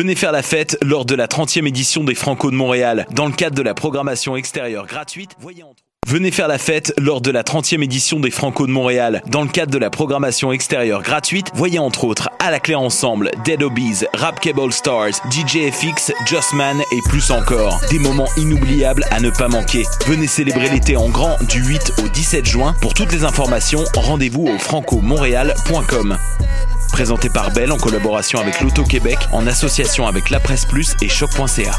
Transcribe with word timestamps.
Venez 0.00 0.14
faire 0.14 0.32
la 0.32 0.42
fête 0.42 0.78
lors 0.80 1.04
de 1.04 1.14
la 1.14 1.26
30e 1.26 1.68
édition 1.68 2.04
des 2.04 2.14
Franco 2.14 2.50
de 2.50 2.56
Montréal. 2.56 3.06
Dans 3.10 3.26
le 3.26 3.32
cadre 3.32 3.54
de 3.54 3.60
la 3.60 3.74
programmation 3.74 4.34
extérieure 4.34 4.86
gratuite, 4.86 5.32
voyez 5.38 5.62
entre 5.62 5.82
Venez 6.06 6.30
faire 6.30 6.48
la 6.48 6.56
fête 6.56 6.94
lors 6.96 7.20
de 7.20 7.30
la 7.30 7.42
30e 7.42 7.82
édition 7.82 8.18
des 8.18 8.30
Franco 8.30 8.66
de 8.66 8.72
Montréal. 8.72 9.20
Dans 9.26 9.42
le 9.42 9.48
cadre 9.48 9.70
de 9.70 9.76
la 9.76 9.90
programmation 9.90 10.52
extérieure 10.52 11.02
gratuite, 11.02 11.48
voyez 11.54 11.78
entre 11.78 12.04
autres 12.04 12.30
À 12.38 12.50
la 12.50 12.60
clé 12.60 12.74
ensemble, 12.74 13.30
Dead 13.44 13.62
Obies, 13.62 14.06
Rap 14.14 14.40
Cable 14.40 14.72
Stars, 14.72 15.20
DJ 15.30 15.70
FX, 15.70 16.12
Justman 16.24 16.80
et 16.80 17.00
plus 17.10 17.30
encore. 17.30 17.78
Des 17.90 17.98
moments 17.98 18.30
inoubliables 18.38 19.04
à 19.10 19.20
ne 19.20 19.28
pas 19.28 19.48
manquer. 19.48 19.84
Venez 20.06 20.28
célébrer 20.28 20.70
l'été 20.70 20.96
en 20.96 21.10
grand 21.10 21.36
du 21.46 21.62
8 21.62 21.92
au 22.02 22.08
17 22.08 22.46
juin. 22.46 22.74
Pour 22.80 22.94
toutes 22.94 23.12
les 23.12 23.24
informations, 23.24 23.84
rendez-vous 23.94 24.46
au 24.46 24.58
francomontréal.com. 24.58 26.16
Présenté 26.92 27.28
par 27.28 27.50
Bell 27.52 27.72
en 27.72 27.76
collaboration 27.76 28.40
avec 28.40 28.60
l'Auto-Québec, 28.60 29.18
en 29.32 29.46
association 29.46 30.06
avec 30.06 30.30
La 30.30 30.40
Presse 30.40 30.66
Plus 30.66 30.94
et 31.02 31.08
Choc.ca. 31.08 31.72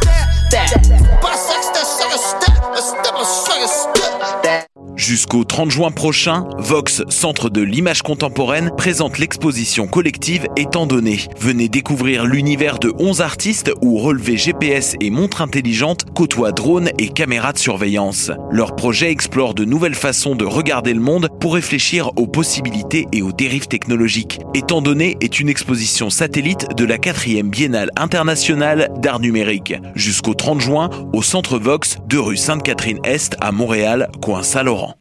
Jusqu'au 4.96 5.44
30 5.44 5.72
juin 5.72 5.90
prochain, 5.90 6.46
Vox, 6.60 7.02
Centre 7.10 7.50
de 7.50 7.62
l'image 7.62 8.04
contemporaine, 8.04 8.72
présente 8.78 9.18
l'exposition 9.18 9.88
collective 9.88 10.48
Étant 10.56 10.86
donné. 10.86 11.22
Venez 11.40 11.70
découvrir 11.70 12.26
l'univers 12.26 12.78
de 12.78 12.94
11 13.00 13.22
artistes 13.22 13.72
où 13.82 13.98
relevés 13.98 14.38
GPS 14.38 14.96
et 15.02 15.10
montres 15.10 15.42
intelligentes 15.42 16.06
côtoient 16.14 16.52
drones 16.52 16.92
et 17.00 17.10
caméras 17.10 17.54
de 17.54 17.58
surveillance. 17.58 18.32
Leur 18.52 18.76
projet 18.76 19.10
explore 19.10 19.56
de 19.56 19.66
nouvelles 19.66 19.96
façons 19.96 20.36
de 20.36 20.46
regarder 20.46 20.94
le 20.94 21.00
monde 21.00 21.30
pour 21.40 21.56
réfléchir 21.56 22.12
aux 22.16 22.28
possibilités 22.28 23.08
et 23.12 23.24
aux 23.24 23.32
dérives 23.32 23.68
technologiques. 23.68 24.40
Étant 24.54 24.82
donné 24.82 25.01
est 25.02 25.40
une 25.40 25.50
exposition 25.50 26.10
satellite 26.10 26.76
de 26.76 26.86
la 26.86 26.98
4e 26.98 27.50
Biennale 27.50 27.90
internationale 27.96 28.92
d'art 28.98 29.20
numérique. 29.20 29.74
Jusqu'au 29.96 30.34
30 30.34 30.62
juin, 30.62 30.90
au 31.14 31.22
Centre 31.22 31.58
Vox, 31.58 31.98
2 32.08 32.20
rue 32.20 32.38
Sainte-Catherine-Est 32.38 33.36
à 33.42 33.52
Montréal, 33.52 34.10
coin 34.22 34.44
Saint-Laurent. 34.44 34.96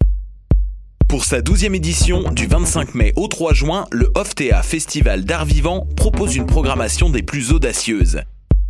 Pour 1.08 1.24
sa 1.24 1.40
12e 1.40 1.74
édition, 1.74 2.30
du 2.32 2.46
25 2.46 2.94
mai 2.94 3.12
au 3.16 3.28
3 3.28 3.52
juin, 3.52 3.84
le 3.90 4.10
OFTEA 4.14 4.62
Festival 4.62 5.24
d'art 5.24 5.44
vivant 5.44 5.86
propose 5.96 6.36
une 6.36 6.46
programmation 6.46 7.10
des 7.10 7.22
plus 7.22 7.52
audacieuses. 7.52 8.20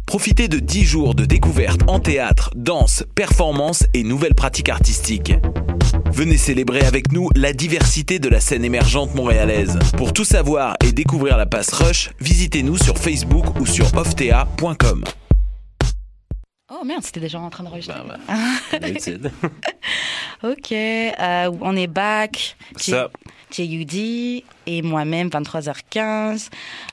Profitez 0.07 0.49
de 0.49 0.59
10 0.59 0.85
jours 0.85 1.15
de 1.15 1.25
découvertes 1.25 1.83
en 1.87 2.01
théâtre, 2.01 2.51
danse, 2.57 3.05
performance 3.15 3.85
et 3.95 4.03
nouvelles 4.03 4.35
pratiques 4.35 4.69
artistiques. 4.69 5.35
Venez 6.13 6.37
célébrer 6.37 6.81
avec 6.83 7.13
nous 7.13 7.31
la 7.37 7.53
diversité 7.53 8.19
de 8.19 8.29
la 8.29 8.41
scène 8.41 8.65
émergente 8.65 9.15
montréalaise. 9.15 9.79
Pour 9.97 10.13
tout 10.13 10.25
savoir 10.25 10.75
et 10.85 10.93
découvrir 10.93 11.37
la 11.37 11.47
passe 11.47 11.73
Rush, 11.73 12.11
visitez-nous 12.21 12.77
sur 12.79 12.99
Facebook 12.99 13.59
ou 13.61 13.67
sur 13.67 13.95
oftea.com. 13.97 15.05
Oh 16.73 16.85
merde, 16.85 17.03
c'était 17.05 17.21
déjà 17.21 17.39
en 17.39 17.51
train 17.51 17.65
d'enregistrer. 17.65 18.01
Ben, 18.07 18.19
D'habitude. 18.81 19.31
ok, 20.43 20.73
euh, 20.73 21.51
on 21.61 21.77
est 21.77 21.87
back. 21.87 22.57
Ça. 22.77 23.11
JUD 23.53 24.43
et 24.79 24.83
moi-même, 24.83 25.29
23h15. 25.29 26.49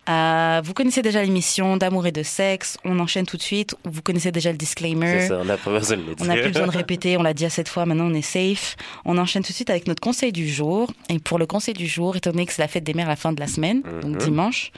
Euh, 0.09 0.61
vous 0.63 0.73
connaissez 0.73 1.01
déjà 1.01 1.21
l'émission 1.21 1.77
d'amour 1.77 2.07
et 2.07 2.11
de 2.11 2.23
sexe. 2.23 2.77
On 2.83 2.99
enchaîne 2.99 3.25
tout 3.25 3.37
de 3.37 3.41
suite. 3.41 3.75
Vous 3.85 4.01
connaissez 4.01 4.31
déjà 4.31 4.51
le 4.51 4.57
disclaimer. 4.57 5.21
C'est 5.21 5.27
ça, 5.27 5.39
on 5.41 5.45
n'a 5.45 5.57
pas 5.57 5.71
besoin 5.71 5.97
de 5.97 6.01
le 6.03 6.15
On 6.19 6.25
n'a 6.25 6.35
plus 6.37 6.51
besoin 6.51 6.67
de 6.67 6.71
répéter, 6.71 7.17
on 7.17 7.23
l'a 7.23 7.33
dit 7.33 7.45
à 7.45 7.49
cette 7.49 7.69
fois, 7.69 7.85
maintenant 7.85 8.05
on 8.09 8.13
est 8.13 8.21
safe. 8.21 8.75
On 9.05 9.17
enchaîne 9.17 9.43
tout 9.43 9.51
de 9.51 9.55
suite 9.55 9.69
avec 9.69 9.87
notre 9.87 10.01
conseil 10.01 10.31
du 10.31 10.47
jour. 10.49 10.91
Et 11.09 11.19
pour 11.19 11.37
le 11.39 11.45
conseil 11.45 11.73
du 11.73 11.87
jour, 11.87 12.15
étant 12.15 12.31
donné 12.31 12.45
que 12.45 12.53
c'est 12.53 12.61
la 12.61 12.67
fête 12.67 12.83
des 12.83 12.93
mères 12.93 13.07
à 13.07 13.11
la 13.11 13.15
fin 13.15 13.31
de 13.33 13.39
la 13.39 13.47
semaine, 13.47 13.81
donc 14.01 14.11
Mhm. 14.15 14.17
dimanche, 14.17 14.71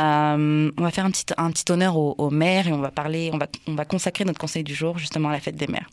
euh, 0.00 0.70
on 0.76 0.82
va 0.82 0.90
faire 0.90 1.04
un 1.04 1.10
petit, 1.10 1.24
un 1.36 1.50
petit 1.50 1.70
honneur 1.70 1.96
aux, 1.96 2.14
aux 2.18 2.30
mères 2.30 2.66
et 2.68 2.72
on 2.72 2.78
va 2.80 2.90
parler, 2.90 3.30
on 3.32 3.38
va, 3.38 3.46
on 3.66 3.74
va 3.74 3.84
consacrer 3.84 4.24
notre 4.24 4.38
conseil 4.40 4.64
du 4.64 4.74
jour 4.74 4.98
justement 4.98 5.28
à 5.28 5.32
la 5.32 5.40
fête 5.40 5.56
des 5.56 5.66
mères. 5.66 5.88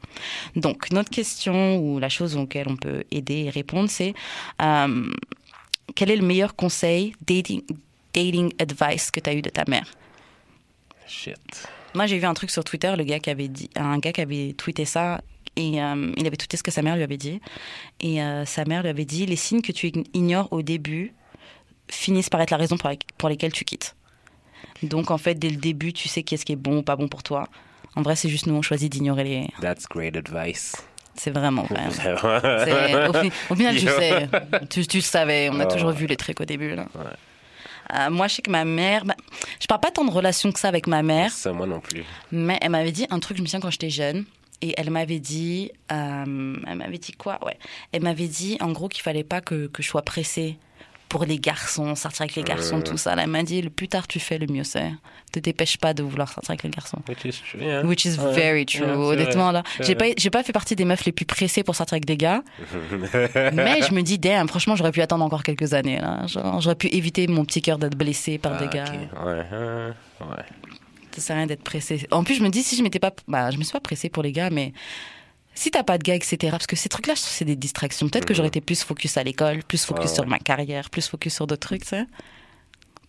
Donc 0.55 0.91
notre 0.91 1.09
question 1.09 1.77
ou 1.77 1.99
la 1.99 2.09
chose 2.09 2.35
auquel 2.37 2.67
on 2.69 2.75
peut 2.75 3.03
aider 3.11 3.45
et 3.45 3.49
répondre, 3.49 3.89
c'est 3.89 4.13
euh, 4.61 5.05
quel 5.95 6.11
est 6.11 6.15
le 6.15 6.25
meilleur 6.25 6.55
conseil 6.55 7.13
dating, 7.25 7.61
dating 8.13 8.51
advice 8.59 9.11
que 9.11 9.19
tu 9.19 9.29
as 9.29 9.33
eu 9.33 9.41
de 9.41 9.49
ta 9.49 9.63
mère? 9.67 9.87
Shit. 11.07 11.67
moi, 11.93 12.05
j'ai 12.05 12.19
vu 12.19 12.25
un 12.25 12.33
truc 12.33 12.51
sur 12.51 12.63
Twitter, 12.63 12.93
le 12.97 13.03
gars 13.03 13.19
qui 13.19 13.29
avait 13.29 13.47
dit, 13.47 13.69
un 13.75 13.97
gars 13.99 14.11
qui 14.11 14.21
avait 14.21 14.53
tweeté 14.53 14.83
ça, 14.85 15.21
et 15.55 15.81
euh, 15.81 16.11
il 16.17 16.27
avait 16.27 16.35
tweeté 16.37 16.57
ce 16.57 16.63
que 16.63 16.71
sa 16.71 16.81
mère 16.81 16.95
lui 16.95 17.03
avait 17.03 17.17
dit. 17.17 17.39
Et 18.01 18.21
euh, 18.21 18.45
sa 18.45 18.65
mère 18.65 18.81
lui 18.83 18.89
avait 18.89 19.05
dit 19.05 19.25
les 19.25 19.35
signes 19.37 19.61
que 19.61 19.71
tu 19.71 19.91
ignores 20.13 20.49
au 20.51 20.61
début 20.61 21.13
finissent 21.89 22.29
par 22.29 22.41
être 22.41 22.51
la 22.51 22.57
raison 22.57 22.77
pour, 22.77 22.89
la- 22.89 22.95
pour 23.17 23.29
lesquelles 23.29 23.53
tu 23.53 23.63
quittes. 23.63 23.95
Donc, 24.83 25.09
en 25.11 25.17
fait, 25.17 25.35
dès 25.35 25.49
le 25.49 25.55
début, 25.55 25.93
tu 25.93 26.07
sais 26.09 26.21
qu'est-ce 26.23 26.45
qui 26.45 26.51
est 26.53 26.57
bon 26.57 26.79
ou 26.79 26.83
pas 26.83 26.95
bon 26.95 27.07
pour 27.07 27.23
toi. 27.23 27.47
En 27.95 28.01
vrai, 28.03 28.15
c'est 28.15 28.29
juste 28.29 28.45
nous, 28.45 28.53
on 28.53 28.61
choisit 28.61 28.91
d'ignorer 28.91 29.23
les. 29.23 29.47
That's 29.61 29.87
great 29.87 30.15
advice. 30.15 30.75
C'est 31.17 31.31
vraiment 31.31 31.63
vrai. 31.63 31.81
C'est- 31.91 33.07
Au, 33.07 33.13
fi- 33.13 33.31
au 33.49 33.55
final, 33.55 33.75
tu 33.75 33.87
sais, 33.87 34.29
tu, 34.87 35.01
savais, 35.01 35.49
on 35.51 35.59
a 35.59 35.65
toujours 35.65 35.91
vu 35.91 36.05
les 36.07 36.15
trucs 36.17 36.39
au 36.41 36.45
début. 36.45 36.75
Là. 36.75 36.85
Euh, 37.95 38.09
moi, 38.09 38.27
je 38.27 38.35
sais 38.35 38.41
que 38.41 38.51
ma 38.51 38.65
mère, 38.65 39.05
bah, 39.05 39.15
je 39.61 39.65
parle 39.67 39.81
pas 39.81 39.91
tant 39.91 40.03
de 40.05 40.11
relation 40.11 40.51
que 40.51 40.59
ça 40.59 40.67
avec 40.67 40.87
ma 40.87 41.03
mère. 41.03 41.31
Ça, 41.31 41.53
moi 41.53 41.65
non 41.65 41.79
plus. 41.79 42.03
Mais 42.31 42.57
elle 42.61 42.71
m'avait 42.71 42.91
dit 42.91 43.07
un 43.09 43.19
truc, 43.19 43.37
je 43.37 43.41
me 43.41 43.47
souviens 43.47 43.59
quand 43.61 43.71
j'étais 43.71 43.89
jeune. 43.89 44.25
Et 44.61 44.73
elle 44.77 44.89
m'avait 44.89 45.19
dit, 45.19 45.71
euh, 45.91 46.55
elle 46.67 46.75
m'avait 46.77 46.97
dit 46.97 47.11
quoi? 47.11 47.37
Ouais. 47.45 47.57
Elle 47.91 48.01
m'avait 48.01 48.27
dit 48.27 48.57
en 48.59 48.71
gros 48.71 48.87
qu'il 48.89 49.03
fallait 49.03 49.23
pas 49.23 49.39
que, 49.39 49.67
que 49.67 49.83
je 49.83 49.87
sois 49.87 50.01
pressée 50.01 50.57
pour 51.09 51.23
les 51.25 51.39
garçons, 51.39 51.95
sortir 51.95 52.23
avec 52.23 52.35
les 52.35 52.43
garçons, 52.43 52.81
tout 52.81 52.97
ça. 52.97 53.15
Là, 53.15 53.23
elle 53.23 53.29
m'a 53.29 53.43
dit 53.43 53.61
le 53.61 53.69
plus 53.69 53.87
tard 53.87 54.07
tu 54.07 54.19
fais, 54.19 54.37
le 54.37 54.47
mieux 54.47 54.63
c'est. 54.63 54.91
Te 55.31 55.39
dépêche 55.39 55.77
pas 55.77 55.93
de 55.93 56.03
vouloir 56.03 56.29
sortir 56.31 56.51
avec 56.51 56.63
les 56.63 56.69
garçons. 56.69 56.99
Which 57.07 57.25
is 57.25 57.41
true. 57.49 57.61
yeah. 57.61 57.81
Which 57.85 58.05
is 58.05 58.17
very 58.17 58.65
true. 58.65 58.83
Honnêtement, 58.85 59.51
là, 59.51 59.63
j'ai 59.81 59.95
pas, 59.95 60.05
j'ai 60.17 60.29
pas 60.29 60.43
fait 60.43 60.53
partie 60.53 60.75
des 60.75 60.85
meufs 60.85 61.05
les 61.05 61.11
plus 61.11 61.25
pressées 61.25 61.63
pour 61.63 61.75
sortir 61.75 61.93
avec 61.95 62.05
des 62.05 62.17
gars. 62.17 62.43
mais 63.53 63.81
je 63.81 63.93
me 63.93 64.01
dis, 64.01 64.17
damn, 64.17 64.47
franchement, 64.47 64.75
j'aurais 64.75 64.91
pu 64.91 65.01
attendre 65.01 65.23
encore 65.25 65.43
quelques 65.43 65.73
années. 65.73 65.99
Là. 65.99 66.25
J'aurais 66.59 66.75
pu 66.75 66.87
éviter 66.87 67.27
mon 67.27 67.45
petit 67.45 67.61
cœur 67.61 67.77
d'être 67.77 67.97
blessé 67.97 68.37
par 68.37 68.53
Ah, 68.59 68.65
des 68.65 68.67
gars. 68.67 68.85
ok. 68.85 69.25
Ouais, 69.25 69.43
hein, 69.51 69.93
ouais. 70.21 70.43
Ça 71.15 71.21
sert 71.21 71.35
à 71.35 71.39
rien 71.39 71.47
d'être 71.47 71.63
pressé. 71.63 72.07
En 72.11 72.23
plus, 72.23 72.35
je 72.35 72.43
me 72.43 72.49
dis, 72.49 72.61
si 72.63 72.75
je 72.75 72.83
m'étais 72.83 72.99
pas. 72.99 73.11
Bah, 73.27 73.49
je 73.51 73.57
me 73.57 73.63
suis 73.63 73.73
pas 73.73 73.79
pressée 73.79 74.09
pour 74.09 74.21
les 74.23 74.31
gars, 74.31 74.49
mais 74.51 74.71
si 75.57 75.71
t'as 75.71 75.83
pas 75.83 75.97
de 75.97 76.03
gars, 76.03 76.15
etc. 76.15 76.37
Parce 76.51 76.67
que 76.67 76.75
ces 76.75 76.89
trucs-là, 76.89 77.15
je 77.15 77.21
trouve 77.21 77.31
que 77.31 77.37
c'est 77.37 77.45
des 77.45 77.55
distractions. 77.55 78.07
Peut-être 78.09 78.25
que 78.25 78.33
j'aurais 78.33 78.49
été 78.49 78.61
plus 78.61 78.83
focus 78.83 79.17
à 79.17 79.23
l'école, 79.23 79.63
plus 79.63 79.83
focus 79.83 80.03
Mhm. 80.05 80.09
Ouais, 80.09 80.13
sur 80.15 80.23
ouais. 80.23 80.29
ma 80.29 80.39
carrière, 80.39 80.89
plus 80.89 81.07
focus 81.07 81.33
sur 81.35 81.47
d'autres 81.47 81.67
trucs, 81.67 81.81
tu 81.83 81.89
sais. 81.89 82.05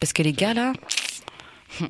Parce 0.01 0.13
que 0.13 0.23
les 0.23 0.33
gars, 0.33 0.55
là. 0.55 0.73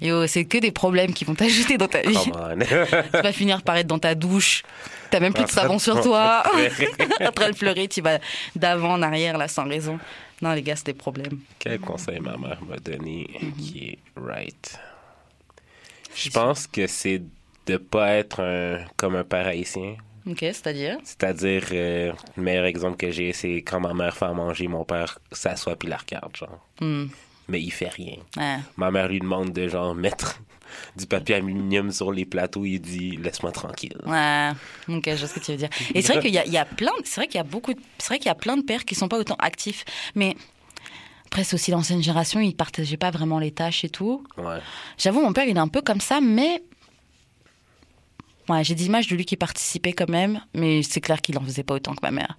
Yo, 0.00 0.26
c'est 0.26 0.44
que 0.44 0.58
des 0.58 0.70
problèmes 0.72 1.12
qui 1.12 1.24
vont 1.24 1.34
t'ajouter 1.34 1.76
dans 1.76 1.88
ta 1.88 2.00
vie. 2.00 2.16
Tu 2.16 3.20
vas 3.22 3.32
finir 3.32 3.62
par 3.62 3.76
être 3.76 3.86
dans 3.86 3.98
ta 3.98 4.14
douche. 4.14 4.62
T'as 5.10 5.20
même 5.20 5.34
plus 5.34 5.44
de 5.44 5.50
savon 5.50 5.78
sur 5.78 6.00
toi. 6.00 6.42
en 7.20 7.32
train 7.32 7.50
de 7.50 7.56
pleurer, 7.56 7.88
tu 7.88 8.00
vas 8.00 8.18
d'avant 8.56 8.92
en 8.94 9.02
arrière, 9.02 9.36
là, 9.38 9.48
sans 9.48 9.68
raison. 9.68 9.98
Non, 10.42 10.52
les 10.52 10.62
gars, 10.62 10.76
c'est 10.76 10.86
des 10.86 10.94
problèmes. 10.94 11.40
Quel 11.58 11.78
conseil 11.78 12.20
ma 12.20 12.36
mère 12.36 12.58
m'a 12.68 12.76
donné 12.78 13.28
Mhm. 13.40 13.52
qui 13.52 13.78
est 13.88 13.98
right? 14.16 14.78
Je 16.14 16.30
pense 16.30 16.66
que 16.66 16.86
c'est 16.86 17.22
de 17.66 17.76
pas 17.76 18.12
être 18.14 18.40
un, 18.40 18.84
comme 18.96 19.16
un 19.16 19.24
père 19.24 19.46
haïtien. 19.46 19.96
Ok, 20.26 20.38
c'est-à-dire? 20.40 20.96
C'est-à-dire, 21.04 21.64
euh, 21.72 22.12
le 22.36 22.42
meilleur 22.42 22.64
exemple 22.64 22.96
que 22.96 23.10
j'ai, 23.10 23.32
c'est 23.32 23.56
quand 23.62 23.80
ma 23.80 23.92
mère 23.92 24.16
fait 24.16 24.24
à 24.24 24.32
manger, 24.32 24.68
mon 24.68 24.84
père 24.84 25.18
s'assoit 25.32 25.76
puis 25.76 25.88
la 25.88 25.98
regarde, 25.98 26.34
genre. 26.34 26.60
Hmm, 26.80 27.06
Mais 27.48 27.60
il 27.60 27.70
fait 27.70 27.88
rien. 27.90 28.16
ouais. 28.38 28.56
Ma 28.78 28.90
mère 28.90 29.08
lui 29.08 29.18
demande 29.20 29.52
de, 29.52 29.68
genre, 29.68 29.94
mettre 29.94 30.40
du 30.96 31.06
papier 31.06 31.34
aluminium 31.34 31.90
sur 31.92 32.10
les 32.10 32.24
plateaux. 32.24 32.64
Il 32.64 32.78
dit, 32.80 33.18
laisse-moi 33.18 33.52
tranquille. 33.52 33.96
Ouais, 34.06 34.50
ok, 34.88 35.02
je 35.10 35.14
vois 35.16 35.28
ce 35.28 35.34
que 35.34 35.40
tu 35.40 35.50
veux 35.52 35.58
dire. 35.58 35.68
Et 35.94 36.00
c'est 36.00 36.14
vrai 36.14 36.22
qu'il 36.22 36.32
y 36.32 36.38
a, 36.38 36.46
il 36.46 36.52
y 36.52 36.58
a 36.58 36.64
plein, 36.64 36.92
c'est 37.04 37.20
vrai 37.20 37.26
qu'il 37.26 37.36
y 37.36 37.40
a 37.40 37.44
beaucoup, 37.44 37.74
de- 37.74 37.80
c'est 37.98 38.08
vrai 38.08 38.18
qu'il 38.18 38.26
y 38.28 38.30
a 38.30 38.34
plein 38.34 38.56
de 38.56 38.62
pères 38.62 38.86
qui 38.86 38.94
sont 38.94 39.08
pas 39.08 39.18
autant 39.18 39.36
actifs, 39.38 39.84
mais 40.14 40.36
après 41.26 41.44
c'est 41.44 41.54
aussi 41.54 41.70
l'ancienne 41.70 42.02
génération, 42.02 42.40
ils 42.40 42.54
partageaient 42.56 42.96
pas 42.96 43.10
vraiment 43.10 43.38
les 43.40 43.50
tâches 43.50 43.84
et 43.84 43.88
tout. 43.90 44.24
Ouais. 44.38 44.58
J'avoue, 44.96 45.20
mon 45.20 45.32
père 45.34 45.44
il 45.46 45.56
est 45.56 45.60
un 45.60 45.68
peu 45.68 45.82
comme 45.82 46.00
ça, 46.00 46.20
mais 46.22 46.62
ouais, 48.48 48.64
j'ai 48.64 48.74
des 48.74 48.86
images 48.86 49.06
de 49.08 49.16
lui 49.16 49.24
qui 49.24 49.36
participait 49.36 49.92
quand 49.92 50.08
même, 50.08 50.40
mais 50.54 50.82
c'est 50.82 51.00
clair 51.00 51.20
qu'il 51.20 51.36
en 51.38 51.42
faisait 51.42 51.62
pas 51.62 51.74
autant 51.74 51.94
que 51.94 52.00
ma 52.02 52.10
mère. 52.10 52.36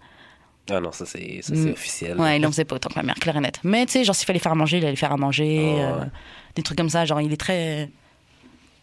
Ah 0.69 0.79
non, 0.79 0.91
ça 0.91 1.05
c'est, 1.05 1.41
Mm. 1.49 1.71
officiel. 1.73 2.19
Ouais, 2.19 2.37
il 2.37 2.45
en 2.45 2.49
faisait 2.51 2.65
pas 2.65 2.75
autant 2.75 2.89
que 2.89 2.95
ma 2.95 3.03
mère, 3.03 3.15
clair 3.15 3.37
et 3.37 3.39
net. 3.39 3.59
Mais 3.63 3.85
tu 3.85 3.93
sais, 3.93 4.03
genre 4.03 4.15
s'il 4.15 4.25
fallait 4.25 4.39
faire 4.39 4.51
à 4.53 4.55
manger, 4.55 4.77
il 4.79 4.85
allait 4.85 4.95
faire 4.95 5.11
à 5.11 5.17
manger, 5.17 5.59
Oh, 5.61 5.79
euh, 5.79 5.99
ouais. 6.01 6.07
des 6.55 6.63
trucs 6.63 6.77
comme 6.77 6.89
ça. 6.89 7.05
Genre 7.05 7.21
il 7.21 7.31
est 7.31 7.37
très, 7.37 7.91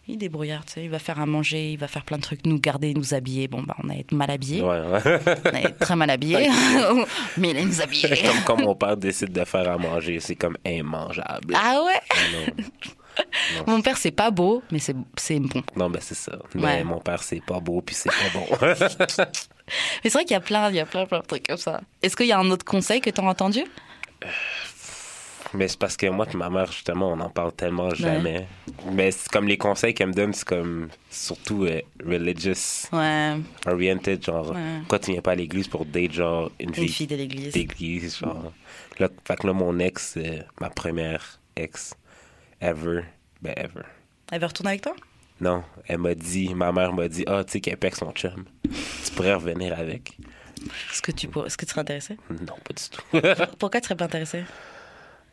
il 0.07 0.13
est 0.13 0.17
débrouillard, 0.17 0.63
tu 0.65 0.73
sais, 0.73 0.83
il 0.85 0.89
va 0.89 0.99
faire 0.99 1.19
à 1.19 1.25
manger, 1.25 1.73
il 1.73 1.77
va 1.77 1.89
faire 1.89 2.05
plein 2.05 2.15
de 2.17 2.21
trucs, 2.21 2.45
nous 2.45 2.57
garder, 2.57 2.93
nous 2.93 3.13
habiller. 3.13 3.49
Bon 3.49 3.61
bah 3.63 3.75
on 3.83 3.89
a 3.89 3.95
été 3.95 4.15
mal 4.15 4.31
habillés. 4.31 4.61
Ouais, 4.61 4.79
ouais. 4.79 5.01
On 5.45 5.57
est 5.57 5.71
très 5.77 5.95
mal 5.97 6.09
habillés, 6.09 6.47
mais 7.37 7.49
il 7.49 7.57
aime 7.57 7.67
nous 7.67 7.81
habiller. 7.81 8.07
comme 8.25 8.43
quand 8.45 8.61
mon 8.61 8.75
père 8.75 8.95
décide 8.95 9.33
de 9.33 9.43
faire 9.43 9.69
à 9.69 9.77
manger, 9.77 10.21
c'est 10.21 10.35
comme 10.35 10.57
immangeable. 10.65 11.53
Ah 11.53 11.81
ouais? 11.85 11.99
Non, 12.31 12.63
Mon 13.67 13.81
père, 13.81 13.97
c'est 13.97 14.11
pas 14.11 14.31
beau, 14.31 14.63
mais 14.71 14.79
c'est 14.79 14.93
bon. 14.93 15.61
non, 15.75 15.89
ben 15.89 15.99
c'est 16.01 16.15
ça. 16.15 16.37
Mais 16.55 16.61
Ouais. 16.63 16.83
mon 16.83 16.99
père, 16.99 17.21
c'est 17.23 17.43
pas 17.45 17.59
beau, 17.59 17.81
puis 17.81 17.95
c'est 17.95 18.09
pas 18.09 18.29
bon. 18.33 18.47
Mais 20.03 20.09
c'est 20.09 20.13
vrai 20.13 20.23
qu'il 20.25 20.33
y 20.33 20.37
a 20.37 20.41
plein, 20.41 20.69
il 20.69 20.75
y 20.75 20.79
a 20.81 20.85
plein, 20.85 21.05
plein 21.05 21.19
de 21.19 21.25
trucs 21.25 21.47
comme 21.47 21.55
ça. 21.57 21.79
Est-ce 22.01 22.17
qu'il 22.17 22.27
y 22.27 22.33
a 22.33 22.39
un 22.39 22.49
autre 22.51 22.65
conseil 22.65 22.99
que 22.99 23.09
tu 23.09 23.21
as 23.21 23.23
entendu 23.23 23.63
Mais 25.53 25.67
c'est 25.69 25.79
parce 25.79 25.95
que 25.95 26.07
moi 26.07 26.25
et 26.31 26.35
ma 26.35 26.49
mère, 26.49 26.69
justement, 26.71 27.11
on 27.11 27.19
en 27.21 27.29
parle 27.29 27.53
tellement 27.53 27.93
jamais. 27.93 28.45
Mais 28.91 29.11
c'est 29.11 29.29
comme 29.29 29.47
les 29.47 29.57
conseils 29.57 29.93
qu'elle 29.93 30.07
me 30.09 30.13
donne, 30.13 30.33
c'est 30.33 30.45
comme 30.47 30.89
surtout 31.09 31.63
euh, 31.65 31.79
religious 32.05 32.87
Ouais. 32.91 33.37
oriented, 33.67 34.23
genre, 34.25 34.51
Ouais. 34.51 34.79
pourquoi 34.79 34.99
tu 34.99 35.11
viens 35.11 35.21
pas 35.21 35.31
à 35.31 35.35
l'église 35.35 35.67
pour 35.69 35.85
date, 35.85 36.11
genre, 36.11 36.51
une 36.59 36.69
Une 36.69 36.75
fille 36.75 36.87
fille 36.89 37.07
de 37.07 37.15
l'église. 37.15 37.53
d'église, 37.53 38.17
genre. 38.17 38.51
Là, 38.99 39.07
fait 39.25 39.35
que 39.37 39.47
là, 39.47 39.53
mon 39.53 39.79
ex, 39.79 40.15
euh, 40.17 40.39
ma 40.59 40.69
première 40.69 41.39
ex 41.55 41.93
ever, 42.63 43.01
ben 43.41 43.53
ever. 43.57 43.83
Elle 44.31 44.39
veut 44.39 44.47
retourner 44.47 44.71
avec 44.71 44.81
toi? 44.81 44.93
Non, 45.41 45.63
elle 45.87 45.97
m'a 45.97 46.15
dit, 46.15 46.53
ma 46.55 46.71
mère 46.71 46.93
m'a 46.93 47.07
dit, 47.07 47.23
ah, 47.27 47.43
tu 47.43 47.53
sais 47.53 47.59
qu'elle 47.61 47.77
pèque 47.77 47.95
son 47.95 48.11
chum. 48.11 48.45
Tu 48.63 49.11
pourrais 49.15 49.33
revenir 49.33 49.77
avec. 49.77 50.17
Est-ce 50.91 51.01
que 51.01 51.11
tu 51.11 51.27
pour... 51.27 51.45
Est-ce 51.45 51.57
que 51.57 51.65
tu 51.65 51.71
serais 51.71 51.81
intéressé 51.81 52.17
Non, 52.29 52.55
pas 52.63 52.73
du 52.73 52.83
tout. 52.89 53.55
Pourquoi 53.59 53.81
tu 53.81 53.85
serais 53.87 53.95
pas 53.97 54.05
intéressé 54.05 54.43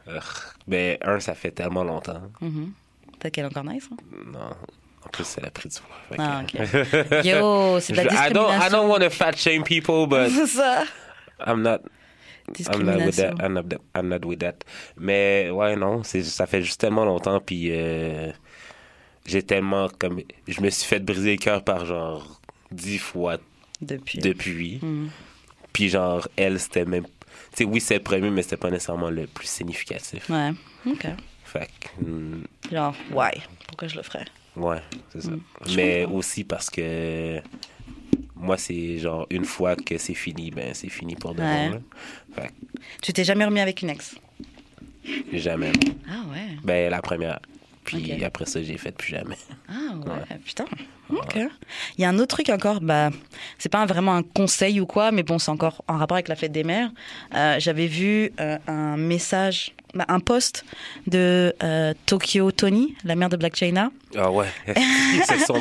Ugh. 0.08 0.22
ben, 0.66 0.96
un, 1.02 1.20
ça 1.20 1.34
fait 1.34 1.52
tellement 1.52 1.84
longtemps. 1.84 2.22
Mhm. 2.40 2.72
Peut-être 3.18 3.34
qu'elle 3.34 3.44
est 3.44 3.48
encore 3.48 3.64
nice. 3.64 3.88
hein? 3.92 3.96
Non. 4.32 4.50
En 5.04 5.08
plus, 5.10 5.36
elle 5.38 5.46
a 5.46 5.50
pris 5.50 5.68
du 5.68 5.76
poids. 5.78 5.96
Fait 6.08 6.16
Ah, 6.18 6.42
ok. 6.42 6.54
Yo, 7.24 7.80
c'est 7.80 7.92
de 7.92 7.98
la 7.98 8.02
Je- 8.04 8.08
I 8.30 8.32
don't, 8.32 8.48
I 8.50 8.58
discrimination. 8.58 8.70
don't 8.70 8.88
want 8.90 9.00
to 9.00 9.10
fat 9.10 9.32
shame 9.36 9.62
people, 9.62 10.06
but 10.08 10.30
C'est 10.34 10.46
ça. 10.46 10.84
I'm 11.46 11.62
not. 11.62 11.78
I'm 12.48 12.82
not 12.82 13.06
with 13.06 13.16
that. 13.16 13.34
Discrimination. 13.36 13.40
I'm 13.40 13.52
not, 13.54 13.64
I'm 13.94 14.08
not 14.08 14.24
with 14.26 14.40
that. 14.40 14.54
Mais 14.96 15.50
ouais, 15.50 15.76
non, 15.76 16.02
ça 16.02 16.46
fait 16.46 16.62
juste 16.62 16.80
tellement 16.80 17.04
longtemps, 17.04 17.40
puis 17.40 17.68
euh, 17.70 18.32
j'ai 19.26 19.42
tellement 19.42 19.88
comme, 19.98 20.20
je 20.48 20.60
me 20.60 20.70
suis 20.70 20.86
fait 20.86 21.00
briser 21.00 21.32
le 21.32 21.36
cœur 21.38 21.62
par 21.64 21.84
genre 21.86 22.40
dix 22.72 22.98
fois 22.98 23.38
Depuis. 23.80 24.18
depuis. 24.18 24.78
Mhm. 24.82 25.10
Puis 25.72 25.88
genre 25.88 26.26
elle, 26.36 26.58
c'était 26.58 26.84
même, 26.84 27.04
tu 27.04 27.10
sais, 27.54 27.64
oui 27.64 27.80
c'est 27.80 27.94
le 27.94 28.02
premier, 28.02 28.30
mais 28.30 28.42
c'était 28.42 28.56
pas 28.56 28.70
nécessairement 28.70 29.10
le 29.10 29.26
plus 29.26 29.46
significatif. 29.46 30.28
Ouais. 30.28 30.50
Ok. 30.86 31.06
Fait 31.44 31.68
que, 31.80 32.04
hmm, 32.04 32.44
Genre, 32.70 32.94
why? 33.12 33.30
Pourquoi 33.66 33.88
je 33.88 33.96
le 33.96 34.02
ferais? 34.02 34.24
Ouais, 34.56 34.80
c'est 35.12 35.22
ça. 35.22 35.30
Mm. 35.30 35.40
Je 35.66 35.76
Mais 35.76 36.04
aussi 36.04 36.44
parce 36.44 36.70
que 36.70 37.40
moi 38.40 38.56
c'est 38.56 38.98
genre 38.98 39.26
une 39.30 39.44
fois 39.44 39.76
que 39.76 39.98
c'est 39.98 40.14
fini, 40.14 40.50
ben 40.50 40.74
c'est 40.74 40.88
fini 40.88 41.14
pour 41.16 41.34
de 41.34 41.40
Ouais. 41.42 41.68
bon. 41.68 41.74
là. 41.74 41.80
Fait 42.34 42.50
Tu 43.02 43.12
t'es 43.12 43.24
jamais 43.24 43.44
remis 43.44 43.60
avec 43.60 43.82
une 43.82 43.90
ex? 43.90 44.16
Jamais. 45.32 45.72
Ah 46.08 46.22
ouais. 46.30 46.56
Ben, 46.62 46.90
la 46.90 47.00
première. 47.00 47.40
Puis 47.84 48.22
après 48.24 48.44
ça, 48.46 48.62
j'ai 48.62 48.76
fait 48.76 48.92
plus 48.92 49.10
jamais. 49.12 49.36
Ah 49.68 49.96
ouais, 49.96 50.38
putain. 50.44 50.66
Ok. 51.08 51.36
Il 51.98 52.02
y 52.02 52.04
a 52.04 52.08
un 52.08 52.18
autre 52.18 52.36
truc 52.36 52.48
encore, 52.50 52.80
bah, 52.80 53.10
c'est 53.58 53.70
pas 53.70 53.84
vraiment 53.86 54.14
un 54.14 54.22
conseil 54.22 54.80
ou 54.80 54.86
quoi, 54.86 55.10
mais 55.10 55.22
bon, 55.24 55.38
c'est 55.38 55.50
encore 55.50 55.82
en 55.88 55.96
rapport 55.96 56.16
avec 56.16 56.28
la 56.28 56.36
fête 56.36 56.52
des 56.52 56.62
mères. 56.62 56.90
Euh, 57.34 57.56
J'avais 57.58 57.86
vu 57.88 58.30
euh, 58.38 58.58
un 58.68 58.96
message, 58.96 59.72
un 60.08 60.20
post 60.20 60.64
de 61.06 61.54
euh, 61.62 61.94
Tokyo 62.06 62.50
Tony, 62.52 62.94
la 63.04 63.14
mère 63.14 63.28
de 63.28 63.36
Black 63.36 63.56
China. 63.56 63.90
Ah 64.16 64.30
ouais. 64.30 64.46
Son... 65.46 65.54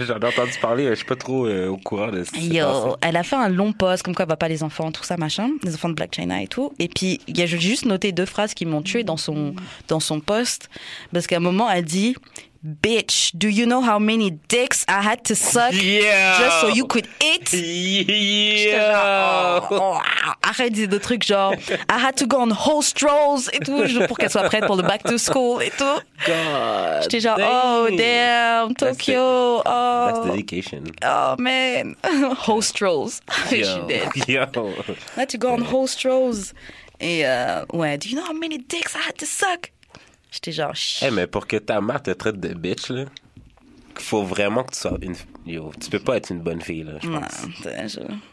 J'en 0.00 0.18
ai 0.18 0.26
entendu 0.26 0.52
parler, 0.60 0.88
je 0.88 0.94
suis 0.94 1.04
pas 1.04 1.16
trop 1.16 1.46
euh, 1.46 1.68
au 1.68 1.76
courant 1.76 2.08
de 2.08 2.24
ce 2.24 2.36
Yo, 2.38 2.64
passé. 2.64 2.96
elle 3.02 3.16
a 3.16 3.22
fait 3.22 3.36
un 3.36 3.48
long 3.48 3.72
post 3.72 4.02
comme 4.02 4.14
quoi 4.14 4.24
elle 4.24 4.28
va 4.28 4.36
pas 4.36 4.48
les 4.48 4.62
enfants, 4.62 4.90
tout 4.90 5.04
ça 5.04 5.16
machin, 5.16 5.50
les 5.62 5.74
enfants 5.74 5.88
de 5.88 5.94
Black 5.94 6.14
China 6.14 6.40
et 6.42 6.46
tout. 6.46 6.72
Et 6.78 6.88
puis 6.88 7.20
j'ai 7.28 7.46
juste 7.46 7.84
noté 7.84 8.12
deux 8.12 8.26
phrases 8.26 8.54
qui 8.54 8.66
m'ont 8.66 8.82
tué 8.82 9.04
dans 9.04 9.16
son 9.16 9.54
dans 9.88 10.00
son 10.00 10.20
post 10.20 10.70
parce 11.12 11.26
qu'à 11.26 11.36
un 11.36 11.40
moment 11.40 11.70
elle 11.70 11.84
dit 11.84 12.16
Bitch, 12.64 13.32
do 13.36 13.48
you 13.48 13.66
know 13.66 13.80
how 13.80 13.98
many 13.98 14.30
dicks 14.46 14.84
I 14.86 15.02
had 15.02 15.24
to 15.24 15.34
suck 15.34 15.72
Yeah! 15.74 16.38
just 16.38 16.60
so 16.60 16.68
you 16.68 16.86
could 16.86 17.08
eat? 17.20 17.46
J'étais 17.46 18.70
genre, 18.70 19.66
Yeah! 19.66 19.68
oh, 19.68 20.00
oh, 20.00 20.00
arrête 20.44 20.72
des 20.72 21.00
trucs 21.00 21.24
genre 21.24 21.54
I 21.88 21.98
had 21.98 22.16
to 22.18 22.26
go 22.26 22.40
on 22.40 22.50
whole 22.52 22.82
strolls 22.82 23.48
et 23.52 23.58
tout 23.58 23.82
pour 24.06 24.16
qu'elle 24.16 24.30
soit 24.30 24.44
prête 24.44 24.64
pour 24.66 24.76
le 24.76 24.84
back 24.84 25.02
to 25.02 25.18
school 25.18 25.60
et 25.60 25.70
tout. 25.70 26.00
God 26.24 27.02
J'étais 27.02 27.18
genre 27.18 27.38
oh 27.40 27.88
damn 27.96 28.74
Tokyo 28.76 29.62
oh. 29.66 30.06
That's 30.06 30.18
oh 30.22 30.30
dedication. 30.30 30.84
oh 31.04 31.34
man 31.40 31.96
whole 32.46 32.62
strolls. 32.62 33.20
Yo. 33.50 33.88
Yo. 34.28 34.46
Là, 35.16 35.26
tu 35.26 35.36
go 35.36 35.48
on 35.48 35.62
whole 35.62 35.88
strolls. 35.88 36.52
Et 37.00 37.26
euh, 37.26 37.64
ouais, 37.72 37.98
do 37.98 38.08
you 38.08 38.14
know 38.14 38.24
how 38.24 38.32
many 38.32 38.58
dicks 38.58 38.94
I 38.94 39.00
had 39.00 39.18
to 39.18 39.26
suck? 39.26 39.72
J'étais 40.32 40.52
genre, 40.52 40.72
Eh, 41.02 41.10
mais 41.10 41.26
pour 41.26 41.46
que 41.46 41.56
ta 41.58 41.80
mère 41.80 42.02
te 42.02 42.10
traite 42.10 42.40
de 42.40 42.54
bitch, 42.54 42.88
là, 42.90 43.04
faut 43.96 44.24
vraiment 44.24 44.64
que 44.64 44.72
tu 44.72 44.78
sois 44.80 44.96
une. 45.02 45.14
Yo, 45.46 45.70
tu 45.80 45.90
peux 45.90 45.98
pas 45.98 46.16
être 46.16 46.30
une 46.30 46.40
bonne 46.40 46.60
fille, 46.62 46.82
là, 46.84 46.94
je 47.02 47.08
pense. 47.08 47.46
je- 47.62 47.62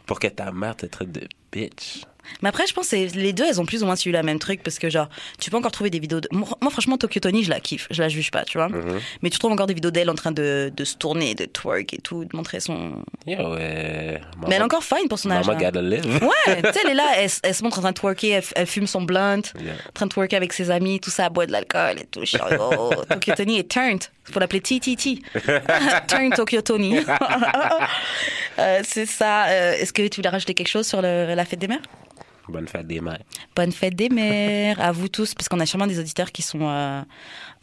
Pour 0.05 0.19
que 0.19 0.27
ta 0.27 0.51
mère 0.51 0.75
te 0.77 0.85
traite 0.85 1.11
de 1.11 1.27
bitch. 1.51 2.03
Mais 2.41 2.49
après, 2.49 2.65
je 2.67 2.73
pense 2.73 2.89
que 2.89 2.95
les 2.95 3.33
deux, 3.33 3.45
elles 3.45 3.59
ont 3.61 3.65
plus 3.65 3.83
ou 3.83 3.85
moins 3.85 3.95
suivi 3.95 4.13
la 4.13 4.23
même 4.23 4.39
truc 4.39 4.63
parce 4.63 4.79
que, 4.79 4.89
genre, 4.89 5.09
tu 5.39 5.49
peux 5.51 5.57
encore 5.57 5.71
trouver 5.71 5.89
des 5.89 5.99
vidéos. 5.99 6.19
De... 6.21 6.27
Moi, 6.31 6.47
franchement, 6.71 6.97
Tokyo 6.97 7.19
Tony, 7.19 7.43
je 7.43 7.49
la 7.49 7.59
kiffe. 7.59 7.87
Je 7.91 8.01
la 8.01 8.09
juge 8.09 8.31
pas, 8.31 8.43
tu 8.45 8.57
vois. 8.57 8.69
Mhm. 8.69 8.99
Mais 9.21 9.29
tu 9.29 9.39
trouves 9.39 9.51
encore 9.51 9.67
des 9.67 9.73
vidéos 9.73 9.91
d'elle 9.91 10.09
en 10.09 10.15
train 10.15 10.31
de, 10.31 10.71
de 10.75 10.83
se 10.85 10.95
tourner, 10.95 11.35
de 11.35 11.45
twerk 11.45 11.93
et 11.93 11.97
tout, 11.97 12.25
de 12.25 12.35
montrer 12.35 12.59
son. 12.59 13.03
Mais 13.25 13.37
elle 13.37 14.53
est 14.53 14.61
encore 14.61 14.83
fine 14.83 15.07
pour 15.09 15.19
son 15.19 15.31
âge. 15.31 15.45
Maman 15.47 15.59
là. 15.59 15.65
gotta 15.71 15.81
live. 15.81 16.05
Ouais, 16.23 16.61
tu 16.63 16.73
sais, 16.73 16.79
elle 16.85 16.91
est 16.91 16.95
là, 16.95 17.07
elle, 17.17 17.29
elle 17.43 17.55
se 17.55 17.63
montre 17.63 17.79
en 17.79 17.81
train 17.81 17.91
de 17.91 17.97
twerker, 17.97 18.29
elle, 18.29 18.43
elle 18.55 18.67
fume 18.67 18.87
son 18.87 19.01
blunt, 19.01 19.41
Yeah. 19.59 19.73
en 19.73 19.91
train 19.93 20.05
de 20.05 20.11
twerker 20.11 20.35
avec 20.37 20.53
ses 20.53 20.71
amis, 20.71 20.99
tout 20.99 21.09
ça, 21.09 21.25
elle 21.25 21.33
boit 21.33 21.45
de 21.45 21.51
l'alcool 21.51 21.99
et 21.99 22.05
tout. 22.05 22.23
Genre, 22.25 22.49
oh, 22.59 22.93
Tokyo 23.09 23.33
Tony 23.35 23.59
est 23.59 23.69
turned. 23.69 24.03
Faut 24.31 24.39
l'appeler 24.39 24.61
TTT. 24.61 25.19
Turn 26.07 26.29
Tokyo 26.35 26.61
Tony. 26.61 26.97
Euh, 28.59 28.81
c'est 28.83 29.05
ça. 29.05 29.45
Euh, 29.45 29.73
Est-ce 29.73 29.93
que 29.93 30.05
tu 30.07 30.17
voulais 30.17 30.29
rajouter 30.29 30.53
quelque 30.53 30.67
chose 30.67 30.85
sur 30.85 31.01
le- 31.01 31.33
la 31.33 31.45
fête 31.45 31.59
des 31.59 31.67
mères? 31.69 31.79
Bonne 32.49 32.67
fête 32.67 32.87
des 32.87 32.99
mères. 33.01 33.19
Bonne 33.55 33.71
fête 33.71 33.95
des 33.95 34.09
mères 34.09 34.79
à 34.81 34.91
vous 34.91 35.07
tous, 35.07 35.33
parce 35.35 35.47
qu'on 35.49 35.59
a 35.59 35.65
sûrement 35.65 35.87
des 35.87 35.99
auditeurs 35.99 36.31
qui 36.31 36.41
sont 36.41 36.61
euh, 36.67 37.01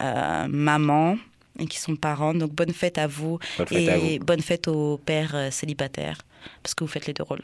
euh, 0.01 0.47
mamans 0.49 1.17
et 1.59 1.65
qui 1.65 1.79
sont 1.79 1.95
parents. 1.95 2.33
Donc 2.33 2.51
bonne 2.53 2.73
fête 2.73 2.97
à 2.97 3.07
vous 3.07 3.39
Bonne 3.57 3.67
fête 3.67 3.77
et 3.79 3.89
à 3.91 3.97
vous. 3.97 4.19
bonne 4.19 4.41
fête 4.41 4.67
aux 4.67 4.97
pères 4.97 5.35
euh, 5.35 5.51
célibataires, 5.51 6.17
parce 6.63 6.73
que 6.75 6.83
vous 6.83 6.89
faites 6.89 7.05
les 7.07 7.13
deux 7.13 7.23
rôles. 7.23 7.41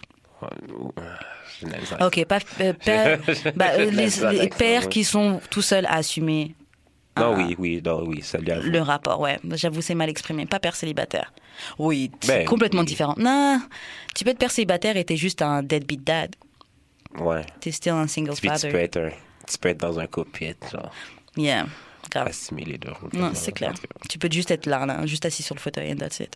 Ok, 2.01 2.25
pas 2.25 2.39
euh, 2.61 2.73
père- 2.85 3.19
bah, 3.55 3.71
euh, 3.77 3.89
les, 3.91 4.49
pères 4.49 4.89
qui 4.89 5.03
sont 5.03 5.39
tout 5.49 5.61
seuls 5.61 5.85
à 5.85 5.95
assumer 5.95 6.55
Non, 7.17 7.35
oui, 7.35 7.55
oui, 7.57 7.81
non, 7.85 8.03
oui, 8.05 8.21
salut 8.21 8.51
à 8.51 8.59
vous. 8.59 8.69
le 8.69 8.81
rapport. 8.81 9.19
Ouais, 9.21 9.39
j'avoue, 9.53 9.81
c'est 9.81 9.95
mal 9.95 10.09
exprimé. 10.09 10.45
Pas 10.45 10.59
père 10.59 10.75
célibataire. 10.75 11.31
Oui, 11.79 12.11
c'est 12.21 12.39
Ben, 12.39 12.45
complètement 12.45 12.81
oui. 12.81 12.85
différent. 12.87 13.15
Non, 13.17 13.61
tu 14.15 14.23
peux 14.23 14.31
être 14.31 14.39
père 14.39 14.51
célibataire 14.51 14.97
et 14.97 15.05
t'es 15.05 15.15
juste 15.17 15.41
un 15.41 15.63
deadbeat 15.63 16.03
dad. 16.03 16.35
Ouais. 17.19 17.41
T'es 17.59 17.71
still 17.71 17.93
un 17.93 18.07
single 18.07 18.31
Puis 18.33 18.41
tu 18.41 18.47
father. 18.49 18.69
peux 18.71 18.77
être 18.79 18.97
un- 18.97 19.09
tu 19.47 19.57
peux 19.57 19.69
être 19.69 19.79
dans 19.79 19.99
un 19.99 20.07
couple 20.07 20.29
puis 20.31 20.45
être 20.45 20.69
genre 20.71 20.91
Yeah, 21.35 21.65
grave. 22.11 22.27
assimiler 22.27 22.77
deux 22.77 22.91
rôles. 22.91 23.09
Non, 23.13 23.31
c'est 23.33 23.51
clair. 23.51 23.73
Tu 24.09 24.17
peux 24.19 24.29
juste 24.31 24.51
être 24.51 24.65
là, 24.65 24.85
là, 24.85 25.05
juste 25.05 25.25
assis 25.25 25.43
sur 25.43 25.55
le 25.55 25.59
fauteuil, 25.59 25.91
and 25.91 25.97
that's 25.97 26.19
it. 26.19 26.35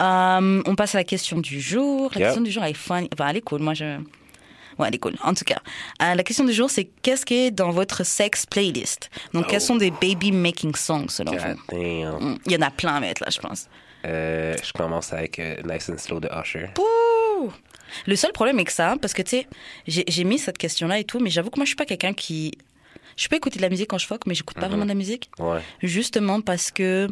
Euh, 0.00 0.62
on 0.66 0.74
passe 0.76 0.94
à 0.94 0.98
la 0.98 1.04
question 1.04 1.38
du 1.38 1.60
jour. 1.60 2.10
La 2.14 2.20
Yeah. 2.20 2.28
question 2.28 2.42
du 2.42 2.50
jour, 2.50 2.62
elle 2.64 2.70
est 2.70 2.74
fun. 2.74 3.04
Enfin, 3.12 3.28
elle 3.28 3.36
est 3.38 3.40
cool. 3.42 3.60
Moi, 3.60 3.74
je. 3.74 3.98
Ouais, 4.78 4.88
elle 4.88 4.94
est 4.94 4.98
cool. 4.98 5.14
En 5.22 5.34
tout 5.34 5.44
cas, 5.44 5.58
euh, 6.02 6.14
la 6.14 6.22
question 6.22 6.44
du 6.44 6.52
jour, 6.52 6.70
c'est 6.70 6.84
qu'est-ce 7.02 7.26
qui 7.26 7.34
est 7.34 7.50
dans 7.50 7.70
votre 7.70 8.04
sex 8.04 8.46
playlist? 8.46 9.10
Donc, 9.34 9.48
quels 9.48 9.60
Oh. 9.62 9.66
sont 9.66 9.76
des 9.76 9.90
baby 9.90 10.32
making 10.32 10.74
songs 10.74 11.08
selon 11.08 11.32
God 11.32 11.40
vous? 11.70 11.76
damn. 11.76 12.14
Mm, 12.34 12.38
Il 12.46 12.52
y 12.52 12.56
en 12.56 12.62
a 12.62 12.70
plein 12.70 12.94
à 12.94 13.00
mettre 13.00 13.22
là, 13.22 13.28
je 13.30 13.40
pense. 13.40 13.68
Euh, 14.06 14.56
je 14.62 14.72
commence 14.72 15.12
avec 15.12 15.38
euh, 15.38 15.56
Nice 15.64 15.90
and 15.90 15.98
Slow 15.98 16.20
de 16.20 16.28
Usher. 16.28 16.68
Ouh 16.78 16.82
Le 18.06 18.16
seul 18.16 18.32
problème 18.32 18.56
avec 18.56 18.70
ça, 18.70 18.96
parce 19.00 19.12
que 19.14 19.22
tu 19.22 19.30
sais, 19.30 19.46
j'ai 19.86 20.24
mis 20.24 20.38
cette 20.38 20.58
question-là 20.58 20.98
et 20.98 21.04
tout, 21.04 21.18
mais 21.20 21.30
j'avoue 21.30 21.50
que 21.50 21.58
moi, 21.58 21.64
je 21.64 21.70
suis 21.70 21.76
pas 21.76 21.86
quelqu'un 21.86 22.12
qui. 22.12 22.52
Je 23.16 23.28
peux 23.28 23.36
écouter 23.36 23.56
de 23.58 23.62
la 23.62 23.68
musique 23.68 23.88
quand 23.88 23.98
je 23.98 24.06
fuck, 24.06 24.26
mais 24.26 24.34
j'écoute 24.34 24.56
pas 24.56 24.62
Mhm. 24.62 24.68
vraiment 24.68 24.84
de 24.84 24.88
la 24.90 24.94
musique. 24.94 25.30
Ouais, 25.38 25.60
Justement 25.82 26.40
parce 26.40 26.70
que. 26.70 27.08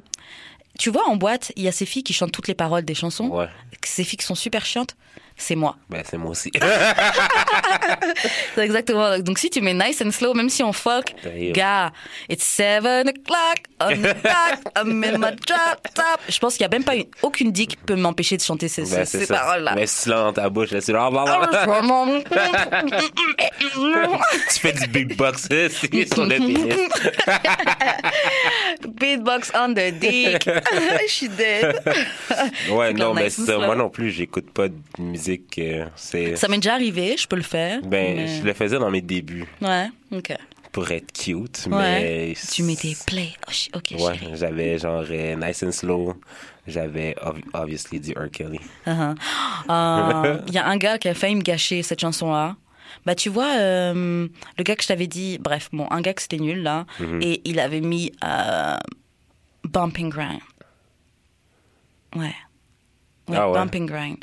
Tu 0.78 0.90
vois, 0.90 1.08
en 1.08 1.16
boîte, 1.16 1.50
il 1.56 1.64
y 1.64 1.68
a 1.68 1.72
ces 1.72 1.86
filles 1.86 2.04
qui 2.04 2.12
chantent 2.12 2.30
toutes 2.32 2.46
les 2.48 2.54
paroles 2.54 2.84
des 2.84 2.94
chansons. 2.94 3.28
ouais. 3.28 3.48
Ces 3.84 4.04
filles 4.04 4.18
qui 4.18 4.24
sont 4.26 4.36
super 4.36 4.64
chiantes, 4.64 4.96
c'est 5.38 5.54
moi. 5.54 5.76
Ben, 5.88 6.02
c'est 6.04 6.18
moi 6.18 6.32
aussi. 6.32 6.50
C'est 8.54 8.64
exactement. 8.64 9.18
Donc 9.20 9.38
si 9.38 9.48
tu 9.50 9.60
mets 9.60 9.72
nice 9.72 10.02
and 10.04 10.10
slow, 10.10 10.34
même 10.34 10.48
si 10.50 10.62
on 10.62 10.72
fuck, 10.72 11.14
gars, 11.52 11.92
it's 12.28 12.44
seven 12.44 13.08
o'clock 13.08 13.68
on 13.80 14.02
the 14.02 14.14
clock, 14.20 14.58
I'm 14.76 15.04
in 15.04 15.18
my 15.18 15.30
drop 15.46 15.88
top. 15.94 16.20
Je 16.28 16.38
pense 16.38 16.54
qu'il 16.54 16.62
y 16.62 16.66
a 16.66 16.68
même 16.68 16.84
pas 16.84 16.96
une, 16.96 17.06
aucune 17.22 17.52
dick 17.52 17.70
qui 17.70 17.76
peut 17.76 17.94
m'empêcher 17.96 18.36
de 18.36 18.42
chanter 18.42 18.68
ces, 18.68 18.82
Ben, 18.82 19.04
ces, 19.04 19.06
c'est 19.06 19.26
ces 19.26 19.32
paroles-là. 19.32 19.74
Mais 19.74 19.86
si 19.86 20.08
là, 20.08 20.24
dans 20.24 20.32
ta 20.32 20.48
bouche, 20.48 20.70
là, 20.70 20.80
c'est 20.80 20.92
genre... 20.92 21.08
tu 24.48 24.60
fais 24.60 24.72
du 24.72 24.86
beatbox 24.88 25.48
aussi 25.66 26.06
sur 26.06 26.24
le 26.24 26.28
pénis. 26.28 26.74
Beatbox 28.88 29.52
on 29.54 29.74
the 29.74 29.92
dick. 29.92 30.48
Je 31.06 31.12
suis 31.12 31.28
dead. 31.28 31.80
Ouais, 32.70 32.92
non, 32.92 33.14
mais 33.14 33.24
nice 33.24 33.38
and 33.38 33.46
ça, 33.46 33.52
slow. 33.54 33.66
moi 33.66 33.76
non 33.76 33.90
plus, 33.90 34.10
j'écoute 34.10 34.50
pas 34.50 34.68
de 34.68 34.74
musique. 34.98 35.27
Euh, 35.58 35.86
c'est... 35.96 36.36
Ça 36.36 36.48
m'est 36.48 36.56
déjà 36.58 36.74
arrivé, 36.74 37.16
je 37.16 37.26
peux 37.26 37.36
le 37.36 37.42
faire. 37.42 37.80
Ben, 37.82 38.16
mais- 38.16 38.38
je 38.40 38.42
le 38.44 38.52
faisais 38.52 38.78
dans 38.78 38.90
mes 38.90 39.00
débuts 39.02 39.46
Ouais, 39.60 39.88
ok. 40.12 40.34
pour 40.72 40.90
être 40.90 41.12
cute, 41.12 41.66
Ouais. 41.70 41.70
mais... 41.70 42.34
Tu 42.52 42.62
mettais 42.62 42.94
play. 43.06 43.30
Oh, 43.48 43.78
ok, 43.78 43.94
Ouais, 44.00 44.18
j'avais 44.34 44.78
genre 44.78 45.04
euh, 45.10 45.34
Nice 45.36 45.62
and 45.62 45.72
Slow, 45.72 46.14
j'avais 46.66 47.14
ob- 47.22 47.40
obviously 47.54 47.98
du 48.00 48.12
R. 48.12 48.30
Kelly. 48.30 48.60
Uh-huh. 48.86 49.14
Euh, 49.70 50.38
Il 50.48 50.54
y 50.54 50.58
a 50.58 50.66
un 50.66 50.76
gars 50.76 50.98
qui 50.98 51.08
a 51.08 51.14
failli 51.14 51.34
me 51.36 51.42
gâcher 51.42 51.82
cette 51.82 52.00
chanson-là. 52.00 52.56
Bah, 53.06 53.14
tu 53.14 53.28
vois, 53.28 53.56
euh, 53.58 54.26
le 54.56 54.64
gars 54.64 54.74
que 54.76 54.82
je 54.82 54.88
t'avais 54.88 55.06
dit, 55.06 55.38
bref, 55.38 55.68
bon, 55.72 55.86
un 55.90 56.00
gars 56.00 56.14
que 56.14 56.22
c'était 56.22 56.38
nul, 56.38 56.62
là, 56.62 56.84
Mhm. 57.00 57.20
et 57.22 57.40
il 57.44 57.60
avait 57.60 57.80
mis 57.80 58.12
euh, 58.24 58.76
Bumping 59.64 60.08
Grind. 60.10 60.40
Ouais. 62.16 62.34
Ouais, 63.28 63.36
Ah 63.36 63.48
ouais. 63.50 63.54
Bumping 63.58 63.86
Grind. 63.86 64.18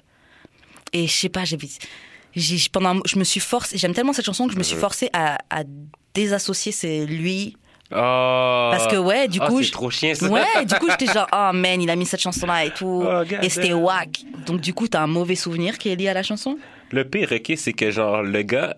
Et 0.97 1.07
je 1.07 1.13
sais 1.13 1.29
pas, 1.29 1.43
j'ai. 1.45 1.57
j'ai- 2.35 2.69
pendant, 2.71 2.99
je 3.05 3.19
me 3.19 3.23
suis 3.23 3.39
forcée, 3.39 3.77
j'aime 3.77 3.93
tellement 3.93 4.13
cette 4.13 4.25
chanson 4.25 4.47
que 4.47 4.53
je 4.53 4.57
me 4.57 4.63
suis 4.63 4.77
forcée 4.77 5.09
à, 5.13 5.37
à 5.49 5.63
désassocier 6.13 6.71
c'est 6.71 7.05
lui. 7.05 7.57
Oh, 7.91 8.69
Parce 8.71 8.87
que, 8.87 8.95
ouais, 8.97 9.27
du 9.27 9.37
Ah, 9.41 9.47
coup. 9.47 9.61
je- 9.61 9.71
trop 9.71 9.91
chien, 9.91 10.15
ça. 10.15 10.27
Ouais, 10.27 10.41
du 10.65 10.73
coup, 10.75 10.87
j'étais 10.89 11.11
genre, 11.13 11.27
oh 11.31 11.51
man, 11.53 11.79
il 11.81 11.89
a 11.89 11.95
mis 11.95 12.05
cette 12.05 12.21
chanson-là 12.21 12.65
et 12.65 12.71
tout. 12.71 13.03
Oh, 13.05 13.21
et 13.41 13.49
c'était 13.49 13.73
wack. 13.73 14.21
Donc, 14.47 14.59
du 14.61 14.73
coup, 14.73 14.87
t'as 14.87 15.01
un 15.03 15.07
mauvais 15.07 15.35
souvenir 15.35 15.77
qui 15.77 15.89
est 15.89 15.95
lié 15.95 16.07
à 16.07 16.13
la 16.15 16.23
chanson? 16.23 16.57
Le 16.91 17.03
pire, 17.07 17.31
ok, 17.31 17.53
c'est 17.57 17.73
que 17.73 17.91
genre, 17.91 18.23
le 18.23 18.41
gars, 18.41 18.75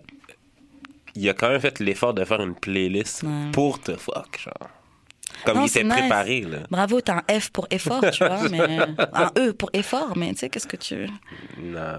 il 1.14 1.26
a 1.28 1.32
quand 1.34 1.48
même 1.48 1.60
fait 1.60 1.80
l'effort 1.80 2.12
de 2.14 2.22
faire 2.24 2.40
une 2.42 2.54
playlist 2.54 3.22
Ouais. 3.22 3.50
pour 3.52 3.80
te 3.80 3.96
fuck, 3.96 4.38
genre. 4.44 4.68
Comme 5.44 5.58
Non, 5.58 5.66
il 5.66 5.84
nice. 5.86 5.96
préparé, 5.98 6.40
là. 6.42 6.58
Bravo, 6.70 7.00
t'as 7.00 7.22
un 7.28 7.40
F 7.40 7.50
pour 7.50 7.66
effort, 7.70 8.02
tu 8.10 8.24
vois, 8.24 8.48
mais 8.50 8.78
un 9.12 9.30
E 9.38 9.52
pour 9.52 9.70
effort, 9.72 10.16
mais 10.16 10.32
tu 10.32 10.38
sais, 10.40 10.48
qu'est-ce 10.48 10.66
que 10.66 10.76
tu. 10.76 11.06
Non. 11.58 11.98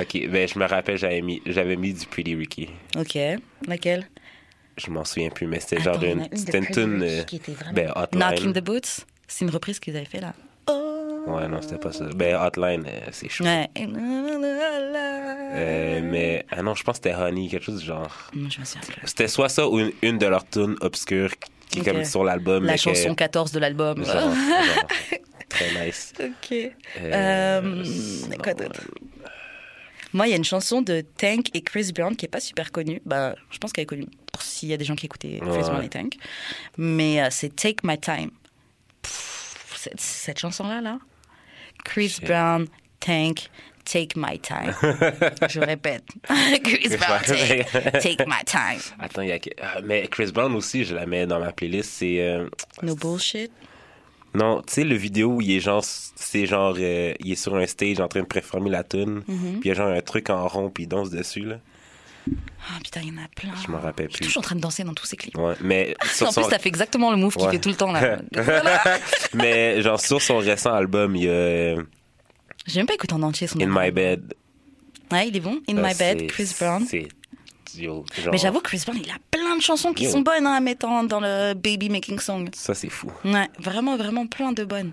Ok, 0.00 0.28
ben 0.30 0.48
je 0.48 0.58
me 0.58 0.66
rappelle, 0.66 0.96
j'avais 0.98 1.20
mis, 1.22 1.42
j'avais 1.46 1.76
mis 1.76 1.92
du 1.92 2.06
Pretty 2.06 2.34
Ricky. 2.34 2.68
Ok, 2.96 3.16
laquelle? 3.66 4.08
Je 4.76 4.90
m'en 4.90 5.04
souviens 5.04 5.30
plus, 5.30 5.46
mais 5.46 5.58
c'était 5.60 5.80
genre 5.80 6.02
une, 6.02 6.28
c'était 6.34 6.58
une 6.58 6.66
tune, 6.66 7.02
euh, 7.02 7.22
ben 7.72 7.92
Hotline. 7.96 8.52
the 8.52 8.60
Boots 8.62 9.04
C'est 9.26 9.44
une 9.44 9.50
reprise 9.50 9.80
qu'ils 9.80 9.96
avaient 9.96 10.04
fait 10.04 10.20
là. 10.20 10.34
Oh. 10.70 11.24
Ouais, 11.26 11.48
non, 11.48 11.60
c'était 11.60 11.78
pas 11.78 11.92
ça. 11.92 12.04
Ben 12.14 12.36
Hotline, 12.36 12.84
euh, 12.86 13.00
c'est 13.10 13.28
chaud. 13.28 13.44
Ouais. 13.44 13.68
Euh, 15.52 16.00
mais 16.02 16.44
ah 16.50 16.62
non, 16.62 16.74
je 16.74 16.82
pense 16.84 16.98
que 17.00 17.08
c'était 17.08 17.16
Honey, 17.20 17.48
quelque 17.48 17.64
chose 17.64 17.80
du 17.80 17.86
genre. 17.86 18.30
Non, 18.34 18.48
je 18.50 18.60
me 18.60 18.64
souviens 18.64 18.82
plus. 18.86 19.00
C'était 19.04 19.28
soit 19.28 19.48
ça 19.48 19.68
ou 19.68 19.78
une, 19.78 19.92
une 20.02 20.18
de 20.18 20.26
leurs 20.26 20.48
tunes 20.48 20.76
obscures 20.80 21.30
qui 21.70 21.78
est 21.78 21.82
Ok. 21.82 21.92
comme 21.92 22.04
sur 22.04 22.24
l'album. 22.24 22.64
La 22.64 22.76
chanson 22.76 23.14
14 23.14 23.52
de 23.52 23.58
l'album. 23.58 24.02
très 25.48 25.86
nice. 25.86 26.12
ok. 26.18 26.52
Euh, 26.52 26.72
Euh, 27.02 27.84
quoi 28.42 28.54
d'autre 28.54 28.82
Moi, 30.12 30.26
il 30.26 30.30
y 30.30 30.32
a 30.32 30.36
une 30.36 30.44
chanson 30.44 30.82
de 30.82 31.00
Tank 31.16 31.46
et 31.54 31.62
Chris 31.62 31.90
Brown 31.94 32.14
qui 32.16 32.26
est 32.26 32.28
pas 32.28 32.40
super 32.40 32.70
connue. 32.72 33.00
Bah, 33.06 33.34
je 33.50 33.58
pense 33.58 33.72
qu'elle 33.72 33.82
est 33.84 33.86
connue 33.86 34.06
pour 34.32 34.42
s'il 34.42 34.68
y 34.68 34.72
a 34.72 34.76
des 34.76 34.84
gens 34.84 34.94
qui 34.96 35.06
écoutaient 35.06 35.38
Chris 35.40 35.50
Ouais. 35.50 35.60
Brown 35.62 35.82
et 35.84 35.88
Tank. 35.88 36.14
Mais 36.76 37.22
euh, 37.22 37.28
c'est 37.30 37.54
Take 37.54 37.78
My 37.84 37.98
Time. 37.98 38.30
Pff, 39.02 39.74
cette, 39.76 40.00
cette 40.00 40.38
chanson-là, 40.38 40.80
là. 40.80 40.98
Chris. 41.84 42.16
Brown, 42.22 42.66
Tank, 43.00 43.48
Take 43.90 44.08
My 44.16 44.38
Time. 44.38 44.74
je 45.48 45.60
répète. 45.60 46.04
Chris 46.62 46.96
Brown, 46.98 47.20
take, 47.24 47.64
take 48.00 48.24
My 48.26 48.44
Time. 48.44 48.80
Attends, 49.00 49.22
il 49.22 49.28
y 49.28 49.32
a 49.32 49.38
ah, 49.62 49.80
mais 49.84 50.06
Chris 50.08 50.30
Brown 50.32 50.54
aussi, 50.54 50.84
je 50.84 50.94
la 50.94 51.06
mets 51.06 51.26
dans 51.26 51.40
ma 51.40 51.52
playlist. 51.52 51.90
C'est 51.90 52.20
euh, 52.20 52.48
No 52.82 52.94
bullshit. 52.94 53.50
non, 54.34 54.60
tu 54.66 54.74
sais 54.74 54.84
le 54.84 54.94
vidéo 54.96 55.34
où 55.36 55.40
il 55.40 55.52
est 55.52 55.60
genre, 55.60 55.82
c'est 55.84 56.44
genre, 56.46 56.76
euh, 56.78 57.14
il 57.20 57.32
est 57.32 57.36
sur 57.36 57.54
un 57.56 57.66
stage 57.66 57.98
en 58.00 58.08
train 58.08 58.20
de 58.20 58.26
préformer 58.26 58.70
la 58.70 58.84
tune, 58.84 59.22
Mhm. 59.26 59.60
puis 59.60 59.60
il 59.64 59.68
y 59.68 59.70
a 59.70 59.74
genre 59.74 59.88
un 59.88 60.00
truc 60.02 60.28
en 60.30 60.46
rond 60.48 60.68
puis 60.70 60.84
il 60.84 60.86
danse 60.88 61.08
dessus 61.10 61.40
là. 61.46 61.56
Ah 62.70 62.78
putain, 62.84 63.00
il 63.02 63.08
y 63.08 63.18
en 63.18 63.22
a 63.24 63.28
plein. 63.34 63.52
Je 63.64 63.70
m'en 63.70 63.78
rappelle 63.80 64.08
Je 64.10 64.16
suis 64.16 64.18
plus. 64.18 64.26
toujours 64.26 64.40
en 64.40 64.44
train 64.44 64.56
de 64.56 64.60
danser 64.60 64.84
dans 64.84 64.92
tous 64.92 65.06
ces 65.06 65.16
clips. 65.16 65.38
Ouais, 65.38 65.54
mais 65.62 65.94
sur 66.12 66.28
En 66.28 66.32
plus, 66.32 66.44
t'as 66.50 66.58
fait 66.58 66.68
exactement 66.68 67.10
le 67.10 67.16
move 67.16 67.34
qu'il 67.34 67.46
Ouais. 67.46 67.52
fait 67.52 67.58
tout 67.58 67.70
le 67.70 67.74
temps 67.76 67.90
là. 67.90 68.18
mais 69.32 69.80
genre 69.80 69.98
sur 69.98 70.20
son 70.20 70.36
récent 70.38 70.74
album, 70.74 71.16
il 71.16 71.24
y 71.24 71.28
a 71.28 71.30
euh, 71.30 71.82
J'ai 72.68 72.80
même 72.80 72.86
pas 72.86 72.94
écouté 72.94 73.14
en 73.14 73.22
entier 73.22 73.46
son 73.46 73.58
In. 73.60 73.66
My 73.68 73.90
Bed. 73.90 74.34
Ouais, 75.10 75.28
il 75.28 75.36
est 75.36 75.40
bon. 75.40 75.60
In 75.68 75.76
Ça, 75.76 75.82
My 75.82 75.94
Bed, 75.94 76.26
Chris 76.28 76.54
Brown. 76.60 76.86
Genre, 77.78 78.04
Mais 78.32 78.38
j'avoue, 78.38 78.60
Chris 78.60 78.82
Brown, 78.86 78.98
il 79.02 79.10
a 79.10 79.16
plein 79.30 79.56
de 79.56 79.60
chansons 79.62 79.92
qui 79.92 80.04
Yo. 80.04 80.10
sont 80.10 80.20
bonnes 80.20 80.46
hein, 80.46 80.52
à 80.54 80.60
mettre 80.60 80.86
dans 81.06 81.20
le 81.20 81.54
baby 81.54 81.88
making 81.90 82.18
song. 82.18 82.48
ça 82.54 82.74
c'est 82.74 82.88
fou. 82.88 83.10
Ouais, 83.24 83.46
vraiment, 83.58 83.96
vraiment 83.96 84.26
plein 84.26 84.52
de 84.52 84.64
bonnes. 84.64 84.92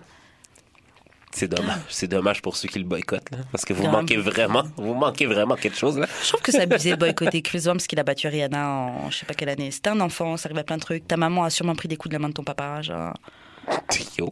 C'est 1.31 1.47
dommage. 1.49 1.79
C'est 1.89 2.07
dommage 2.07 2.41
pour 2.41 2.55
ceux 2.55 2.69
qui 2.69 2.79
le 2.79 2.85
boycottent, 2.85 3.29
là, 3.31 3.39
parce 3.51 3.65
que 3.65 3.73
vous 3.73 3.81
Grave. 3.83 3.93
manquez 3.93 4.15
vraiment, 4.17 4.63
vous 4.77 4.93
manquez 4.93 5.25
vraiment 5.25 5.55
quelque 5.55 5.77
chose 5.77 5.97
là. 5.97 6.07
Je 6.23 6.29
trouve 6.29 6.41
que 6.41 6.51
c'est 6.51 6.61
abusé 6.61 6.91
de 6.91 6.95
boycotter 6.99 7.41
Chris 7.41 7.59
Brown 7.63 7.75
parce 7.75 7.87
qu'il 7.87 7.99
a 7.99 8.03
battu 8.03 8.27
Rihanna 8.27 8.69
en 8.69 9.09
je 9.11 9.17
sais 9.17 9.25
pas 9.25 9.33
quelle 9.33 9.49
année. 9.49 9.69
C'était 9.71 9.89
un 9.89 9.99
enfant, 9.99 10.37
ça 10.37 10.47
arrivait 10.47 10.61
à 10.61 10.63
plein 10.63 10.77
de 10.77 10.81
trucs. 10.81 11.07
Ta 11.07 11.17
maman 11.17 11.43
a 11.43 11.49
sûrement 11.49 11.75
pris 11.75 11.87
des 11.89 11.97
coups 11.97 12.11
de 12.11 12.15
la 12.15 12.19
main 12.19 12.29
de 12.29 12.33
ton 12.33 12.43
papa. 12.43 12.81
Genre. 12.81 13.13
Yo. 14.17 14.31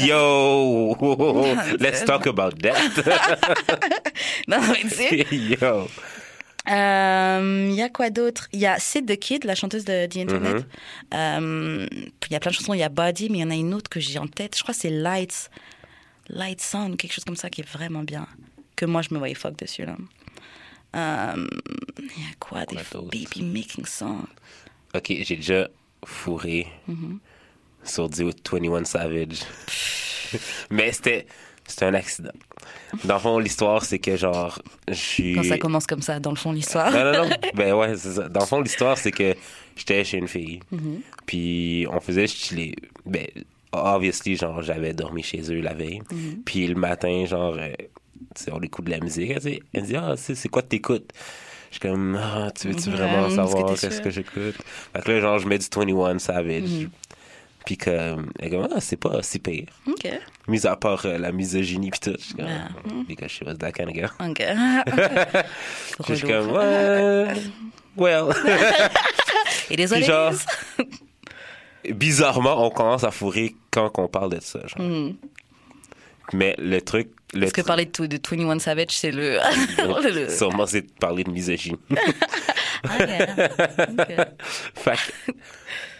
Yo, 0.00 0.96
let's 1.80 2.04
talk 2.04 2.26
about 2.26 2.58
that. 2.62 2.76
Non, 4.48 4.60
mais 4.72 4.82
tu 4.82 4.90
sais. 4.90 5.26
Yo. 5.60 5.88
Il 6.68 7.74
y 7.74 7.82
a 7.82 7.88
quoi 7.90 8.10
d'autre? 8.10 8.48
Il 8.52 8.60
y 8.60 8.66
a 8.66 8.78
Sid 8.78 9.06
the 9.06 9.16
Kid, 9.18 9.44
la 9.44 9.54
chanteuse 9.54 9.84
de 9.84 10.06
The 10.06 10.16
Internet. 10.16 10.66
Euh, 11.14 11.86
puis 12.20 12.30
il 12.30 12.32
y 12.32 12.36
a 12.36 12.40
plein 12.40 12.50
de 12.50 12.56
chansons. 12.56 12.74
Il 12.74 12.80
y 12.80 12.82
a 12.82 12.88
Body, 12.88 13.28
mais 13.30 13.38
il 13.38 13.40
y 13.42 13.44
en 13.44 13.50
a 13.50 13.54
une 13.54 13.74
autre 13.74 13.88
que 13.90 14.00
j'ai 14.00 14.18
en 14.18 14.26
tête. 14.26 14.56
Je 14.56 14.62
crois 14.62 14.74
que 14.74 14.80
c'est 14.80 14.90
Lights. 14.90 15.50
Light 16.28 16.60
Sound, 16.60 16.96
quelque 16.96 17.12
chose 17.12 17.24
comme 17.24 17.36
ça 17.36 17.50
qui 17.50 17.60
est 17.60 17.68
vraiment 17.68 18.02
bien. 18.02 18.26
Que 18.74 18.84
moi, 18.86 19.02
je 19.02 19.12
me 19.12 19.18
voyais 19.18 19.34
fuck 19.34 19.56
dessus, 19.56 19.84
là. 19.84 19.96
Euh, 20.96 21.46
Il 21.98 22.04
y 22.22 22.26
a 22.26 22.34
quoi 22.40 22.64
Des 22.66 22.76
Quoi 22.76 23.02
baby 23.02 23.42
making 23.42 23.84
songs. 23.86 24.26
Ok, 24.94 25.06
j'ai 25.20 25.36
déjà 25.36 25.68
fourré 26.04 26.66
Mm-hmm. 26.88 27.18
Sur 27.86 28.08
du 28.08 28.24
21 28.24 28.84
Savage. 28.84 29.40
Mais 30.70 30.92
c'était 30.92 31.26
c'était 31.66 31.86
un 31.86 31.94
accident. 31.94 32.30
Dans 33.04 33.14
le 33.14 33.20
fond, 33.20 33.38
l'histoire, 33.38 33.84
c'est 33.84 33.98
que 33.98 34.16
genre, 34.16 34.60
je. 34.88 35.34
Quand 35.34 35.42
ça 35.42 35.58
commence 35.58 35.86
comme 35.86 36.02
ça, 36.02 36.20
dans 36.20 36.30
le 36.30 36.36
fond, 36.36 36.52
l'histoire. 36.52 36.92
Non, 36.92 37.04
non, 37.04 37.28
non. 37.28 37.36
Ben 37.54 37.74
ouais, 37.74 37.96
c'est 37.96 38.12
ça. 38.12 38.28
Dans 38.28 38.40
le 38.40 38.46
fond, 38.46 38.60
l'histoire, 38.60 38.96
c'est 38.96 39.10
que 39.10 39.34
j'étais 39.76 40.04
chez 40.04 40.18
une 40.18 40.28
fille. 40.28 40.60
Mm-hmm. 40.72 41.00
Puis 41.26 41.86
on 41.90 42.00
faisait 42.00 42.26
chiller. 42.26 42.76
Ben, 43.04 43.26
obviously, 43.72 44.36
genre, 44.36 44.62
j'avais 44.62 44.92
dormi 44.92 45.22
chez 45.22 45.42
eux 45.52 45.60
la 45.60 45.74
veille. 45.74 46.00
Mm-hmm. 46.12 46.42
Puis 46.44 46.66
le 46.68 46.76
matin, 46.76 47.24
genre, 47.26 47.56
euh, 47.58 47.72
on 48.52 48.60
écoute 48.60 48.84
de 48.84 48.92
la 48.92 49.00
musique. 49.00 49.30
Elle 49.30 49.60
elle 49.72 49.82
dit 49.82 49.96
ah, 49.96 50.14
c'est 50.16 50.34
c'est 50.34 50.48
quoi 50.48 50.62
que 50.62 50.68
t'écoutes? 50.68 51.10
Je 51.70 51.78
suis 51.78 51.80
comme, 51.80 52.16
ah, 52.16 52.50
tu 52.58 52.68
veux-tu 52.68 52.90
Ouais, 52.90 52.96
vraiment 52.96 53.28
savoir 53.28 53.74
qu'est-ce 53.74 54.00
que 54.00 54.08
j'écoute? 54.08 54.54
Fait 54.94 55.02
que 55.02 55.10
là, 55.10 55.20
genre, 55.20 55.38
je 55.38 55.48
mets 55.48 55.58
du 55.58 55.66
21 55.66 56.18
Savage. 56.20 56.88
Puis 57.66 57.76
comme, 57.76 58.30
ah, 58.72 58.80
c'est 58.80 58.96
pas 58.96 59.22
si 59.22 59.38
pire. 59.40 59.66
Ok. 59.88 60.08
Mis 60.48 60.64
à 60.66 60.76
part 60.76 61.04
euh, 61.04 61.18
la 61.18 61.32
misogynie 61.32 61.90
pis 61.90 61.98
tout. 62.00 62.14
Je 62.18 62.24
suis 62.24 62.34
comme, 62.34 62.46
Ah. 62.48 62.68
because 63.08 63.28
she 63.30 63.42
was 63.44 63.56
that 63.58 63.72
kind 63.72 63.88
of 63.88 63.94
girl? 63.94 64.10
Ok. 64.20 64.40
Je 66.08 66.14
suis 66.14 66.26
comme, 66.26 66.52
ouais, 66.52 67.26
well. 67.96 68.26
Et 69.70 69.76
désolé. 69.76 70.02
Puis 70.02 70.06
genre, 70.08 70.32
bizarrement, 71.92 72.64
on 72.64 72.70
commence 72.70 73.04
à 73.04 73.10
fourrer 73.10 73.54
quand 73.70 73.90
on 73.98 74.08
parle 74.08 74.30
de 74.34 74.40
ça. 74.40 74.60
genre. 74.66 75.12
Mais 76.32 76.54
le 76.58 76.80
truc. 76.80 77.10
Le 77.34 77.40
Parce 77.40 77.52
que 77.52 77.60
parler 77.62 77.86
de, 77.86 78.06
de 78.06 78.16
21 78.16 78.58
Savage, 78.58 78.90
c'est 78.90 79.10
le. 79.10 79.38
le- 80.14 80.28
Sûrement, 80.28 80.66
c'est 80.66 80.82
parler 80.98 81.24
de 81.24 81.30
misogynie. 81.30 81.78
Ah, 82.88 83.04
yeah. 83.04 83.48
Ok. 83.98 84.28
fait 84.74 84.96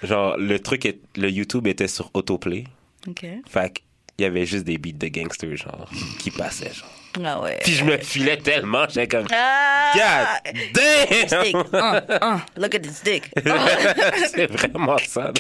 que, 0.03 0.07
genre, 0.07 0.37
le 0.37 0.61
truc, 0.61 0.85
est, 0.85 1.01
le 1.17 1.29
YouTube 1.31 1.67
était 1.67 1.89
sur 1.89 2.11
autoplay. 2.15 2.65
Ok. 3.09 3.27
Fait 3.49 3.83
il 4.19 4.23
y 4.23 4.25
avait 4.25 4.47
juste 4.47 4.65
des 4.65 4.79
beats 4.79 4.93
de 4.93 5.09
gangsters, 5.09 5.57
genre, 5.57 5.91
qui 6.21 6.31
passaient, 6.31 6.73
genre. 6.73 6.89
Ah 7.25 7.41
ouais. 7.41 7.59
Puis 7.63 7.73
je 7.73 7.85
me 7.85 7.97
filais 7.99 8.37
tellement, 8.37 8.87
j'étais 8.89 9.09
comme, 9.09 9.27
Ah! 9.33 10.39
God 10.45 10.73
damn! 10.73 11.61
Uh, 11.73 12.15
uh, 12.23 12.61
look 12.61 12.75
at 12.75 12.81
this 12.81 13.03
dick. 13.03 13.31
c'est 14.35 14.47
vraiment 14.51 14.99
ça. 15.07 15.33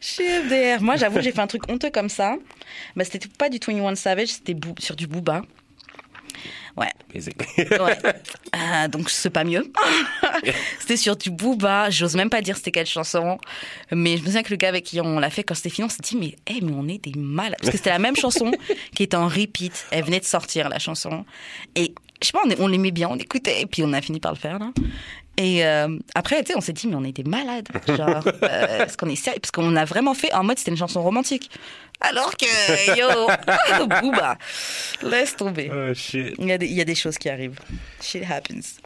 CFDR. 0.00 0.80
Moi, 0.80 0.96
j'avoue, 0.96 1.20
j'ai 1.20 1.32
fait 1.32 1.40
un 1.40 1.46
truc 1.46 1.68
honteux 1.70 1.90
comme 1.90 2.08
ça. 2.08 2.36
Mais 2.94 3.04
c'était 3.04 3.28
pas 3.28 3.48
du 3.48 3.58
21 3.58 3.94
Savage, 3.94 4.28
c'était 4.28 4.56
sur 4.78 4.96
du 4.96 5.06
Booba. 5.06 5.42
Ouais. 6.76 6.90
Basically. 7.12 7.68
Ouais. 7.80 7.98
Euh, 8.56 8.88
donc 8.88 9.10
c'est 9.10 9.28
pas 9.28 9.44
mieux. 9.44 9.70
c'était 10.80 10.96
sur 10.96 11.14
du 11.14 11.30
Booba. 11.30 11.90
J'ose 11.90 12.16
même 12.16 12.30
pas 12.30 12.40
dire 12.40 12.56
c'était 12.56 12.70
quelle 12.70 12.86
chanson. 12.86 13.38
Mais 13.92 14.16
je 14.16 14.22
me 14.22 14.26
souviens 14.26 14.42
que 14.42 14.50
le 14.50 14.56
gars 14.56 14.68
avec 14.68 14.84
qui 14.84 14.98
on 14.98 15.18
l'a 15.18 15.28
fait 15.28 15.44
quand 15.44 15.54
c'était 15.54 15.68
fini, 15.68 15.84
on 15.84 15.90
s'est 15.90 16.00
dit 16.02 16.16
mais, 16.16 16.36
hey, 16.46 16.62
mais 16.62 16.72
on 16.74 16.88
est 16.88 16.96
des 16.96 17.12
malades. 17.18 17.58
Parce 17.60 17.70
que 17.70 17.76
c'était 17.76 17.90
la 17.90 17.98
même 17.98 18.16
chanson 18.16 18.52
qui 18.94 19.02
était 19.02 19.16
en 19.16 19.28
repeat. 19.28 19.86
Elle 19.90 20.04
venait 20.04 20.20
de 20.20 20.24
sortir 20.24 20.70
la 20.70 20.78
chanson. 20.78 21.26
Et 21.74 21.94
je 22.22 22.28
sais 22.28 22.32
pas, 22.32 22.40
on, 22.46 22.64
on 22.64 22.66
l'aimait 22.66 22.92
bien, 22.92 23.08
on 23.10 23.16
écoutait. 23.16 23.60
Et 23.60 23.66
puis 23.66 23.82
on 23.82 23.92
a 23.92 24.00
fini 24.00 24.20
par 24.20 24.32
le 24.32 24.38
faire 24.38 24.58
là. 24.58 24.70
Et 25.36 25.64
euh, 25.64 25.98
après, 26.14 26.42
tu 26.42 26.52
sais, 26.52 26.56
on 26.56 26.60
s'est 26.60 26.72
dit, 26.72 26.86
mais 26.86 26.94
on 26.94 27.02
des 27.02 27.24
malades. 27.24 27.68
Genre, 27.86 28.22
euh, 28.42 28.84
est-ce 28.84 28.96
qu'on 28.96 29.08
est 29.08 29.16
sérieux 29.16 29.40
Parce 29.40 29.50
qu'on 29.50 29.76
a 29.76 29.84
vraiment 29.84 30.14
fait 30.14 30.32
en 30.32 30.44
mode, 30.44 30.58
c'était 30.58 30.70
une 30.70 30.76
chanson 30.76 31.02
romantique. 31.02 31.50
Alors 32.00 32.36
que, 32.36 32.98
yo, 32.98 33.86
Booba, 34.00 34.38
laisse 35.02 35.36
tomber. 35.36 35.70
oh 35.72 35.94
shit. 35.94 36.34
Il 36.38 36.46
y, 36.46 36.52
a 36.52 36.58
des, 36.58 36.66
il 36.66 36.74
y 36.74 36.80
a 36.80 36.84
des 36.84 36.94
choses 36.94 37.18
qui 37.18 37.28
arrivent. 37.28 37.58
Shit 38.00 38.22
happens. 38.30 38.78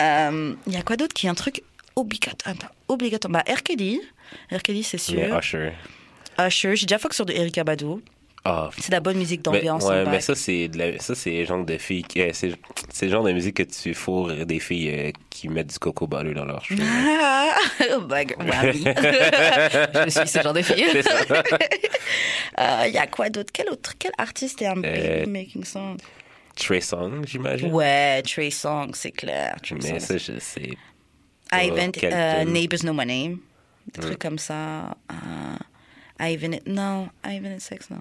Euh, 0.00 0.54
il 0.66 0.72
y 0.72 0.76
a 0.76 0.82
quoi 0.82 0.96
d'autre 0.96 1.14
qui 1.14 1.26
est 1.26 1.30
un 1.30 1.34
truc 1.34 1.62
obligatoire 1.94 2.54
Attends, 2.54 2.72
obligatoire. 2.88 3.32
Bah, 3.32 3.44
R. 3.52 3.62
Kelly. 3.62 4.00
R. 4.52 4.62
Kelly, 4.62 4.82
c'est 4.82 4.98
sûr. 4.98 5.16
Mais 5.16 5.38
Usher. 5.38 5.72
Usher. 6.38 6.76
J'ai 6.76 6.86
déjà 6.86 6.98
fuck 6.98 7.14
sur 7.14 7.26
de 7.26 7.32
Erika 7.32 7.64
Badu. 7.64 8.02
Ah, 8.48 8.70
C'est 8.78 8.88
de 8.90 8.92
la 8.92 9.00
bonne 9.00 9.16
musique 9.18 9.40
mais, 9.46 9.52
d'ambiance. 9.58 9.84
ouais, 9.84 10.04
en 10.06 10.10
mais 10.10 10.20
ça, 10.20 10.34
c'est 10.34 10.70
la- 10.74 10.98
ça, 11.00 11.14
c'est 11.14 11.38
le 11.40 11.44
genre 11.44 11.64
de 11.64 11.76
filles. 11.78 12.04
qui- 12.04 12.20
euh, 12.22 12.30
c'est 12.32 12.52
c'est 12.92 13.06
le 13.06 13.12
genre 13.12 13.24
de 13.24 13.32
musique 13.32 13.56
que 13.56 13.62
tu 13.64 13.92
fourres 13.94 14.46
des 14.46 14.58
filles 14.60 14.90
euh, 14.90 15.10
qui 15.30 15.48
mettent 15.48 15.72
du 15.72 15.78
coco 15.78 16.06
butter 16.06 16.34
dans 16.34 16.44
leurs 16.44 16.64
cheveux. 16.64 16.82
Ah, 16.84 17.54
bah, 18.02 18.20
oui. 18.72 18.84
je 20.04 20.10
suis 20.10 20.28
ce 20.28 20.40
genre 20.42 20.52
de 20.54 20.62
fille. 20.62 20.84
Il 20.86 20.94
y 22.94 22.98
a 22.98 23.06
quoi 23.06 23.28
d'autre? 23.30 23.50
Quel 23.52 23.68
autre 23.70 23.94
Quel 23.98 24.12
artiste 24.18 24.62
est 24.62 24.66
un 24.66 24.76
Euh, 24.82 25.20
baby 25.24 25.30
making 25.30 25.64
song? 25.64 25.96
Trey 26.54 26.80
Song, 26.80 27.22
j'imagine. 27.26 27.72
Ouais, 27.72 28.22
Trey 28.22 28.50
Songz, 28.50 28.94
c'est 28.94 29.10
clair. 29.12 29.56
Trey 29.62 29.76
Mais 29.82 29.98
Songz. 29.98 30.04
ça, 30.06 30.16
je 30.18 30.38
sais. 30.38 30.70
Ivan, 31.52 31.88
euh, 31.88 31.90
thème? 32.44 32.52
Neighbors 32.52 32.80
Know 32.80 32.92
My 32.94 33.04
Name. 33.06 33.38
Des 33.92 34.00
Mm. 34.00 34.04
trucs 34.04 34.18
comme 34.18 34.38
ça. 34.38 34.96
Euh, 35.12 35.56
Ivan, 36.28 36.58
non, 36.66 37.08
Ivan 37.26 37.52
and 37.56 37.60
Sex, 37.60 37.90
non. 37.90 37.98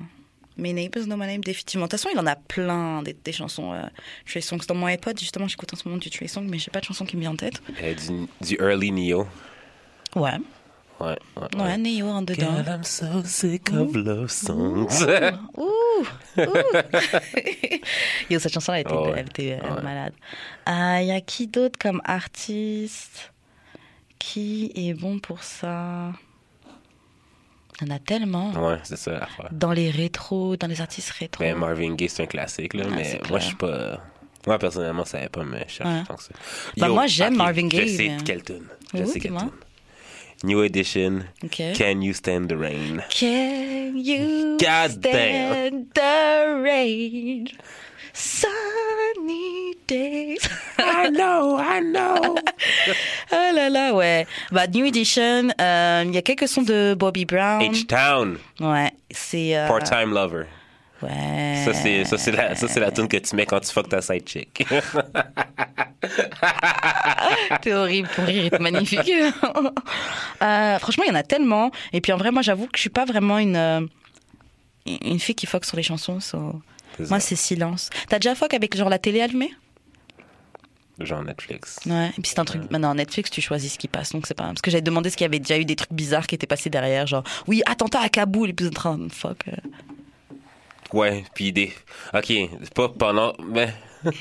Mais 0.58 0.72
Neighbors 0.74 1.04
Know 1.06 1.18
My 1.18 1.28
Name, 1.28 1.42
définitivement. 1.42 1.86
De 1.86 1.92
toute 1.92 2.00
façon, 2.00 2.10
il 2.14 2.20
en 2.20 2.26
a 2.28 2.36
plein 2.36 3.02
des, 3.04 3.14
des 3.14 3.32
chansons 3.32 3.74
euh, 3.74 3.82
Trey. 4.26 4.42
Dans 4.68 4.76
mon 4.76 4.86
iPod, 4.88 5.20
justement, 5.20 5.48
j'écoute 5.48 5.74
en 5.74 5.78
ce 5.78 5.88
moment 5.88 5.98
du 6.00 6.10
Trey 6.10 6.28
Songz, 6.28 6.48
mais 6.50 6.58
j'ai 6.60 6.72
pas 6.72 6.80
de 6.80 6.86
chanson 6.86 7.06
qui 7.06 7.16
me 7.18 7.22
vient 7.22 7.32
en 7.32 7.36
tête. 7.36 7.62
Euh, 7.82 7.94
du, 7.94 8.28
du 8.46 8.56
early 8.62 8.92
Neo. 8.92 9.28
Ouais. 10.16 10.32
Ouais. 11.02 11.18
ouais, 11.36 11.62
Ouais, 11.62 11.78
Neo 11.78 12.08
en 12.08 12.22
dedans. 12.22 12.54
God, 12.54 12.68
I'm 12.70 12.84
so 12.86 13.22
sick 13.26 13.70
of 13.74 13.94
love 13.96 14.30
songs. 14.30 15.04
Ouh, 15.58 16.06
ouh. 16.38 16.46
Yo, 18.30 18.40
cette 18.40 18.54
chanson, 18.54 18.74
elle 18.74 18.82
était, 18.82 18.94
Oh 18.94 19.08
ouais. 19.08 19.14
elle 19.18 19.26
était 19.28 19.60
euh, 19.62 19.76
Ouais. 19.76 19.82
malade. 19.84 20.14
Il 20.68 21.08
y 21.08 21.12
a 21.12 21.20
qui 21.20 21.48
d'autre 21.48 21.78
comme 21.78 22.02
artiste 22.06 23.34
qui 24.20 24.72
est 24.76 24.94
bon 24.94 25.20
pour 25.20 25.44
ça? 25.44 26.14
Il 27.82 27.88
y 27.88 27.92
en 27.92 27.96
a 27.96 28.00
tellement. 28.00 28.52
ouais, 28.54 28.78
c'est 28.84 28.98
ça 28.98 29.12
l'affaire. 29.12 29.50
Dans 29.52 29.72
les 29.74 29.90
rétros, 29.92 30.56
dans 30.56 30.68
les 30.68 30.80
artistes 30.82 31.10
rétros. 31.12 31.44
Mais 31.44 31.54
Marvin 31.54 31.94
Gaye, 31.96 32.08
c'est 32.10 32.24
un 32.24 32.28
classique, 32.28 32.74
là. 32.74 32.86
Ah, 32.88 32.94
mais 32.96 33.20
moi, 33.30 33.40
je 33.40 33.48
suis 33.48 33.56
pas. 33.56 34.00
Moi, 34.48 34.58
personnellement, 34.60 35.04
ça 35.06 35.14
savais 35.18 35.30
pas 35.30 35.44
me 35.44 35.58
chercher 35.68 35.84
Ouais. 35.84 36.04
tant 36.08 36.16
que 36.16 36.24
ça. 36.24 36.30
Bah, 36.78 36.88
Yo, 36.88 36.94
moi, 36.94 37.08
j'aime 37.08 37.34
ok, 37.34 37.38
Marvin 37.40 37.68
Gaye, 37.68 37.88
Je 37.88 37.98
sais 37.98 38.08
mais- 38.10 38.24
quelle 38.24 38.44
tune. 38.44 38.68
Je 38.94 39.00
Oui, 39.04 39.08
sais 39.10 39.20
quelle 39.20 39.32
tune. 39.36 39.50
New 40.44 40.62
Edition. 40.64 41.22
Ok. 41.44 41.62
Can 41.78 42.02
You 42.02 42.14
Stand 42.14 42.48
the 42.48 42.54
Rain? 42.58 43.02
Can 43.10 43.96
you 43.98 44.58
God 44.58 45.00
damn. 45.00 45.68
stand 45.70 45.86
the 45.96 46.62
rain? 46.64 47.46
Sunny 48.18 49.76
days. 49.88 50.48
I 50.80 51.10
know, 51.10 51.58
I 51.60 51.82
know. 51.82 52.36
Ah 53.30 53.52
là 53.54 53.70
là, 53.70 53.94
ouais. 53.94 54.26
Bah, 54.52 54.68
New 54.68 54.86
Edition, 54.86 55.50
euh, 55.60 56.04
il 56.06 56.14
y 56.14 56.18
a 56.18 56.22
quelques 56.22 56.48
sons 56.48 56.62
de 56.64 56.96
Bobby 56.98 57.26
Brown. 57.26 57.62
H-Town. 57.62 58.38
Ouais, 58.62 58.92
c'est. 59.12 59.58
euh, 59.58 59.68
Part-time 59.68 60.14
lover. 60.14 60.46
Ouais. 61.02 61.62
Ça, 61.66 61.74
c'est, 61.74 62.06
ça, 62.06 62.18
c'est 62.18 62.32
la, 62.32 62.56
ça, 62.56 62.70
c'est 62.70 62.80
la 62.80 62.90
tune 62.90 63.10
que 63.10 63.18
tu 63.18 63.36
mets 63.36 63.46
quand 63.46 63.60
tu 63.60 63.70
fuck 63.72 63.90
ta 63.90 64.02
side 64.02 64.28
chick. 64.28 64.66
T'es 67.62 67.74
horrible, 67.74 68.08
ton 68.16 68.26
rire 68.26 68.54
est 68.54 68.60
magnifique. 68.60 69.12
Euh, 70.42 70.80
franchement, 70.80 71.04
il 71.06 71.10
y 71.10 71.12
en 71.12 71.16
a 71.16 71.24
tellement. 71.24 71.70
Et 71.92 72.00
puis 72.00 72.14
en 72.14 72.18
vrai, 72.18 72.32
moi, 72.32 72.42
j'avoue 72.42 72.66
que 72.68 72.78
je 72.78 72.82
suis 72.82 72.90
pas 72.90 73.04
vraiment 73.06 73.38
une. 73.40 73.58
euh, 73.58 73.82
Une 74.86 75.20
fille 75.20 75.36
qui 75.36 75.48
fuck 75.48 75.66
sur 75.66 75.76
les 75.76 75.84
chansons. 75.84 76.22
so- 76.22 76.62
C'est 76.75 76.75
Moi, 77.00 77.20
c'est 77.20 77.36
silence. 77.36 77.90
T'as 78.10 78.20
déjà 78.20 78.36
fuck 78.36 78.54
avec 78.54 78.76
genre 78.76 78.90
la 78.90 79.00
télé 79.00 79.22
allumée? 79.22 79.54
Genre 81.00 81.24
Netflix. 81.24 81.80
Ouais. 81.88 82.08
Et 82.18 82.22
puis 82.22 82.32
c'est 82.32 82.40
un 82.40 82.46
truc. 82.46 82.72
Maintenant, 82.72 82.96
Netflix, 82.96 83.30
tu 83.30 83.42
choisis 83.42 83.74
ce 83.74 83.78
qui 83.78 83.88
passe. 83.90 84.12
Donc 84.14 84.28
c'est 84.28 84.34
pas. 84.34 84.46
Parce 84.46 84.62
que 84.62 84.72
j'avais 84.72 84.82
demandé 84.82 85.10
ce 85.10 85.18
qu'il 85.18 85.26
y 85.26 85.28
avait 85.28 85.40
déjà 85.40 85.58
eu 85.58 85.66
des 85.66 85.76
trucs 85.76 85.92
bizarres 85.92 86.26
qui 86.26 86.36
étaient 86.36 86.48
passés 86.48 86.70
derrière. 86.70 87.06
Genre, 87.06 87.24
oui, 87.48 87.62
attentat 87.66 88.00
à 88.00 88.08
Kaboul. 88.10 88.50
Et 88.52 88.54
puis 88.54 88.68
en 88.68 88.72
train 88.72 88.98
de 88.98 89.12
fuck. 89.12 89.44
euh. 89.50 89.52
Ouais, 90.94 91.26
puis 91.34 91.52
des. 91.52 91.74
Ok, 92.14 92.32
pas 92.74 92.88
pendant. 92.90 93.34
Mais. 93.46 93.74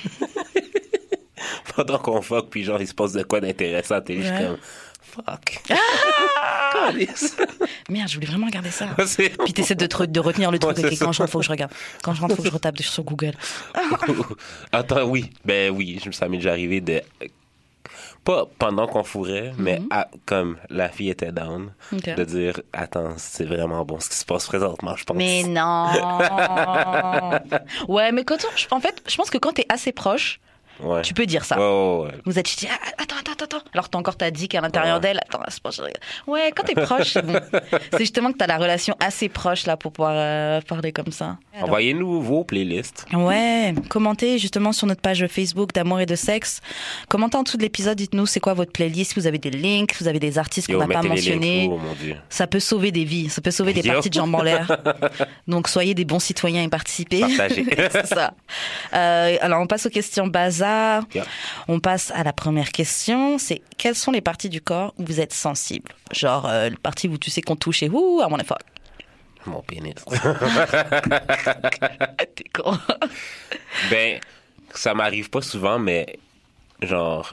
pendant 1.76 1.98
qu'on 1.98 2.22
fuck, 2.22 2.50
puis 2.50 2.64
genre, 2.64 2.80
il 2.80 2.88
se 2.88 2.94
passe 2.94 3.12
de 3.12 3.22
quoi 3.22 3.40
d'intéressant, 3.40 4.00
t'es 4.00 4.16
juste 4.16 4.30
Ouais. 4.32 4.46
comme. 4.46 4.58
Fuck. 5.00 5.62
Ah 5.70 5.74
Calice. 6.86 7.36
Merde, 7.88 8.08
je 8.08 8.14
voulais 8.14 8.26
vraiment 8.26 8.46
regarder 8.46 8.70
ça. 8.70 8.86
Puis 9.44 9.52
t'essaies 9.52 9.74
de, 9.74 9.86
te- 9.86 10.04
de 10.04 10.20
retenir 10.20 10.50
le 10.50 10.58
truc. 10.58 10.76
Ouais, 10.78 10.90
c'est 10.90 10.96
quand 10.96 11.12
je 11.12 11.18
rentre, 11.18 11.30
faut 11.32 11.38
que 11.40 11.44
je 11.44 11.50
regarde. 11.50 11.72
Quand 12.02 12.14
je 12.14 12.20
rentre, 12.20 12.36
faut 12.36 12.42
que 12.42 12.48
je 12.48 12.54
retape 12.54 12.80
sur 12.82 13.04
Google. 13.04 13.32
Attends, 14.72 15.04
oui. 15.04 15.30
Ben 15.44 15.70
oui, 15.70 16.00
je- 16.04 16.10
ça 16.10 16.28
m'est 16.28 16.38
déjà 16.38 16.50
arrivé 16.52 16.80
de. 16.80 17.02
Pas 18.24 18.46
pendant 18.58 18.86
qu'on 18.86 19.04
fourrait, 19.04 19.52
mais 19.58 19.82
à- 19.90 20.08
comme 20.24 20.56
la 20.70 20.88
fille 20.88 21.10
était 21.10 21.30
down, 21.30 21.72
Mhm. 21.92 22.14
De 22.16 22.24
dire 22.24 22.60
Attends, 22.72 23.14
c'est 23.18 23.44
vraiment 23.44 23.84
bon 23.84 24.00
ce 24.00 24.08
qui 24.08 24.16
se 24.16 24.24
passe 24.24 24.46
présentement, 24.46 24.96
je 24.96 25.04
pense. 25.04 25.16
Mais 25.16 25.42
non. 25.42 25.88
ouais, 27.88 28.12
mais 28.12 28.24
quand 28.24 28.38
on- 28.72 28.76
en 28.76 28.80
fait, 28.80 29.02
je 29.06 29.16
pense 29.16 29.30
que 29.30 29.38
quand 29.38 29.52
t'es 29.52 29.66
assez 29.68 29.92
proche, 29.92 30.40
Ouais. 30.80 31.02
tu 31.02 31.14
peux 31.14 31.26
dire 31.26 31.44
ça. 31.44 31.56
Ouais, 31.58 32.04
ouais. 32.06 32.12
Vous 32.24 32.38
êtes 32.38 32.46
dit, 32.58 32.66
ah, 32.70 33.02
attends, 33.02 33.16
attends, 33.20 33.44
attends. 33.44 33.64
Alors 33.72 33.88
t'as 33.88 33.98
encore 33.98 34.16
ta 34.16 34.30
dick 34.30 34.54
à 34.54 34.60
l'intérieur 34.60 35.00
d'elle. 35.00 35.18
Attends, 35.18 35.40
c'est 35.48 35.62
pas- 35.62 35.70
Ouais, 36.26 36.52
quand 36.54 36.64
t'es 36.64 36.74
proche, 36.74 37.12
c'est 37.12 37.22
bon. 37.24 37.34
C'est 37.92 37.98
justement 38.00 38.32
que 38.32 38.38
t'as 38.38 38.46
la 38.46 38.58
relation 38.58 38.94
assez 39.00 39.28
proche 39.28 39.66
là 39.66 39.76
pour 39.76 39.92
pouvoir 39.92 40.14
euh, 40.16 40.60
parler 40.62 40.92
comme 40.92 41.12
ça. 41.12 41.36
Envoyez-nous 41.60 42.20
vos 42.20 42.44
playlists. 42.44 43.06
Ouais, 43.12 43.74
commentez 43.88 44.38
justement 44.38 44.72
sur 44.72 44.86
notre 44.86 45.00
page 45.00 45.26
Facebook 45.28 45.72
d'amour 45.72 46.00
et 46.00 46.06
de 46.06 46.14
sexe. 46.14 46.60
Commentez 47.08 47.36
en 47.36 47.42
dessous 47.42 47.56
de 47.56 47.62
l'épisode, 47.62 47.96
dites-nous 47.96 48.26
c'est 48.26 48.40
quoi 48.40 48.54
votre 48.54 48.72
playlist, 48.72 49.14
vous 49.14 49.26
avez 49.26 49.38
des 49.38 49.50
links, 49.50 49.94
vous 50.00 50.08
avez 50.08 50.18
des 50.18 50.38
artistes 50.38 50.70
qu'on 50.70 50.78
n'a 50.78 50.86
pas 50.86 51.02
mentionnés. 51.02 51.70
Oh. 51.72 51.78
Ça 52.28 52.46
peut 52.46 52.60
sauver 52.60 52.90
des 52.92 53.04
vies, 53.04 53.28
ça 53.28 53.40
peut 53.40 53.50
sauver 53.50 53.72
des 53.72 53.82
Yo. 53.82 53.92
parties 53.92 54.10
de 54.10 54.14
jambes 54.14 54.34
en 54.34 54.42
l'air. 54.42 54.66
Donc 55.48 55.68
soyez 55.68 55.94
des 55.94 56.04
bons 56.04 56.18
citoyens 56.18 56.62
et 56.64 56.68
participez. 56.68 57.20
Partagez. 57.20 57.64
C'est 57.92 58.06
ça. 58.06 58.34
Euh, 58.92 59.36
alors 59.40 59.60
on 59.60 59.66
passe 59.66 59.86
aux 59.86 59.90
questions 59.90 60.26
Yeah. 61.14 61.24
On 61.68 61.80
passe 61.80 62.10
à 62.14 62.22
la 62.24 62.32
première 62.32 62.70
question. 62.72 63.38
C'est 63.38 63.62
quelles 63.78 63.94
sont 63.94 64.10
les 64.12 64.20
parties 64.20 64.48
du 64.48 64.60
corps 64.60 64.94
où 64.98 65.04
vous 65.04 65.20
êtes 65.20 65.32
sensible? 65.32 65.92
Genre 66.12 66.46
euh, 66.46 66.68
les 66.70 66.76
parties 66.76 67.08
où 67.08 67.18
tu 67.18 67.30
sais 67.30 67.42
qu'on 67.42 67.56
touche 67.56 67.82
et 67.82 67.88
ouh, 67.88 68.20
I 68.20 68.26
wanna 68.30 68.44
fuck. 68.44 68.60
Mon 69.46 69.60
pénis. 69.60 69.94
T'es 72.34 72.44
con. 72.52 72.78
ben, 73.90 74.18
ça 74.74 74.94
m'arrive 74.94 75.30
pas 75.30 75.42
souvent, 75.42 75.78
mais 75.78 76.18
genre, 76.82 77.32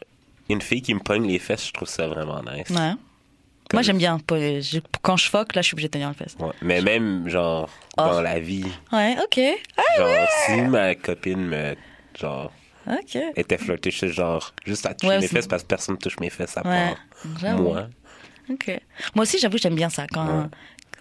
une 0.49 0.61
fille 0.61 0.81
qui 0.81 0.93
me 0.93 0.99
pogne 0.99 1.27
les 1.27 1.39
fesses, 1.39 1.67
je 1.67 1.73
trouve 1.73 1.87
ça 1.87 2.07
vraiment 2.07 2.41
nice. 2.43 2.69
Ouais. 2.69 2.93
Moi 3.73 3.81
j'aime 3.83 3.97
bien. 3.97 4.19
Quand 5.01 5.15
je 5.15 5.29
fuck, 5.29 5.55
là 5.55 5.61
je 5.61 5.67
suis 5.67 5.75
obligée 5.75 5.87
de 5.87 5.93
tenir 5.93 6.09
le 6.09 6.13
fesse. 6.15 6.35
Ouais. 6.39 6.51
Mais 6.61 6.81
même, 6.81 7.29
genre, 7.29 7.69
Oh. 7.97 8.01
dans 8.03 8.21
la 8.21 8.39
vie, 8.39 8.65
Ouais, 8.91 9.15
ok. 9.23 9.39
Ah, 9.77 9.81
genre, 9.97 10.27
si 10.45 10.61
ma 10.61 10.95
copine 10.95 11.45
me, 11.45 11.75
genre, 12.19 12.51
ok. 12.87 13.17
était 13.35 13.57
suis 13.91 14.09
genre, 14.09 14.53
juste 14.65 14.85
à 14.85 14.93
toucher 14.93 15.09
Ouais, 15.13 15.19
mes 15.19 15.27
fesses 15.27 15.47
parce 15.47 15.63
que 15.63 15.67
personne 15.67 15.97
touche 15.97 16.19
mes 16.19 16.29
fesses 16.29 16.57
à 16.57 16.63
part 16.63 16.95
moi. 17.61 17.87
Ok. 18.49 18.71
Moi 19.15 19.23
aussi, 19.23 19.37
j'avoue, 19.39 19.57
j'aime 19.57 19.75
bien 19.75 19.89
ça. 19.89 20.07
Quand, 20.11 20.25
Ouais. 20.25 20.43
quand 20.43 20.49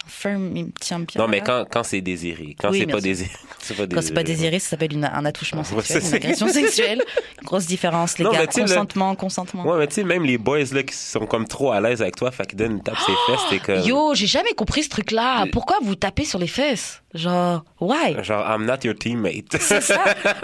Firm, 0.06 0.56
il 0.56 0.64
me 0.66 0.70
tient 0.72 0.98
bien. 0.98 1.20
Non, 1.20 1.28
mais 1.28 1.40
quand, 1.40 1.64
quand 1.70 1.82
c'est 1.84 2.00
désiré. 2.00 2.56
Quand 2.58 2.70
Oui, 2.70 2.80
c'est 2.80 2.86
pas 2.86 3.00
désiré. 3.00 3.30
Quand 3.94 4.02
c'est 4.02 4.14
pas 4.14 4.22
désiré, 4.24 4.58
ça 4.58 4.70
s'appelle 4.70 5.04
un 5.04 5.24
attouchement 5.24 5.62
sexuel, 5.62 6.02
c'est 6.02 6.08
une 6.08 6.14
agression 6.14 6.48
sexuelle. 6.48 7.02
Grosse 7.44 7.66
différence, 7.66 8.18
les 8.18 8.24
Non, 8.24 8.32
gars. 8.32 8.40
le- 8.40 8.46
Consentement, 8.46 9.14
consentement. 9.14 9.64
Ouais, 9.66 9.78
mais 9.78 9.86
tu 9.86 9.94
sais, 9.96 10.04
même 10.04 10.24
les 10.24 10.38
boys, 10.38 10.64
là, 10.72 10.82
qui 10.82 10.94
sont 10.96 11.26
comme 11.26 11.46
trop 11.46 11.70
à 11.70 11.80
l'aise 11.80 12.02
avec 12.02 12.16
toi, 12.16 12.30
fait 12.32 12.46
qu'ils 12.46 12.58
donnent 12.58 12.72
une 12.72 12.82
tape 12.82 12.96
ses 12.98 13.12
fesses, 13.26 13.40
t'es 13.50 13.58
comme. 13.60 13.82
Yo, 13.86 14.14
j'ai 14.14 14.26
jamais 14.26 14.54
compris 14.54 14.82
ce 14.82 14.88
truc-là. 14.88 15.46
Pourquoi 15.52 15.76
vous 15.82 15.94
tapez 15.94 16.24
sur 16.24 16.38
les 16.40 16.48
fesses? 16.48 17.02
Genre, 17.12 17.64
why? 17.80 18.14
Genre, 18.22 18.40
I'm 18.46 18.64
not 18.66 18.84
your 18.84 18.94
teammate. 18.94 19.56
C'est 19.58 19.80
ça. 19.80 19.98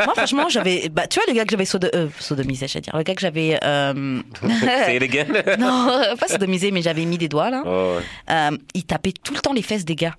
Moi, 0.05 0.15
franchement, 0.17 0.49
j'avais. 0.49 0.89
Bah, 0.89 1.07
tu 1.07 1.21
vois, 1.21 1.25
le 1.29 1.35
gars 1.35 1.45
que 1.45 1.51
j'avais 1.53 1.65
sodo... 1.65 1.87
euh, 1.95 2.09
sodomisé, 2.19 2.67
je 2.67 2.75
veux 2.75 2.81
dire. 2.81 2.97
Le 2.97 3.05
gars 3.05 3.15
que 3.15 3.21
j'avais. 3.21 3.57
euh, 3.63 4.21
Say 4.85 4.97
it 4.97 5.03
again. 5.03 5.27
non, 5.59 6.03
pas 6.19 6.27
sodomisé, 6.27 6.73
mais 6.73 6.83
j'avais 6.83 7.05
mis 7.05 7.19
des 7.19 7.29
doigts, 7.29 7.51
là. 7.51 7.63
Oh, 7.65 7.99
Euh, 8.31 8.51
il 8.75 8.85
tapait 8.85 9.13
tout 9.13 9.33
le 9.35 9.41
temps 9.41 9.53
les 9.53 9.63
fesses 9.63 9.85
des 9.85 9.95
gars. 9.95 10.17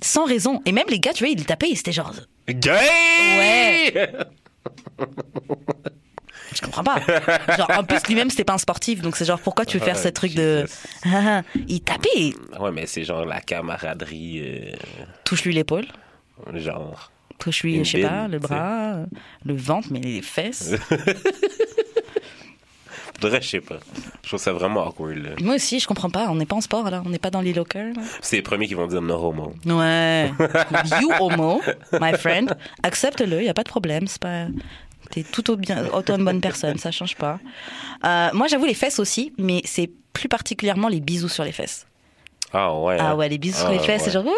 Sans 0.00 0.26
raison. 0.26 0.62
Et 0.64 0.70
même 0.72 0.86
les 0.88 1.00
gars, 1.00 1.12
tu 1.12 1.24
vois, 1.24 1.32
ils 1.32 1.44
tapaient, 1.44 1.70
ils 1.70 1.78
étaient 1.78 1.90
genre. 1.92 2.12
Gay! 2.48 2.70
Ouais. 3.38 4.08
Je 6.52 6.60
comprends 6.60 6.84
pas. 6.84 6.96
Genre, 7.56 7.70
en 7.78 7.84
plus, 7.84 8.06
lui-même, 8.08 8.30
c'était 8.30 8.44
pas 8.44 8.54
un 8.54 8.58
sportif. 8.58 9.00
Donc, 9.02 9.16
c'est 9.16 9.24
genre, 9.24 9.40
pourquoi 9.40 9.64
tu 9.64 9.78
veux 9.78 9.84
faire 9.84 9.98
ce 9.98 10.08
truc 10.08 10.34
de. 10.34 10.64
Il 11.68 11.80
tapait. 11.80 12.34
Ouais, 12.60 12.70
mais 12.72 12.86
c'est 12.86 13.04
genre 13.04 13.24
la 13.24 13.40
camaraderie, 13.40 14.40
euh, 14.42 14.72
Touche-lui 15.24 15.54
l'épaule. 15.54 15.86
genre. 16.54 17.10
Touche-lui, 17.38 17.84
je 17.84 17.90
sais 17.90 18.02
pas, 18.02 18.28
le 18.28 18.38
bras, 18.38 18.98
le 19.44 19.56
ventre, 19.56 19.88
mais 19.90 19.98
les 19.98 20.22
fesses. 20.22 20.72
Pour 20.88 20.98
de 23.22 23.28
vrai, 23.28 23.42
je 23.42 23.48
sais 23.48 23.60
pas. 23.60 23.78
Je 24.22 24.28
trouve 24.28 24.40
ça 24.40 24.52
vraiment 24.52 24.86
awkward, 24.86 25.16
là. 25.16 25.30
Moi 25.40 25.56
aussi, 25.56 25.80
je 25.80 25.86
comprends 25.86 26.10
pas. 26.10 26.28
On 26.30 26.36
n'est 26.36 26.46
pas 26.46 26.54
en 26.56 26.60
sport, 26.60 26.88
là. 26.90 27.02
On 27.04 27.08
n'est 27.10 27.18
pas 27.18 27.30
dans 27.30 27.40
les 27.40 27.52
lockers. 27.52 27.92
C'est 28.22 28.36
les 28.36 28.42
premiers 28.42 28.68
qui 28.68 28.74
vont 28.74 28.86
dire 28.86 29.02
no 29.02 29.14
homo. 29.16 29.52
Ouais. 29.66 30.32
You 31.02 31.10
homo, 31.20 31.60
my 32.00 32.16
friend. 32.16 32.56
Accepte-le, 32.84 33.40
il 33.40 33.44
y 33.44 33.48
a 33.48 33.54
pas 33.54 33.64
de 33.64 33.68
problème. 33.68 34.06
C'est 34.06 34.22
pas. 34.22 34.46
T'es 35.10 35.22
tout 35.22 35.56
bien, 35.56 35.86
autant 35.92 36.16
une 36.16 36.24
bonne 36.24 36.40
personne, 36.40 36.78
ça 36.78 36.90
change 36.90 37.16
pas. 37.16 37.38
Euh, 38.04 38.30
moi, 38.32 38.46
j'avoue 38.48 38.64
les 38.64 38.74
fesses 38.74 38.98
aussi, 38.98 39.32
mais 39.38 39.60
c'est 39.64 39.90
plus 40.12 40.28
particulièrement 40.28 40.88
les 40.88 41.00
bisous 41.00 41.28
sur 41.28 41.44
les 41.44 41.52
fesses. 41.52 41.86
Ah 42.52 42.74
ouais. 42.74 42.96
Ah 42.98 43.10
hein? 43.10 43.14
ouais, 43.16 43.28
les 43.28 43.38
bisous 43.38 43.58
sur 43.58 43.68
Ah 43.68 43.72
les 43.72 43.78
fesses, 43.78 44.02
c'est 44.04 44.10
genre. 44.10 44.24
ouh 44.26 44.30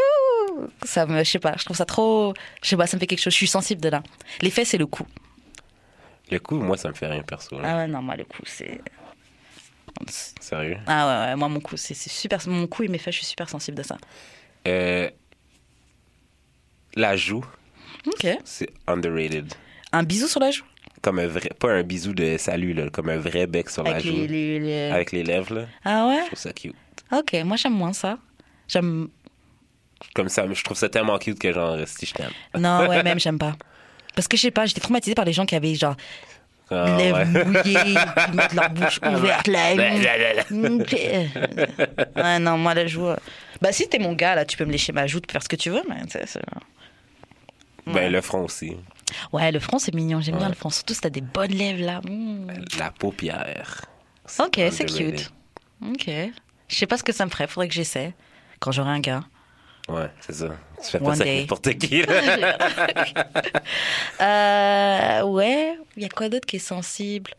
ça 0.85 1.05
me, 1.05 1.23
je 1.23 1.31
sais 1.31 1.39
pas, 1.39 1.55
je 1.59 1.65
trouve 1.67 1.77
ça 1.77 1.85
trop, 1.85 2.33
je 2.63 2.69
sais 2.71 2.77
pas, 2.79 2.87
ça 2.87 2.97
me 2.97 3.01
fait 3.01 3.07
quelque 3.07 3.21
chose. 3.21 3.33
Je 3.33 3.37
suis 3.39 3.47
sensible 3.47 3.81
de 3.83 3.91
là. 3.91 4.03
Les 4.41 4.51
fesses, 4.51 4.69
c'est 4.71 4.79
le 4.79 4.87
cou. 4.87 5.07
Le 6.31 6.39
coup, 6.39 6.57
moi, 6.59 6.77
ça 6.79 6.89
me 6.89 6.95
fait 6.95 7.07
rien 7.07 7.23
perso. 7.23 7.61
là. 7.61 7.69
Ah 7.71 7.77
ouais, 7.77 7.87
non, 7.87 8.01
moi 8.03 8.17
le 8.17 8.25
cou, 8.25 8.43
c'est. 8.47 8.81
Sérieux? 10.41 10.79
Ah 10.87 11.07
ouais, 11.07 11.27
ouais, 11.31 11.37
moi 11.37 11.49
mon 11.49 11.61
cou, 11.61 11.77
c'est 11.77 11.95
super, 11.95 12.39
mon 12.49 12.67
cou 12.67 12.83
et 12.83 12.89
mes 12.89 12.99
fesses, 12.99 13.15
je 13.15 13.19
suis 13.21 13.27
super 13.29 13.49
sensible 13.49 13.77
de 13.79 13.83
ça. 13.83 13.97
Euh, 14.69 15.11
la 16.95 17.17
joue, 17.17 17.45
Ok. 18.07 18.27
c'est 18.45 18.69
underrated. 18.87 19.53
Un 19.97 20.03
bisou 20.03 20.29
sur 20.29 20.41
la 20.41 20.51
joue? 20.51 20.65
Comme 21.03 21.19
un 21.21 21.27
vrai, 21.27 21.51
pas 21.59 21.71
un 21.73 21.83
bisou 21.83 22.13
de 22.13 22.37
salut, 22.37 22.73
là, 22.75 22.89
comme 22.91 23.09
un 23.09 23.17
vrai 23.17 23.47
bec 23.47 23.71
sur 23.71 23.83
la 23.83 23.99
joue. 23.99 24.11
les, 24.13 24.27
les- 24.27 24.59
les- 24.61 24.91
Avec 24.91 25.13
les 25.13 25.23
lèvres, 25.23 25.55
là. 25.55 25.67
Ah 25.85 26.07
ouais? 26.09 26.21
Je 26.23 26.27
trouve 26.27 26.39
ça 26.39 26.53
cute. 26.53 26.75
Ok, 27.13 27.35
moi 27.45 27.57
j'aime 27.57 27.73
moins 27.75 27.93
ça. 27.93 28.19
J'aime. 28.69 29.09
Comme 30.15 30.29
ça, 30.29 30.45
je 30.53 30.63
trouve 30.65 30.77
ça 30.77 30.89
tellement 30.89 31.19
cute 31.19 31.39
que 31.39 31.53
genre, 31.53 31.79
si 31.87 32.05
je 32.07 32.13
t'aime. 32.15 32.31
Non, 32.59 32.87
ouais, 32.89 33.03
même 33.05 33.19
j'aime 33.21 33.39
pas. 33.39 33.57
Parce 34.15 34.29
que 34.29 34.37
je 34.37 34.43
sais 34.43 34.51
pas, 34.51 34.67
j'étais 34.67 34.81
traumatisée 34.81 35.15
par 35.15 35.25
les 35.25 35.33
gens 35.33 35.47
qui 35.47 35.55
avaient 35.55 35.75
genre 35.75 35.97
Ah, 36.71 36.97
lèvres 36.99 37.19
ouais. 37.19 37.45
mouillées, 37.45 37.95
qui 37.95 38.37
mettent 38.37 38.53
leur 38.55 38.71
bouche 38.71 38.99
ouverte 39.07 39.47
là. 39.47 39.75
Ouais, 42.17 42.39
non, 42.41 42.59
moi 42.59 42.75
la 42.75 42.87
joue. 42.87 43.07
euh, 43.09 43.17
Bah 43.61 43.73
si 43.73 43.89
t'es 43.89 43.99
mon 43.99 44.13
gars 44.15 44.35
là, 44.35 44.45
tu 44.45 44.57
peux 44.57 44.65
me 44.65 44.73
lécher 44.73 44.93
ma 44.93 45.07
joue, 45.07 45.21
tu 45.21 45.27
peux 45.29 45.33
faire 45.33 45.43
ce 45.43 45.49
que 45.49 45.57
tu 45.57 45.71
veux, 45.71 45.83
mais 45.89 46.03
tu 46.07 46.11
sais, 46.13 46.27
c'est- 46.27 46.41
Ben, 47.87 48.11
le 48.11 48.21
front 48.21 48.43
aussi. 48.43 48.77
Ouais, 49.33 49.53
le 49.53 49.61
front 49.61 49.79
c'est 49.79 49.95
mignon, 49.95 50.21
j'aime 50.21 50.37
bien 50.39 50.49
le 50.49 50.55
front. 50.55 50.71
Surtout 50.71 50.95
si 50.95 51.01
t'as 51.01 51.11
des 51.11 51.21
bonnes 51.21 51.53
lèvres 51.53 51.85
là. 51.85 52.01
Mmh. 52.05 52.47
La 52.79 52.91
paupière. 52.91 53.85
Ok, 54.41 54.61
c'est 54.73 54.87
cute. 54.87 55.31
Ok. 55.85 56.11
Je 56.69 56.75
sais 56.77 56.87
pas 56.87 56.97
ce 56.99 57.05
que 57.05 57.13
ça 57.13 57.25
me 57.25 57.31
ferait, 57.31 57.47
faudrait 57.47 57.69
que 57.69 57.75
j'essaie. 57.75 58.15
Quand 58.59 58.73
j'aurai 58.73 58.91
un 58.91 59.01
gars. 59.01 59.23
Ouais, 59.89 60.11
c'est 60.21 60.35
ça. 60.35 60.49
Tu 60.83 60.91
fais 60.91 60.99
pas 60.99 61.11
One 61.11 61.17
ça 61.17 61.25
day. 61.25 61.31
avec 61.31 61.43
n'importe 61.43 61.79
qui. 61.79 62.03
Euh, 64.21 65.23
ouais, 65.25 65.79
il 65.97 66.03
y 66.03 66.07
a 66.07 66.09
quoi 66.09 66.29
d'autre 66.29 66.47
qui 66.47 66.57
est 66.57 66.59
sensible? 66.61 67.33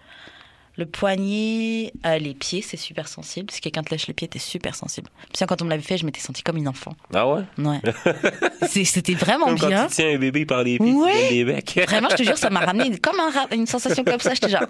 Le 0.78 0.86
poignet, 0.86 1.92
euh, 2.06 2.20
les 2.20 2.36
pieds, 2.36 2.62
c'est 2.62 2.78
super 2.78 3.08
sensible. 3.08 3.50
Si 3.52 3.62
quelqu'un 3.62 3.82
te 3.82 3.90
lèche 3.90 4.06
les 4.08 4.14
pieds, 4.14 4.28
t'es 4.28 4.38
super 4.38 4.76
sensible. 4.76 5.10
Puis 5.34 5.44
quand 5.48 5.60
on 5.62 5.66
me 5.66 5.72
l'avait 5.72 5.82
fait, 5.82 5.98
je 5.98 6.06
m'étais 6.06 6.20
sentie 6.20 6.44
comme 6.44 6.58
une 6.58 6.68
enfant. 6.68 6.96
Ah 7.14 7.28
ouais? 7.28 7.42
Ouais. 7.58 7.82
C'était 8.68 9.16
vraiment 9.16 9.46
Comme 9.48 9.60
quand 9.60 9.68
bien. 9.70 9.88
tu 9.88 9.96
tiens 9.96 10.14
un 10.14 10.20
bébé 10.20 10.46
par 10.46 10.64
les 10.64 10.78
pieds, 10.78 10.94
Ouais. 10.94 11.30
des 11.30 11.46
becs. 11.46 11.80
Vraiment, 11.88 12.10
je 12.12 12.16
te 12.18 12.24
jure, 12.24 12.38
ça 12.38 12.52
m'a 12.52 12.60
ramené 12.60 12.96
comme 13.00 13.20
un 13.20 13.32
ra- 13.32 13.48
une 13.56 13.66
sensation 13.66 14.04
comme 14.04 14.20
ça. 14.20 14.36
J'étais 14.36 14.50
genre. 14.50 14.66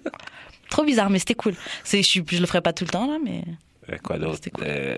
Trop 0.70 0.84
bizarre, 0.84 1.10
mais 1.10 1.18
c'était 1.18 1.34
cool. 1.34 1.54
Je, 1.84 2.00
je 2.02 2.38
le 2.40 2.46
ferai 2.46 2.62
pas 2.62 2.72
tout 2.72 2.84
le 2.84 2.90
temps, 2.90 3.06
là, 3.06 3.18
mais. 3.22 3.44
Euh, 3.92 3.98
Quoi 4.02 4.18
d'autre? 4.18 4.40
Cool. 4.54 4.64
Euh, 4.66 4.96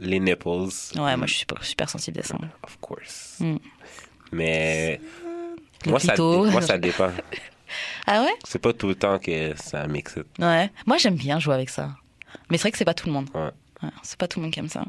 les 0.00 0.20
nipples. 0.20 0.48
Ouais, 0.48 1.16
moi, 1.16 1.26
je 1.26 1.32
suis 1.32 1.40
super, 1.40 1.62
super 1.62 1.90
sensible 1.90 2.20
à 2.20 2.22
ça. 2.22 2.38
Of 2.64 2.78
course. 2.80 3.36
Mm. 3.40 3.56
Mais 4.32 5.00
Le 5.84 5.90
moi 5.90 6.00
ça, 6.00 6.14
moi, 6.16 6.62
ça 6.62 6.78
dépend. 6.78 7.10
Ah 8.06 8.22
ouais? 8.22 8.34
C'est 8.44 8.58
pas 8.60 8.72
tout 8.72 8.88
le 8.88 8.94
temps 8.94 9.18
que 9.18 9.54
ça 9.56 9.86
mixe. 9.86 10.18
Ouais. 10.38 10.70
Moi, 10.86 10.96
j'aime 10.98 11.16
bien 11.16 11.38
jouer 11.38 11.54
avec 11.54 11.70
ça. 11.70 11.90
Mais 12.50 12.56
c'est 12.58 12.62
vrai 12.62 12.72
que 12.72 12.78
c'est 12.78 12.84
pas 12.84 12.94
tout 12.94 13.06
le 13.06 13.12
monde. 13.12 13.28
Ouais. 13.34 13.50
Ouais, 13.82 13.90
c'est 14.02 14.18
pas 14.18 14.28
tout 14.28 14.38
le 14.38 14.44
monde 14.44 14.52
qui 14.52 14.60
aime 14.60 14.68
ça. 14.68 14.84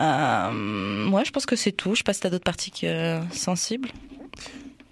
Euh, 0.00 1.08
ouais, 1.08 1.24
je 1.24 1.30
pense 1.30 1.46
que 1.46 1.56
c'est 1.56 1.72
tout. 1.72 1.94
Je 1.94 1.98
sais 1.98 2.04
pas 2.04 2.12
si 2.12 2.20
t'as 2.20 2.30
d'autres 2.30 2.44
parties 2.44 2.72
euh, 2.84 3.20
sensibles. 3.30 3.90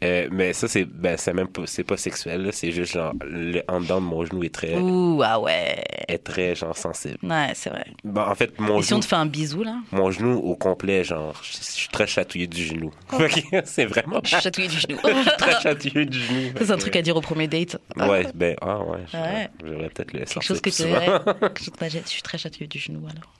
Euh, 0.02 0.28
mais 0.32 0.52
ça, 0.54 0.66
c'est 0.66 0.84
ben, 0.84 1.16
même 1.34 1.48
pas, 1.48 1.62
pas 1.86 1.96
sexuel. 1.96 2.48
C'est 2.52 2.72
juste 2.72 2.92
genre, 2.94 3.12
le 3.22 3.62
en 3.68 3.80
dedans 3.80 4.00
de 4.00 4.06
mon 4.06 4.24
genou 4.24 4.42
est 4.44 4.54
très, 4.54 4.74
Ouh, 4.76 5.20
ah 5.22 5.38
ouais. 5.38 5.84
est 6.08 6.24
très 6.24 6.54
genre 6.54 6.76
sensible. 6.76 7.18
Ouais, 7.22 7.52
c'est 7.54 7.68
vrai. 7.70 7.84
Bon, 8.02 8.22
en 8.22 8.34
fait, 8.34 8.58
mon 8.58 8.78
Et 8.78 8.82
si 8.82 8.94
on 8.94 9.00
te 9.00 9.04
fait 9.04 9.16
un 9.16 9.26
bisou, 9.26 9.62
là 9.62 9.76
mon 9.92 10.10
genou 10.10 10.38
au 10.38 10.56
complet, 10.56 11.04
genre, 11.04 11.34
je, 11.42 11.52
je 11.58 11.62
suis 11.62 11.88
très 11.88 12.06
chatouillé 12.06 12.46
du 12.46 12.64
genou. 12.64 12.90
Que 13.50 13.60
c'est 13.64 13.84
vraiment 13.84 14.20
Je 14.24 14.28
suis 14.30 14.40
chatouillée 14.40 14.68
du 14.68 14.78
genou. 14.80 14.98
je 15.04 15.20
suis 15.28 15.36
très 15.38 15.60
chatouillé 15.60 16.06
du 16.06 16.18
genou. 16.18 16.50
c'est 16.60 16.70
un 16.70 16.76
truc 16.78 16.96
à 16.96 17.02
dire 17.02 17.16
au 17.16 17.20
premier 17.20 17.46
date. 17.46 17.76
Ouais, 17.96 18.26
ben, 18.34 18.56
ah 18.62 18.80
ouais. 18.80 18.98
je- 19.12 19.16
Ouais. 19.18 19.48
J'aurais 19.64 19.88
peut-être 19.90 20.12
le 20.14 20.20
Quelque 20.20 20.42
chose 20.42 20.60
que 20.60 20.70
tu 20.70 20.82
quelque 20.84 21.58
chose 21.58 21.70
que 21.70 21.78
t'as- 21.78 21.88
Je 21.88 21.98
suis 22.06 22.22
très 22.22 22.38
chatouillée 22.38 22.68
du 22.68 22.78
genou, 22.78 23.06
alors. 23.06 23.30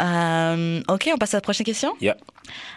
Euh, 0.00 0.82
ok, 0.88 1.10
on 1.14 1.18
passe 1.18 1.34
à 1.34 1.36
la 1.36 1.40
prochaine 1.42 1.66
question? 1.66 1.94
Yeah. 2.00 2.16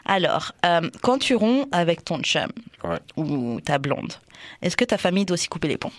Alors, 0.06 0.51
euh, 0.65 0.89
quand 1.01 1.17
tu 1.17 1.36
ronds 1.36 1.67
avec 1.71 2.06
ton 2.06 2.21
chum 2.21 2.47
Ouais. 2.84 2.99
ou 3.15 3.60
ta 3.62 3.77
blonde, 3.80 4.13
est-ce 4.62 4.77
que 4.77 4.86
ta 4.86 4.97
famille 4.97 5.25
doit 5.25 5.34
aussi 5.36 5.47
couper 5.47 5.67
les 5.67 5.77
ponts? 5.77 5.91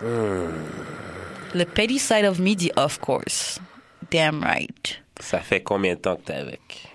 Hmm. 0.00 0.50
Le 1.54 1.64
petty 1.64 1.98
side 1.98 2.24
of 2.26 2.38
me 2.38 2.54
dit 2.54 2.70
of 2.76 2.98
course. 3.00 3.58
Damn 4.10 4.42
right. 4.44 5.02
Ça 5.20 5.40
fait 5.40 5.62
combien 5.62 5.94
de 5.94 6.00
temps 6.00 6.16
que 6.16 6.22
t'es 6.22 6.34
avec? 6.34 6.88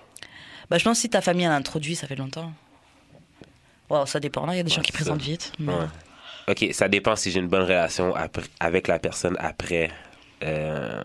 Bah, 0.70 0.78
je 0.78 0.84
pense 0.84 0.96
que 0.98 1.02
si 1.02 1.10
ta 1.10 1.20
famille 1.20 1.44
a 1.46 1.52
introduit, 1.54 1.94
ça 1.96 2.06
fait 2.06 2.16
longtemps. 2.16 2.52
Wow, 3.90 4.06
ça 4.06 4.20
dépend. 4.20 4.50
Il 4.50 4.56
y 4.56 4.60
a 4.60 4.62
des 4.62 4.70
gens 4.70 4.80
qui 4.80 4.92
présentent 4.92 5.20
vite. 5.20 5.52
mais- 5.58 5.72
Ouais. 5.74 5.86
Ok, 6.48 6.66
ça 6.72 6.88
dépend 6.88 7.16
si 7.16 7.30
j'ai 7.30 7.40
une 7.40 7.48
bonne 7.48 7.62
relation 7.62 8.14
après- 8.14 8.42
avec 8.60 8.88
la 8.88 8.98
personne 8.98 9.36
après. 9.38 9.90
euh, 10.42 11.02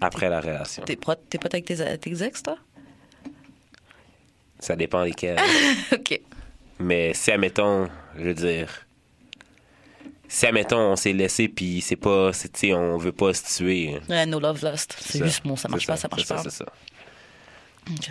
après 0.00 0.28
la 0.28 0.40
relation. 0.40 0.84
T'es 0.84 0.96
pote, 0.96 1.20
t'es 1.28 1.38
pote 1.38 1.54
avec 1.54 1.64
tes, 1.66 1.98
tes 1.98 2.22
ex, 2.22 2.42
toi? 2.42 2.56
Ça 4.58 4.76
dépend 4.76 5.02
lesquels. 5.02 5.38
Ok. 5.92 6.20
Mais 6.78 7.14
si, 7.14 7.30
admettons, 7.30 7.88
je 8.18 8.24
veux 8.24 8.34
dire. 8.34 8.68
Si, 10.28 10.44
admettons, 10.46 10.78
on 10.92 10.96
s'est 10.96 11.12
laissé, 11.12 11.48
puis 11.48 11.80
c'est 11.80 11.96
pas. 11.96 12.32
c'est- 12.32 12.48
Tu 12.52 12.60
sais, 12.68 12.74
on 12.74 12.96
veut 12.98 13.12
pas 13.12 13.32
se 13.32 13.56
tuer. 13.56 13.98
Ouais, 14.08 14.26
no 14.26 14.40
love 14.40 14.62
lost. 14.62 14.94
C'est 14.98 15.24
juste 15.24 15.46
bon, 15.46 15.56
ça 15.56 15.68
marche 15.68 15.82
C'est 15.82 15.92
pas, 15.92 15.96
ça 15.96 16.08
marche 16.10 16.24
c'est 16.24 16.34
pas. 16.34 16.42
C'est 16.42 16.50
ça. 16.50 16.66
Ok. 17.88 18.10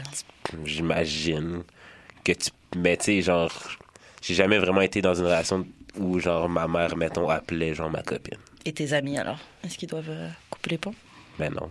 J'imagine 0.66 1.64
que 2.24 2.32
tu. 2.32 2.50
Mais 2.78 2.98
tu 2.98 3.06
sais, 3.06 3.22
genre. 3.22 3.52
J'ai 4.22 4.34
jamais 4.34 4.58
vraiment 4.58 4.82
été 4.82 5.02
dans 5.02 5.14
une 5.14 5.26
relation 5.26 5.68
où, 5.98 6.20
genre, 6.20 6.50
ma 6.50 6.68
mère, 6.68 6.96
mettons, 6.98 7.30
appelait, 7.30 7.74
genre, 7.76 7.92
ma 7.92 8.02
copine. 8.02 8.38
Et 8.66 8.74
tes 8.74 8.94
amis 8.94 9.18
alors? 9.20 9.38
Est-ce 9.64 9.78
qu'ils 9.78 9.90
doivent 9.90 10.10
euh, 10.10 10.30
couper 10.50 10.72
les 10.72 10.78
ponts? 10.80 10.96
Mais 11.40 11.50
non. 11.50 11.70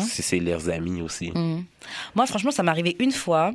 C'est 0.00 0.40
leurs 0.40 0.68
amis 0.68 1.00
aussi. 1.00 1.30
Mhm. 1.34 1.64
Moi, 2.14 2.26
franchement, 2.26 2.50
ça 2.50 2.62
m'est 2.62 2.70
arrivé 2.70 2.96
une 2.98 3.12
fois. 3.12 3.52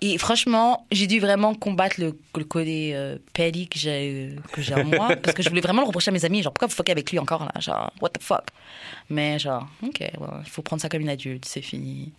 Et 0.00 0.18
franchement, 0.18 0.86
j'ai 0.90 1.06
dû 1.06 1.20
vraiment 1.20 1.54
combattre 1.54 2.00
le, 2.00 2.18
le 2.36 2.44
côté 2.44 2.96
euh, 2.96 3.16
petty 3.32 3.68
que 3.68 3.78
j'ai 3.78 4.32
euh, 4.36 4.40
que 4.52 4.60
j'ai 4.60 4.74
en 4.74 4.84
moi. 4.84 5.14
parce 5.22 5.34
que 5.36 5.42
je 5.42 5.48
voulais 5.48 5.60
vraiment 5.60 5.82
le 5.82 5.86
reprocher 5.86 6.08
à 6.08 6.12
mes 6.12 6.24
amis. 6.24 6.42
Genre, 6.42 6.52
pourquoi 6.52 6.66
vous 6.66 6.74
fuckez 6.74 6.90
avec 6.92 7.10
lui 7.12 7.18
encore 7.20 7.44
là? 7.44 7.52
Genre, 7.60 7.92
what 8.00 8.10
the 8.10 8.20
fuck? 8.22 8.46
Mais 9.08 9.38
genre, 9.38 9.68
ok, 9.82 10.00
il 10.00 10.50
faut 10.50 10.62
prendre 10.62 10.82
ça 10.82 10.88
comme 10.88 11.02
une 11.02 11.08
adulte, 11.08 11.44
c'est 11.44 11.62
fini. 11.62 12.12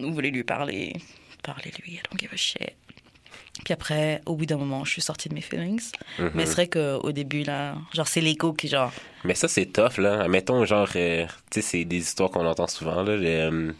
Vous 0.00 0.12
voulez 0.12 0.30
lui 0.32 0.42
parler? 0.42 0.96
Parlez-lui, 1.42 1.92
I 1.94 2.00
don't 2.10 2.18
give 2.18 2.32
a 2.32 2.36
shit. 2.36 2.74
Puis 3.64 3.74
après, 3.74 4.20
au 4.26 4.36
bout 4.36 4.46
d'un 4.46 4.56
moment, 4.56 4.84
je 4.84 4.92
suis 4.92 5.02
sortie 5.02 5.28
de 5.28 5.34
mes 5.34 5.40
feelings. 5.40 5.92
Mhm. 6.18 6.30
Mais 6.34 6.46
c'est 6.46 6.52
vrai 6.54 6.68
qu'au 6.68 7.12
début, 7.12 7.42
là, 7.42 7.76
genre, 7.94 8.08
c'est 8.08 8.20
l'ego 8.20 8.52
qui, 8.52 8.68
genre, 8.68 8.92
Mais 9.24 9.34
ça, 9.34 9.48
c'est 9.48 9.66
tough, 9.66 9.98
là. 9.98 10.22
Admettons, 10.22 10.64
genre, 10.64 10.88
euh, 10.96 11.26
tu 11.50 11.60
sais, 11.60 11.62
c'est 11.62 11.84
des 11.84 11.98
histoires 11.98 12.30
qu'on 12.30 12.46
entend 12.46 12.66
souvent, 12.66 13.02
là. 13.02 13.12
Euh, 13.12 13.72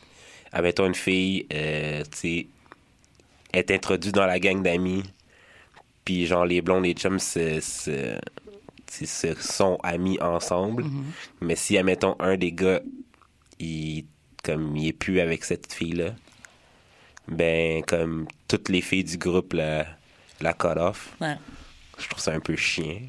admettons, 0.53 0.87
une 0.87 0.95
fille, 0.95 1.47
euh, 1.53 2.03
tu 2.05 2.19
sais, 2.19 2.47
est 3.53 3.71
introduite 3.71 4.15
dans 4.15 4.27
la 4.27 4.39
gang 4.39 4.63
d'amis, 4.63 5.03
puis 6.05 6.27
genre, 6.27 6.45
les 6.45 6.61
blonds, 6.61 6.81
les 6.81 6.95
chums 6.95 7.19
se, 7.19 7.61
se, 7.61 9.35
sont 9.41 9.79
amis 9.83 10.21
ensemble. 10.21 10.85
Mais 11.41 11.57
si, 11.57 11.79
admettons, 11.79 12.17
un 12.21 12.37
des 12.37 12.53
gars, 12.53 12.81
il, 13.59 14.05
comme, 14.43 14.77
il 14.77 14.89
est 14.89 14.93
plus 14.93 15.21
avec 15.21 15.45
cette 15.45 15.73
fille-là, 15.73 16.15
ben, 17.31 17.83
comme, 17.85 18.27
toutes 18.49 18.69
les 18.69 18.81
filles 18.81 19.05
du 19.05 19.17
groupe 19.17 19.53
la, 19.53 19.87
la 20.41 20.53
cut 20.53 20.67
off. 20.77 21.11
ouais. 21.21 21.37
Je 21.99 22.09
trouve 22.09 22.23
ça 22.23 22.33
un 22.33 22.41
peu 22.41 22.57
chien. 22.57 23.01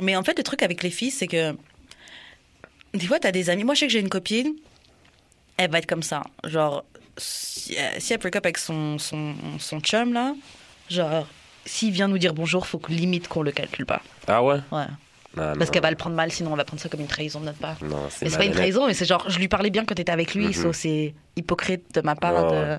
Mais 0.00 0.16
en 0.16 0.22
fait, 0.24 0.38
le 0.38 0.42
truc 0.42 0.62
avec 0.62 0.82
les 0.82 0.90
filles, 0.90 1.10
c'est 1.10 1.26
que 1.26 1.54
des 2.94 3.06
fois, 3.06 3.18
t'as 3.18 3.32
des 3.32 3.50
amis. 3.50 3.64
Moi, 3.64 3.74
je 3.74 3.80
sais 3.80 3.86
que 3.86 3.92
j'ai 3.92 4.00
une 4.00 4.08
copine, 4.08 4.54
elle 5.58 5.70
va 5.70 5.78
être 5.78 5.86
comme 5.86 6.02
ça. 6.02 6.22
Genre, 6.44 6.84
si, 7.18 7.76
euh, 7.76 7.90
si 7.98 8.12
elle 8.12 8.20
break 8.20 8.36
up 8.36 8.46
avec 8.46 8.56
son, 8.56 8.98
son, 8.98 9.34
son 9.58 9.80
chum, 9.80 10.14
là, 10.14 10.34
genre, 10.88 11.26
s'il 11.66 11.92
vient 11.92 12.08
nous 12.08 12.18
dire 12.18 12.32
bonjour, 12.32 12.66
faut 12.66 12.78
que 12.78 12.92
limite 12.92 13.28
qu'on 13.28 13.42
le 13.42 13.52
calcule 13.52 13.84
pas. 13.84 14.00
Ah 14.26 14.42
ouais? 14.42 14.60
Ouais. 14.72 14.86
Non, 15.36 15.52
Parce 15.58 15.70
qu'elle 15.70 15.82
va 15.82 15.90
le 15.90 15.96
prendre 15.96 16.14
mal, 16.14 16.30
sinon 16.30 16.52
on 16.52 16.56
va 16.56 16.64
prendre 16.64 16.80
ça 16.80 16.88
comme 16.88 17.00
une 17.00 17.08
trahison 17.08 17.40
de 17.40 17.46
notre 17.46 17.58
part. 17.58 17.76
Non, 17.82 18.06
c'est 18.08 18.24
Mais 18.24 18.30
c'est 18.30 18.38
pas 18.38 18.44
une 18.44 18.52
trahison, 18.52 18.86
mais 18.86 18.94
c'est 18.94 19.04
genre, 19.04 19.28
je 19.28 19.38
lui 19.38 19.48
parlais 19.48 19.70
bien 19.70 19.84
quand 19.84 19.94
t'étais 19.94 20.12
avec 20.12 20.34
lui, 20.34 20.54
so 20.54 20.72
c'est 20.72 21.12
hypocrite 21.36 21.92
de 21.94 22.00
ma 22.02 22.14
part. 22.14 22.44
Ouais, 22.44 22.50
de... 22.52 22.70
ouais. 22.70 22.78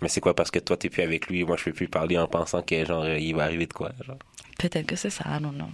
Mais 0.00 0.08
c'est 0.08 0.20
quoi 0.20 0.34
parce 0.34 0.50
que 0.50 0.58
toi 0.58 0.76
t'es 0.76 0.90
plus 0.90 1.02
avec 1.02 1.26
lui 1.28 1.40
et 1.40 1.44
moi 1.44 1.56
je 1.56 1.64
peux 1.64 1.72
plus 1.72 1.88
parler 1.88 2.18
en 2.18 2.26
pensant 2.26 2.62
que 2.62 2.84
genre 2.84 3.08
il 3.08 3.34
va 3.34 3.44
arriver 3.44 3.66
de 3.66 3.72
quoi 3.72 3.92
genre. 4.06 4.18
Peut-être 4.58 4.86
que 4.86 4.96
c'est 4.96 5.10
ça, 5.10 5.38
non, 5.40 5.52
non. 5.52 5.68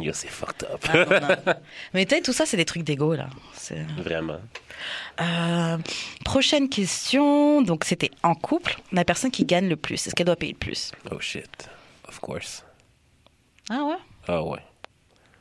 Yo 0.00 0.12
c'est 0.12 0.28
fucked 0.28 0.68
up. 0.70 0.86
mais 1.94 2.06
tu 2.06 2.14
sais, 2.14 2.22
tout 2.22 2.32
ça, 2.32 2.46
c'est 2.46 2.56
des 2.56 2.64
trucs 2.64 2.84
d'ego, 2.84 3.14
là. 3.14 3.28
Vraiment. 3.98 4.40
Euh, 5.20 5.78
prochaine 6.24 6.68
question. 6.68 7.62
Donc, 7.62 7.84
c'était 7.84 8.10
en 8.22 8.34
couple, 8.34 8.76
la 8.92 9.04
personne 9.04 9.30
qui 9.30 9.44
gagne 9.44 9.68
le 9.68 9.76
plus, 9.76 10.06
est-ce 10.06 10.14
qu'elle 10.14 10.26
doit 10.26 10.36
payer 10.36 10.52
le 10.52 10.58
plus? 10.58 10.92
Oh 11.10 11.20
shit. 11.20 11.68
Of 12.06 12.20
course. 12.20 12.64
Ah 13.68 13.84
ouais? 13.84 13.98
Ah 14.28 14.42
ouais. 14.42 14.60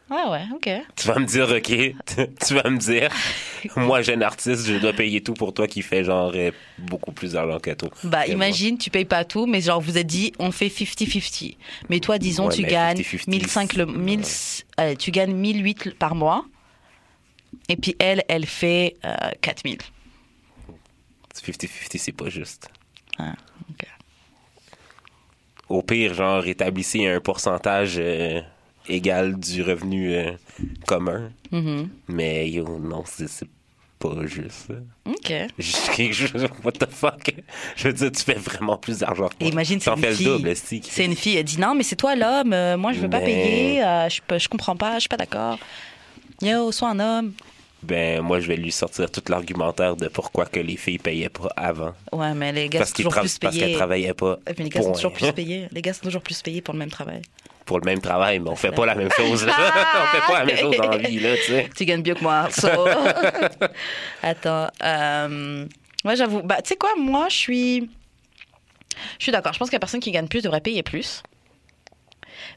Ah 0.10 0.32
ouais, 0.32 0.44
ok. 0.54 0.70
Tu 0.96 1.08
vas 1.08 1.20
me 1.20 1.26
dire, 1.26 1.50
OK, 1.50 1.66
tu 2.48 2.54
vas 2.54 2.70
me 2.70 2.78
dire, 2.78 3.10
moi, 3.76 4.02
jeune 4.02 4.24
artiste, 4.24 4.66
je 4.66 4.78
dois 4.78 4.94
payer 4.94 5.22
tout 5.22 5.34
pour 5.34 5.54
toi 5.54 5.68
qui 5.68 5.82
fait 5.82 6.04
genre 6.06 6.32
euh, 6.34 6.52
beaucoup 6.78 7.12
plus 7.12 7.34
d'argent 7.34 7.60
que 7.60 7.72
toi. 7.72 7.90
Bah, 8.06 8.26
imagine, 8.28 8.78
tu 8.78 8.90
payes 8.90 9.04
pas 9.06 9.26
tout, 9.26 9.46
mais 9.46 9.60
genre, 9.60 9.82
vous 9.82 9.98
êtes 9.98 10.08
dit, 10.08 10.32
on 10.40 10.52
fait 10.52 10.70
50-50. 10.70 11.58
Mais 11.90 12.00
toi, 12.00 12.18
disons, 12.20 12.48
Ouais, 12.48 12.54
tu 12.56 12.64
gagnes 12.64 13.00
50-50, 13.02 13.28
1005 13.30 13.74
le, 13.74 13.86
c'est- 13.86 13.92
1000, 13.92 14.22
allez, 14.78 14.96
tu 14.98 15.12
gagnes 15.12 15.34
1008 15.36 15.96
par 16.00 16.16
mois. 16.16 16.46
Et 17.70 17.76
puis 17.76 17.96
elle, 18.00 18.24
elle 18.30 18.46
fait 18.46 18.96
euh, 19.04 19.16
4000. 19.42 19.80
50-50, 21.36 21.98
c'est 21.98 22.12
pas 22.14 22.30
juste. 22.30 22.70
Ah, 23.20 23.34
ok. 23.70 23.86
Au 25.70 25.82
pire, 25.84 26.14
genre, 26.14 26.46
établissez 26.48 27.08
un 27.08 27.20
pourcentage 27.20 27.96
euh, 27.98 28.40
égal 28.88 29.38
du 29.40 29.62
revenu 29.64 30.14
euh, 30.14 30.32
commun. 30.88 31.32
Mhm. 31.52 31.90
Mais 32.08 32.50
yo, 32.50 32.80
non, 32.80 33.04
c'est 33.06 33.28
pas 34.00 34.26
juste. 34.26 34.72
Ok. 35.06 35.34
Juste 35.58 35.90
quelque 35.96 36.14
chose, 36.14 36.46
what 36.64 36.74
the 36.74 36.88
fuck? 36.90 37.34
Je 37.76 37.88
veux 37.88 37.94
dire, 37.94 38.12
tu 38.12 38.24
fais 38.24 38.34
vraiment 38.36 38.78
plus 38.78 39.00
d'argent 39.00 39.28
que 39.30 39.36
moi. 39.44 39.52
imagine, 39.52 39.80
c'est 39.80 39.90
une 39.92 39.98
fais 39.98 40.14
fille. 40.14 40.26
le 40.28 40.32
double. 40.38 40.56
C'est 40.56 41.06
une 41.06 41.16
fille, 41.16 41.38
elle 41.38 41.44
dit 41.46 41.60
non, 41.60 41.74
mais 41.74 41.84
c'est 41.84 41.96
toi 41.96 42.16
l'homme, 42.16 42.54
euh, 42.54 42.78
moi 42.78 42.94
je 42.94 43.00
veux 43.00 43.10
pas 43.10 43.22
payer, 43.22 43.84
euh, 43.84 44.08
je, 44.10 44.22
peux- 44.26 44.38
je 44.38 44.48
comprends 44.50 44.76
pas, 44.76 44.96
je 44.96 45.00
suis 45.02 45.10
pas 45.10 45.18
d'accord. 45.18 45.58
Yo, 46.42 46.72
sois 46.72 46.90
un 46.90 47.00
homme. 47.00 47.34
Ben, 47.84 48.22
moi, 48.22 48.40
je 48.40 48.48
vais 48.48 48.56
lui 48.58 48.72
sortir 48.72 49.10
tout 49.10 49.22
l'argumentaire 49.30 49.96
de 49.96 50.08
pourquoi 50.08 50.46
que 50.48 50.60
les 50.60 50.78
filles 50.78 50.98
payaient 50.98 51.30
pas 51.30 51.50
avant. 51.56 51.94
Ouais, 52.12 52.34
mais 52.34 52.52
les 52.52 52.70
gars 52.70 52.80
Parce 52.80 52.90
sont 52.90 52.96
toujours 52.98 53.14
plus 53.14 53.38
parce 53.38 53.56
qu'elles 53.56 53.66
payés. 53.66 53.76
travaillaient 53.76 54.14
pas. 54.16 54.40
Mais 54.48 54.64
les 54.64 54.70
gars 54.70 54.82
sont 54.82 54.92
toujours 54.94 55.14
plus 55.14 55.32
payés. 55.32 55.68
Les 55.72 55.82
gars 55.84 55.94
sont 55.94 56.02
toujours 56.04 56.24
plus 56.24 56.42
payés 56.42 56.62
pour 56.62 56.74
le 56.74 56.80
même 56.80 56.90
travail. 56.90 57.22
Pour 57.68 57.80
le 57.80 57.86
même 57.86 58.00
travail, 58.00 58.40
mais 58.40 58.50
on 58.50 58.56
fait 58.56 58.72
pas 58.72 58.86
la 58.86 58.96
même 58.96 59.12
chose. 59.12 59.46
là. 59.46 59.54
on 60.02 60.18
fait 60.18 60.34
pas 60.34 60.40
la 60.40 60.46
même 60.46 60.58
chose 60.58 60.78
dans 60.78 60.90
la 60.90 60.98
vie, 60.98 61.20
là, 61.20 61.36
tu 61.36 61.44
sais. 61.44 61.70
Tu 61.76 61.86
gagnes 61.86 62.02
mieux 62.02 62.16
que 62.16 62.24
moi. 62.24 62.48
so. 62.50 62.70
Attends. 64.24 64.70
Euh... 64.82 65.66
Moi, 66.06 66.16
j'avoue. 66.16 66.42
Bah, 66.42 66.62
tu 66.62 66.70
sais 66.70 66.78
quoi, 66.78 66.92
moi, 66.98 67.28
je 67.30 67.36
suis. 67.36 67.90
Je 69.20 69.24
suis 69.24 69.32
d'accord. 69.32 69.52
Je 69.52 69.60
pense 69.60 69.70
que 69.70 69.76
la 69.76 69.80
personne 69.80 70.00
qui 70.00 70.12
gagne 70.12 70.30
plus 70.30 70.42
devrait 70.42 70.62
payer 70.62 70.82
plus. 70.82 71.22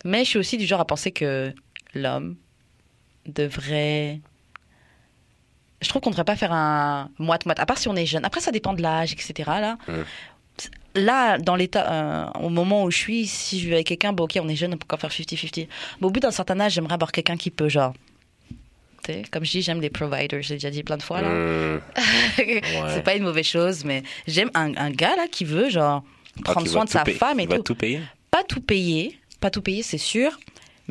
Mais 0.04 0.24
je 0.24 0.30
suis 0.30 0.38
aussi 0.38 0.56
du 0.56 0.64
genre 0.66 0.80
à 0.80 0.84
penser 0.84 1.10
que 1.10 1.52
l'homme 1.94 2.36
devrait. 3.26 4.20
Je 5.82 5.88
trouve 5.88 6.02
qu'on 6.02 6.10
devrait 6.10 6.24
pas 6.24 6.36
faire 6.36 6.52
un 6.52 7.10
moite-moite. 7.18 7.58
À 7.58 7.66
part 7.66 7.78
si 7.78 7.88
on 7.88 7.96
est 7.96 8.06
jeune. 8.06 8.24
Après, 8.24 8.40
ça 8.40 8.52
dépend 8.52 8.74
de 8.74 8.82
l'âge, 8.82 9.12
etc. 9.12 9.32
Là. 9.46 9.78
Mm. 9.88 10.02
Là, 10.94 11.38
dans 11.38 11.54
l'état, 11.54 11.92
euh, 11.92 12.40
au 12.40 12.48
moment 12.48 12.84
où 12.84 12.90
je 12.90 12.96
suis, 12.96 13.26
si 13.26 13.60
je 13.60 13.68
vais 13.68 13.76
avec 13.76 13.86
quelqu'un, 13.86 14.12
bon, 14.12 14.24
ok, 14.24 14.38
on 14.42 14.48
est 14.48 14.56
jeune, 14.56 14.74
on 14.74 14.76
peut 14.76 14.84
encore 14.84 15.00
faire 15.00 15.10
50-50. 15.10 15.68
Mais 16.00 16.06
au 16.06 16.10
bout 16.10 16.20
d'un 16.20 16.30
certain 16.30 16.58
âge, 16.58 16.72
j'aimerais 16.72 16.94
avoir 16.94 17.12
quelqu'un 17.12 17.36
qui 17.36 17.50
peut, 17.50 17.68
genre, 17.68 17.94
tu 19.04 19.12
sais, 19.12 19.22
comme 19.30 19.44
je 19.44 19.50
dis, 19.52 19.62
j'aime 19.62 19.80
les 19.80 19.90
providers, 19.90 20.42
j'ai 20.42 20.54
déjà 20.54 20.70
dit 20.70 20.82
plein 20.82 20.96
de 20.96 21.02
fois 21.02 21.22
là. 21.22 21.28
Hum, 21.28 21.80
c'est 22.36 23.04
pas 23.04 23.14
une 23.14 23.22
mauvaise 23.22 23.46
chose, 23.46 23.84
mais 23.84 24.02
j'aime 24.26 24.50
un, 24.54 24.74
un 24.76 24.90
gars 24.90 25.16
là 25.16 25.26
qui 25.30 25.44
veut 25.44 25.70
genre 25.70 26.02
ah, 26.38 26.52
prendre 26.52 26.68
soin 26.68 26.84
de 26.84 26.90
tout 26.90 26.98
sa 26.98 27.04
femme 27.04 27.40
et 27.40 27.44
il 27.44 27.48
va 27.48 27.56
tout. 27.56 27.62
tout 27.62 27.74
payer? 27.76 28.00
Pas 28.30 28.42
tout 28.44 28.60
payer, 28.60 29.18
pas 29.40 29.50
tout 29.50 29.62
payer, 29.62 29.82
c'est 29.82 29.98
sûr. 29.98 30.38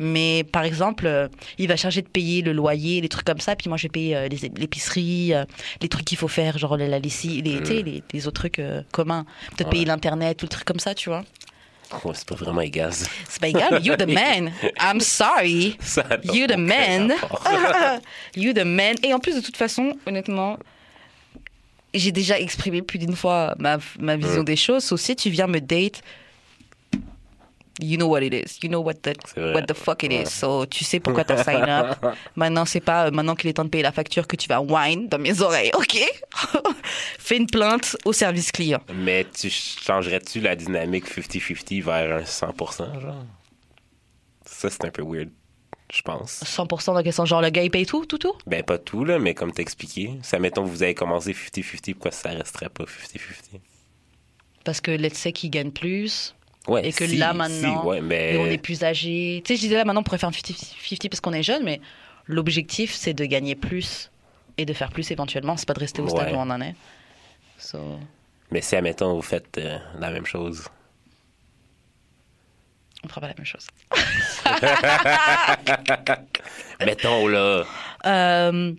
Mais 0.02 0.44
par 0.44 0.64
exemple, 0.64 1.06
euh, 1.06 1.28
il 1.58 1.68
va 1.68 1.76
charger 1.76 2.00
de 2.00 2.08
payer 2.08 2.40
le 2.40 2.52
loyer, 2.52 3.02
les 3.02 3.08
trucs 3.10 3.26
comme 3.26 3.38
ça, 3.40 3.54
puis 3.54 3.68
moi 3.68 3.76
je 3.76 3.82
vais 3.82 3.88
payer 3.90 4.16
euh, 4.16 4.28
l'épicerie, 4.56 5.34
euh, 5.34 5.44
les 5.82 5.88
trucs 5.90 6.06
qu'il 6.06 6.16
faut 6.16 6.26
faire, 6.28 6.56
genre 6.56 6.78
la, 6.78 6.98
lessive, 6.98 7.44
les, 7.44 7.62
sais, 7.64 7.82
les, 7.82 8.02
les 8.10 8.26
autres 8.26 8.40
trucs 8.40 8.58
euh, 8.60 8.80
communs. 8.92 9.26
Peut-être 9.50 9.66
Ouais. 9.66 9.72
payer 9.72 9.84
l'internet, 9.84 10.38
tout 10.38 10.46
le 10.46 10.50
truc 10.50 10.64
comme 10.64 10.80
ça, 10.80 10.94
tu 10.94 11.10
vois. 11.10 11.22
Ouais, 12.04 12.12
c'est 12.14 12.26
pas 12.26 12.34
vraiment 12.36 12.62
égal. 12.62 12.92
C'est 13.28 13.40
pas 13.40 13.48
égal, 13.48 13.84
you 13.84 13.94
the 13.96 14.06
man. 14.08 14.52
I'm 14.80 15.00
sorry. 15.00 15.76
You 16.32 16.46
the 16.46 16.56
man. 16.56 17.12
you 18.36 18.52
the 18.54 18.64
man. 18.64 18.94
Et 19.02 19.12
en 19.12 19.18
plus, 19.18 19.34
de 19.34 19.40
toute 19.40 19.56
façon, 19.56 19.92
honnêtement, 20.06 20.56
j'ai 21.92 22.12
déjà 22.12 22.38
exprimé 22.38 22.82
plus 22.82 22.98
d'une 22.98 23.16
fois 23.16 23.54
ma, 23.58 23.78
ma 23.98 24.16
vision 24.16 24.42
Mm. 24.42 24.44
des 24.44 24.56
choses. 24.56 24.84
So, 24.84 24.96
si 24.96 25.16
tu 25.16 25.30
viens 25.30 25.48
me 25.48 25.60
date, 25.60 26.02
you 27.82 27.96
know 27.96 28.08
what 28.08 28.22
it 28.22 28.34
is. 28.34 28.58
You 28.62 28.68
know 28.68 28.80
what 28.80 28.94
the, 29.02 29.14
what 29.54 29.62
the 29.66 29.74
fuck 29.74 30.04
it 30.04 30.12
is. 30.12 30.30
So, 30.30 30.66
tu 30.66 30.84
sais 30.84 31.00
pourquoi 31.00 31.24
t'as 31.24 31.42
sign 31.44 31.68
up. 31.68 31.96
Maintenant, 32.36 32.64
c'est 32.64 32.80
pas 32.80 33.06
euh, 33.06 33.10
maintenant 33.10 33.34
qu'il 33.34 33.50
est 33.50 33.54
temps 33.54 33.64
de 33.64 33.70
payer 33.70 33.82
la 33.82 33.92
facture 33.92 34.26
que 34.26 34.36
tu 34.36 34.48
vas 34.48 34.60
whine 34.60 35.08
dans 35.08 35.18
mes 35.18 35.40
oreilles, 35.40 35.70
ok? 35.74 35.98
Fais 37.18 37.36
une 37.36 37.46
plainte 37.46 37.96
au 38.04 38.12
service 38.12 38.52
client. 38.52 38.80
Mais 38.94 39.24
tu 39.24 39.50
changerais-tu 39.50 40.40
la 40.40 40.56
dynamique 40.56 41.06
50-50 41.08 41.82
vers 41.82 42.16
un 42.18 42.22
100%, 42.22 43.00
genre? 43.00 43.24
Ça, 44.44 44.70
c'est 44.70 44.84
un 44.84 44.90
peu 44.90 45.02
weird, 45.02 45.30
je 45.92 46.02
pense. 46.02 46.42
100% 46.44 46.94
dans 46.94 47.02
quel 47.02 47.12
sens? 47.12 47.28
Genre, 47.28 47.40
le 47.42 47.50
gars, 47.50 47.62
il 47.62 47.70
paye 47.70 47.86
tout, 47.86 48.04
tout, 48.06 48.18
tout? 48.18 48.34
Ben, 48.46 48.62
pas 48.62 48.78
tout, 48.78 49.04
là, 49.04 49.18
mais 49.18 49.34
comme 49.34 49.52
t'as 49.52 49.62
expliqué. 49.62 50.12
Ça, 50.22 50.38
mettons, 50.38 50.64
vous 50.64 50.82
avez 50.82 50.94
commencé 50.94 51.32
50-50, 51.32 51.94
pourquoi 51.94 52.10
ça 52.10 52.30
resterait 52.30 52.68
pas 52.68 52.84
50-50? 52.84 53.60
Parce 54.64 54.80
que 54.80 54.90
let's 54.90 55.18
say 55.18 55.32
qu'il 55.32 55.50
gagne 55.50 55.70
plus. 55.70 56.34
Ouais, 56.70 56.86
Et 56.86 56.92
que 56.92 57.06
si, 57.06 57.16
là, 57.16 57.32
si, 57.32 57.36
maintenant, 57.38 57.84
ouais, 57.84 58.00
mais... 58.00 58.34
Et 58.34 58.38
on 58.38 58.46
est 58.46 58.58
plus 58.58 58.84
âgé. 58.84 59.42
Tu 59.44 59.48
sais, 59.48 59.56
je 59.56 59.60
disais 59.62 59.74
là, 59.74 59.84
maintenant, 59.84 60.02
on 60.02 60.04
pourrait 60.04 60.18
faire 60.18 60.28
un 60.28 60.32
50-50 60.32 61.08
parce 61.08 61.20
qu'on 61.20 61.32
est 61.32 61.42
jeune, 61.42 61.64
mais 61.64 61.80
l'objectif, 62.26 62.94
c'est 62.94 63.12
de 63.12 63.24
gagner 63.24 63.56
plus 63.56 64.08
et 64.56 64.64
de 64.64 64.72
faire 64.72 64.90
plus 64.90 65.10
éventuellement. 65.10 65.56
C'est 65.56 65.66
pas 65.66 65.74
de 65.74 65.80
rester 65.80 66.00
au 66.00 66.08
stade 66.08 66.28
Ouais. 66.28 66.34
où 66.34 66.38
on 66.38 66.48
en 66.48 66.60
est. 66.60 66.76
So, 67.58 67.98
Mais 68.52 68.60
si, 68.60 68.76
admettons, 68.76 69.14
vous 69.16 69.22
faites 69.22 69.58
euh, 69.58 69.78
la 69.98 70.10
même 70.10 70.26
chose. 70.26 70.68
on 73.04 73.08
fera 73.08 73.20
pas 73.22 73.28
la 73.28 73.34
même 73.34 73.46
chose. 73.46 73.66
mettons, 76.86 77.26
là... 77.26 77.64
Euh, 78.06 78.72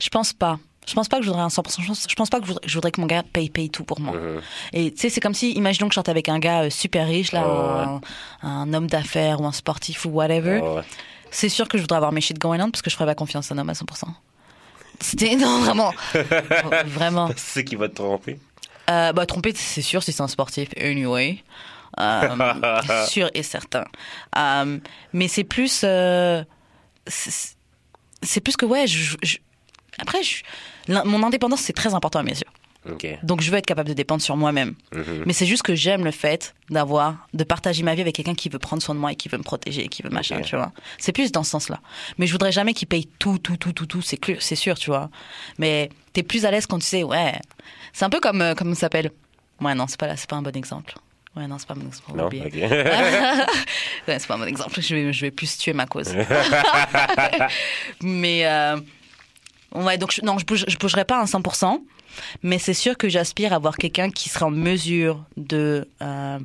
je 0.00 0.08
pense 0.08 0.32
pas. 0.32 0.58
Je 0.86 0.94
pense 0.94 1.08
pas 1.08 1.18
que 1.18 1.24
je 1.24 1.28
voudrais 1.28 1.42
un 1.42 1.48
100%. 1.48 1.80
Je 1.82 1.86
pense, 1.88 2.06
je 2.08 2.14
pense 2.14 2.30
pas 2.30 2.38
que 2.38 2.44
je 2.46 2.52
voudrais, 2.52 2.68
je 2.68 2.74
voudrais 2.74 2.92
que 2.92 3.00
mon 3.00 3.06
gars 3.08 3.22
paye, 3.24 3.50
paye 3.50 3.70
tout 3.70 3.84
pour 3.84 4.00
moi. 4.00 4.14
mhm. 4.16 4.40
Et 4.72 4.92
tu 4.92 5.00
sais, 5.00 5.10
c'est 5.10 5.20
comme 5.20 5.34
si, 5.34 5.52
imaginons 5.52 5.88
que 5.88 5.92
je 5.92 5.96
sortais 5.96 6.10
avec 6.12 6.28
un 6.28 6.38
gars 6.38 6.62
euh, 6.64 6.70
super 6.70 7.06
riche, 7.08 7.32
là, 7.32 7.44
Oh, 7.46 8.00
un, 8.42 8.48
un 8.48 8.72
homme 8.72 8.86
d'affaires 8.86 9.40
ou 9.40 9.46
un 9.46 9.52
sportif 9.52 10.04
ou 10.04 10.10
whatever. 10.10 10.60
Ouais. 10.60 10.82
C'est 11.30 11.48
sûr 11.48 11.68
que 11.68 11.76
je 11.76 11.82
voudrais 11.82 11.96
avoir 11.96 12.12
mes 12.12 12.20
shit 12.20 12.38
going 12.38 12.60
on 12.60 12.70
parce 12.70 12.82
que 12.82 12.90
je 12.90 12.94
ferais 12.94 13.06
pas 13.06 13.14
confiance 13.16 13.50
à 13.50 13.54
un 13.54 13.58
homme 13.58 13.68
à 13.68 13.72
100%. 13.74 14.04
C'était, 15.00 15.34
non, 15.36 15.58
vraiment. 15.60 15.92
vraiment. 16.86 17.30
C'est 17.36 17.64
qui 17.64 17.74
va 17.76 17.88
te 17.88 17.94
tromper? 17.96 18.38
Euh, 18.88 19.12
bah, 19.12 19.26
tromper, 19.26 19.52
c'est 19.56 19.82
sûr 19.82 20.02
si 20.04 20.12
c'est 20.12 20.22
un 20.22 20.28
sportif, 20.28 20.68
anyway. 20.80 21.42
Euh, 21.98 22.80
sûr 23.08 23.28
et 23.34 23.42
certain. 23.42 23.84
Euh, 24.38 24.78
mais 25.12 25.26
c'est 25.26 25.42
plus. 25.42 25.80
c'est 25.80 26.44
c'est 28.22 28.40
plus 28.40 28.56
que, 28.56 28.64
ouais, 28.64 28.86
je. 28.86 29.16
je- 29.22 29.38
après, 29.98 30.22
je- 30.22 30.42
mon 31.04 31.22
indépendance, 31.22 31.60
c'est 31.60 31.72
très 31.72 31.94
important 31.94 32.18
à 32.18 32.22
mes 32.22 32.32
yeux. 32.32 32.46
Donc, 33.24 33.40
je 33.40 33.50
veux 33.50 33.56
être 33.58 33.66
capable 33.66 33.88
de 33.88 33.94
dépendre 33.94 34.22
sur 34.22 34.36
moi-même. 34.36 34.76
Mhm. 34.94 35.24
Mais 35.26 35.32
c'est 35.32 35.44
juste 35.46 35.64
que 35.64 35.74
j'aime 35.74 36.04
le 36.04 36.12
fait 36.12 36.54
d'avoir, 36.70 37.16
de 37.34 37.42
partager 37.42 37.82
ma 37.82 37.96
vie 37.96 38.00
avec 38.00 38.14
quelqu'un 38.14 38.36
qui 38.36 38.48
veut 38.48 38.60
prendre 38.60 38.80
soin 38.80 38.94
de 38.94 39.00
moi 39.00 39.10
et 39.10 39.16
qui 39.16 39.28
veut 39.28 39.38
me 39.38 39.42
protéger 39.42 39.82
et 39.84 39.88
qui 39.88 40.02
veut 40.02 40.10
machin, 40.10 40.40
tu 40.40 40.54
vois. 40.54 40.70
C'est 40.98 41.10
plus 41.10 41.32
dans 41.32 41.42
ce 41.42 41.50
sens-là. 41.50 41.80
Mais 42.18 42.28
je 42.28 42.32
voudrais 42.32 42.52
jamais 42.52 42.74
qu'il 42.74 42.86
paye 42.86 43.06
tout, 43.18 43.38
tout, 43.38 43.56
tout, 43.56 43.72
tout, 43.72 43.86
tout, 43.86 44.02
c'est 44.02 44.54
sûr, 44.54 44.78
tu 44.78 44.90
vois. 44.90 45.10
Mais 45.58 45.90
t'es 46.12 46.22
plus 46.22 46.44
à 46.44 46.52
l'aise 46.52 46.66
quand 46.66 46.78
tu 46.78 46.86
sais, 46.86 47.02
ouais. 47.02 47.32
C'est 47.92 48.04
un 48.04 48.10
peu 48.10 48.20
comme, 48.20 48.40
euh, 48.40 48.54
comment 48.54 48.74
ça 48.74 48.82
s'appelle 48.82 49.10
Ouais, 49.60 49.74
non, 49.74 49.86
c'est 49.88 49.98
pas 49.98 50.06
là, 50.06 50.16
c'est 50.16 50.30
pas 50.30 50.36
un 50.36 50.42
bon 50.42 50.54
exemple. 50.54 50.94
Ouais, 51.34 51.48
non, 51.48 51.58
c'est 51.58 51.66
pas 51.66 51.74
bon 51.74 51.86
exemple. 51.88 52.16
Non? 52.16 52.26
oublier. 52.26 52.44
OK. 52.46 52.52
ouais, 54.08 54.18
c'est 54.20 54.26
pas 54.28 54.34
un 54.34 54.38
bon 54.38 54.44
exemple. 54.46 54.80
Je 54.80 54.94
vais, 54.94 55.12
je 55.12 55.20
vais 55.22 55.30
plus 55.32 55.58
tuer 55.58 55.72
ma 55.72 55.86
cause. 55.86 56.14
mais 58.02 58.46
euh, 58.46 58.76
ouais, 59.74 59.98
donc 59.98 60.12
je, 60.12 60.22
non, 60.22 60.38
je, 60.38 60.44
bouge, 60.46 60.64
je 60.68 60.76
bougerai 60.78 61.04
pas 61.04 61.20
à 61.20 61.24
100%, 61.24 61.80
mais 62.42 62.58
c'est 62.58 62.74
sûr 62.74 62.96
que 62.96 63.08
j'aspire 63.08 63.52
à 63.52 63.56
avoir 63.56 63.76
quelqu'un 63.76 64.10
qui 64.10 64.28
sera 64.28 64.46
en 64.46 64.50
mesure 64.50 65.24
de 65.36 65.88
euh, 66.02 66.38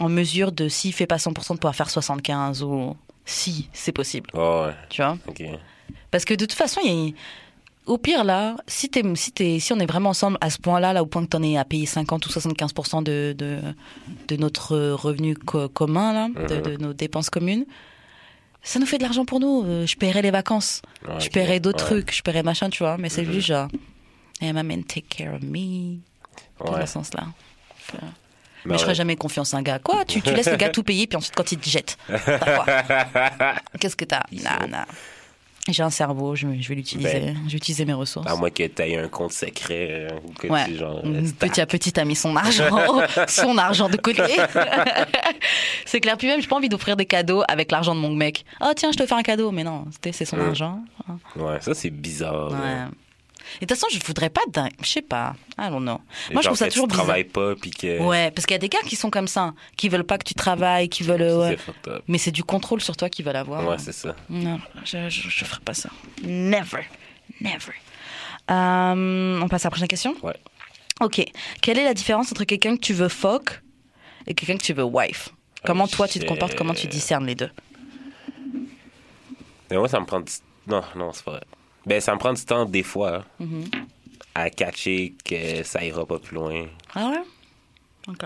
en 0.00 0.08
mesure 0.08 0.52
de 0.52 0.68
s'il 0.68 0.92
fait 0.92 1.06
pas 1.06 1.16
100% 1.16 1.54
de 1.54 1.58
pouvoir 1.58 1.74
faire 1.74 1.90
75 1.90 2.62
ou 2.62 2.96
si 3.24 3.68
c'est 3.72 3.92
possible, 3.92 4.30
Oh, 4.34 4.64
ouais. 4.66 4.74
tu 4.88 5.02
vois? 5.02 5.18
Parce 6.10 6.24
que 6.24 6.34
de 6.34 6.44
toute 6.46 6.52
façon, 6.56 6.80
il 6.84 7.14
au 7.86 7.96
pire, 7.96 8.22
là, 8.22 8.56
si, 8.66 8.90
on 9.72 9.78
est 9.80 9.86
vraiment 9.86 10.10
ensemble 10.10 10.36
à 10.42 10.50
ce 10.50 10.58
point-là, 10.58 10.92
là, 10.92 11.02
au 11.02 11.06
point 11.06 11.24
que 11.24 11.30
tu 11.30 11.36
en 11.38 11.42
es 11.42 11.56
à 11.56 11.64
payer 11.64 11.86
50 11.86 12.26
ou 12.26 12.28
75 12.28 12.72
de, 13.02 13.32
de, 13.36 13.60
de 14.28 14.36
notre 14.36 14.76
revenu 14.90 15.34
co- 15.34 15.70
commun, 15.70 16.12
là, 16.12 16.28
de, 16.48 16.56
Mhm. 16.56 16.62
de 16.62 16.76
nos 16.82 16.92
dépenses 16.92 17.30
communes, 17.30 17.64
ça 18.62 18.78
nous 18.78 18.86
fait 18.86 18.98
de 18.98 19.02
l'argent 19.02 19.24
pour 19.24 19.40
nous. 19.40 19.64
Euh, 19.64 19.86
Je 19.86 19.96
paierai 19.96 20.22
les 20.22 20.30
vacances, 20.30 20.82
Ouais, 21.06 21.20
je 21.20 21.28
paierai 21.30 21.60
d'autres 21.60 21.84
Ouais. 21.84 22.02
trucs, 22.02 22.14
je 22.14 22.22
paierai 22.22 22.42
machin, 22.42 22.68
tu 22.70 22.82
vois. 22.82 22.96
Mais 22.98 23.08
c'est 23.08 23.22
Mhm. 23.24 23.32
juste 23.32 23.46
genre, 23.48 23.68
hey, 24.40 24.52
my 24.52 24.62
man, 24.62 24.84
take 24.84 25.06
care 25.08 25.34
of 25.34 25.42
me, 25.42 25.98
dans 26.64 26.74
Ouais. 26.74 26.86
ce 26.86 26.92
sens-là. 26.94 27.24
Mais, 28.64 28.72
Ben 28.72 28.76
je 28.76 28.82
ferai 28.82 28.94
jamais 28.94 29.16
confiance 29.16 29.54
à 29.54 29.58
un 29.58 29.62
gars. 29.62 29.78
Quoi? 29.78 30.04
Tu, 30.04 30.20
tu 30.20 30.34
laisses 30.34 30.50
le 30.50 30.56
gars 30.56 30.68
tout 30.70 30.82
payer, 30.82 31.06
puis 31.06 31.16
ensuite, 31.16 31.34
quand 31.34 31.50
il 31.52 31.58
te 31.58 31.68
jette, 31.70 31.96
Qu'est-ce 33.80 33.96
que 33.96 34.04
t'as? 34.04 34.22
Non. 34.32 34.78
J'ai 35.68 35.82
un 35.82 35.90
cerveau, 35.90 36.34
je, 36.34 36.46
je 36.58 36.68
vais 36.68 36.74
l'utiliser. 36.74 37.20
Ben. 37.20 37.36
je 37.46 37.50
vais 37.52 37.56
utiliser 37.58 37.84
mes 37.84 37.92
ressources. 37.92 38.26
À 38.30 38.34
moins 38.36 38.50
que 38.50 38.62
tu 38.66 38.82
aies 38.82 38.96
un 38.96 39.08
compte 39.08 39.32
secret 39.32 39.88
euh, 39.90 40.08
ou 40.26 40.32
que 40.32 40.46
Ouais. 40.48 40.64
tu, 40.66 40.76
genre, 40.76 41.02
Petit 41.38 41.60
à 41.60 41.66
petit, 41.66 41.92
t'as 41.92 42.04
mis 42.04 42.16
son 42.16 42.34
argent, 42.36 42.68
son 43.28 43.58
argent 43.58 43.88
de 43.88 43.96
côté. 43.98 44.22
c'est 45.84 46.00
clair. 46.00 46.16
Puis 46.16 46.26
même, 46.26 46.40
j'ai 46.40 46.46
pas 46.48 46.56
envie 46.56 46.68
d'offrir 46.68 46.96
des 46.96 47.06
cadeaux 47.06 47.42
avec 47.48 47.70
l'argent 47.70 47.94
de 47.94 48.00
mon 48.00 48.14
mec. 48.14 48.44
Oh 48.60 48.70
tiens, 48.76 48.90
je 48.92 48.96
te 48.98 49.06
fais 49.06 49.14
un 49.14 49.22
cadeau, 49.22 49.50
mais 49.50 49.64
non, 49.64 49.84
c'est 50.02 50.24
son 50.24 50.36
Mm. 50.36 50.48
argent. 50.48 50.80
Ouais, 51.36 51.58
ça, 51.60 51.74
c'est 51.74 51.90
bizarre. 51.90 52.50
Ouais. 52.52 52.86
Et 53.60 53.66
de 53.66 53.72
toute 53.74 53.78
façon, 53.78 53.86
je 53.90 54.04
voudrais 54.06 54.30
pas 54.30 54.40
d'un, 54.48 54.68
je 54.82 54.88
sais 54.88 55.02
pas. 55.02 55.34
I 55.58 55.68
don't 55.70 55.80
know. 55.82 56.00
Les 56.28 56.34
Moi, 56.34 56.42
je 56.42 56.48
trouve 56.48 56.58
ça 56.58 56.66
que 56.68 56.72
toujours 56.72 56.86
tu 56.86 56.92
bizarre. 56.92 57.04
travailles 57.06 57.24
pas, 57.24 57.54
puis 57.56 57.70
que. 57.70 57.98
Ouais, 58.00 58.30
parce 58.30 58.46
qu'il 58.46 58.54
y 58.54 58.56
a 58.56 58.58
des 58.58 58.68
gars 58.68 58.78
qui 58.86 58.96
sont 58.96 59.10
comme 59.10 59.28
ça, 59.28 59.54
qui 59.76 59.88
veulent 59.88 60.04
pas 60.04 60.18
que 60.18 60.24
tu 60.24 60.34
travailles, 60.34 60.88
qui 60.88 61.02
veulent. 61.02 61.22
ouais. 61.22 61.56
C'est. 61.84 61.90
Mais 62.08 62.18
c'est 62.18 62.30
du 62.30 62.44
contrôle 62.44 62.80
sur 62.80 62.96
toi 62.96 63.08
qu'ils 63.08 63.24
veulent 63.24 63.36
avoir. 63.36 63.66
Ouais, 63.66 63.78
c'est 63.78 63.92
ça. 63.92 64.14
Non, 64.28 64.60
je, 64.84 65.08
je, 65.08 65.28
je 65.28 65.44
ferai 65.44 65.60
pas 65.60 65.74
ça. 65.74 65.90
Never. 66.22 66.86
Never. 67.40 67.72
Euh, 68.50 69.40
on 69.42 69.48
passe 69.48 69.64
à 69.64 69.68
la 69.68 69.70
prochaine 69.70 69.88
question? 69.88 70.14
Ouais. 70.22 70.36
Ok. 71.00 71.24
Quelle 71.60 71.78
est 71.78 71.84
la 71.84 71.94
différence 71.94 72.32
entre 72.32 72.44
quelqu'un 72.44 72.76
que 72.76 72.80
tu 72.80 72.92
veux 72.94 73.08
fuck 73.08 73.62
et 74.26 74.34
quelqu'un 74.34 74.56
que 74.56 74.64
tu 74.64 74.72
veux 74.72 74.84
wife? 74.84 75.30
Comment 75.64 75.84
Oh, 75.84 75.88
toi 75.96 76.08
tu 76.08 76.18
te 76.18 76.24
comportes? 76.26 76.54
Comment 76.54 76.74
tu 76.74 76.86
discernes 76.86 77.26
les 77.26 77.34
deux? 77.34 77.50
Mais 79.70 79.76
moi, 79.76 79.88
ça 79.88 80.00
me 80.00 80.06
prend. 80.06 80.22
Non, 80.66 80.82
non, 80.96 81.12
c'est 81.12 81.24
pas 81.24 81.32
vrai. 81.32 81.44
Ben, 81.88 82.00
ça 82.00 82.12
me 82.14 82.18
prend 82.18 82.32
du 82.32 82.44
temps, 82.44 82.64
des 82.66 82.82
fois, 82.82 83.24
Mm-hmm. 83.40 83.64
à 84.34 84.50
catcher 84.50 85.14
que 85.24 85.62
ça 85.64 85.84
ira 85.84 86.04
pas 86.06 86.18
plus 86.18 86.34
loin. 86.36 86.66
Ah 86.94 87.10
ouais? 87.10 87.22
Ok. 88.08 88.24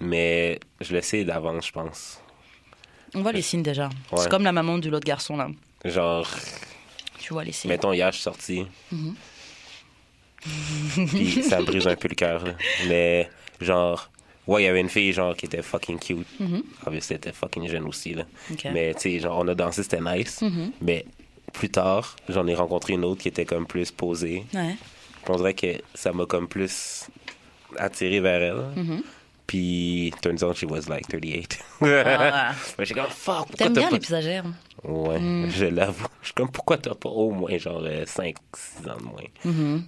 Mais 0.00 0.58
je 0.80 0.92
le 0.94 1.00
sais 1.00 1.24
d'avance, 1.24 1.66
je 1.68 1.72
pense. 1.72 2.20
On 3.14 3.22
voit 3.22 3.32
les 3.32 3.42
signes 3.42 3.62
déjà. 3.62 3.88
Ouais. 4.10 4.18
C'est 4.18 4.28
comme 4.28 4.42
la 4.44 4.52
maman 4.52 4.78
de 4.78 4.88
l'autre 4.90 5.06
garçon 5.06 5.36
là. 5.36 5.48
Genre, 5.84 6.28
Tu 7.18 7.32
vois 7.32 7.44
les 7.44 7.52
signes. 7.52 7.70
mettons, 7.70 7.92
hier, 7.92 8.08
je 8.10 8.16
suis 8.16 8.22
sorti. 8.22 8.66
Puis 10.40 11.42
ça 11.42 11.60
me 11.60 11.64
brise 11.66 11.86
un 11.86 11.94
peu 11.96 12.08
le 12.08 12.14
cœur. 12.14 12.44
Mais, 12.88 13.30
genre, 13.60 14.10
ouais, 14.46 14.62
il 14.62 14.66
y 14.66 14.68
avait 14.68 14.80
une 14.80 14.88
fille, 14.88 15.12
genre, 15.12 15.36
qui 15.36 15.46
était 15.46 15.62
fucking 15.62 15.98
cute. 15.98 16.26
Mhm. 16.40 16.62
Obviously, 16.86 17.12
elle 17.14 17.16
était 17.18 17.32
fucking 17.32 17.68
jeune 17.68 17.84
aussi, 17.84 18.14
là. 18.14 18.24
Mais, 18.72 18.92
tu 18.94 19.00
sais, 19.02 19.20
genre, 19.20 19.38
on 19.38 19.46
a 19.48 19.54
dansé, 19.54 19.82
c'était 19.82 20.00
nice. 20.00 20.42
Mhm. 20.42 20.72
Mais, 20.80 21.04
plus 21.52 21.70
tard, 21.70 22.16
j'en 22.28 22.46
ai 22.46 22.54
rencontré 22.54 22.94
une 22.94 23.04
autre 23.04 23.20
qui 23.22 23.28
était 23.28 23.44
comme 23.44 23.66
plus 23.66 23.90
posée. 23.90 24.44
Ouais. 24.54 24.76
On 25.28 25.36
dirait 25.36 25.54
que 25.54 25.80
ça 25.94 26.12
m'a 26.12 26.26
comme 26.26 26.48
plus 26.48 27.06
attiré 27.78 28.20
vers 28.20 28.42
elle. 28.42 28.82
Mhm. 28.82 29.02
Puis, 29.46 30.12
turns 30.22 30.42
out 30.42 30.56
she 30.56 30.64
was 30.64 30.88
like 30.88 31.06
38. 31.08 31.58
Ah, 31.82 32.52
Ouais, 32.78 32.84
J'ai 32.86 32.94
comme, 32.94 33.04
fuck, 33.08 33.48
pourquoi 33.48 33.56
T'aimes 33.56 33.72
bien 33.74 33.88
pas... 33.88 33.94
les 33.94 34.00
pisagères 34.00 34.44
Ouais, 34.84 35.18
Mm. 35.20 35.50
je 35.50 35.66
l'avoue. 35.66 36.06
Je 36.22 36.26
suis 36.28 36.34
comme, 36.34 36.50
pourquoi 36.50 36.78
t'as 36.78 36.94
pas 36.94 37.08
au 37.10 37.30
moins, 37.32 37.56
genre, 37.58 37.82
5, 38.06 38.36
6 38.56 38.88
ans 38.88 38.96
de 38.96 39.02
moins? 39.02 39.22
Ben, 39.44 39.82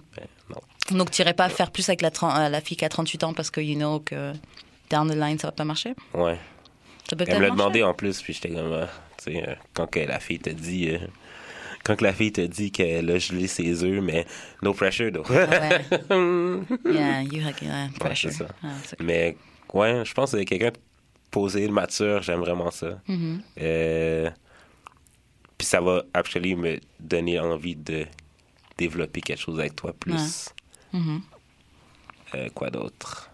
non. 0.49 0.97
Donc 0.97 1.09
tu 1.09 1.21
irais 1.21 1.33
pas 1.33 1.49
faire 1.49 1.71
plus 1.71 1.89
avec 1.89 2.01
la, 2.03 2.09
euh, 2.23 2.49
la 2.49 2.61
fille 2.61 2.77
qui 2.77 2.85
a 2.85 2.89
38 2.89 3.23
ans 3.23 3.33
parce 3.33 3.49
que 3.49 3.59
you 3.59 3.75
know 3.75 3.99
que 4.01 4.33
down 4.91 5.09
the 5.09 5.15
line 5.15 5.39
ça 5.39 5.47
va 5.47 5.51
pas 5.51 5.65
marcher? 5.65 5.95
Ouais. 6.13 6.37
Ça 7.09 7.15
peut 7.15 7.25
Elle 7.27 7.37
me 7.39 7.43
l'a 7.45 7.49
demandé 7.49 7.81
en 7.81 7.93
plus, 7.95 8.21
puis 8.21 8.33
j'étais 8.33 8.49
comme, 8.49 8.71
ah, 8.71 8.87
tu 9.17 9.33
sais, 9.33 9.43
euh, 9.49 9.55
quand 9.73 9.87
que 9.87 9.99
la 10.01 10.19
fille 10.19 10.39
te 10.39 10.49
dit, 10.51 10.89
euh, 10.91 10.99
quand 11.85 12.01
la 12.01 12.11
fille 12.13 12.31
te 12.33 12.41
dit 12.41 12.71
qu'elle 12.71 13.09
a 13.11 13.17
gelé 13.19 13.47
ses 13.47 13.83
œufs, 13.83 14.01
mais 14.03 14.25
no 14.61 14.73
pressure, 14.73 15.11
though. 15.13 15.25
Ouais. 15.29 15.85
Yeah, 16.91 17.21
you 17.21 17.41
have 17.45 17.61
yeah, 17.61 17.87
pressure. 17.99 18.31
ça. 18.31 18.47
Ah, 18.63 18.67
mais, 19.01 19.37
ouais, 19.73 20.03
je 20.03 20.13
pense 20.13 20.31
que 20.33 20.43
quelqu'un 20.43 20.71
posé, 21.31 21.67
mature, 21.69 22.21
j'aime 22.23 22.39
vraiment 22.39 22.71
ça. 22.71 22.99
Euh, 23.61 24.29
puis 25.57 25.67
ça 25.67 25.79
va 25.79 26.03
actually 26.13 26.55
me 26.55 26.79
donner 26.99 27.39
envie 27.39 27.75
de 27.75 28.05
développer 28.77 29.21
quelque 29.21 29.39
chose 29.41 29.59
avec 29.59 29.75
toi 29.75 29.93
plus. 29.97 30.49
Mhm. 30.91 31.21
Euh, 32.35 32.49
quoi 32.53 32.69
d'autre? 32.69 33.29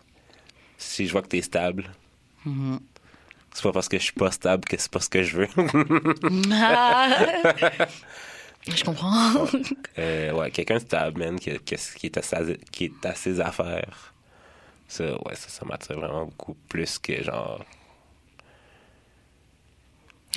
Si 0.78 1.08
je 1.08 1.12
vois 1.12 1.22
que 1.22 1.28
t'es 1.30 1.42
stable, 1.42 1.86
Mhm. 2.46 2.80
c'est 3.54 3.64
pas 3.64 3.72
parce 3.72 3.88
que 3.88 3.98
je 3.98 4.04
suis 4.04 4.14
pas 4.14 4.32
stable 4.32 4.66
que 4.66 4.78
c'est 4.78 4.92
pas 4.92 5.00
ce 5.00 5.10
que 5.10 5.24
je 5.24 5.38
veux. 5.38 5.48
Je 8.68 8.84
comprends. 8.84 9.46
Euh, 10.00 10.32
ouais, 10.32 10.50
quelqu'un 10.52 10.80
stable, 10.80 11.20
man, 11.20 11.38
qui, 11.40 11.52
qui- 11.60 11.76
qui 11.98 12.06
est 12.06 12.18
à 12.18 12.22
sa- 12.22 12.54
qui 12.72 12.86
est 12.86 13.06
à 13.06 13.14
ses 13.14 13.40
affaires. 13.42 14.14
Ça, 14.88 15.04
ouais, 15.04 15.36
ça, 15.36 15.50
ça 15.50 15.66
m'attire 15.66 15.98
vraiment 16.00 16.26
beaucoup 16.26 16.56
plus 16.70 16.98
que 16.98 17.22
genre. 17.24 17.64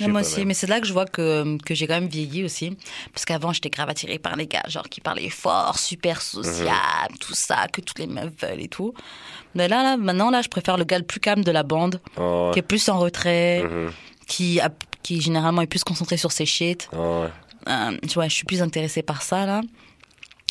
Moi 0.01 0.21
aussi, 0.21 0.43
mais 0.45 0.53
c'est 0.53 0.67
là 0.67 0.81
que 0.81 0.87
je 0.87 0.91
vois 0.91 1.05
que, 1.05 1.57
que 1.63 1.73
j'ai 1.73 1.87
quand 1.87 1.93
même 1.93 2.09
vieilli 2.09 2.43
aussi. 2.43 2.77
Parce 3.13 3.23
qu'avant, 3.23 3.53
j'étais 3.53 3.69
grave 3.69 3.87
attirée 3.89 4.19
par 4.19 4.35
les 4.35 4.45
gars, 4.45 4.63
genre 4.67 4.89
qui 4.89 4.99
parlaient 4.99 5.29
fort, 5.29 5.79
super 5.79 6.21
sociable, 6.21 7.17
tout 7.21 7.33
ça, 7.33 7.67
que 7.69 7.79
toutes 7.79 7.99
les 7.99 8.07
meufs 8.07 8.33
veulent 8.41 8.59
et 8.61 8.67
tout. 8.67 8.93
Mais 9.53 9.69
là, 9.69 9.83
là, 9.83 9.95
maintenant, 9.95 10.31
là, 10.31 10.41
je 10.41 10.49
préfère 10.49 10.77
le 10.77 10.83
gars 10.83 10.97
le 10.99 11.05
plus 11.05 11.21
calme 11.21 11.45
de 11.45 11.51
la 11.51 11.63
bande, 11.63 12.01
Oh, 12.17 12.49
qui 12.53 12.59
est 12.59 12.61
plus 12.61 12.89
en 12.89 12.99
retrait, 12.99 13.63
mhm. 13.63 13.91
qui, 14.27 14.59
a- 14.59 14.69
qui 15.01 15.21
généralement 15.21 15.61
est 15.61 15.67
plus 15.67 15.85
concentré 15.85 16.17
sur 16.17 16.33
ses 16.33 16.45
shit. 16.45 16.89
Oh, 16.91 17.21
ouais. 17.23 17.29
Euh, 17.67 17.97
tu 18.03 18.13
vois, 18.15 18.27
je 18.27 18.33
suis 18.35 18.45
plus 18.45 18.61
intéressée 18.61 19.01
par 19.03 19.21
ça, 19.21 19.45
là. 19.45 19.61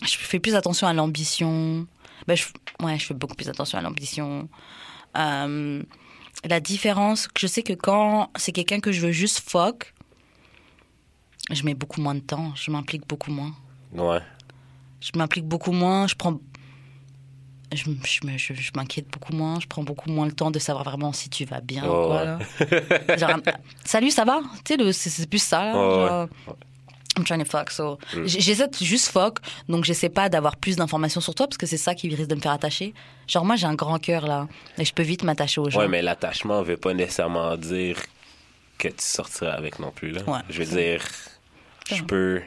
Je 0.03 0.17
fais 0.17 0.41
plus 0.41 0.55
attention 0.55 0.87
à 0.87 0.93
l'ambition. 0.93 1.87
Ben, 2.27 2.37
je, 2.37 2.45
ouais, 2.85 2.99
je 2.99 3.07
fais 3.07 3.15
beaucoup 3.15 3.35
plus 3.37 3.49
attention 3.49 3.79
à 3.79 3.83
l'ambition. 3.83 4.49
Euh, 5.17 5.83
la 6.45 6.61
différence, 6.61 7.29
je 7.39 7.47
sais 7.47 7.63
que 7.63 7.73
quand 7.73 8.31
c'est 8.37 8.53
quelqu'un 8.53 8.81
que 8.81 8.93
je 8.93 9.01
veux 9.01 9.13
juste 9.13 9.39
fuck, 9.49 9.95
je 11.51 11.63
mets 11.65 11.75
beaucoup 11.75 12.01
moins 12.01 12.15
de 12.15 12.21
temps, 12.21 12.53
je 12.55 12.71
m'implique 12.71 13.07
beaucoup 13.07 13.31
moins. 13.31 13.53
Ouais. 13.93 14.21
Je 15.01 15.11
m'implique 15.17 15.47
beaucoup 15.47 15.73
moins, 15.73 16.07
je 16.07 16.15
prends. 16.15 16.39
Je, 17.73 17.85
je 17.85 18.27
me- 18.27 18.39
je- 18.39 18.55
je 18.55 18.71
m'inquiète 18.77 19.09
beaucoup 19.11 19.33
moins, 19.35 19.59
je 19.61 19.67
prends 19.67 19.83
beaucoup 19.83 20.11
moins 20.11 20.27
le 20.27 20.33
temps 20.33 20.51
de 20.51 20.59
savoir 20.59 20.85
vraiment 20.85 21.13
si 21.13 21.29
tu 21.29 21.45
vas 21.45 21.61
bien 21.61 21.83
Oh, 21.87 22.07
quoi. 22.07 22.39
ouais. 22.61 22.87
là. 23.07 23.17
Genre, 23.17 23.41
salut, 23.85 24.11
ça 24.11 24.25
va? 24.25 24.41
Tu 24.65 24.77
sais, 24.93 25.11
c'est 25.11 25.27
plus 25.29 25.43
ça. 25.43 25.65
Là, 25.65 25.73
Oh, 25.77 26.27
ouais. 26.49 26.55
I'm 27.19 27.25
trying 27.25 27.43
to 27.43 27.45
fuck. 27.49 27.71
So, 27.71 27.99
Mm. 28.15 28.27
J'essaie 28.27 28.69
de 28.69 28.75
juste 28.77 29.09
fuck, 29.09 29.39
donc 29.69 29.85
j'essaie 29.85 30.09
pas 30.09 30.29
d'avoir 30.29 30.57
plus 30.57 30.77
d'informations 30.77 31.21
sur 31.21 31.35
toi 31.35 31.47
parce 31.47 31.59
que 31.59 31.67
c'est 31.67 31.77
ça 31.77 31.95
qui 31.95 32.09
risque 32.09 32.29
de 32.29 32.35
me 32.35 32.41
faire 32.41 32.53
attacher. 32.53 32.93
Genre, 33.29 33.45
moi, 33.45 33.57
j'ai 33.57 33.67
un 33.67 33.75
grand 33.75 33.99
cœur 33.99 34.27
là, 34.27 34.49
et 34.79 34.85
je 34.85 34.93
peux 34.93 35.03
vite 35.03 35.23
m'attacher 35.23 35.61
aux 35.61 35.71
gens. 35.71 35.81
Ouais, 35.81 35.89
mais 35.89 36.03
l'attachement 36.03 36.63
veut 36.63 36.77
pas 36.77 36.93
nécessairement 36.95 37.57
dire 37.57 37.99
que 38.79 38.89
tu 38.89 38.95
sortiras 38.99 39.53
avec 39.53 39.79
non 39.79 39.91
plus. 39.91 40.11
Là. 40.11 40.23
Ouais, 40.27 40.41
je 40.51 40.63
veux 40.63 40.77
dire, 40.77 41.03
je 41.91 42.03
peux. 42.03 42.43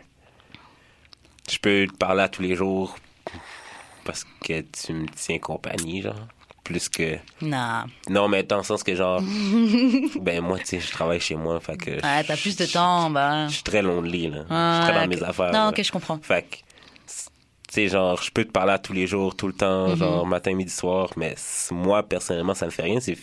Je 1.50 1.58
peux 1.60 1.88
te 1.90 1.96
parler 1.98 2.24
à 2.24 2.30
tous 2.30 2.42
les 2.42 2.56
jours 2.56 2.98
parce 4.04 4.26
que 4.44 4.62
tu 4.62 4.94
me 4.94 5.06
tiens 5.16 5.40
compagnie, 5.40 6.02
genre. 6.02 6.16
Plus 6.68 6.90
que. 6.90 7.18
Nah. 7.42 7.86
Non, 8.10 8.28
mais 8.28 8.44
dans 8.44 8.58
le 8.58 8.64
sens 8.64 8.84
que, 8.84 8.94
genre. 8.94 9.22
ben, 10.22 10.42
moi, 10.42 10.60
tu 10.60 10.66
sais, 10.66 10.80
je 10.82 10.92
travaille 10.92 11.22
chez 11.22 11.36
moi, 11.36 11.62
fait 11.62 11.78
que. 11.78 11.92
Ouais, 11.92 12.24
t'as 12.26 12.36
plus 12.36 12.58
de 12.58 12.66
temps, 12.66 13.10
bah. 13.10 13.48
Je 13.48 13.54
suis 13.54 13.64
très 13.64 13.82
lonely, 13.82 14.28
là. 14.30 14.44
Ah, 14.50 14.80
je 14.82 14.84
suis 14.86 14.92
très 14.94 15.02
dans 15.08 15.16
mes 15.16 15.24
affaires. 15.24 15.46
Non, 15.54 15.60
là. 15.60 15.70
ok, 15.70 15.82
je 15.82 15.92
comprends. 15.94 16.20
Fait 16.22 16.42
que, 16.44 16.56
tu 16.58 16.64
sais, 17.70 17.88
genre, 17.88 18.22
je 18.22 18.30
peux 18.32 18.44
te 18.44 18.52
parler 18.52 18.74
à 18.74 18.80
tous 18.80 18.92
les 18.92 19.08
jours, 19.08 19.34
tout 19.34 19.48
le 19.48 19.54
temps, 19.54 19.88
Mhm. 19.88 19.96
genre, 19.96 20.26
matin, 20.28 20.54
midi, 20.56 20.72
soir, 20.72 21.10
mais 21.16 21.36
moi, 21.72 22.04
personnellement, 22.04 22.54
ça 22.54 22.66
me 22.66 22.72
fait 22.72 22.84
rien. 22.84 23.00
C'est. 23.00 23.18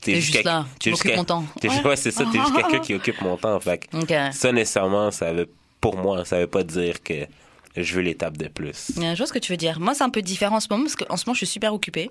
T'es 0.00 0.20
juste 0.20 0.42
là, 0.44 0.64
t'es 0.80 0.92
quel- 0.92 1.16
mon 1.16 1.24
temps. 1.24 1.44
juste- 1.62 1.84
Ouais. 1.84 1.94
c'est 1.96 2.10
ça, 2.10 2.24
t'es 2.32 2.38
juste 2.40 2.54
quelqu'un 2.56 2.78
qui 2.80 2.94
occupe 2.94 3.20
mon 3.20 3.36
temps. 3.36 3.58
Fait 3.60 3.78
que, 3.78 3.96
Ok. 4.02 4.32
ça, 4.32 4.50
nécessairement, 4.52 5.10
ça 5.12 5.32
veut, 5.32 5.48
pour 5.80 5.96
moi, 5.96 6.24
ça 6.24 6.38
veut 6.40 6.46
pas 6.48 6.64
dire 6.64 7.02
que 7.04 7.14
je 7.82 7.94
veux 7.94 8.00
l'étape 8.02 8.36
de 8.36 8.48
plus. 8.48 8.90
Ouais, 8.96 9.12
Je 9.14 9.18
vois 9.18 9.26
ce 9.26 9.32
que 9.32 9.38
tu 9.38 9.52
veux 9.52 9.56
dire. 9.56 9.80
Moi, 9.80 9.94
c'est 9.94 10.04
un 10.04 10.10
peu 10.10 10.22
différent 10.22 10.56
en 10.56 10.60
ce 10.60 10.68
moment 10.70 10.84
parce 10.84 10.96
qu'en 10.96 11.16
ce 11.16 11.24
moment, 11.26 11.34
je 11.34 11.38
suis 11.38 11.46
super 11.46 11.72
occupée. 11.74 12.10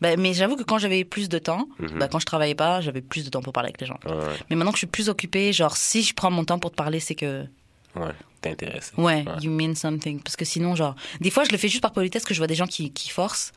Bah, 0.00 0.16
mais 0.16 0.32
j'avoue 0.32 0.56
que 0.56 0.62
quand 0.62 0.78
j'avais 0.78 1.04
plus 1.04 1.28
de 1.28 1.38
temps, 1.38 1.68
Mhm. 1.78 1.98
bah, 1.98 2.08
quand 2.08 2.18
je 2.18 2.24
travaillais 2.26 2.54
pas, 2.54 2.80
j'avais 2.80 3.02
plus 3.02 3.24
de 3.24 3.28
temps 3.30 3.42
pour 3.42 3.52
parler 3.52 3.68
avec 3.68 3.80
les 3.82 3.86
gens. 3.86 3.98
Ouais, 4.06 4.14
Mais 4.48 4.56
maintenant 4.56 4.72
que 4.72 4.76
je 4.76 4.80
suis 4.80 4.86
plus 4.86 5.08
occupée, 5.10 5.52
genre, 5.52 5.76
si 5.76 6.02
je 6.02 6.14
prends 6.14 6.30
mon 6.30 6.44
temps 6.44 6.58
pour 6.58 6.70
te 6.70 6.76
parler, 6.76 7.00
c'est 7.00 7.14
que, 7.14 7.44
ouais, 7.96 8.12
t'es 8.40 8.50
intéressé. 8.50 8.92
ouais, 8.96 9.24
you 9.42 9.50
mean 9.50 9.74
something. 9.74 10.20
Parce 10.22 10.36
que 10.36 10.46
sinon, 10.46 10.74
genre, 10.74 10.94
des 11.20 11.30
fois, 11.30 11.44
je 11.44 11.50
le 11.50 11.58
fais 11.58 11.68
juste 11.68 11.82
par 11.82 11.92
politesse 11.92 12.24
que 12.24 12.32
je 12.32 12.38
vois 12.40 12.46
des 12.46 12.54
gens 12.54 12.66
qui, 12.66 12.90
qui 12.92 13.10
forcent. 13.10 13.52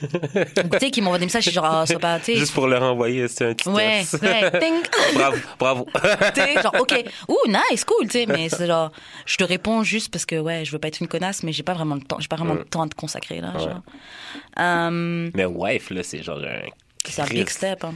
Tu 0.00 0.78
sais, 0.80 0.90
qui 0.90 1.00
m'envoient 1.00 1.18
des 1.18 1.26
messages, 1.26 1.44
je 1.44 1.50
suis 1.50 1.54
genre, 1.54 1.64
ah, 1.64 1.86
sois 1.86 1.98
pas, 1.98 2.18
tu. 2.20 2.34
Juste 2.36 2.52
pour 2.54 2.66
leur 2.66 2.82
envoyer, 2.82 3.28
c'est 3.28 3.46
un 3.46 3.54
petit 3.54 3.68
Ouais, 3.68 4.00
test. 4.00 4.22
ouais, 4.22 4.50
ting. 4.60 4.74
bravo, 5.14 5.36
bravo. 5.58 5.88
Tu 6.34 6.40
sais, 6.40 6.62
genre, 6.62 6.74
ok, 6.80 7.04
ouh, 7.28 7.48
nice, 7.48 7.84
cool, 7.84 8.06
tu 8.06 8.12
sais, 8.18 8.26
mais 8.26 8.48
c'est 8.48 8.66
genre, 8.66 8.90
je 9.26 9.36
te 9.36 9.44
réponds 9.44 9.82
juste 9.84 10.10
parce 10.12 10.26
que, 10.26 10.36
ouais, 10.40 10.64
je 10.64 10.72
veux 10.72 10.78
pas 10.78 10.88
être 10.88 11.00
une 11.00 11.08
connasse, 11.08 11.42
mais 11.42 11.52
j'ai 11.52 11.62
pas 11.62 11.74
vraiment 11.74 11.94
le 11.94 12.02
temps, 12.02 12.18
j'ai 12.18 12.28
pas 12.28 12.36
vraiment 12.36 12.54
le 12.54 12.64
temps 12.64 12.82
à 12.82 12.88
te 12.88 12.94
consacrer, 12.94 13.40
là, 13.40 13.52
genre. 13.58 13.82
Euh, 14.58 15.30
mais 15.34 15.44
wife, 15.46 15.90
là, 15.90 16.02
c'est 16.02 16.22
genre 16.22 16.38
un. 16.38 16.60
c'est 17.06 17.22
un 17.22 17.26
big 17.26 17.48
step, 17.48 17.84
hein. 17.84 17.94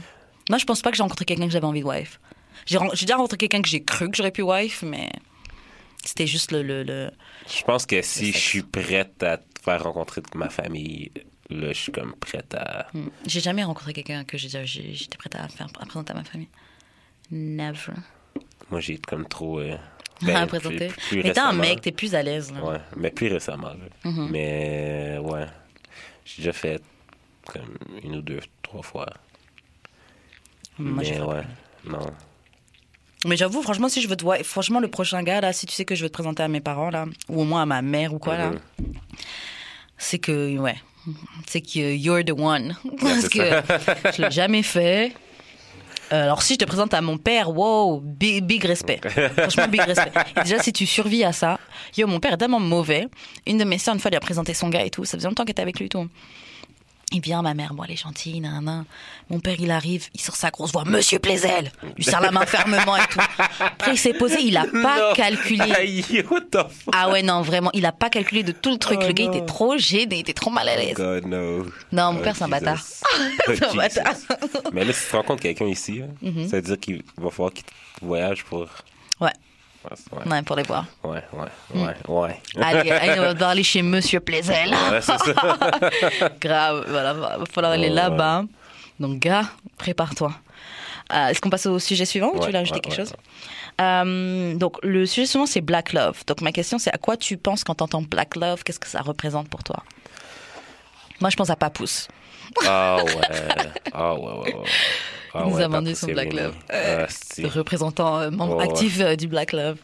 Moi, 0.49 0.57
je 0.59 0.65
pense 0.65 0.81
pas 0.81 0.91
que 0.91 0.97
j'ai 0.97 1.03
rencontré 1.03 1.25
quelqu'un 1.25 1.45
que 1.47 1.51
j'avais 1.51 1.65
envie 1.65 1.81
de 1.81 1.85
wife. 1.85 2.19
J'ai 2.65 2.79
déjà 3.01 3.15
rencontré 3.15 3.37
quelqu'un 3.37 3.61
que 3.61 3.67
j'ai 3.67 3.83
cru 3.83 4.09
que 4.09 4.15
j'aurais 4.15 4.31
pu 4.31 4.41
wife, 4.43 4.81
mais 4.81 5.09
c'était 6.05 6.25
juste 6.27 6.51
le, 6.53 6.63
le, 6.63 6.83
le- 6.83 7.11
Je 7.53 7.63
pense 7.63 7.85
que 7.85 8.01
si 8.01 8.31
je 8.31 8.37
suis 8.37 8.63
prête 8.63 9.21
à 9.23 9.37
te 9.37 9.43
faire 9.63 9.83
rencontrer 9.83 10.21
toute 10.21 10.35
ma 10.35 10.49
famille, 10.49 11.11
là, 11.49 11.67
je 11.69 11.77
suis 11.77 11.91
comme 11.91 12.13
prête 12.15 12.53
à. 12.55 12.87
Hmm. 12.93 13.07
J'ai 13.25 13.39
jamais 13.39 13.63
rencontré 13.63 13.93
quelqu'un 13.93 14.23
que 14.23 14.37
j'ai- 14.37 14.49
j'étais 14.65 15.17
prête 15.17 15.35
à 15.35 15.47
faire 15.47 15.67
à 15.79 15.85
présenter 15.85 16.11
à 16.11 16.15
ma 16.15 16.23
famille. 16.23 16.49
Never. 17.31 17.93
Moi, 18.69 18.79
j'ai 18.81 18.97
comme 18.97 19.27
trop. 19.27 19.59
euh, 19.59 19.75
Ben, 20.23 20.35
à 20.35 20.47
plus- 20.47 20.59
présenter. 20.59 20.87
plus 21.09 21.21
mais 21.23 21.31
t'es 21.31 21.39
un 21.39 21.53
mec, 21.53 21.81
t'es 21.81 21.91
plus 21.91 22.15
à 22.15 22.23
l'aise. 22.23 22.51
Ouais, 22.63 22.79
mais 22.95 23.11
plus 23.11 23.27
récemment. 23.31 23.73
Mhm. 24.03 24.29
Mais 24.31 25.15
euh, 25.17 25.19
ouais, 25.19 25.45
j'ai 26.25 26.37
déjà 26.41 26.53
fait 26.53 26.81
comme 27.45 27.77
une 28.03 28.15
ou 28.15 28.21
deux, 28.21 28.39
trois 28.63 28.81
fois. 28.81 29.05
Moi, 30.79 31.03
mais 31.03 31.21
ouais, 31.21 31.43
non. 31.85 32.07
Mais 33.25 33.35
j'avoue, 33.37 33.61
franchement, 33.61 33.89
si 33.89 34.01
je 34.01 34.07
veux 34.07 34.15
te 34.15 34.23
voir, 34.23 34.37
franchement, 34.39 34.79
le 34.79 34.87
prochain 34.89 35.21
gars, 35.23 35.41
là, 35.41 35.53
si 35.53 35.65
tu 35.67 35.73
sais 35.73 35.85
que 35.85 35.95
je 35.95 36.03
veux 36.03 36.09
te 36.09 36.13
présenter 36.13 36.43
à 36.43 36.47
mes 36.47 36.61
parents, 36.61 36.89
là, 36.89 37.05
ou 37.29 37.41
au 37.41 37.45
moins 37.45 37.63
à 37.63 37.65
ma 37.65 37.81
mère 37.81 38.13
ou 38.13 38.19
quoi, 38.19 38.37
là, 38.37 38.49
Mhm. 38.51 38.59
c'est 39.97 40.19
que, 40.19 40.57
ouais, 40.57 40.75
c'est 41.47 41.61
que 41.61 41.95
you're 41.95 42.23
the 42.23 42.31
one. 42.37 42.75
Parce 43.01 43.29
que 43.29 43.61
je 44.15 44.21
l'ai 44.21 44.31
jamais 44.31 44.63
fait. 44.63 45.13
Euh, 46.13 46.23
alors, 46.23 46.41
si 46.41 46.53
je 46.53 46.59
te 46.59 46.65
présente 46.65 46.93
à 46.93 47.01
mon 47.01 47.17
père, 47.17 47.49
wow, 47.49 47.99
big, 47.99 48.43
big 48.45 48.63
respect. 48.63 49.01
Franchement, 49.37 49.67
big 49.67 49.81
respect. 49.81 50.11
Et 50.37 50.43
déjà, 50.43 50.59
si 50.59 50.71
tu 50.71 50.85
survis 50.85 51.23
à 51.23 51.33
ça, 51.33 51.59
yo, 51.97 52.07
mon 52.07 52.19
père 52.19 52.33
est 52.33 52.37
tellement 52.37 52.61
mauvais. 52.61 53.07
Une 53.45 53.57
de 53.57 53.65
mes 53.65 53.77
soeurs, 53.77 53.95
une 53.95 53.99
fois, 53.99 54.09
lui 54.09 54.17
a 54.17 54.21
présenté 54.21 54.53
son 54.53 54.69
gars 54.69 54.85
et 54.85 54.89
tout. 54.89 55.03
Ça 55.03 55.17
faisait 55.17 55.27
longtemps 55.27 55.43
qu'elle 55.43 55.51
était 55.51 55.61
avec 55.61 55.79
lui 55.79 55.87
et 55.87 55.89
tout. 55.89 56.07
Il 57.13 57.21
vient, 57.21 57.41
ma 57.41 57.53
mère, 57.53 57.73
bon, 57.73 57.85
elle 57.85 57.91
est 57.91 57.95
gentille, 57.95 58.41
nan, 58.41 58.83
Mon 59.29 59.39
père, 59.39 59.55
il 59.59 59.71
arrive, 59.71 60.07
il 60.13 60.19
sort 60.19 60.35
sa 60.35 60.49
grosse 60.49 60.73
voix, 60.73 60.83
Monsieur 60.83 61.19
Plaizel. 61.19 61.71
Il 61.83 61.89
lui 61.95 62.03
serre 62.03 62.19
la 62.19 62.31
main 62.31 62.45
fermement 62.45 62.97
et 62.97 63.07
tout. 63.09 63.19
Après, 63.61 63.93
il 63.93 63.97
s'est 63.97 64.11
posé, 64.13 64.41
il 64.41 64.57
a 64.57 64.65
pas 64.83 65.09
Non. 65.09 65.13
calculé. 65.15 65.71
Aïe, 65.71 66.03
what 66.29 66.41
the 66.51 66.57
fuck? 66.69 66.93
Ah 66.93 67.09
ouais, 67.09 67.23
non, 67.23 67.41
vraiment, 67.43 67.69
il 67.73 67.85
a 67.85 67.93
pas 67.93 68.09
calculé 68.09 68.43
de 68.43 68.51
tout 68.51 68.71
le 68.71 68.77
truc. 68.77 68.99
Oh 69.01 69.07
le 69.07 69.13
gars 69.13 69.23
non. 69.25 69.31
était 69.33 69.45
trop 69.45 69.77
gêné, 69.77 70.15
il 70.17 70.19
était 70.19 70.33
trop 70.33 70.49
mal 70.49 70.67
à 70.67 70.75
l'aise. 70.75 70.95
God, 70.95 71.25
no. 71.27 71.63
Non, 71.93 72.11
mon 72.11 72.19
Oh, 72.19 72.23
père, 72.23 72.35
c'est 72.35 72.43
un 72.43 72.49
bâtard. 72.49 72.83
Oh, 73.19 73.21
C'est 73.55 73.63
un 73.65 73.73
bâtard. 73.73 74.13
Mais 74.73 74.83
là, 74.83 74.91
si 74.91 75.09
tu 75.09 75.15
rencontres 75.15 75.41
quelqu'un 75.41 75.65
ici, 75.67 76.01
hein, 76.03 76.09
Mhm. 76.21 76.49
ça 76.49 76.57
veut 76.57 76.61
dire 76.61 76.79
qu'il 76.79 77.03
va 77.17 77.29
falloir 77.31 77.53
qu'il 77.53 77.63
voyage 78.01 78.43
pour. 78.43 78.67
Ouais, 80.11 80.31
Ouais, 80.31 80.41
pour 80.43 80.55
les 80.55 80.63
voir. 80.63 80.85
ouais, 81.03 81.23
ouais, 81.33 81.47
ouais. 81.75 81.95
ouais. 82.07 82.41
Allez, 82.61 82.91
allez, 82.91 83.19
on 83.19 83.33
va 83.33 83.49
aller 83.49 83.63
chez 83.63 83.81
Monsieur 83.81 84.19
Plaizel. 84.19 84.69
Ouais, 84.71 85.01
c'est 85.01 85.17
ça. 85.17 85.57
Grave, 86.41 86.85
voilà, 86.87 87.13
va 87.13 87.39
falloir 87.51 87.73
aller 87.73 87.89
là-bas. 87.89 88.43
Donc, 88.99 89.19
gars, 89.19 89.43
prépare-toi. 89.77 90.31
Euh, 91.13 91.27
Est-ce 91.27 91.39
qu'on 91.39 91.49
passe 91.49 91.65
au 91.67 91.79
sujet 91.79 92.03
suivant 92.05 92.31
ou 92.33 92.39
tu 92.39 92.45
voulais 92.47 92.57
ajouter 92.59 92.79
quelque 92.81 92.95
chose? 92.95 93.13
Euh, 93.79 94.55
Donc, 94.55 94.77
le 94.83 95.05
sujet 95.05 95.25
suivant, 95.27 95.45
c'est 95.45 95.61
Black 95.61 95.93
Love. 95.93 96.23
Donc, 96.27 96.41
ma 96.41 96.51
question, 96.51 96.79
c'est 96.79 96.93
à 96.93 96.97
quoi 96.97 97.15
tu 97.15 97.37
penses 97.37 97.63
quand 97.63 97.75
tu 97.75 97.83
entends 97.83 98.01
Black 98.01 98.35
Love? 98.35 98.63
Qu'est-ce 98.63 98.79
que 98.79 98.87
ça 98.87 99.01
représente 99.01 99.47
pour 99.49 99.63
toi? 99.63 99.83
Moi, 101.21 101.29
je 101.29 101.35
pense 101.35 101.49
à 101.49 101.55
Papousse. 101.55 102.07
Ah 102.65 102.97
ouais. 103.03 103.11
Ah 103.93 104.15
ouais, 104.15 104.21
ouais, 104.21 104.53
ouais. 104.55 104.63
Ah, 105.33 105.43
Il 105.45 105.51
nous 105.51 105.57
ouais, 105.57 105.63
a 105.63 105.67
vendu 105.67 105.95
son 105.95 106.07
Black. 106.07 106.33
Love. 106.33 106.55
Ah, 106.69 107.05
Le 107.37 107.47
représentant 107.47 108.19
euh, 108.19 108.29
membre 108.31 108.57
ouais. 108.57 108.63
actif 108.63 108.99
euh, 108.99 109.15
du 109.15 109.27
Black 109.27 109.51
Love. 109.53 109.77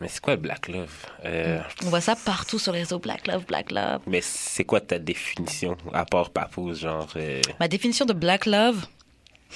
Mais 0.00 0.08
c'est 0.08 0.20
quoi 0.20 0.34
le 0.34 0.40
Black 0.40 0.68
Love? 0.68 0.92
Euh, 1.24 1.58
On 1.84 1.88
voit 1.88 2.02
ça 2.02 2.14
partout 2.16 2.58
sur 2.58 2.72
les 2.72 2.80
réseaux. 2.80 2.98
Black 2.98 3.26
Love, 3.26 3.46
Black 3.46 3.70
Love. 3.70 4.00
Mais 4.06 4.20
c'est 4.20 4.64
quoi 4.64 4.80
ta 4.80 4.98
définition, 4.98 5.76
à 5.94 6.04
part 6.04 6.30
Papouze, 6.30 6.80
genre... 6.80 7.08
euh, 7.16 7.40
Ma 7.60 7.66
définition 7.68 8.04
de 8.04 8.12
Black 8.12 8.44
Love? 8.46 8.86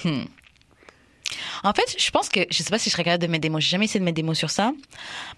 hmm. 0.03 0.23
En 1.63 1.73
fait, 1.73 1.95
je 1.97 2.09
pense 2.11 2.27
que, 2.27 2.39
je 2.49 2.57
sais 2.63 2.69
pas 2.71 2.79
si 2.79 2.89
je 2.89 2.93
serais 2.93 3.03
capable 3.03 3.21
de 3.21 3.27
mettre 3.27 3.43
des 3.43 3.49
mots, 3.49 3.59
j'ai 3.59 3.69
jamais 3.69 3.85
essayé 3.85 3.99
de 3.99 4.05
mettre 4.05 4.15
des 4.15 4.23
mots 4.23 4.33
sur 4.33 4.49
ça. 4.49 4.73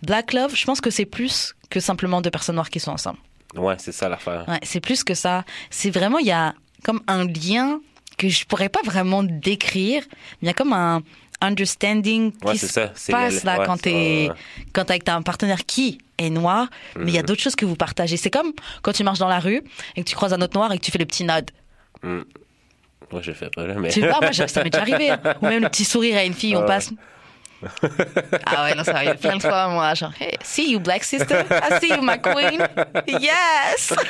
Black 0.02 0.32
Love, 0.34 0.56
je 0.56 0.66
pense 0.66 0.80
que 0.82 0.90
c'est 0.90 1.06
plus 1.06 1.54
que 1.70 1.80
simplement 1.82 2.22
deux 2.22 2.32
personnes 2.32 2.56
noires 2.56 2.70
qui 2.70 2.80
sont 2.80 2.92
ensemble. 2.92 3.20
Ouais, 3.56 3.76
c'est 3.78 3.92
ça 3.92 4.10
l'affaire. 4.10 4.46
Ouais, 4.48 4.60
c'est 4.64 4.80
plus 4.80 5.04
que 5.04 5.14
ça. 5.14 5.44
C'est 5.70 5.90
vraiment, 5.92 6.18
il 6.20 6.28
y 6.28 6.32
a 6.32 6.54
comme 6.84 7.02
un 7.08 7.26
lien 7.28 7.80
que 8.18 8.30
je 8.30 8.46
pourrais 8.46 8.70
pas 8.70 8.82
vraiment 8.84 9.24
décrire. 9.24 10.04
Il 10.42 10.48
y 10.48 10.50
a 10.50 10.54
comme 10.54 10.74
un 10.74 11.02
understanding 11.42 12.32
Ouais, 12.46 12.54
qui 12.54 12.60
c'est 12.60 12.68
se 12.68 12.74
ça. 12.74 13.12
passe 13.12 13.44
là 13.44 13.60
ouais, 13.60 13.66
quand 13.66 13.78
t'es 13.82 13.92
ouais, 13.94 14.30
ouais. 14.30 14.36
quand 14.74 14.86
t'es 14.86 14.92
avec 14.94 15.10
un 15.10 15.22
partenaire 15.22 15.66
qui 15.66 15.98
est 16.18 16.30
noir, 16.30 16.68
mais 16.96 17.12
il 17.12 17.16
y 17.16 17.18
a 17.20 17.24
d'autres 17.24 17.42
choses 17.42 17.56
que 17.56 17.66
vous 17.66 17.76
partagez. 17.76 18.16
C'est 18.18 18.30
comme 18.30 18.54
quand 18.82 18.94
tu 18.94 19.04
marches 19.04 19.20
dans 19.20 19.28
la 19.28 19.40
rue 19.40 19.62
et 19.96 20.04
que 20.04 20.10
tu 20.10 20.16
croises 20.16 20.34
un 20.34 20.42
autre 20.42 20.58
noir 20.58 20.72
et 20.72 20.78
que 20.80 20.84
tu 20.84 20.92
fais 20.92 21.00
le 21.00 21.06
petit 21.06 21.24
nod. 21.26 21.50
Moi, 22.04 23.22
je 23.22 23.32
fais 23.32 23.50
pas, 23.50 23.68
là, 23.68 23.76
mais... 23.76 23.90
Tu 23.90 24.00
vois, 24.02 24.20
moi, 24.22 24.32
ça 24.48 24.64
m'est 24.64 24.70
déjà 24.70 24.82
arrivé. 24.82 25.10
hein. 25.12 25.20
Ou 25.42 25.46
même 25.46 25.62
le 25.64 25.70
petit 25.70 25.86
sourire 25.86 26.18
à 26.18 26.24
une 26.24 26.34
fille, 26.34 26.56
on 26.56 26.62
Ouais. 26.62 26.66
passe. 26.66 26.92
Ah 28.46 28.64
ouais, 28.66 28.76
non, 28.76 28.84
ça 28.84 28.96
arrive 28.96 29.16
plein 29.16 29.38
de 29.38 29.42
fois, 29.42 29.68
moi. 29.70 29.94
Genre, 29.94 30.12
hey, 30.20 30.38
see 30.44 30.72
you, 30.72 30.80
black 30.80 31.04
sister? 31.04 31.44
I 31.50 31.80
see 31.80 31.90
you, 31.90 32.02
my 32.02 32.20
queen. 32.22 32.66
Yes! 33.08 33.94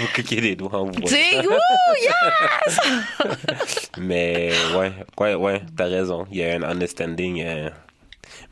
Vous 0.00 0.08
cliquez 0.12 0.40
des 0.40 0.56
doigts 0.56 0.74
en 0.80 0.86
vous. 0.86 1.00
Yes! 1.08 2.80
Mais 3.98 4.50
ouais, 4.76 4.92
ouais, 5.18 5.34
ouais, 5.34 5.62
t'as 5.76 5.84
raison. 5.86 6.26
Il 6.32 6.38
y 6.38 6.44
a 6.44 6.54
un 6.56 6.62
understanding. 6.62 7.42
euh. 7.44 7.70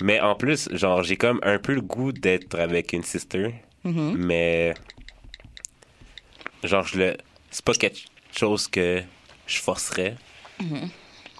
Mais 0.00 0.20
en 0.20 0.34
plus, 0.36 0.68
genre, 0.72 1.02
j'ai 1.02 1.16
comme 1.16 1.40
un 1.42 1.58
peu 1.58 1.74
le 1.74 1.80
goût 1.80 2.12
d'être 2.12 2.58
avec 2.58 2.92
une 2.92 3.02
sister, 3.02 3.54
Mm-hmm. 3.84 4.14
mais 4.16 4.72
genre, 6.62 6.86
je 6.86 6.96
le, 6.98 7.16
c'est 7.50 7.62
pas 7.62 7.74
quelque 7.74 7.98
chose 8.34 8.66
que 8.66 9.02
je 9.46 9.58
forcerais. 9.58 10.16
Mm-hmm. 10.58 10.88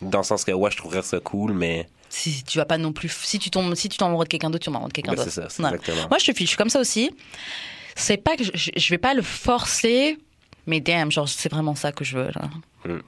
Dans 0.02 0.18
le 0.18 0.24
sens 0.24 0.44
que 0.44 0.52
ouais, 0.52 0.70
je 0.70 0.76
trouverais 0.76 1.02
ça 1.02 1.20
cool, 1.20 1.52
mais 1.52 1.88
Si 2.08 2.44
tu 2.44 2.58
vas 2.58 2.64
pas 2.64 2.78
non 2.78 2.92
plus. 2.92 3.08
Si 3.24 3.38
tu 3.38 3.50
tombes, 3.50 3.74
si 3.74 3.88
tu 3.88 3.96
tombes 3.98 4.18
de 4.22 4.28
quelqu'un 4.28 4.50
d'autre, 4.50 4.64
tu 4.64 4.70
m'amoureux 4.70 4.88
de 4.88 4.94
quelqu'un 4.94 5.12
Ben, 5.12 5.16
d'autre. 5.16 5.30
c'est 5.30 5.40
ça, 5.42 5.48
c'est 5.48 5.62
Ouais. 5.62 5.68
exactement. 5.70 6.08
Moi, 6.10 6.18
je 6.18 6.26
te 6.26 6.32
fiche, 6.32 6.44
je 6.46 6.48
suis 6.50 6.56
comme 6.56 6.68
ça 6.70 6.80
aussi. 6.80 7.10
C'est 7.96 8.16
pas 8.16 8.36
que 8.36 8.44
je, 8.44 8.50
je- 8.76 8.90
vais 8.90 8.98
pas 8.98 9.14
le 9.14 9.22
forcer, 9.22 10.18
mais 10.66 10.80
damn, 10.80 11.10
genre, 11.12 11.28
c'est 11.28 11.50
vraiment 11.50 11.74
ça 11.74 11.92
que 11.92 12.04
je 12.04 12.16
veux. 12.18 12.30
là. 12.34 12.42
Mm. 12.84 12.98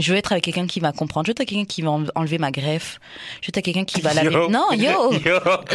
Je 0.00 0.12
veux 0.12 0.18
être 0.18 0.32
avec 0.32 0.44
quelqu'un 0.44 0.66
qui 0.66 0.80
va 0.80 0.92
comprendre. 0.92 1.26
Je 1.26 1.30
veux 1.30 1.32
être 1.32 1.40
avec 1.40 1.48
quelqu'un 1.50 1.64
qui 1.66 1.82
va 1.82 1.90
en- 1.90 2.04
enlever 2.14 2.38
ma 2.38 2.50
greffe. 2.50 2.98
Je 3.42 3.46
veux 3.46 3.50
être 3.50 3.58
avec 3.58 3.64
quelqu'un 3.66 3.84
qui 3.84 4.00
va 4.00 4.14
laver. 4.14 4.32
Yo. 4.32 4.48
Non, 4.48 4.72
yo! 4.72 5.12
Yo. 5.12 5.18
Je 5.22 5.28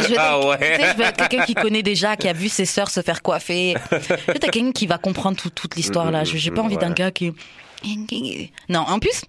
veux 0.08 0.14
Ah 0.18 0.38
ouais. 0.46 0.58
tu 0.58 0.82
sais, 0.82 0.92
je 0.92 0.96
veux 0.98 1.04
être 1.04 1.28
quelqu'un 1.28 1.44
qui 1.46 1.54
connaît 1.54 1.82
déjà, 1.84 2.16
qui 2.16 2.26
a 2.28 2.32
vu 2.32 2.48
ses 2.48 2.64
sœurs 2.64 2.90
se 2.90 3.02
faire 3.02 3.22
coiffer. 3.22 3.74
Je 3.90 3.96
veux 3.96 4.02
être 4.02 4.28
avec 4.28 4.50
quelqu'un 4.50 4.72
qui 4.72 4.86
va 4.88 4.98
comprendre 4.98 5.36
tout- 5.36 5.50
toute 5.50 5.76
l'histoire 5.76 6.10
là. 6.10 6.24
Je- 6.24 6.36
J'ai 6.36 6.50
pas 6.50 6.62
envie 6.62 6.76
d'un 6.76 6.90
gars 6.92 7.10
qui. 7.12 7.32
Non, 8.68 8.80
en 8.80 8.98
plus, 8.98 9.22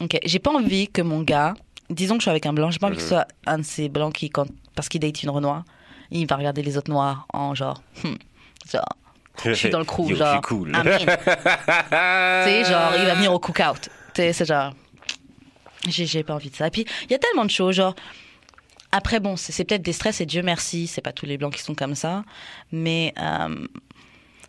ok, 0.00 0.18
j'ai 0.24 0.38
pas 0.38 0.50
envie 0.50 0.88
que 0.88 1.02
mon 1.02 1.22
gars, 1.22 1.54
disons 1.90 2.14
que 2.14 2.20
je 2.20 2.24
suis 2.24 2.30
avec 2.30 2.46
un 2.46 2.52
blanc, 2.52 2.70
j'ai 2.70 2.78
pas 2.78 2.86
envie 2.88 2.96
que 2.96 3.02
ce 3.02 3.08
soit 3.08 3.26
un 3.46 3.58
de 3.58 3.62
ces 3.62 3.88
blancs 3.88 4.12
qui, 4.14 4.30
quand, 4.30 4.46
parce 4.74 4.88
qu'il 4.88 5.00
date 5.00 5.22
une 5.22 5.30
renoir, 5.30 5.64
il 6.10 6.26
va 6.26 6.36
regarder 6.36 6.62
les 6.62 6.76
autres 6.76 6.90
noirs 6.90 7.26
en 7.32 7.54
genre, 7.54 7.82
hmm, 8.02 8.14
genre, 8.70 8.84
je 9.44 9.52
suis 9.52 9.70
dans 9.70 9.78
le 9.78 9.84
crew, 9.84 10.08
Yo, 10.08 10.16
genre, 10.16 10.40
cool. 10.42 10.72
Tu 10.82 10.88
sais, 12.50 12.64
genre, 12.64 12.92
il 12.98 13.04
va 13.04 13.14
venir 13.14 13.32
au 13.32 13.38
cookout. 13.38 13.88
Tu 14.14 14.22
sais, 14.22 14.32
c'est 14.32 14.44
genre, 14.44 14.72
j'ai 15.88 16.22
pas 16.22 16.34
envie 16.34 16.50
de 16.50 16.56
ça. 16.56 16.66
Et 16.68 16.70
puis, 16.70 16.86
il 17.04 17.10
y 17.10 17.14
a 17.14 17.18
tellement 17.18 17.44
de 17.44 17.50
choses, 17.50 17.74
genre, 17.74 17.94
après, 18.92 19.18
bon, 19.18 19.36
c'est 19.36 19.50
c'est 19.50 19.64
peut-être 19.64 19.82
des 19.82 19.92
stress 19.92 20.20
et 20.20 20.26
Dieu 20.26 20.42
merci, 20.42 20.86
c'est 20.86 21.00
pas 21.00 21.12
tous 21.12 21.26
les 21.26 21.36
blancs 21.36 21.52
qui 21.52 21.62
sont 21.62 21.74
comme 21.74 21.96
ça, 21.96 22.24
mais 22.70 23.12
euh, 23.18 23.66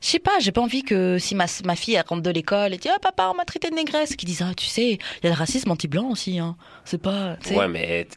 je 0.05 0.11
sais 0.11 0.19
pas, 0.19 0.37
j'ai 0.39 0.51
pas 0.51 0.61
envie 0.61 0.83
que 0.83 1.17
si 1.17 1.33
ma, 1.33 1.45
ma 1.63 1.75
fille 1.75 1.95
elle 1.95 2.05
rentre 2.07 2.21
de 2.21 2.29
l'école 2.29 2.75
et 2.75 2.77
dit 2.77 2.89
ah 2.93 2.99
papa 3.01 3.27
on 3.33 3.35
m'a 3.35 3.43
traité 3.43 3.71
de 3.71 3.75
négresse, 3.75 4.15
qu'ils 4.15 4.29
disent 4.29 4.43
ah 4.43 4.53
tu 4.55 4.67
sais 4.67 4.91
il 4.91 5.23
y 5.23 5.27
a 5.27 5.29
le 5.31 5.35
racisme 5.35 5.71
anti-blanc 5.71 6.11
aussi 6.11 6.37
hein, 6.37 6.55
c'est 6.83 7.01
pas. 7.01 7.37
Ouais, 7.51 7.67
mais 7.67 8.07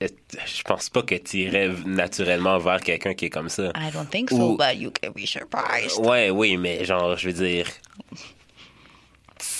je 0.46 0.62
pense 0.64 0.90
pas 0.90 1.02
que 1.02 1.14
tu 1.14 1.38
irais 1.38 1.70
naturellement 1.86 2.58
vers 2.58 2.80
quelqu'un 2.80 3.14
qui 3.14 3.24
est 3.24 3.30
comme 3.30 3.48
ça. 3.48 3.72
I 3.74 3.90
don't 3.90 4.06
think 4.10 4.28
so, 4.28 4.52
Ou- 4.52 4.56
but 4.58 4.76
you 4.76 4.90
can 4.90 5.12
be 5.12 5.24
surprised. 5.26 5.98
Ouais, 6.04 6.28
oui, 6.28 6.58
mais 6.58 6.84
genre, 6.84 7.16
je 7.16 7.30
veux 7.30 7.46
dire, 7.46 7.66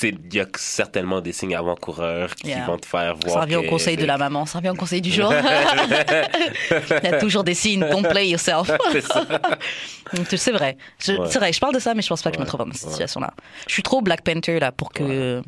il 0.03 0.35
y 0.35 0.41
a 0.41 0.47
certainement 0.57 1.21
des 1.21 1.33
signes 1.33 1.55
avant-coureurs 1.57 2.35
qui 2.35 2.49
Yeah. 2.49 2.67
vont 2.67 2.79
te 2.79 2.87
faire 2.87 3.17
voir. 3.17 3.35
Ça 3.35 3.41
revient 3.43 3.57
au 3.57 3.63
conseil 3.65 3.97
de 3.97 4.05
la 4.05 4.17
maman, 4.19 4.47
ça 4.47 4.59
revient 4.59 4.71
au 4.71 4.75
conseil 4.75 5.01
du 5.01 5.11
jour. 5.11 5.33
Il 6.71 7.05
y 7.05 7.07
a 7.07 7.19
toujours 7.19 7.45
des 7.45 7.55
signes, 7.55 7.81
don't 7.81 8.09
play 8.09 8.29
yourself. 8.29 8.71
C'est 10.37 10.53
vrai. 10.53 10.77
Ouais. 11.09 11.17
C'est 11.31 11.39
vrai, 11.39 11.53
je 11.53 11.61
parle 11.61 11.75
de 11.75 11.79
ça, 11.81 11.95
mais 11.95 12.03
je 12.03 12.09
pense 12.09 12.23
pas 12.23 12.31
que 12.31 12.37
je 12.37 12.41
me 12.41 12.47
trouve 12.47 12.65
dans 12.65 12.73
cette 12.73 12.91
situation-là. 12.91 13.33
Je 13.67 13.73
suis 13.73 13.83
trop 13.83 14.01
Black 14.01 14.23
Panther 14.23 14.59
là 14.61 14.73
pour 14.73 14.93
que. 14.93 15.43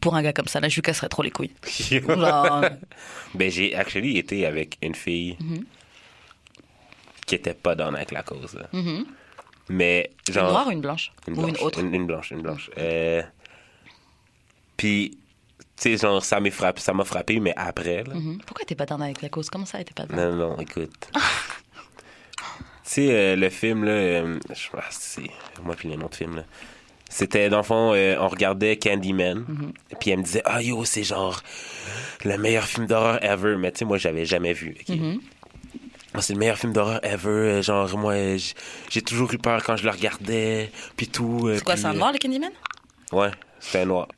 Pour 0.00 0.14
un 0.16 0.22
gars 0.22 0.32
comme 0.32 0.46
ça, 0.48 0.60
là, 0.60 0.68
je 0.70 0.76
lui 0.76 0.82
casserais 0.82 1.10
trop 1.10 1.22
les 1.22 1.30
couilles. 1.30 1.52
Genre, 1.90 2.64
ben, 3.34 3.50
j'ai 3.50 3.74
actually 3.74 4.16
été 4.16 4.46
avec 4.46 4.78
une 4.80 4.94
fille 4.94 5.36
Mm-hmm. 5.42 5.64
qui 7.26 7.34
était 7.34 7.52
pas 7.54 7.74
dans 7.74 7.92
avec 7.94 8.10
la 8.12 8.22
cause. 8.22 8.54
là. 8.54 8.68
Mais 9.68 10.10
une 10.28 10.34
genre. 10.34 10.50
noire 10.50 10.66
ou 10.66 10.70
une 10.70 10.80
blanche? 10.80 11.12
Une 11.26 11.38
Ou 11.38 11.48
une 11.48 11.56
autre? 11.58 11.80
Une, 11.80 11.94
une 11.94 12.06
blanche, 12.06 12.30
une 12.30 12.42
blanche. 12.42 12.70
Euh, 12.78 13.22
Puis, 14.76 15.18
tu 15.58 15.64
sais, 15.76 15.96
genre, 15.96 16.24
ça 16.24 16.40
m'a 16.40 16.50
frappé, 16.50 16.80
ça 16.80 16.92
m'a 16.92 17.04
frappé, 17.04 17.40
mais 17.40 17.54
après, 17.56 18.04
là. 18.04 18.14
Mhm. 18.14 18.38
Pourquoi 18.46 18.64
t'es 18.66 18.74
pas 18.74 18.86
dans 18.86 19.00
avec 19.00 19.22
la 19.22 19.28
cause? 19.28 19.48
Comment 19.50 19.64
ça, 19.66 19.82
t'es 19.82 19.94
pas 19.94 20.06
dans 20.06 20.16
Non, 20.16 20.34
non, 20.34 20.58
écoute. 20.60 21.08
tu 21.14 21.20
sais, 22.82 23.08
euh, 23.10 23.36
le 23.36 23.48
film, 23.48 23.84
là, 23.84 23.92
euh, 23.92 24.38
je 24.54 24.68
ah, 24.76 24.82
c'est 24.90 25.22
moi 25.62 25.74
puis 25.76 25.88
les 25.88 25.96
noms 25.96 26.08
de 26.08 26.14
film, 26.14 26.36
là. 26.36 26.44
C'était, 27.08 27.48
dans 27.48 27.58
le 27.58 27.62
fond, 27.62 27.92
euh, 27.94 28.16
on 28.18 28.26
regardait 28.28 28.76
Candyman, 28.76 29.44
puis 30.00 30.10
elle 30.10 30.18
me 30.18 30.24
disait, 30.24 30.42
ah 30.46 30.60
yo, 30.60 30.84
c'est 30.84 31.04
genre 31.04 31.42
le 32.24 32.36
meilleur 32.38 32.64
film 32.64 32.86
d'horreur 32.86 33.22
ever. 33.22 33.56
Mais 33.56 33.70
tu 33.70 33.80
sais, 33.80 33.84
moi, 33.84 33.98
j'avais 33.98 34.24
jamais 34.24 34.52
vu. 34.52 34.76
Ah, 34.88 34.92
C'est 36.20 36.32
le 36.34 36.38
meilleur 36.38 36.56
film 36.58 36.72
d'horreur 36.72 37.00
ever. 37.04 37.28
euh, 37.28 37.62
Genre, 37.62 37.96
moi, 37.98 38.14
j'ai 38.90 39.02
toujours 39.02 39.32
eu 39.34 39.38
peur 39.38 39.62
quand 39.64 39.76
je 39.76 39.84
le 39.84 39.90
regardais, 39.90 40.70
puis 40.96 41.08
tout. 41.08 41.48
euh, 41.48 41.56
C'est 41.58 41.64
quoi, 41.64 41.76
c'est 41.76 41.86
un 41.86 41.94
euh, 41.94 41.98
noir 41.98 42.12
le 42.12 42.18
Candyman? 42.18 42.50
Ouais, 43.12 43.30
c'était 43.60 43.80
un 43.80 43.86
noir. 43.86 44.08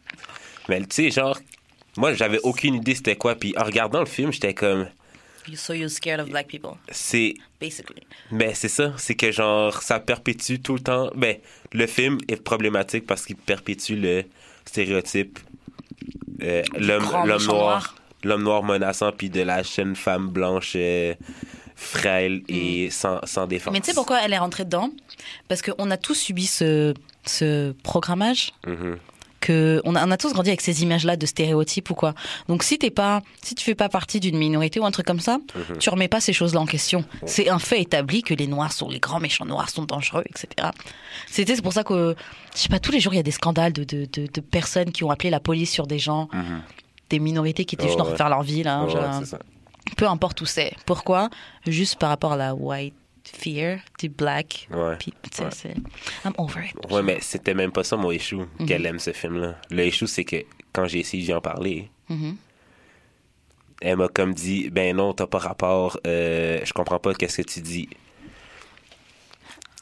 Mais 0.69 0.81
tu 0.81 0.87
sais, 0.91 1.11
genre, 1.11 1.39
moi, 1.97 2.13
j'avais 2.15 2.39
aucune 2.43 2.75
idée 2.75 2.95
c'était 2.95 3.17
quoi. 3.17 3.35
Puis 3.35 3.55
en 3.57 3.65
regardant 3.65 4.01
le 4.01 4.07
film, 4.07 4.33
j'étais 4.33 4.55
comme, 4.55 4.89
So 5.55 5.73
you're 5.75 5.89
scared 5.89 6.19
of 6.21 6.29
black 6.29 6.49
people, 6.49 6.73
C'est 6.91 7.35
basically. 7.61 8.03
Ben, 8.33 8.53
c'est 8.53 8.69
ça. 8.69 8.93
C'est 8.99 9.15
que, 9.15 9.31
genre, 9.31 9.81
ça 9.81 10.01
perpétue 10.01 10.57
tout 10.61 10.75
le 10.75 10.81
temps. 10.81 11.11
Ben, 11.15 11.37
le 11.73 11.87
film 11.87 12.19
est 12.29 12.43
problématique 12.43 13.07
parce 13.07 13.25
qu'il 13.25 13.37
perpétue 13.37 13.95
le 13.95 14.25
stéréotype. 14.65 15.39
euh, 16.43 16.63
l'homme 16.79 17.05
noir. 17.05 17.41
noir. 17.47 17.95
L'homme 18.25 18.43
noir 18.43 18.65
menaçant, 18.65 19.13
puis 19.13 19.31
de 19.31 19.41
la 19.43 19.63
jeune 19.63 19.95
femme 19.95 20.29
blanche 20.31 20.73
euh, 20.75 21.15
frêle 21.77 22.43
et 22.49 22.91
sans, 22.91 23.21
sans 23.25 23.47
défense. 23.47 23.71
Mm. 23.71 23.75
Mais 23.75 23.81
tu 23.81 23.87
sais 23.91 23.95
pourquoi 23.95 24.21
elle 24.23 24.33
est 24.33 24.39
rentrée 24.39 24.65
dedans? 24.65 24.91
Parce 25.49 25.63
qu'on 25.63 25.91
a 25.91 25.97
tous 25.97 26.15
subi 26.15 26.47
ce, 26.47 26.95
ce 27.27 27.73
programmage. 27.83 28.53
Mhm. 28.67 28.97
Que 29.39 29.83
on, 29.85 29.95
a, 29.95 30.05
on 30.05 30.11
a 30.11 30.17
tous 30.17 30.33
grandi 30.33 30.49
avec 30.49 30.63
ces 30.63 30.83
images-là 30.83 31.15
de 31.17 31.25
stéréotypes 31.27 31.91
ou 31.91 31.95
quoi. 31.95 32.15
Donc 32.49 32.63
si 32.65 32.79
t'es 32.79 32.91
pas, 32.91 33.23
si 33.43 33.55
tu 33.55 33.63
fais 33.65 33.75
pas 33.77 33.89
partie 33.91 34.19
d'une 34.19 34.37
minorité 34.39 34.81
ou 34.81 34.87
un 34.87 34.91
truc 34.91 35.07
comme 35.07 35.21
ça, 35.21 35.39
Mhm. 35.55 35.77
tu 35.79 35.91
remets 35.91 36.09
pas 36.09 36.21
ces 36.21 36.33
choses-là 36.33 36.61
en 36.61 36.67
question. 36.67 37.05
C'est 37.27 37.49
un 37.51 37.59
fait 37.59 37.81
établi 37.83 38.23
que 38.23 38.33
les 38.35 38.47
noirs 38.47 38.73
sont 38.73 38.89
les 38.89 38.99
grands 38.99 39.21
méchants 39.21 39.45
noirs 39.45 39.69
sont 39.69 39.85
dangereux, 39.85 40.25
etc. 40.31 40.71
C'était 41.31 41.55
c'est 41.55 41.63
pour 41.63 41.75
ça 41.75 41.85
que 41.85 42.17
je 42.55 42.61
sais 42.61 42.69
pas 42.71 42.81
tous 42.81 42.91
les 42.93 42.99
jours 42.99 43.13
il 43.13 43.19
y 43.19 43.21
a 43.21 43.23
des 43.23 43.31
scandales 43.31 43.75
de, 43.75 43.85
de, 43.85 44.07
de, 44.11 44.27
de 44.27 44.41
personnes 44.41 44.91
qui 44.91 45.05
ont 45.05 45.11
appelé 45.11 45.29
la 45.31 45.39
police 45.39 45.71
sur 45.71 45.87
des 45.87 45.99
gens, 45.99 46.29
Mhm. 46.33 46.63
des 47.11 47.19
minorités 47.21 47.67
qui 47.67 47.75
étaient 47.77 47.85
Oh, 47.85 47.89
juste 47.89 48.01
en 48.01 48.05
train 48.05 48.09
de 48.09 48.13
ouais. 48.15 48.17
faire 48.17 48.31
leur 48.31 48.43
vie 48.43 48.63
là. 48.63 48.85
Ouais, 48.85 48.91
genre, 48.91 49.15
c'est 49.21 49.27
ça. 49.27 49.39
Peu 49.97 50.07
importe 50.07 50.41
où 50.41 50.47
c'est. 50.47 50.73
Pourquoi? 50.87 51.31
Juste 51.67 51.99
par 51.99 52.09
rapport 52.11 52.33
à 52.33 52.37
la 52.37 52.55
white 52.55 52.95
fear 53.25 53.79
du 53.99 54.09
black. 54.09 54.69
Ouais. 54.71 54.97
Sais, 55.33 55.43
Ouais. 55.69 55.75
I'm 56.25 56.33
over 56.39 56.65
it. 56.65 56.91
Ouais, 56.93 57.03
mais 57.03 57.19
c'était 57.21 57.55
même 57.55 57.73
pas 57.73 57.83
ça 57.85 57.97
mon 57.97 58.11
issue, 58.13 58.37
Mhm. 58.59 58.67
qu'elle 58.67 58.87
aime 58.87 58.99
ce 58.99 59.13
film-là. 59.13 59.57
Le 59.71 59.85
issue, 59.87 60.07
c'est 60.07 60.25
que 60.25 60.37
quand 60.73 60.87
j'ai 60.87 61.01
essayé 61.01 61.23
d'y 61.25 61.35
en 61.35 61.41
parler, 61.41 61.91
Mhm. 62.09 62.37
elle 63.81 63.97
m'a 63.97 64.09
comme 64.09 64.33
dit 64.35 64.71
Ben 64.71 64.95
non, 64.97 65.13
t'as 65.13 65.27
pas 65.27 65.39
rapport, 65.39 65.99
euh, 66.07 66.61
je 66.65 66.73
comprends 66.73 66.99
pas 67.01 67.15
qu'est-ce 67.15 67.43
que 67.43 67.49
tu 67.49 67.61
dis. 67.61 67.89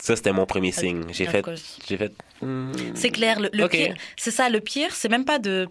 Ça, 0.01 0.17
c'était 0.17 0.33
mon 0.33 0.45
premier 0.47 0.73
signe. 0.73 1.05
J'ai 1.13 1.25
fait. 1.27 1.45
J'ai 1.89 1.97
fait. 1.97 2.13
hmm, 2.43 2.73
C'est 2.95 3.11
clair. 3.11 3.41
Le, 3.41 3.49
pire, 3.69 3.95
c'est 4.17 4.31
ça. 4.31 4.51
Le 4.51 4.61
pire, 4.61 4.95
c'est 4.95 5.09
même 5.09 5.25
pas 5.25 5.39
de 5.39 5.67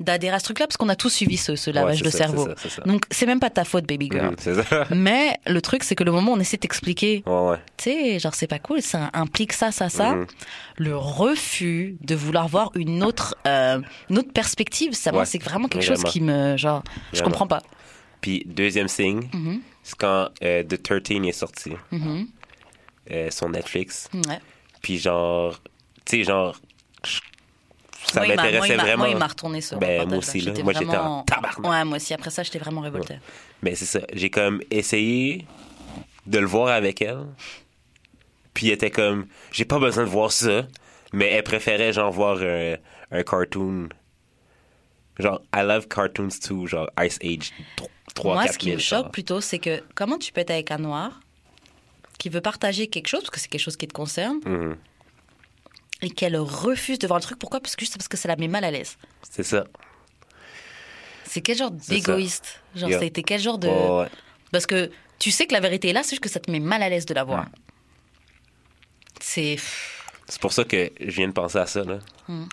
d'adhérer 0.00 0.36
à 0.36 0.38
ce 0.38 0.44
truc-là 0.44 0.66
parce 0.66 0.76
qu'on 0.76 0.88
a 0.88 0.96
tous 0.96 1.10
suivi 1.10 1.36
ce, 1.36 1.56
ce 1.56 1.70
lavage 1.70 2.02
de 2.02 2.10
ça, 2.10 2.18
cerveau. 2.18 2.48
ça, 2.56 2.68
ça. 2.68 2.82
Donc 2.82 3.04
c'est 3.10 3.26
même 3.26 3.40
pas 3.40 3.50
ta 3.50 3.64
faute, 3.64 3.86
baby 3.86 4.08
girl. 4.10 4.34
Mais 4.94 5.36
le 5.46 5.60
truc, 5.60 5.82
c'est 5.84 5.94
que 5.94 6.04
le 6.04 6.12
moment 6.12 6.32
où 6.32 6.34
on 6.36 6.40
essaie 6.40 6.56
de 6.56 6.60
t'expliquer, 6.62 7.22
Ouais, 7.26 7.50
ouais. 7.50 7.56
tu 7.76 7.84
sais, 7.90 8.18
genre 8.18 8.34
c'est 8.34 8.46
pas 8.46 8.58
cool, 8.58 8.80
ça 8.82 9.10
implique 9.12 9.52
ça, 9.52 9.72
ça, 9.72 9.88
ça. 9.88 10.14
Mhm. 10.14 10.26
Le 10.76 10.96
refus 10.96 11.96
de 12.00 12.14
vouloir 12.14 12.48
voir 12.48 12.70
une 12.74 13.02
autre, 13.02 13.36
euh, 13.46 13.80
une 14.10 14.18
autre 14.18 14.32
perspective, 14.32 14.92
ça, 14.94 15.12
moi, 15.12 15.24
c'est 15.24 15.42
vraiment 15.42 15.68
quelque 15.68 15.84
chose 15.84 16.04
qui 16.04 16.20
me, 16.20 16.56
genre, 16.56 16.82
je 17.12 17.18
Vraiment. 17.18 17.30
comprends 17.30 17.46
pas. 17.46 17.62
Puis, 18.20 18.42
deuxième 18.46 18.88
signe, 18.88 19.28
Mhm. 19.32 19.60
c'est 19.82 19.96
quand 19.96 20.28
euh, 20.42 20.62
The 20.64 20.82
13 20.82 21.26
est 21.26 21.32
sorti 21.32 21.72
Mhm. 21.92 22.26
euh, 23.10 23.30
sur 23.30 23.48
Netflix. 23.48 24.08
Puis, 24.82 24.98
genre, 24.98 25.60
tu 26.04 26.18
sais, 26.18 26.24
genre, 26.24 26.54
je- 26.54 26.67
ça 28.12 28.26
m'intéressait 28.26 28.76
vraiment. 28.76 29.04
Moi, 29.04 29.08
il 29.10 29.16
m'a 29.16 29.26
retourné 29.26 29.60
ce 29.60 29.74
Ben, 29.76 30.08
moi 30.08 30.18
aussi, 30.18 30.40
là. 30.40 30.52
Moi, 30.62 30.72
j'étais 30.72 30.96
en 30.96 31.22
tabarnak. 31.24 31.66
Ouais, 31.68 31.84
moi 31.84 31.96
aussi. 31.96 32.14
Après 32.14 32.30
ça, 32.30 32.42
j'étais 32.42 32.58
vraiment 32.58 32.80
révoltée. 32.80 33.18
Mais 33.62 33.74
c'est 33.74 33.84
ça. 33.86 34.00
J'ai 34.12 34.30
comme 34.30 34.60
essayé 34.70 35.46
de 36.26 36.38
le 36.38 36.46
voir 36.46 36.68
avec 36.68 37.00
elle. 37.02 37.26
Puis 38.54 38.68
elle 38.68 38.74
était 38.74 38.90
comme, 38.90 39.26
j'ai 39.52 39.64
pas 39.64 39.78
besoin 39.78 40.04
de 40.04 40.08
voir 40.08 40.32
ça. 40.32 40.66
Mais 41.12 41.26
elle 41.26 41.42
préférait, 41.44 41.92
genre, 41.92 42.10
voir 42.12 42.38
un, 42.42 42.74
un 43.10 43.22
cartoon. 43.22 43.88
Genre, 45.18 45.40
I 45.54 45.62
love 45.62 45.88
cartoons 45.88 46.28
too. 46.46 46.66
Genre, 46.66 46.88
Ice 47.00 47.18
Age 47.24 47.52
3 48.14 48.34
Moi, 48.34 48.42
4 48.44 48.52
ce 48.52 48.58
qui 48.58 48.66
me 48.66 48.70
000, 48.72 48.80
choque 48.80 49.02
genre. 49.04 49.10
plutôt, 49.10 49.40
c'est 49.40 49.58
que 49.58 49.82
comment 49.94 50.18
tu 50.18 50.32
peux 50.32 50.40
être 50.40 50.50
avec 50.50 50.70
un 50.70 50.78
noir 50.78 51.20
qui 52.18 52.28
veut 52.30 52.40
partager 52.40 52.88
quelque 52.88 53.06
chose, 53.06 53.20
parce 53.20 53.30
que 53.30 53.40
c'est 53.40 53.48
quelque 53.48 53.60
chose 53.60 53.76
qui 53.76 53.86
te 53.86 53.92
concerne, 53.92 54.38
Mhm. 54.44 54.76
Et 56.02 56.10
qu'elle 56.10 56.36
refuse 56.36 56.98
de 56.98 57.06
voir 57.06 57.18
le 57.18 57.22
truc. 57.24 57.38
Pourquoi? 57.38 57.60
Parce 57.60 57.74
que 57.76 57.80
juste 57.80 57.96
parce 57.96 58.08
que 58.08 58.16
ça 58.16 58.28
la 58.28 58.36
met 58.36 58.48
mal 58.48 58.64
à 58.64 58.70
l'aise. 58.70 58.96
C'est 59.28 59.42
ça. 59.42 59.64
C'est 61.24 61.40
quel 61.40 61.56
genre 61.56 61.70
d'égoïste? 61.70 62.60
Genre, 62.74 62.88
Yeah. 62.88 62.98
ça 62.98 63.04
a 63.04 63.06
été 63.06 63.22
quel 63.22 63.40
genre 63.40 63.58
de. 63.58 63.68
Ouais. 63.68 64.08
Parce 64.52 64.66
que 64.66 64.90
tu 65.18 65.30
sais 65.30 65.46
que 65.46 65.52
la 65.52 65.60
vérité 65.60 65.88
est 65.88 65.92
là, 65.92 66.02
c'est 66.02 66.10
juste 66.10 66.22
que 66.22 66.28
ça 66.28 66.40
te 66.40 66.50
met 66.50 66.60
mal 66.60 66.82
à 66.82 66.88
l'aise 66.88 67.04
de 67.06 67.14
la 67.14 67.24
voir. 67.24 67.46
C'est. 69.20 69.56
C'est 70.28 70.40
pour 70.40 70.52
ça 70.52 70.64
que 70.64 70.90
je 71.00 71.10
viens 71.10 71.28
de 71.28 71.32
penser 71.32 71.58
à 71.58 71.66
ça, 71.66 71.84
là. 71.84 71.98
Hmm. 72.28 72.44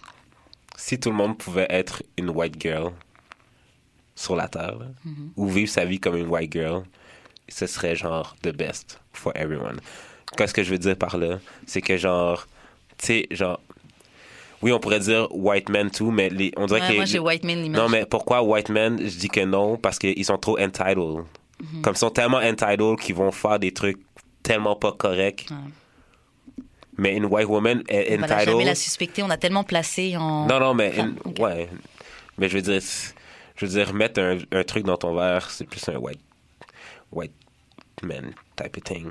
Si 0.77 0.99
tout 0.99 1.09
le 1.09 1.15
monde 1.15 1.37
pouvait 1.37 1.67
être 1.69 2.03
une 2.17 2.29
white 2.29 2.59
girl 2.61 2.91
sur 4.15 4.35
la 4.35 4.47
Terre, 4.47 4.75
là, 4.77 4.85
Mm-hmm. 5.05 5.29
ou 5.35 5.47
vivre 5.49 5.69
sa 5.71 5.85
vie 5.85 5.99
comme 5.99 6.15
une 6.17 6.27
white 6.27 6.51
girl, 6.53 6.83
ce 7.49 7.67
serait 7.67 7.95
genre 7.95 8.35
the 8.41 8.49
best 8.49 8.99
for 9.13 9.31
everyone. 9.35 9.79
Qu'est-ce 10.37 10.53
que 10.53 10.63
je 10.63 10.71
veux 10.71 10.77
dire 10.77 10.97
par 10.97 11.17
là? 11.17 11.39
C'est 11.67 11.81
que 11.81 11.95
genre, 11.97 12.47
sais, 13.05 13.27
genre, 13.31 13.59
oui, 14.61 14.71
on 14.71 14.79
pourrait 14.79 14.99
dire 14.99 15.27
white 15.31 15.69
men 15.69 15.89
too, 15.91 16.11
mais 16.11 16.29
les, 16.29 16.51
on 16.57 16.65
dirait 16.65 16.81
Ouais, 16.81 16.87
que. 16.89 16.95
moi, 16.95 17.05
j'ai 17.05 17.19
white 17.19 17.43
l'image. 17.45 17.69
Non, 17.81 17.89
mais 17.89 18.05
pourquoi 18.05 18.41
white 18.43 18.69
men? 18.69 18.97
Je 18.99 19.17
dis 19.17 19.27
que 19.29 19.41
non, 19.45 19.77
parce 19.77 19.99
qu'ils 19.99 20.25
sont 20.25 20.37
trop 20.37 20.57
entitled. 20.59 20.97
Mm-hmm. 21.61 21.81
Comme 21.81 21.93
ils 21.93 21.97
sont 21.97 22.09
tellement 22.09 22.37
entitled 22.37 22.99
qu'ils 22.99 23.15
vont 23.15 23.31
faire 23.31 23.59
des 23.59 23.71
trucs 23.73 23.97
tellement 24.43 24.75
pas 24.75 24.91
corrects. 24.91 25.47
Ouais. 25.51 26.63
Mais 26.97 27.15
une 27.17 27.25
white 27.25 27.47
woman 27.47 27.83
est 27.89 28.15
On 28.17 28.21
va 28.21 28.25
entitled. 28.25 28.49
jamais 28.49 28.65
la 28.65 28.75
suspecter. 28.75 29.21
On 29.23 29.29
a 29.29 29.37
tellement 29.37 29.63
placé 29.63 30.15
en. 30.17 30.47
Non, 30.47 30.59
non, 30.59 30.73
mais 30.73 30.93
Ah, 30.97 31.01
une- 31.01 31.15
ok. 31.25 31.39
ouais. 31.39 31.69
Mais 32.37 32.47
je 32.49 32.55
veux 32.55 32.61
dire, 32.61 32.81
je 33.55 33.65
veux 33.65 33.71
dire, 33.71 33.93
mettre 33.93 34.19
un, 34.21 34.37
un 34.51 34.63
truc 34.63 34.85
dans 34.85 34.97
ton 34.97 35.13
verre, 35.15 35.49
c'est 35.51 35.65
plus 35.67 35.87
un 35.89 35.97
white, 35.97 36.19
white 37.11 37.33
man 38.03 38.31
type 38.55 38.77
of 38.77 38.83
thing. 38.83 39.07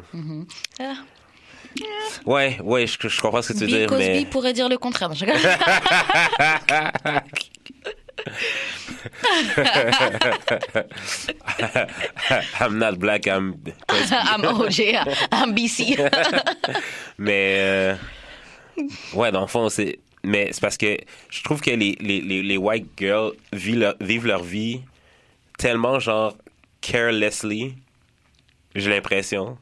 Ah. 0.80 0.95
Ouais, 2.27 2.59
ouais, 2.62 2.87
je, 2.87 3.09
je 3.09 3.20
comprends 3.20 3.43
ce 3.43 3.53
que 3.53 3.59
tu 3.59 3.61
veux 3.61 3.66
Bill 3.66 3.79
dire, 3.79 3.89
Cosby 3.89 4.05
mais 4.09 4.27
pourrait 4.27 4.53
dire 4.53 4.68
le 4.68 4.79
contraire. 4.79 5.11
I'm 12.61 12.79
not 12.79 12.99
black, 12.99 13.27
I'm. 13.27 13.55
I'm 13.89 14.45
OG, 14.45 14.81
I'm 15.33 15.55
BC. 15.55 15.97
Mais 17.18 17.57
euh, 17.59 17.95
ouais, 19.14 19.33
dans 19.33 19.43
le 19.43 19.47
fond, 19.47 19.68
c'est. 19.68 19.99
Mais 20.22 20.49
c'est 20.53 20.61
parce 20.61 20.79
que 20.79 20.97
je 21.29 21.43
trouve 21.43 21.61
que 21.61 21.70
les, 21.70 21.97
les, 22.01 22.20
les, 22.22 22.43
les 22.43 22.57
white 22.57 22.87
girls 22.97 23.33
vivent 23.53 23.79
leur, 23.81 23.95
vivent 24.01 24.27
leur 24.27 24.43
vie 24.43 24.81
tellement 25.59 25.99
genre 26.01 26.35
carelessly, 26.81 27.75
j'ai 28.75 28.89
l'impression. 28.91 29.59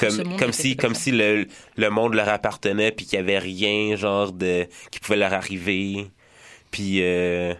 Comme, 0.00 0.36
comme 0.36 0.52
si, 0.52 0.76
comme 0.76 0.94
si 0.94 1.12
le, 1.12 1.46
le 1.76 1.90
monde 1.90 2.14
leur 2.14 2.28
appartenait 2.28 2.90
puis 2.90 3.06
qu'il 3.06 3.16
y 3.16 3.20
avait 3.20 3.38
rien 3.38 3.94
genre 3.96 4.32
de 4.32 4.68
qui 4.90 4.98
pouvait 4.98 5.16
leur 5.18 5.32
arriver. 5.32 6.10
Puis 6.72 7.02
euh, 7.02 7.54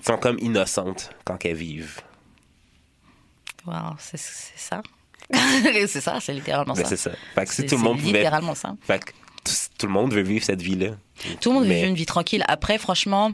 ils 0.00 0.04
sont 0.04 0.18
comme 0.18 0.38
innocentes 0.38 1.10
quand 1.24 1.42
elles 1.46 1.54
vivent. 1.56 2.00
Wow, 3.66 3.94
c'est 3.98 4.18
ça. 4.18 4.82
c'est 5.86 6.00
ça, 6.00 6.18
c'est 6.20 6.34
littéralement 6.34 6.74
Mais 6.76 6.82
ça. 6.82 6.88
c'est 6.90 6.96
ça. 6.96 7.12
Fait 7.34 7.46
que 7.46 7.54
si 7.54 7.64
tout 7.64 7.76
le 7.76 7.82
monde 7.82 7.98
pouvait 7.98 8.12
littéralement 8.12 8.54
ça. 8.54 8.74
fait 8.82 8.98
que 9.04 9.12
tout, 9.44 9.52
tout 9.78 9.86
le 9.86 9.92
monde 9.92 10.12
veut 10.12 10.20
vivre 10.22 10.44
cette 10.44 10.60
vie 10.60 10.74
là. 10.74 10.88
Tout 11.40 11.50
le 11.50 11.54
monde 11.60 11.68
Mais- 11.68 11.82
vit 11.82 11.88
une 11.88 11.94
vie 11.94 12.06
tranquille. 12.06 12.44
Après, 12.48 12.76
franchement, 12.78 13.32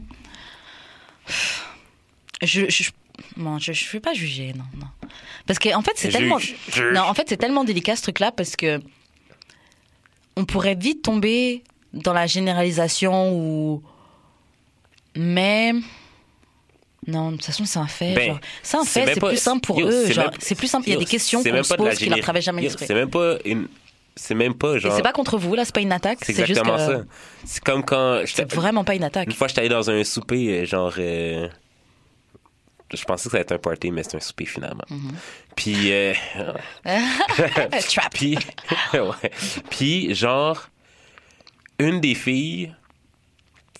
je 2.41 2.69
je 2.69 2.91
non, 3.37 3.59
je, 3.59 3.71
je 3.73 3.89
vais 3.91 3.99
pas 3.99 4.13
juger, 4.13 4.53
non, 4.55 4.63
non. 4.79 4.87
Parce 5.47 5.59
que 5.59 5.73
en 5.75 5.81
fait, 5.81 5.93
c'est 5.95 6.09
tellement 6.09 6.37
non, 6.93 7.01
en 7.01 7.13
fait, 7.13 7.27
c'est 7.29 7.37
tellement 7.37 7.63
délicat 7.63 7.95
ce 7.95 8.03
truc-là 8.03 8.31
parce 8.31 8.55
que 8.55 8.79
on 10.35 10.45
pourrait 10.45 10.75
vite 10.75 11.01
tomber 11.01 11.63
dans 11.93 12.13
la 12.13 12.27
généralisation 12.27 13.33
ou 13.33 13.83
mais 15.15 15.73
non, 17.07 17.31
de 17.31 17.37
toute 17.37 17.45
façon, 17.45 17.65
c'est 17.65 17.79
un 17.79 17.87
fait. 17.87 18.13
Ben, 18.13 18.27
genre. 18.27 18.39
C'est 18.61 18.77
un 18.77 18.83
fait, 18.83 19.13
c'est 19.13 19.19
plus 19.19 19.37
simple 19.37 19.65
pour 19.65 19.79
Yo, 19.79 19.87
eux. 19.87 20.05
c'est 20.39 20.55
plus 20.55 20.67
simple. 20.67 20.87
Il 20.87 20.93
y 20.93 20.95
a 20.95 20.99
des 20.99 21.05
questions 21.05 21.41
qu'on 21.43 21.63
se 21.63 21.73
pose 21.73 21.95
qu'ils 21.97 22.19
travaillent 22.21 22.41
jamais 22.41 22.61
Yo, 22.61 22.67
l'esprit. 22.67 22.85
C'est 22.87 22.93
même 22.93 23.09
pas 23.09 23.37
une. 23.45 23.67
C'est 24.15 24.35
même 24.35 24.53
pas 24.53 24.77
genre. 24.77 24.93
c'est 24.95 25.01
pas 25.01 25.13
contre 25.13 25.37
vous, 25.37 25.55
là, 25.55 25.63
c'est 25.63 25.73
pas 25.73 25.79
une 25.81 25.93
attaque. 25.93 26.19
C'est 26.21 26.33
juste 26.35 26.49
exactement 26.49 26.75
que 26.75 26.81
ça. 26.97 27.03
C'est 27.45 27.63
comme 27.63 27.83
quand. 27.83 28.21
c'est 28.25 28.53
vraiment 28.53 28.83
pas 28.83 28.95
une 28.95 29.03
attaque. 29.05 29.27
Une 29.27 29.33
fois, 29.33 29.47
j'étais 29.47 29.61
allé 29.61 29.69
dans 29.69 29.89
un 29.89 30.03
souper, 30.03 30.59
euh, 30.61 30.65
genre. 30.65 30.93
euh, 30.97 31.47
Je 32.93 33.03
pensais 33.03 33.25
que 33.25 33.31
ça 33.31 33.37
allait 33.37 33.41
être 33.43 33.51
un 33.51 33.57
party, 33.59 33.91
mais 33.91 34.03
c'était 34.03 34.17
un 34.17 34.21
souper 34.21 34.45
finalement. 34.45 34.83
Mm-hmm. 34.89 35.13
Puis. 35.55 35.91
euh, 35.91 36.13
Trap. 36.83 38.11
Puis. 38.13 38.37
ouais. 38.93 39.31
Puis, 39.69 40.15
genre. 40.15 40.69
Une 41.79 42.01
des 42.01 42.15
filles. 42.15 42.73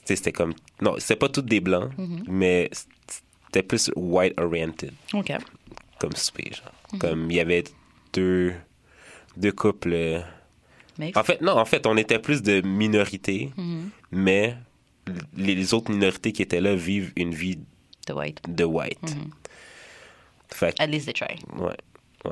C'était 0.06 0.32
comme. 0.32 0.54
Non, 0.82 0.96
c'était 1.00 1.16
pas 1.18 1.30
toutes 1.30 1.46
des 1.48 1.60
blancs, 1.60 1.92
Mm-hmm. 1.98 2.24
mais 2.28 2.70
c'était 3.46 3.64
plus 3.64 3.92
white 3.96 4.40
oriented 4.40 4.94
Ok. 5.14 5.32
comme 6.00 6.16
souper, 6.16 6.52
genre. 6.54 6.72
Mm-hmm. 6.94 6.98
Comme 7.00 7.32
il 7.32 7.36
y 7.38 7.40
avait 7.40 7.64
deux. 8.14 8.54
Deux 9.38 9.52
couples. 9.52 10.24
Mais 10.98 11.12
En 11.16 11.24
fait, 11.24 11.40
non, 11.42 11.54
en 11.58 11.66
fait, 11.66 11.86
on 11.88 11.96
était 11.98 12.20
plus 12.20 12.42
de 12.42 12.60
minorités, 12.62 13.52
mais 14.12 14.56
les, 15.38 15.56
les 15.56 15.74
autres 15.74 15.92
minorités 15.92 16.32
qui 16.34 16.42
étaient 16.42 16.60
là 16.60 16.76
vivent 16.76 17.14
une 17.16 17.34
vie 17.34 17.58
The 18.10 18.16
White. 18.16 18.40
de 18.48 18.64
white. 18.64 19.02
Mhm. 19.04 19.32
Fait 20.52 20.76
que- 20.78 20.84
At 20.84 20.88
least 20.88 21.06
they 21.06 21.14
try. 21.14 21.36
Ouais, 21.58 21.76
ouais. 22.26 22.32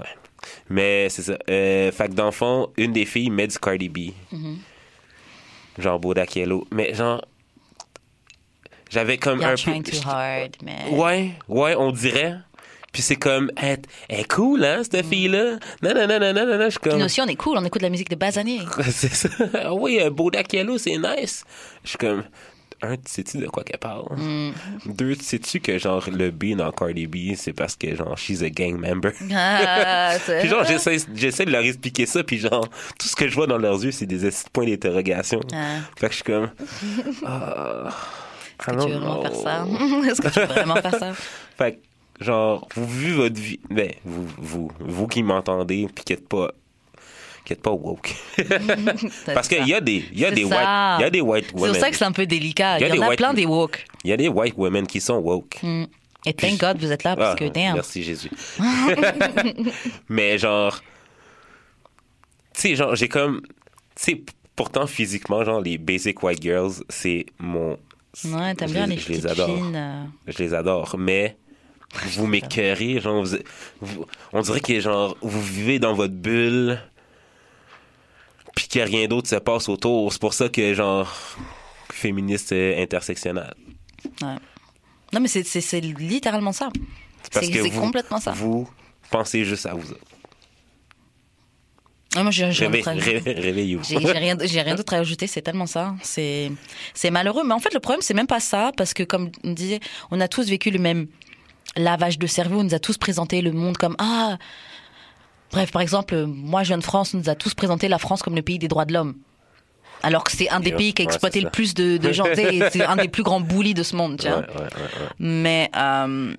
Mais 0.69 1.07
c'est 1.09 1.21
ça. 1.23 1.37
Euh, 1.49 1.91
fait 1.91 2.07
que 2.09 2.13
dans 2.13 2.25
le 2.25 2.31
fond, 2.31 2.71
une 2.77 2.93
des 2.93 3.05
filles 3.05 3.29
met 3.29 3.47
du 3.47 3.57
Cardi 3.59 3.89
B. 3.89 3.97
Mm-hmm. 4.33 4.55
Genre 5.79 5.99
Bodak 5.99 6.35
Yellow. 6.35 6.65
Mais 6.71 6.93
genre. 6.93 7.23
J'avais 8.89 9.17
comme 9.17 9.39
You're 9.41 9.51
un 9.51 9.55
trying 9.55 9.83
peu. 9.83 9.91
too 9.91 10.07
hard, 10.09 10.55
mais. 10.63 10.89
Ouais, 10.91 11.31
ouais, 11.47 11.75
on 11.75 11.91
dirait. 11.91 12.35
Puis 12.93 13.01
c'est 13.01 13.17
comme, 13.17 13.51
elle, 13.57 13.81
elle 14.09 14.21
est 14.21 14.31
cool, 14.31 14.63
hein, 14.63 14.81
cette 14.89 15.05
fille-là. 15.05 15.57
Non, 15.83 15.93
non, 15.93 16.07
non, 16.07 16.19
non, 16.19 16.33
non, 16.33 16.45
non, 16.45 16.57
non. 16.57 16.65
Je 16.65 16.69
suis 16.71 16.79
Puis 16.79 16.89
comme. 16.89 16.99
nous 16.99 17.05
aussi, 17.05 17.21
on 17.21 17.27
est 17.27 17.35
cool, 17.35 17.57
on 17.57 17.65
écoute 17.65 17.81
de 17.81 17.85
la 17.85 17.89
musique 17.91 18.09
de 18.09 18.15
bas 18.15 18.39
années. 18.39 18.61
c'est 18.89 19.13
ça. 19.13 19.29
Ah 19.53 19.73
oui, 19.73 19.99
euh, 20.01 20.09
Bodak 20.09 20.51
Yellow, 20.53 20.77
c'est 20.77 20.97
nice. 20.97 21.43
Je 21.83 21.89
suis 21.89 21.97
comme. 21.97 22.23
Un, 22.81 22.95
sais-tu 23.05 23.39
de 23.39 23.47
quoi 23.47 23.63
qu'elle 23.63 23.79
parle? 23.79 24.05
Mm. 24.17 24.51
Deux, 24.85 25.15
sais-tu 25.15 25.59
que 25.59 25.79
genre 25.79 26.07
le 26.11 26.29
B 26.29 26.55
dans 26.55 26.71
Cardi 26.71 27.07
B, 27.07 27.35
c'est 27.35 27.53
parce 27.53 27.75
que 27.75 27.95
genre 27.95 28.17
she's 28.17 28.41
a 28.43 28.49
gang 28.49 28.77
member? 28.79 29.11
Ah, 29.31 30.15
Puis 30.25 30.47
genre, 30.47 30.63
j'essaie, 30.63 30.97
j'essaie 31.15 31.45
de 31.45 31.51
leur 31.51 31.63
expliquer 31.63 32.05
ça, 32.05 32.23
puis 32.23 32.37
genre, 32.37 32.67
tout 32.99 33.07
ce 33.07 33.15
que 33.15 33.27
je 33.27 33.35
vois 33.35 33.47
dans 33.47 33.57
leurs 33.57 33.83
yeux, 33.83 33.91
c'est 33.91 34.05
des 34.05 34.29
points 34.53 34.65
d'interrogation. 34.65 35.41
Ah. 35.53 35.79
Fait 35.97 36.07
que 36.07 36.13
je 36.13 36.15
suis 36.15 36.23
comme... 36.23 36.49
ah, 37.25 37.89
Est-ce 38.67 38.71
que 38.71 38.83
tu 38.83 38.89
veux 38.89 38.95
vraiment 38.97 39.21
faire 39.21 39.35
ça? 39.35 39.65
Est-ce 40.09 40.21
que 40.21 40.27
tu 40.29 40.39
veux 40.39 40.45
vraiment 40.45 40.75
faire 40.75 40.95
ça? 40.99 41.13
Fait 41.57 41.73
que, 41.73 42.25
genre, 42.25 42.67
vous 42.75 42.87
vivez 42.87 43.13
votre 43.13 43.39
vie... 43.39 43.59
Ben, 43.69 43.91
vous, 44.03 44.27
vous, 44.37 44.71
vous 44.79 45.07
qui 45.07 45.23
m'entendez, 45.23 45.87
puis 45.93 46.03
qui 46.03 46.15
pas... 46.15 46.51
qui 47.47 47.55
pas 47.55 47.71
woke. 47.71 48.13
Parce 49.33 49.47
qu'il 49.47 49.65
y 49.67 49.73
a 49.73 49.79
des, 49.81 50.03
y 50.13 50.25
a 50.25 50.29
C'est 50.29 50.35
des 50.35 50.45
ça. 50.49 50.97
white, 50.97 51.01
y 51.01 51.05
a 51.05 51.09
des 51.09 51.21
white 51.21 51.45
C'est 51.47 51.55
women. 51.55 51.71
pour 51.71 51.81
ça 51.81 51.89
que 51.91 51.95
c'est 51.95 52.05
un 52.05 52.11
peu 52.11 52.25
délicat. 52.25 52.79
Il 52.79 52.87
y 52.95 52.99
en 52.99 53.09
a 53.09 53.15
plein 53.15 53.33
des 53.33 53.45
woke. 53.45 53.85
Il 54.03 54.09
y 54.09 54.13
a 54.13 54.17
des 54.17 54.27
white 54.27 54.55
women 54.57 54.85
qui 54.85 54.99
sont 54.99 55.15
woke. 55.17 55.57
Mm. 55.63 55.85
Et 56.25 56.33
thank 56.33 56.59
God 56.59 56.77
vous 56.79 56.91
êtes 56.91 57.03
là 57.03 57.15
parce 57.15 57.33
Ah, 57.33 57.35
que 57.35 57.45
damn. 57.49 57.75
Merci 57.75 58.03
Jésus. 58.03 58.29
Mais 60.09 60.37
genre, 60.37 60.81
tu 62.53 62.61
sais, 62.61 62.75
genre, 62.75 62.95
j'ai 62.95 63.07
comme, 63.07 63.41
tu 63.41 63.47
sais, 63.95 64.21
pourtant 64.55 64.87
physiquement, 64.87 65.43
genre, 65.45 65.61
les 65.61 65.77
basic 65.77 66.21
white 66.23 66.41
girls, 66.41 66.73
c'est 66.89 67.25
mon. 67.39 67.77
Ouais, 68.25 68.55
t'aimes 68.55 68.71
bien 68.71 68.87
les- 68.87 68.95
les 68.95 69.01
je 69.01 69.09
les 69.09 69.27
adore. 69.27 69.47
fines. 69.55 69.75
euh. 69.75 70.03
Je 70.27 70.37
les 70.39 70.53
adore, 70.53 70.95
mais 70.97 71.37
vous 72.07 72.27
m'écœurez, 72.27 72.99
genre, 72.99 73.23
vous- 73.23 73.37
vous- 73.81 74.05
on 74.33 74.41
dirait 74.41 74.59
que, 74.59 74.79
genre, 74.79 75.15
vous 75.21 75.41
vivez 75.41 75.79
dans 75.79 75.93
votre 75.93 76.13
bulle, 76.15 76.79
puis 78.57 78.67
que 78.67 78.79
rien 78.79 79.07
d'autre 79.07 79.29
se 79.29 79.35
passe 79.35 79.69
autour. 79.69 80.11
C'est 80.11 80.19
pour 80.21 80.33
ça 80.33 80.49
que, 80.49 80.73
genre, 80.73 81.13
féministe 81.91 82.51
euh, 82.51 82.81
intersectionnel. 82.81 83.53
Non, 85.13 85.19
mais 85.21 85.27
c'est- 85.27 85.79
littéralement 85.81 86.51
ça. 86.51 86.69
Parce 87.31 87.45
C'est 87.45 87.51
que 87.51 87.63
c'est 87.63 87.69
vous, 87.69 87.81
complètement 87.81 88.19
ça. 88.19 88.31
vous 88.31 88.67
pensez 89.11 89.45
juste 89.45 89.65
à 89.65 89.73
vous 89.73 89.91
autres. 89.91 90.01
Ouais, 92.15 92.23
moi, 92.23 92.31
j'ai 92.31 92.45
Réveille- 92.45 92.83
Réveillez-vous. 92.83 93.83
J'ai 93.83 93.97
rien, 93.97 94.35
j'ai 94.41 94.61
rien 94.61 94.75
d'autre 94.75 94.93
à 94.93 94.97
ajouter, 94.97 95.27
c'est 95.27 95.41
tellement 95.41 95.65
ça. 95.67 95.93
C'est, 96.01 96.51
c'est 96.93 97.11
malheureux. 97.11 97.43
Mais 97.45 97.53
en 97.53 97.59
fait, 97.59 97.73
le 97.73 97.79
problème, 97.79 98.01
c'est 98.01 98.13
même 98.13 98.27
pas 98.27 98.39
ça, 98.39 98.71
parce 98.75 98.93
que 98.93 99.03
comme 99.03 99.29
on 99.43 99.51
disait, 99.51 99.79
on 100.09 100.19
a 100.19 100.27
tous 100.27 100.47
vécu 100.49 100.71
le 100.71 100.79
même 100.79 101.07
lavage 101.75 102.17
de 102.17 102.25
cerveau. 102.25 102.61
On 102.61 102.63
nous 102.63 102.73
a 102.73 102.79
tous 102.79 102.97
présenté 102.97 103.41
le 103.41 103.51
monde 103.51 103.77
comme 103.77 103.95
ah. 103.99 104.37
Bref, 105.51 105.71
par 105.71 105.81
exemple, 105.81 106.25
moi, 106.25 106.63
je 106.63 106.69
viens 106.69 106.77
de 106.77 106.83
France, 106.83 107.13
on 107.13 107.17
nous 107.17 107.29
a 107.29 107.35
tous 107.35 107.53
présenté 107.53 107.87
la 107.87 107.97
France 107.97 108.21
comme 108.21 108.35
le 108.35 108.41
pays 108.41 108.59
des 108.59 108.67
droits 108.67 108.85
de 108.85 108.93
l'homme. 108.93 109.15
Alors 110.03 110.23
que 110.23 110.31
c'est 110.31 110.49
un 110.49 110.59
des 110.59 110.71
pays 110.73 110.93
qui 110.93 111.01
a 111.01 111.05
exploité 111.05 111.41
le 111.41 111.49
plus 111.49 111.73
de, 111.73 111.97
de 111.97 112.11
gens. 112.11 112.25
c'est 112.35 112.85
un 112.85 112.95
des 112.97 113.07
plus 113.07 113.23
grands 113.23 113.41
bullies 113.41 113.73
de 113.73 113.83
ce 113.83 113.95
monde, 113.95 114.19
tu 114.19 114.27
vois. 114.27 114.39
ouais, 114.39 114.45
ouais, 114.45 114.61
ouais. 114.61 115.07
Mais 115.17 115.71
euh, 115.75 116.33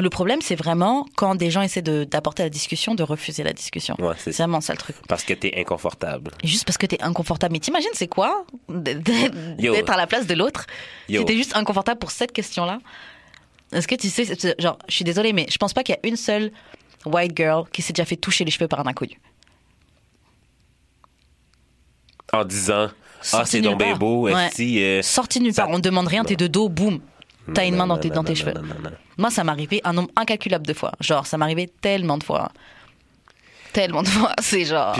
le 0.00 0.10
problème, 0.10 0.40
c'est 0.40 0.54
vraiment 0.54 1.06
quand 1.16 1.34
des 1.34 1.50
gens 1.50 1.62
essaient 1.62 1.82
d'apporter 1.82 2.42
la 2.42 2.48
discussion, 2.48 2.94
de 2.94 3.02
refuser 3.02 3.42
la 3.42 3.52
discussion. 3.52 3.96
C'est 4.18 4.36
vraiment 4.36 4.60
ça 4.60 4.72
le 4.72 4.78
truc. 4.78 4.96
Parce 5.08 5.24
que 5.24 5.34
t'es 5.34 5.52
inconfortable. 5.58 6.30
Juste 6.42 6.64
parce 6.64 6.78
que 6.78 6.86
t'es 6.86 7.02
inconfortable. 7.02 7.52
Mais 7.52 7.60
t'imagines, 7.60 7.90
c'est 7.92 8.08
quoi? 8.08 8.44
D'être 8.68 9.90
à 9.90 9.96
la 9.96 10.06
place 10.06 10.26
de 10.26 10.34
l'autre? 10.34 10.66
Si 11.08 11.24
t'es 11.24 11.36
juste 11.36 11.56
inconfortable 11.56 11.98
pour 11.98 12.10
cette 12.10 12.32
question-là. 12.32 12.78
Est-ce 13.72 13.88
que 13.88 13.94
tu 13.96 14.08
sais, 14.08 14.24
genre, 14.58 14.78
je 14.88 14.94
suis 14.94 15.04
désolée, 15.04 15.32
mais 15.32 15.46
je 15.50 15.56
pense 15.58 15.72
pas 15.72 15.82
qu'il 15.82 15.94
y 15.94 15.98
a 15.98 16.08
une 16.08 16.16
seule 16.16 16.52
white 17.06 17.36
girl 17.36 17.64
qui 17.72 17.82
s'est 17.82 17.92
déjà 17.92 18.04
fait 18.04 18.16
toucher 18.16 18.44
les 18.44 18.50
cheveux 18.50 18.68
par 18.68 18.80
un 18.80 18.86
inconnu. 18.86 19.20
En 22.32 22.44
disant, 22.44 22.88
ah, 23.32 23.44
c'est 23.44 23.60
donc 23.60 23.78
bien 23.78 23.96
beau, 23.96 24.22
Ouais. 24.24 24.48
euh, 24.60 25.02
Sorti 25.02 25.40
nulle 25.40 25.54
Ça- 25.54 25.62
part, 25.62 25.70
on 25.70 25.76
te 25.76 25.82
demande 25.82 26.08
rien, 26.08 26.24
t'es 26.24 26.36
de 26.36 26.46
dos, 26.46 26.68
boum, 26.68 27.00
t'as 27.54 27.66
une 27.66 27.76
main 27.76 27.86
dans 27.86 27.98
tes, 27.98 28.10
dans 28.10 28.24
tes 28.24 28.34
cheveux. 28.34 28.54
Moi, 29.18 29.30
ça 29.30 29.44
m'est 29.44 29.52
arrivé 29.52 29.80
un 29.84 29.92
nombre 29.92 30.10
incalculable 30.16 30.66
de 30.66 30.72
fois. 30.72 30.92
Genre, 31.00 31.26
ça 31.26 31.38
m'est 31.38 31.44
arrivé 31.44 31.68
tellement 31.80 32.18
de 32.18 32.24
fois. 32.24 32.50
Tellement 33.72 34.02
de 34.02 34.08
fois. 34.08 34.32
C'est 34.40 34.64
genre. 34.64 34.96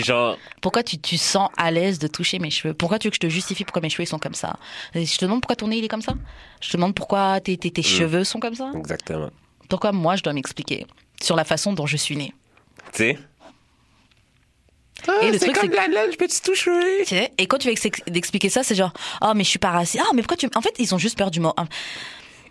Pourquoi 0.60 0.82
tu, 0.82 0.98
tu 0.98 1.16
sens 1.16 1.48
à 1.56 1.70
l'aise 1.70 1.98
de 2.00 2.06
toucher 2.08 2.38
mes 2.40 2.50
cheveux 2.50 2.74
Pourquoi 2.74 2.98
tu 2.98 3.06
veux 3.06 3.10
que 3.10 3.16
je 3.16 3.20
te 3.20 3.28
justifie 3.28 3.64
pourquoi 3.64 3.82
mes 3.82 3.88
cheveux 3.88 4.02
ils 4.02 4.08
sont 4.08 4.18
comme 4.18 4.34
ça 4.34 4.56
Et 4.94 5.04
Je 5.06 5.16
te 5.16 5.24
demande 5.24 5.40
pourquoi 5.40 5.54
ton 5.56 5.68
nez 5.68 5.76
il 5.78 5.84
est 5.84 5.88
comme 5.88 6.02
ça 6.02 6.14
Je 6.60 6.70
te 6.70 6.76
demande 6.76 6.92
pourquoi 6.94 7.40
tes, 7.40 7.56
tes, 7.56 7.70
tes 7.70 7.82
Mm. 7.82 7.84
cheveux 7.84 8.24
sont 8.24 8.40
comme 8.40 8.54
ça 8.56 8.70
exactement. 8.76 9.30
Pourquoi 9.68 9.92
moi 9.92 10.16
je 10.16 10.22
dois 10.24 10.32
m'expliquer 10.32 10.86
sur 11.24 11.36
la 11.36 11.44
façon 11.44 11.72
dont 11.72 11.86
je 11.86 11.96
suis 11.96 12.16
née 12.16 12.32
Tu 12.92 12.98
sais? 12.98 13.18
Et 15.22 15.30
le 15.30 15.38
truc, 15.38 15.54
c'est 15.60 15.68
que- 15.68 15.76
la 15.76 15.86
laine, 15.88 16.12
je 16.12 16.16
peux 16.16 16.26
te 16.26 16.42
toucher? 16.42 17.30
Et 17.36 17.46
quand 17.46 17.58
tu 17.58 17.66
veux 17.66 17.72
ex- 17.72 17.88
expliquer 18.14 18.48
ça, 18.48 18.62
c'est 18.62 18.74
genre 18.74 18.92
oh 19.22 19.32
mais 19.36 19.44
je 19.44 19.50
suis 19.50 19.58
pas 19.58 19.70
raciste. 19.70 20.02
Ah 20.06 20.10
mais 20.14 20.22
pourquoi 20.22 20.36
tu 20.38 20.48
En 20.54 20.62
fait, 20.62 20.74
ils 20.78 20.94
ont 20.94 20.98
juste 20.98 21.18
peur 21.18 21.30
du 21.30 21.40
mot 21.40 21.52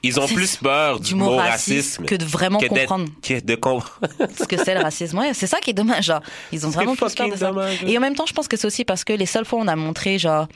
Ils 0.03 0.19
ont 0.19 0.27
plus 0.27 0.57
peur 0.57 0.99
du, 0.99 1.09
du 1.09 1.15
mot 1.15 1.35
racisme 1.35 2.05
que 2.05 2.13
de 2.13 2.25
vraiment 2.25 2.59
que 2.59 2.67
comprendre. 2.67 3.05
que 3.23 3.39
de 3.39 3.55
comprendre. 3.55 3.99
ce 4.37 4.43
que 4.43 4.57
c'est 4.63 4.75
le 4.75 4.81
racisme. 4.81 5.17
Ouais, 5.17 5.33
c'est 5.33 5.47
ça 5.47 5.59
qui 5.61 5.71
est 5.71 5.73
dommage. 5.73 6.05
Genre, 6.05 6.21
ils 6.51 6.67
ont 6.67 6.69
vraiment 6.69 6.95
plus 6.95 7.15
peur 7.15 7.29
de 7.29 7.35
ça. 7.37 7.47
dommage, 7.47 7.79
hein. 7.81 7.87
Et 7.87 7.97
en 7.97 8.01
même 8.01 8.13
temps, 8.15 8.25
je 8.27 8.33
pense 8.33 8.47
que 8.47 8.55
c'est 8.57 8.67
aussi 8.67 8.85
parce 8.85 9.03
que 9.03 9.13
les 9.13 9.25
seules 9.25 9.45
fois 9.45 9.57
où 9.59 9.63
on 9.63 9.67
a 9.67 9.75
montré 9.75 10.19
genre 10.19 10.47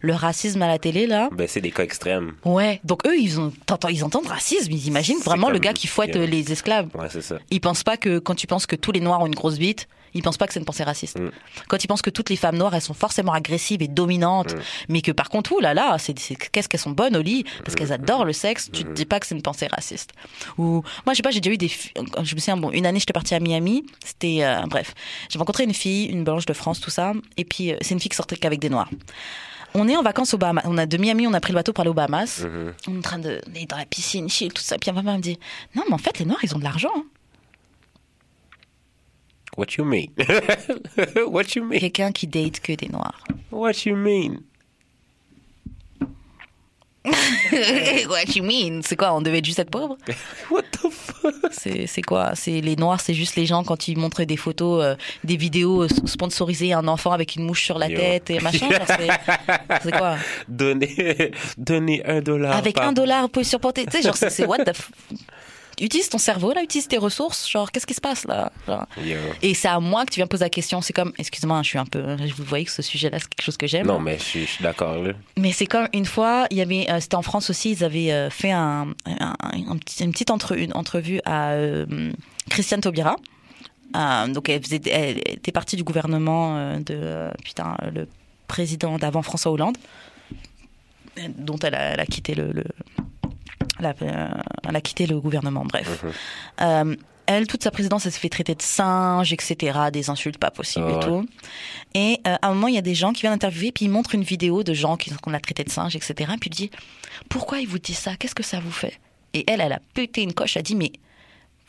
le 0.00 0.14
racisme 0.14 0.62
à 0.62 0.68
la 0.68 0.78
télé 0.78 1.06
là. 1.06 1.28
ben, 1.32 1.46
c'est 1.48 1.60
des 1.60 1.70
cas 1.70 1.82
extrêmes. 1.82 2.32
Ouais, 2.44 2.80
donc 2.84 3.06
eux, 3.06 3.16
ils, 3.18 3.38
ont, 3.40 3.52
ils 3.90 4.04
entendent 4.04 4.26
racisme, 4.26 4.72
ils 4.72 4.86
imaginent 4.86 5.20
vraiment 5.20 5.50
le 5.50 5.58
gars 5.58 5.72
qui 5.72 5.86
fouette 5.86 6.14
Yeah. 6.14 6.26
les 6.26 6.52
esclaves. 6.52 6.88
Ouais, 6.94 7.08
c'est 7.10 7.22
ça. 7.22 7.38
Ils 7.50 7.60
pensent 7.60 7.84
pas 7.84 7.96
que 7.96 8.18
quand 8.18 8.34
tu 8.34 8.46
penses 8.46 8.66
que 8.66 8.76
tous 8.76 8.92
les 8.92 9.00
noirs 9.00 9.20
ont 9.20 9.26
une 9.26 9.34
grosse 9.34 9.58
bite, 9.58 9.88
ils 10.14 10.22
pensent 10.22 10.38
pas 10.38 10.46
que 10.46 10.54
c'est 10.54 10.58
une 10.58 10.64
pensée 10.64 10.84
raciste. 10.84 11.18
Mm. 11.20 11.30
Quand 11.68 11.84
ils 11.84 11.86
pensent 11.86 12.00
que 12.00 12.08
toutes 12.08 12.30
les 12.30 12.36
femmes 12.36 12.56
noires, 12.56 12.74
elles 12.74 12.80
sont 12.80 12.94
forcément 12.94 13.32
agressives 13.34 13.82
et 13.82 13.88
dominantes, 13.88 14.54
Mm. 14.54 14.60
mais 14.88 15.02
que 15.02 15.12
par 15.12 15.28
contre, 15.28 15.52
ouh 15.52 15.60
là 15.60 15.74
là, 15.74 15.96
c'est, 15.98 16.14
qu'est-ce 16.14 16.66
qu'elles 16.68 16.80
sont 16.80 16.92
bonnes 16.92 17.14
au 17.14 17.20
lit, 17.20 17.44
parce 17.62 17.74
qu'elles 17.74 17.92
adorent 17.92 18.24
le 18.24 18.32
sexe, 18.32 18.70
tu 18.72 18.84
te 18.84 18.92
dis 18.92 19.04
pas 19.04 19.20
que 19.20 19.26
c'est 19.26 19.34
une 19.34 19.42
pensée 19.42 19.66
raciste. 19.66 20.12
Ou 20.56 20.82
moi, 21.04 21.12
je 21.12 21.16
sais 21.16 21.22
pas, 21.22 21.30
j'ai 21.30 21.40
déjà 21.40 21.52
eu 21.54 21.58
des, 21.58 21.68
je 21.68 22.34
me 22.34 22.40
souviens, 22.40 22.56
bon, 22.56 22.70
une 22.70 22.86
année, 22.86 23.00
j'étais 23.00 23.12
partie 23.12 23.34
à 23.34 23.40
Miami, 23.40 23.84
c'était, 24.02 24.38
euh, 24.44 24.62
bref, 24.66 24.94
j'ai 25.28 25.38
rencontré 25.38 25.64
une 25.64 25.74
fille, 25.74 26.06
une 26.06 26.24
blanche 26.24 26.46
de 26.46 26.54
France, 26.54 26.80
tout 26.80 26.90
ça, 26.90 27.12
et 27.36 27.44
puis 27.44 27.72
euh, 27.72 27.76
c'est 27.82 27.92
une 27.92 28.00
fille 28.00 28.08
qui 28.08 28.16
sortait 28.16 28.36
qu'avec 28.36 28.60
des 28.60 28.70
noirs. 28.70 28.88
On 29.74 29.86
est 29.88 29.96
en 29.96 30.02
vacances 30.02 30.34
au 30.34 30.38
Bahamas. 30.38 30.62
On 30.64 30.78
a 30.78 30.86
de 30.86 30.96
Miami, 30.96 31.26
on 31.26 31.34
a 31.34 31.40
pris 31.40 31.52
le 31.52 31.56
bateau 31.58 31.72
pour 31.72 31.82
aller 31.82 31.90
aux 31.90 31.94
Bahamas. 31.94 32.44
Mhm. 32.44 32.74
On 32.88 32.94
est 32.94 32.98
en 32.98 33.02
train 33.02 33.18
de, 33.18 33.40
d'aller 33.46 33.66
dans 33.66 33.76
la 33.76 33.84
piscine, 33.86 34.28
chill, 34.28 34.52
tout 34.52 34.62
ça. 34.62 34.76
Puis 34.78 34.90
ma 34.90 35.02
maman 35.02 35.18
me 35.18 35.22
dit, 35.22 35.38
non, 35.74 35.82
mais 35.88 35.94
en 35.94 35.98
fait, 35.98 36.18
les 36.18 36.24
noirs, 36.24 36.40
ils 36.42 36.54
ont 36.54 36.58
de 36.58 36.64
l'argent. 36.64 36.90
hein. 36.96 37.04
What 39.56 39.66
you 39.76 39.84
mean? 39.84 40.06
What 41.28 41.44
you 41.56 41.64
mean? 41.64 41.80
Quelqu'un 41.80 42.12
qui 42.12 42.26
date 42.28 42.60
que 42.60 42.72
des 42.74 42.88
noirs. 42.88 43.24
What 43.50 43.72
you 43.86 43.96
mean? 43.96 44.38
What 47.04 48.24
you 48.34 48.42
mean 48.42 48.80
C'est 48.82 48.96
quoi 48.96 49.12
On 49.14 49.20
devait 49.22 49.42
juste 49.42 49.58
être 49.58 49.70
pauvre? 49.70 49.96
What 50.50 50.62
the 50.72 50.90
fuck? 50.90 51.34
C'est 51.52 52.02
quoi? 52.02 52.32
C'est 52.34 52.60
les 52.60 52.76
noirs, 52.76 53.00
c'est 53.00 53.14
juste 53.14 53.36
les 53.36 53.46
gens 53.46 53.64
quand 53.64 53.88
ils 53.88 53.96
montrent 53.96 54.24
des 54.24 54.36
photos, 54.36 54.82
euh, 54.84 54.94
des 55.24 55.36
vidéos 55.36 55.84
euh, 55.84 55.88
sponsorisées, 56.06 56.72
un 56.72 56.86
enfant 56.88 57.12
avec 57.12 57.36
une 57.36 57.44
mouche 57.44 57.64
sur 57.64 57.78
la 57.78 57.88
Yo. 57.88 57.98
tête 57.98 58.30
et 58.30 58.40
machin. 58.40 58.68
c'est- 59.82 59.90
quoi? 59.96 60.16
Donnez, 60.48 61.32
donnez 61.56 62.04
un 62.04 62.20
dollar. 62.20 62.56
Avec 62.56 62.78
un 62.78 62.92
dollar, 62.92 63.22
vous 63.22 63.28
pouvez 63.28 63.44
surporter. 63.44 63.86
Tu 63.86 63.92
sais, 63.98 64.02
genre, 64.02 64.16
c'est 64.16 64.30
c'est 64.30 64.44
what 64.46 64.58
the. 64.64 64.72
Utilise 65.80 66.08
ton 66.08 66.18
cerveau 66.18 66.52
là, 66.52 66.62
utilise 66.62 66.88
tes 66.88 66.98
ressources. 66.98 67.48
Genre, 67.48 67.70
qu'est-ce 67.70 67.86
qui 67.86 67.94
se 67.94 68.00
passe 68.00 68.24
là 68.26 68.50
Genre? 68.66 68.86
Et 69.42 69.54
c'est 69.54 69.68
à 69.68 69.78
moi 69.80 70.04
que 70.04 70.10
tu 70.12 70.16
viens 70.20 70.26
poser 70.26 70.44
la 70.44 70.50
question. 70.50 70.80
C'est 70.80 70.92
comme, 70.92 71.12
excuse-moi, 71.18 71.62
je 71.62 71.68
suis 71.68 71.78
un 71.78 71.86
peu. 71.86 72.16
Vous 72.36 72.44
voyez 72.44 72.64
que 72.64 72.70
ce 72.70 72.82
sujet-là, 72.82 73.18
c'est 73.18 73.28
quelque 73.28 73.44
chose 73.44 73.56
que 73.56 73.66
j'aime. 73.66 73.86
Non, 73.86 73.98
mais 74.00 74.18
je 74.18 74.22
suis, 74.24 74.40
je 74.42 74.50
suis 74.52 74.62
d'accord, 74.64 75.02
là. 75.02 75.12
Mais 75.36 75.52
c'est 75.52 75.66
comme 75.66 75.88
une 75.92 76.06
fois, 76.06 76.46
il 76.50 76.56
y 76.56 76.60
avait, 76.62 76.90
euh, 76.90 77.00
c'était 77.00 77.14
en 77.16 77.22
France 77.22 77.50
aussi, 77.50 77.72
ils 77.72 77.84
avaient 77.84 78.12
euh, 78.12 78.30
fait 78.30 78.50
un, 78.52 78.88
un- 79.06 79.34
un 79.40 79.76
petit- 79.78 80.02
une 80.04 80.12
petite 80.12 80.30
entre- 80.30 80.56
une 80.58 80.72
entrevue 80.74 81.20
à 81.24 81.50
euh, 81.52 81.86
Christiane 82.50 82.80
Taubira. 82.80 83.16
Euh, 83.96 84.26
donc 84.28 84.48
elle, 84.50 84.62
faisait, 84.62 84.80
elle 84.90 85.18
était 85.24 85.52
partie 85.52 85.76
du 85.76 85.82
gouvernement 85.84 86.76
de 86.78 86.84
euh, 86.90 87.30
putain 87.44 87.76
le 87.94 88.06
président 88.46 88.98
d'avant 88.98 89.22
François 89.22 89.50
Hollande, 89.52 89.76
dont 91.38 91.56
elle 91.58 91.74
a, 91.74 91.80
elle 91.94 92.00
a 92.00 92.06
quitté 92.06 92.34
le, 92.34 92.52
le- 92.52 92.64
elle, 93.80 93.86
a, 93.86 93.94
elle 94.68 94.76
a 94.76 94.80
quitté 94.80 95.06
le 95.06 95.20
gouvernement. 95.20 95.64
Bref, 95.64 96.02
Mhm. 96.02 96.12
Euh, 96.60 96.96
elle 97.26 97.46
toute 97.46 97.62
sa 97.62 97.70
présidence, 97.70 98.06
elle 98.06 98.12
s'est 98.12 98.20
fait 98.20 98.30
traiter 98.30 98.54
de 98.54 98.62
singe, 98.62 99.34
etc., 99.34 99.78
des 99.92 100.08
insultes 100.08 100.38
pas 100.38 100.50
possibles 100.50 100.86
Ah 100.88 100.92
et 100.92 100.94
ouais. 100.94 101.00
tout. 101.00 101.28
Et 101.94 102.20
euh, 102.26 102.36
à 102.40 102.48
un 102.48 102.54
moment, 102.54 102.68
il 102.68 102.74
y 102.74 102.78
a 102.78 102.82
des 102.82 102.94
gens 102.94 103.12
qui 103.12 103.20
viennent 103.20 103.34
interviewer, 103.34 103.70
puis 103.70 103.84
ils 103.84 103.90
montrent 103.90 104.14
une 104.14 104.22
vidéo 104.22 104.62
de 104.62 104.72
gens 104.72 104.96
qui- 104.96 105.10
qu'on 105.10 105.34
a 105.34 105.40
traité 105.40 105.62
de 105.62 105.70
singes, 105.70 105.94
etc. 105.94 106.14
Puis 106.40 106.48
il 106.50 106.54
dit 106.56 106.70
Pourquoi 107.28 107.58
ils 107.60 107.68
vous 107.68 107.78
disent 107.78 107.98
ça? 107.98 108.16
Qu'est-ce 108.16 108.34
que 108.34 108.42
ça 108.42 108.60
vous 108.60 108.70
fait? 108.72 108.98
Et 109.34 109.44
elle, 109.46 109.60
elle 109.60 109.74
a 109.74 109.80
pété 109.92 110.22
une 110.22 110.32
coche, 110.32 110.56
elle 110.56 110.60
a 110.60 110.62
dit 110.62 110.74
Mais 110.74 110.90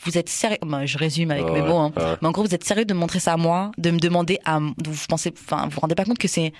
vous 0.02 0.16
êtes 0.16 0.30
sérieux? 0.30 0.56
Bah, 0.64 0.86
je 0.86 0.96
résume 0.96 1.30
avec 1.30 1.44
mes 1.44 1.60
mots, 1.60 1.76
hein. 1.76 1.92
ouais. 1.94 2.16
mais 2.22 2.28
en 2.28 2.30
gros, 2.30 2.42
vous 2.42 2.54
êtes 2.54 2.64
sérieux 2.64 2.86
de 2.86 2.94
me 2.94 2.98
montrer 3.00 3.20
ça 3.20 3.34
à 3.34 3.36
moi, 3.36 3.70
de 3.76 3.90
me 3.90 3.98
demander 3.98 4.38
à. 4.46 4.58
Vous 4.60 4.94
pensez, 5.10 5.30
enfin, 5.46 5.64
vous 5.64 5.72
vous 5.72 5.80
rendez 5.80 5.94
pas 5.94 6.06
compte 6.06 6.16
que 6.18 6.28
c'est. 6.28 6.54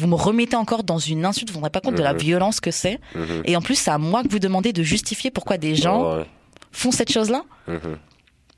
Vous 0.00 0.06
me 0.08 0.14
remettez 0.14 0.56
encore 0.56 0.82
dans 0.82 0.98
une 0.98 1.24
insulte, 1.26 1.50
vous 1.50 1.54
vous 1.54 1.60
rendez 1.60 1.70
pas 1.70 1.80
compte 1.80 1.94
de 1.94 2.02
la 2.02 2.12
Mhm. 2.14 2.18
violence 2.20 2.58
que 2.60 2.70
c'est. 2.70 2.98
Mhm. 3.14 3.42
Et 3.44 3.54
en 3.56 3.60
plus, 3.60 3.74
c'est 3.76 3.90
à 3.90 3.98
moi 3.98 4.22
que 4.22 4.28
vous 4.28 4.38
demandez 4.38 4.72
de 4.72 4.82
justifier 4.82 5.30
pourquoi 5.30 5.58
des 5.58 5.74
gens 5.76 6.16
Ouais. 6.16 6.26
font 6.72 6.90
cette 6.90 7.12
chose-là. 7.12 7.42
Mhm. 7.68 7.98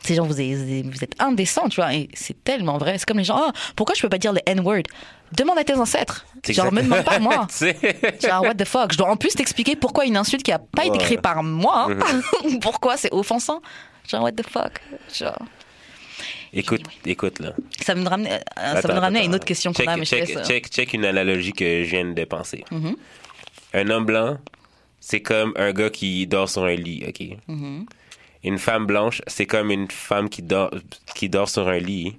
Ces 0.04 0.14
gens, 0.16 0.26
vous 0.26 0.40
êtes, 0.40 0.86
vous 0.86 1.04
êtes 1.04 1.14
indécents, 1.20 1.68
tu 1.68 1.76
vois. 1.76 1.94
Et 1.94 2.08
c'est 2.14 2.42
tellement 2.44 2.76
vrai. 2.78 2.96
C'est 2.98 3.06
comme 3.06 3.18
les 3.18 3.24
gens, 3.24 3.36
Ah, 3.48 3.52
pourquoi 3.76 3.94
je 3.96 4.02
peux 4.02 4.08
pas 4.08 4.18
dire 4.18 4.32
le 4.32 4.40
N-word? 4.46 4.82
Demande 5.36 5.58
à 5.58 5.64
tes 5.64 5.74
ancêtres. 5.74 6.26
Genre, 6.48 6.72
me 6.72 6.80
exact- 6.80 6.90
demande 6.90 7.04
pas 7.04 7.18
moi. 7.18 7.46
Genre, 8.22 8.42
what 8.42 8.54
the 8.54 8.64
fuck? 8.64 8.92
Je 8.92 8.98
dois 8.98 9.08
en 9.10 9.16
plus 9.16 9.30
t'expliquer 9.34 9.76
pourquoi 9.76 10.04
une 10.04 10.16
insulte 10.16 10.42
qui 10.42 10.52
a 10.52 10.58
pas 10.58 10.82
été 10.84 10.92
Ouais. 10.98 11.04
créée 11.04 11.18
par 11.18 11.42
moi, 11.42 11.88
Mhm. 11.88 12.58
pourquoi 12.60 12.96
c'est 12.96 13.12
offensant? 13.12 13.60
Genre, 14.08 14.22
what 14.22 14.32
the 14.32 14.42
fuck? 14.48 14.80
Genre, 15.14 15.38
Écoute, 16.54 16.82
écoute, 17.06 17.38
là. 17.38 17.54
ça 17.80 17.94
me 17.94 18.06
ramenait, 18.06 18.40
euh, 18.58 18.80
ça 18.80 18.92
me 18.92 18.98
ramenait 18.98 19.20
à 19.20 19.24
une 19.24 19.34
autre 19.34 19.46
question 19.46 19.72
qu'on 19.72 19.78
check, 19.78 19.88
a, 19.88 19.96
mais 19.96 20.04
je 20.04 20.10
check, 20.10 20.28
laisse, 20.28 20.36
euh, 20.36 20.44
check, 20.44 20.68
check 20.68 20.92
une 20.92 21.06
analogie 21.06 21.52
que 21.52 21.82
je 21.84 21.90
viens 21.90 22.04
de 22.04 22.24
penser. 22.24 22.64
Mhm. 22.70 22.96
Un 23.74 23.88
homme 23.88 24.04
blanc, 24.04 24.38
c'est 25.00 25.22
comme 25.22 25.54
un 25.56 25.72
gars 25.72 25.88
qui 25.88 26.26
dort 26.26 26.50
sur 26.50 26.64
un 26.64 26.74
lit, 26.74 27.04
OK? 27.08 27.38
Mhm. 27.48 27.86
Une 28.44 28.58
femme 28.58 28.86
blanche, 28.86 29.22
c'est 29.26 29.46
comme 29.46 29.70
une 29.70 29.90
femme 29.90 30.28
qui 30.28 30.42
dort, 30.42 30.70
qui 31.14 31.28
dort 31.30 31.48
sur 31.48 31.68
un 31.68 31.78
lit, 31.78 32.18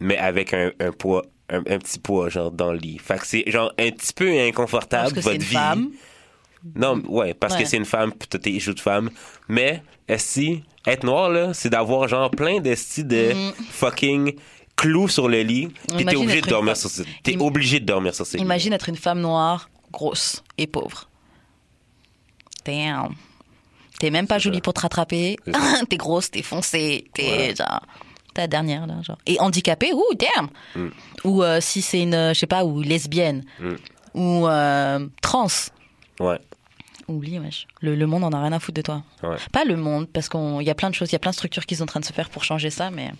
mais 0.00 0.16
avec 0.18 0.54
un, 0.54 0.72
un 0.80 0.90
poids, 0.90 1.22
un, 1.48 1.58
un 1.58 1.78
petit 1.78 2.00
poids, 2.00 2.28
genre, 2.30 2.50
dans 2.50 2.72
le 2.72 2.78
lit. 2.78 2.98
Fait 2.98 3.18
que 3.18 3.26
c'est, 3.26 3.48
genre, 3.48 3.72
un 3.78 3.90
petit 3.90 4.12
peu 4.12 4.28
inconfortable, 4.40 5.20
votre 5.20 5.38
vie. 5.38 5.54
femme. 5.54 5.90
Non, 6.74 7.02
ouais, 7.08 7.34
parce 7.34 7.54
Ouais. 7.54 7.62
que 7.62 7.68
c'est 7.68 7.76
une 7.76 7.84
femme, 7.84 8.12
puis 8.12 8.28
t'as 8.28 8.38
tes 8.38 8.58
joues 8.60 8.74
de 8.74 8.80
femme. 8.80 9.10
Mais, 9.48 9.82
si 10.16 10.62
être 10.86 11.04
noir, 11.04 11.28
là, 11.30 11.52
c'est 11.54 11.70
d'avoir, 11.70 12.08
genre, 12.08 12.30
plein 12.30 12.60
de 12.60 12.74
styles 12.74 13.06
de 13.08 13.32
fucking 13.70 14.34
clous 14.76 15.08
sur 15.08 15.28
le 15.28 15.42
lit, 15.42 15.68
puis 15.96 16.04
t'es 16.04 16.14
Mhm. 16.14 16.22
Obligé 16.22 16.40
de 16.40 16.46
dormir 16.46 16.76
sur 16.76 16.88
ce... 16.90 17.02
T'es 17.22 17.34
Im- 17.36 17.40
obligé 17.40 17.80
de 17.80 17.84
dormir 17.84 18.14
sur 18.14 18.24
ces 18.26 18.38
Imagine 18.38 18.72
être 18.72 18.88
une 18.88 18.96
femme 18.96 19.20
noire, 19.20 19.68
grosse 19.92 20.42
et 20.56 20.66
pauvre. 20.66 21.08
Damn. 22.64 23.14
T'es 23.98 24.10
même 24.10 24.26
pas 24.26 24.38
jolie 24.38 24.58
ça. 24.58 24.62
pour 24.62 24.74
te 24.74 24.80
rattraper. 24.80 25.36
T'es 25.90 25.96
grosse, 25.96 26.30
t'es 26.30 26.42
foncée, 26.42 27.06
t'es 27.14 27.22
Ouais. 27.30 27.54
genre. 27.56 27.82
T'es 28.34 28.42
la 28.42 28.46
dernière, 28.46 28.86
là, 28.86 29.02
genre. 29.02 29.18
Et 29.26 29.40
handicapée, 29.40 29.92
ouh, 29.92 30.14
damn! 30.14 30.48
Mm. 30.76 30.90
Ou 31.24 31.42
euh, 31.42 31.60
si 31.60 31.82
c'est 31.82 32.00
une, 32.02 32.14
euh, 32.14 32.34
je 32.34 32.38
sais 32.38 32.46
pas, 32.46 32.64
ou 32.64 32.80
lesbienne. 32.82 33.44
Mm. 33.58 33.74
Ou 34.14 34.46
euh, 34.46 35.06
trans. 35.22 35.46
Ouais, 36.20 36.38
Oublie, 37.08 37.38
wesh. 37.38 37.66
Le, 37.80 37.94
le 37.94 38.06
monde 38.06 38.22
en 38.24 38.30
a 38.32 38.40
rien 38.42 38.52
à 38.52 38.60
foutre 38.60 38.76
de 38.76 38.82
toi. 38.82 39.02
ouais. 39.22 39.36
Pas 39.52 39.64
le 39.64 39.76
monde, 39.76 40.06
parce 40.12 40.28
qu'il 40.28 40.62
y 40.62 40.70
a 40.70 40.74
plein 40.74 40.90
de 40.90 40.94
choses, 40.94 41.08
il 41.10 41.14
y 41.14 41.16
a 41.16 41.18
plein 41.18 41.30
de 41.30 41.36
structures 41.36 41.64
qui 41.66 41.76
sont 41.76 41.84
en 41.84 41.86
train 41.86 42.00
de 42.00 42.04
se 42.04 42.12
faire 42.12 42.28
pour 42.30 42.44
changer 42.44 42.70
ça, 42.70 42.90
mais. 42.90 43.10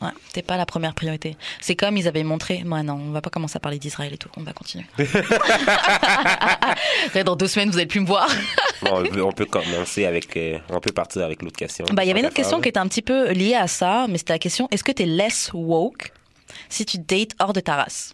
Ouais, 0.00 0.08
t'es 0.32 0.40
pas 0.40 0.56
la 0.56 0.64
première 0.64 0.94
priorité. 0.94 1.36
C'est 1.60 1.76
comme 1.76 1.98
ils 1.98 2.08
avaient 2.08 2.22
montré. 2.24 2.62
Moi, 2.64 2.82
non, 2.82 2.94
on 2.94 3.10
va 3.10 3.20
pas 3.20 3.28
commencer 3.28 3.58
à 3.58 3.60
parler 3.60 3.78
d'Israël 3.78 4.12
et 4.14 4.16
tout. 4.16 4.30
On 4.38 4.42
va 4.42 4.54
continuer. 4.54 4.86
Après, 7.06 7.24
Dans 7.24 7.36
deux 7.36 7.46
semaines, 7.46 7.70
vous 7.70 7.76
allez 7.76 7.86
plus 7.86 8.00
me 8.00 8.06
voir. 8.06 8.28
Bon, 8.82 9.00
on 9.24 9.30
peut- 9.32 9.44
commencer 9.46 10.06
avec... 10.06 10.36
euh, 10.36 10.58
on 10.68 10.80
peut 10.80 10.90
partir 10.90 11.22
avec 11.22 11.40
l'autre 11.42 11.56
question. 11.56 11.84
Bah, 11.92 12.02
il 12.04 12.08
y 12.08 12.10
avait 12.10 12.18
une 12.18 12.26
autre 12.26 12.34
question 12.34 12.60
qui 12.60 12.68
était 12.68 12.80
un 12.80 12.88
petit 12.88 13.00
peu 13.02 13.30
liée 13.30 13.54
à 13.54 13.68
ça, 13.68 14.06
mais 14.08 14.18
c'était 14.18 14.32
la 14.32 14.40
question 14.40 14.66
est-ce 14.72 14.82
que 14.82 14.90
t'es 14.90 15.06
less 15.06 15.50
woke 15.54 16.12
si 16.68 16.84
tu 16.84 16.98
dates 16.98 17.30
hors 17.38 17.52
de 17.52 17.60
ta 17.60 17.76
race? 17.76 18.12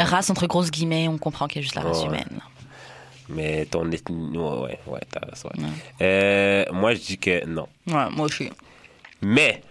Race 0.00 0.30
entre 0.30 0.48
grosses 0.48 0.72
guillemets, 0.72 1.06
on 1.06 1.16
comprend 1.16 1.46
qu'il 1.46 1.58
y 1.58 1.58
a 1.60 1.62
juste 1.62 1.76
la 1.76 1.82
race 1.82 2.00
Ouais. 2.00 2.06
humaine. 2.06 2.40
Mais 3.30 3.66
ton 3.66 3.90
ethnie... 3.90 4.36
Ouais, 4.36 4.60
ouais, 4.60 4.78
ouais, 4.86 5.00
t'as 5.10 5.20
raison, 5.20 5.50
ouais. 5.56 5.68
Euh, 6.02 6.64
moi, 6.72 6.94
je 6.94 7.00
dis 7.00 7.18
que 7.18 7.44
non. 7.46 7.68
Ouais, 7.86 8.10
moi 8.10 8.26
aussi. 8.26 8.50
Mais... 9.22 9.62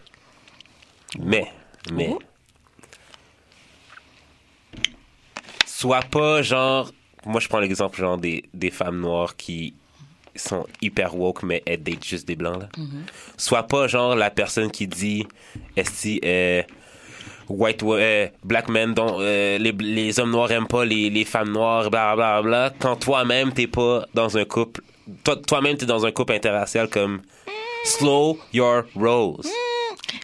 Mais... 1.19 1.51
Mais... 1.91 2.09
Oh. 2.11 2.19
Sois 5.65 6.01
pas, 6.01 6.41
genre... 6.41 6.91
Moi, 7.25 7.39
je 7.41 7.47
prends 7.47 7.59
l'exemple, 7.59 7.99
genre, 7.99 8.17
des, 8.17 8.45
des 8.53 8.71
femmes 8.71 8.99
noires 8.99 9.35
qui 9.35 9.73
sont 10.35 10.65
hyper 10.81 11.15
woke, 11.15 11.43
mais 11.43 11.61
elles 11.65 11.83
datent 11.83 12.05
juste 12.05 12.27
des 12.27 12.35
blancs, 12.35 12.61
là. 12.61 12.69
Sois 13.35 13.63
pas, 13.63 13.87
genre, 13.87 14.15
la 14.15 14.29
personne 14.29 14.71
qui 14.71 14.87
dit... 14.87 15.27
Est-ce 15.75 16.19
euh, 16.23 16.63
white 17.49 17.83
euh, 17.83 18.27
black 18.43 18.69
men 18.69 18.93
dont 18.93 19.17
euh, 19.19 19.57
les, 19.57 19.71
les 19.71 20.19
hommes 20.19 20.31
noirs 20.31 20.51
aiment 20.51 20.67
pas 20.67 20.85
les, 20.85 21.09
les 21.09 21.25
femmes 21.25 21.51
noires 21.51 21.89
bla 21.89 22.15
bla 22.15 22.41
bla 22.41 22.71
quand 22.79 22.95
toi-même 22.95 23.51
t'es 23.51 23.67
pas 23.67 24.05
dans 24.13 24.37
un 24.37 24.45
couple 24.45 24.81
toi, 25.23 25.35
toi-même 25.35 25.77
t'es 25.77 25.85
dans 25.85 26.05
un 26.05 26.11
couple 26.11 26.33
interracial 26.33 26.87
comme 26.89 27.21
slow 27.85 28.39
your 28.53 28.83
rolls 28.95 29.47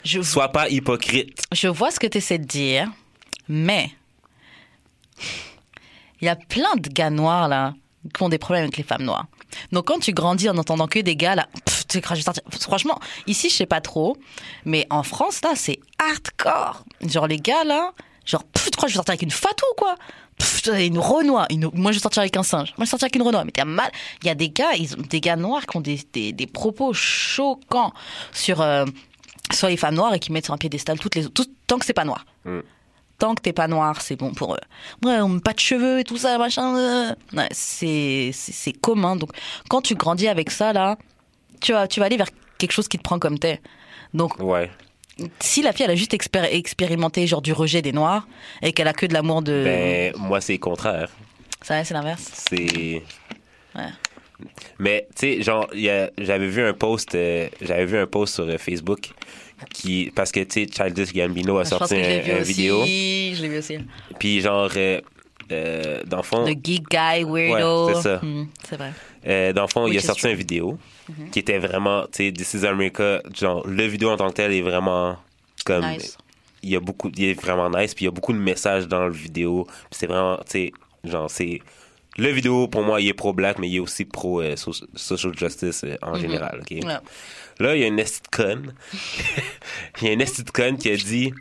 Je, 0.03 0.21
sois 0.21 0.49
pas 0.49 0.69
hypocrite. 0.69 1.41
Je 1.51 1.67
vois 1.67 1.91
ce 1.91 1.99
que 1.99 2.07
tu 2.07 2.17
essaies 2.19 2.37
de 2.37 2.45
dire, 2.45 2.87
mais 3.47 3.89
il 6.21 6.25
y 6.25 6.29
a 6.29 6.35
plein 6.35 6.75
de 6.77 6.89
gars 6.89 7.09
noirs 7.09 7.47
là 7.47 7.73
qui 8.13 8.23
ont 8.23 8.29
des 8.29 8.37
problèmes 8.37 8.65
avec 8.65 8.77
les 8.77 8.83
femmes 8.83 9.03
noires. 9.03 9.25
Donc 9.71 9.87
quand 9.87 9.99
tu 9.99 10.11
grandis 10.11 10.49
en 10.49 10.57
entendant 10.57 10.87
que 10.87 10.99
des 10.99 11.15
gars 11.15 11.35
là, 11.35 11.47
pff, 11.65 11.74
Franchement, 12.59 12.99
ici 13.27 13.49
je 13.49 13.55
sais 13.55 13.65
pas 13.65 13.81
trop, 13.81 14.17
mais 14.65 14.87
en 14.89 15.03
France 15.03 15.41
là 15.43 15.51
c'est 15.55 15.79
hardcore. 15.99 16.83
Genre 17.01 17.27
les 17.27 17.37
gars 17.37 17.63
là, 17.63 17.91
genre 18.25 18.43
pff, 18.43 18.65
tu 18.65 18.77
crois 18.77 18.87
que 18.87 18.91
je 18.91 18.95
vais 18.95 18.97
sortir 18.97 19.11
avec 19.11 19.21
une 19.21 19.31
fatou 19.31 19.65
ou 19.71 19.75
quoi? 19.75 19.95
Pff, 20.37 20.67
une 20.79 20.99
Renoir, 20.99 21.47
une... 21.49 21.69
moi 21.73 21.91
je 21.91 21.97
vais 21.97 22.01
sortir 22.01 22.21
avec 22.21 22.35
un 22.35 22.43
singe, 22.43 22.73
moi 22.77 22.79
je 22.79 22.83
vais 22.83 22.89
sortir 22.89 23.05
avec 23.05 23.15
une 23.15 23.21
Renoir, 23.21 23.45
mais 23.45 23.51
t'as 23.51 23.65
mal. 23.65 23.89
Il 24.21 24.27
y 24.27 24.29
a 24.29 24.35
des 24.35 24.49
gars, 24.49 24.73
ils 24.77 24.93
ont... 24.95 25.01
des 25.01 25.21
gars 25.21 25.37
noirs 25.37 25.65
qui 25.65 25.77
ont 25.77 25.81
des, 25.81 25.99
des, 26.11 26.33
des 26.33 26.47
propos 26.47 26.93
choquants 26.93 27.93
sur 28.33 28.61
euh, 28.61 28.85
sur 29.53 29.67
les 29.67 29.77
femmes 29.77 29.95
noires 29.95 30.13
et 30.13 30.19
qui 30.19 30.31
mettent 30.31 30.45
sur 30.45 30.53
un 30.53 30.57
piédestal 30.57 30.99
toutes 30.99 31.15
les 31.15 31.29
tout, 31.29 31.45
tant 31.67 31.77
que 31.79 31.85
c'est 31.85 31.93
pas 31.93 32.03
noir. 32.03 32.25
Mm. 32.45 32.59
Tant 33.17 33.33
que 33.33 33.41
t'es 33.41 33.53
pas 33.53 33.69
noir, 33.69 34.01
c'est 34.01 34.17
bon 34.17 34.33
pour 34.33 34.55
eux. 34.55 34.59
Ouais, 35.05 35.21
on 35.21 35.29
met 35.29 35.39
pas 35.39 35.53
de 35.53 35.59
cheveux 35.59 35.99
et 35.99 36.03
tout 36.03 36.17
ça, 36.17 36.37
machin. 36.37 36.75
euh. 36.75 37.15
Ouais, 37.31 37.47
c'est 37.53 38.73
commun. 38.81 39.15
Donc 39.15 39.29
quand 39.69 39.81
tu 39.81 39.95
grandis 39.95 40.27
avec 40.27 40.51
ça 40.51 40.73
là, 40.73 40.97
tu 41.59 41.71
vas 41.73 41.87
tu 41.87 41.99
vas 41.99 42.05
aller 42.07 42.17
vers 42.17 42.29
quelque 42.57 42.71
chose 42.71 42.87
qui 42.87 42.97
te 42.97 43.03
prend 43.03 43.19
comme 43.19 43.39
t'es. 43.39 43.59
Donc 44.13 44.39
ouais 44.39 44.69
si 45.39 45.61
la 45.61 45.71
fille 45.71 45.85
elle 45.85 45.91
a 45.91 45.95
juste 45.95 46.13
expér- 46.13 46.49
expérimenté 46.51 47.25
genre 47.25 47.41
du 47.41 47.53
rejet 47.53 47.81
des 47.81 47.93
noirs 47.93 48.27
et 48.61 48.73
qu'elle 48.73 48.87
a 48.89 48.93
que 48.93 49.05
de 49.05 49.13
l'amour 49.13 49.41
de 49.41 49.63
ben 49.63 50.13
moi 50.17 50.41
c'est 50.41 50.53
le 50.53 50.59
contraire 50.59 51.09
ça 51.61 51.83
c'est 51.85 51.93
l'inverse. 51.93 52.31
c'est 52.49 53.01
Ouais. 53.75 53.83
mais 54.79 55.07
tu 55.15 55.35
sais 55.37 55.41
genre 55.41 55.69
j'avais 56.17 56.47
vu 56.47 56.61
un 56.63 56.73
post 56.73 57.15
euh, 57.15 57.47
j'avais 57.61 57.85
vu 57.85 57.97
un 57.97 58.07
post 58.07 58.35
sur 58.35 58.43
euh, 58.43 58.57
Facebook 58.57 59.11
qui 59.73 60.11
parce 60.13 60.31
que 60.33 60.41
tu 60.41 60.65
sais 60.65 60.67
Childish 60.69 61.13
Gambino 61.13 61.57
a 61.59 61.63
Je 61.63 61.69
pense 61.69 61.79
sorti 61.79 61.95
l'ai 61.95 62.31
un, 62.31 62.39
vidéo 62.39 62.83
Je 62.85 63.41
l'ai 63.41 63.47
vu 63.49 63.57
aussi. 63.59 63.77
puis 64.19 64.41
genre 64.41 64.69
euh, 64.75 64.99
euh, 65.51 66.03
dans 66.05 66.17
le 66.17 66.23
fond 66.23 66.43
Le 66.45 66.51
geek 66.61 66.89
guy 66.89 67.23
weirdo. 67.23 67.87
Ouais, 67.87 67.93
c'est 67.95 68.01
ça. 68.01 68.19
Hmm, 68.21 68.47
c'est 68.67 68.77
vrai. 68.77 69.53
Dans 69.53 69.61
le 69.61 69.67
fond, 69.67 69.87
il 69.87 69.97
a 69.97 70.01
sorti 70.01 70.27
une 70.27 70.35
vidéo 70.35 70.77
qui 71.31 71.39
était 71.39 71.57
vraiment, 71.59 72.03
tu 72.11 72.25
sais, 72.27 72.31
This 72.31 72.53
is 72.55 72.65
America. 72.65 73.21
Genre, 73.33 73.65
le 73.67 73.83
vidéo 73.85 74.09
en 74.09 74.17
tant 74.17 74.29
que 74.29 74.33
tel 74.35 74.51
est 74.53 74.61
vraiment 74.61 75.17
comme. 75.65 75.85
Nice. 75.87 76.17
Il 76.63 76.71
y 76.71 76.75
a 76.75 76.79
beaucoup, 76.79 77.11
il 77.15 77.23
est 77.25 77.39
vraiment 77.39 77.69
nice, 77.69 77.93
puis 77.93 78.05
il 78.05 78.07
y 78.07 78.09
a 78.09 78.11
beaucoup 78.11 78.33
de 78.33 78.39
messages 78.39 78.87
dans 78.87 79.05
le 79.05 79.11
vidéo. 79.13 79.65
Puis 79.65 79.75
c'est 79.91 80.07
vraiment, 80.07 80.37
tu 80.37 80.43
sais, 80.47 80.71
genre, 81.03 81.29
c'est. 81.29 81.61
Le 82.17 82.29
vidéo, 82.29 82.67
pour 82.69 82.81
moi, 82.81 83.01
il 83.01 83.07
est 83.09 83.13
pro-black, 83.13 83.59
mais 83.59 83.67
il 83.69 83.75
est 83.75 83.79
aussi 83.79 84.05
pro-social 84.05 85.37
justice 85.37 85.83
euh, 85.83 85.97
en 86.01 86.15
général, 86.15 86.61
OK? 86.61 86.71
Ouais. 86.71 86.97
Là, 87.59 87.75
il 87.75 87.81
y 87.81 87.83
a 87.83 87.87
une 87.87 87.99
esti 87.99 88.21
de 88.21 88.35
conne. 88.35 88.73
Il 90.01 90.07
y 90.07 90.09
a 90.09 90.13
une 90.13 90.21
esti 90.21 90.43
de 90.43 90.49
conne 90.51 90.77
qui 90.77 90.91
a 90.91 90.95
dit. 90.95 91.33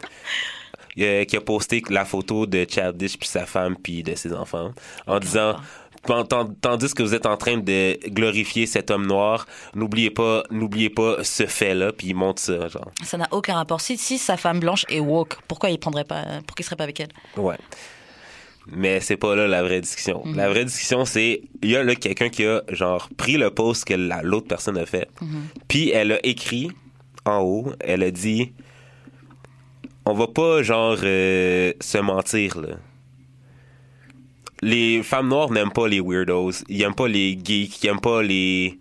euh, 0.99 1.25
qui 1.25 1.37
a 1.37 1.41
posté 1.41 1.83
la 1.91 2.05
photo 2.05 2.47
de 2.47 2.67
Childish 2.69 3.19
puis 3.19 3.29
sa 3.29 3.47
femme 3.47 3.77
puis 3.77 4.03
de 4.03 4.15
ses 4.15 4.33
enfants 4.33 4.73
en 5.07 5.19
disant 5.19 5.57
tandis 6.05 6.95
que 6.95 7.03
vous 7.03 7.15
êtes 7.15 7.27
en 7.27 7.37
train 7.37 7.57
de 7.59 7.99
glorifier 8.09 8.67
cet 8.67 8.91
homme 8.91 9.07
noir 9.07 9.47
n'oubliez 9.75 10.11
pas 10.11 10.43
n'oubliez 10.51 10.91
pas 10.91 11.25
ce 11.25 11.47
fait 11.47 11.75
là 11.75 11.93
puis 11.93 12.09
il 12.09 12.15
montre 12.15 12.41
ça 12.43 12.69
genre 12.69 12.91
Ça 13.05 13.17
n'a 13.19 13.29
aucun 13.31 13.55
rapport. 13.55 13.81
Si, 13.81 13.97
si 13.97 14.19
sa 14.19 14.37
femme 14.37 14.61
blanche 14.61 14.85
est 14.89 15.01
woke, 15.01 15.37
pourquoi 15.49 15.71
il 15.71 15.79
prendrait 15.79 16.05
pas, 16.05 16.23
pourquoi 16.47 16.61
il 16.61 16.65
serait 16.65 16.77
pas 16.77 16.85
avec 16.85 17.01
elle? 17.01 17.09
Ouais 17.37 17.57
mais 18.67 18.99
c'est 19.01 19.19
pas 19.19 19.37
là 19.37 19.47
la 19.47 19.63
vraie 19.63 19.83
discussion 19.83 20.23
Mhm. 20.25 20.37
la 20.37 20.49
vraie 20.49 20.65
discussion 20.65 21.05
c'est 21.05 21.43
il 21.63 21.71
y 21.71 21.77
a 21.77 21.85
là 21.85 21.95
quelqu'un 21.97 22.31
qui 22.31 22.47
a 22.47 22.63
genre 22.71 23.11
pris 23.15 23.37
le 23.37 23.51
post 23.51 23.85
que 23.85 23.93
la- 23.93 24.23
l'autre 24.23 24.47
personne 24.49 24.79
a 24.79 24.87
fait 24.87 25.07
Mhm. 25.21 25.43
puis 25.69 25.91
elle 25.91 26.13
a 26.13 26.27
écrit 26.27 26.71
en 27.27 27.41
haut 27.43 27.73
elle 27.81 28.03
a 28.03 28.11
dit 28.11 28.55
on 30.07 30.15
va 30.15 30.27
pas 30.29 30.63
genre 30.63 30.97
euh, 31.03 31.73
se 31.81 31.99
mentir 31.99 32.59
là 32.59 32.77
les 34.65 35.03
femmes 35.03 35.29
noires 35.29 35.51
n'aiment 35.51 35.73
pas 35.73 35.87
les 35.89 36.01
weirdos 36.01 36.53
ils 36.69 36.83
aiment 36.83 36.95
pas 36.95 37.09
les 37.09 37.39
geeks 37.43 37.83
ils 37.83 37.87
aiment 37.89 38.01
pas 38.01 38.23
les 38.23 38.79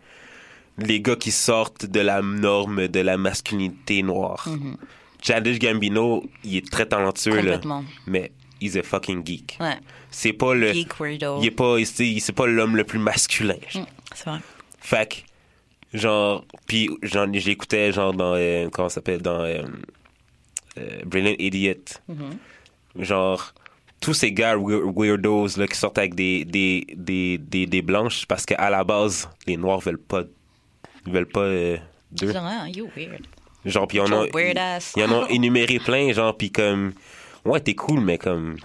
les 0.78 1.00
gars 1.02 1.16
qui 1.16 1.32
sortent 1.32 1.86
de 1.86 2.00
la 2.00 2.22
norme 2.22 2.88
de 2.88 3.00
la 3.00 3.18
masculinité 3.18 4.02
noire 4.04 4.48
Childish 5.22 5.60
Gambino 5.60 6.24
il 6.44 6.58
est 6.58 6.70
très 6.72 6.86
talentueux 6.86 7.42
là 7.42 7.60
mais 8.08 8.32
he's 8.62 8.76
a 8.78 8.84
fucking 8.84 9.26
geek 9.26 9.58
Ouais. 9.60 9.78
c'est 10.10 10.34
pas 10.34 10.54
le 10.54 10.72
Geek 10.74 11.00
weirdo. 11.00 11.40
il 11.42 11.48
est 11.48 11.52
pas 11.52 11.78
c'est 11.86 12.36
pas 12.36 12.48
l'homme 12.48 12.76
le 12.78 12.84
plus 12.84 13.00
masculin 13.00 13.56
Hmm, 13.74 13.84
c'est 14.16 14.30
vrai. 14.30 14.40
fait 14.80 15.10
que 15.10 15.16
Genre, 15.96 16.44
puis 16.66 16.90
j'écoutais, 17.34 17.92
genre, 17.92 18.14
dans. 18.16 18.34
euh, 18.36 18.68
comment 18.72 18.90
ça 18.90 18.96
s'appelle 18.96 19.22
Dans. 19.22 19.42
euh, 19.42 19.62
euh, 20.80 21.02
Brilliant 21.06 21.36
Idiot. 21.38 21.76
Mm-hmm. 22.10 23.04
Genre, 23.04 23.54
tous 24.04 24.14
ces 24.14 24.32
gars 24.32 24.56
weir- 24.58 24.84
weirdos 24.96 25.58
là, 25.58 25.66
qui 25.68 25.78
sortent 25.78 25.98
avec 25.98 26.14
des, 26.16 26.46
des, 26.46 26.86
des, 26.96 27.38
des, 27.38 27.66
des 27.66 27.82
blanches 27.82 28.26
parce 28.26 28.46
qu'à 28.46 28.70
la 28.70 28.84
base, 28.84 29.30
les 29.48 29.58
noirs 29.58 29.80
veulent 29.80 29.98
pas. 29.98 30.24
Ils 31.08 31.14
veulent 31.14 31.26
pas 31.28 31.42
euh, 31.42 31.78
d'eux. 32.12 32.32
Genre, 32.32 32.44
ah, 32.46 32.68
you 32.70 32.88
weird. 32.96 33.26
Genre, 33.66 33.88
puis 33.88 34.00
a. 34.00 34.06
You're 34.06 34.28
weird 34.34 34.58
ass. 34.58 34.94
Ils 34.96 35.04
en 35.06 35.12
ont 35.12 35.28
énuméré 35.30 35.80
plein, 35.80 36.12
genre, 36.14 36.36
puis 36.38 36.52
comme. 36.52 36.94
Ouais, 37.46 37.60
t'es 37.60 37.76
cool, 37.76 38.02
mais 38.02 38.18
comme. 38.18 38.58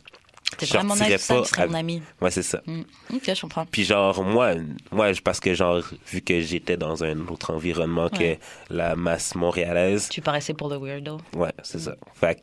T'es 0.57 0.67
vraiment 0.67 0.95
nice, 0.95 1.17
ça, 1.19 1.35
pas 1.37 1.45
serais 1.45 1.69
mon 1.69 1.75
ami. 1.75 2.03
Ouais, 2.21 2.31
c'est 2.31 2.43
ça. 2.43 2.61
Mm. 2.67 2.81
Ok, 3.15 3.23
je 3.35 3.41
comprends. 3.41 3.67
Puis 3.67 3.85
genre, 3.85 4.25
moi, 4.25 4.55
moi, 4.91 5.11
parce 5.23 5.39
que 5.41 5.55
genre, 5.55 5.83
vu 6.11 6.21
que 6.21 6.41
j'étais 6.41 6.77
dans 6.77 7.05
un 7.05 7.19
autre 7.29 7.53
environnement 7.55 8.09
Ouais. 8.19 8.39
que 8.39 8.75
la 8.75 8.97
masse 8.97 9.35
montréalaise, 9.37 10.09
Tu 10.09 10.21
paraissais 10.21 10.55
pour 10.55 10.69
le 10.69 10.77
weirdo. 10.79 11.19
ouais, 11.37 11.53
c'est 11.63 11.79
ça. 11.79 11.95
Fait 12.15 12.37
que- 12.37 12.41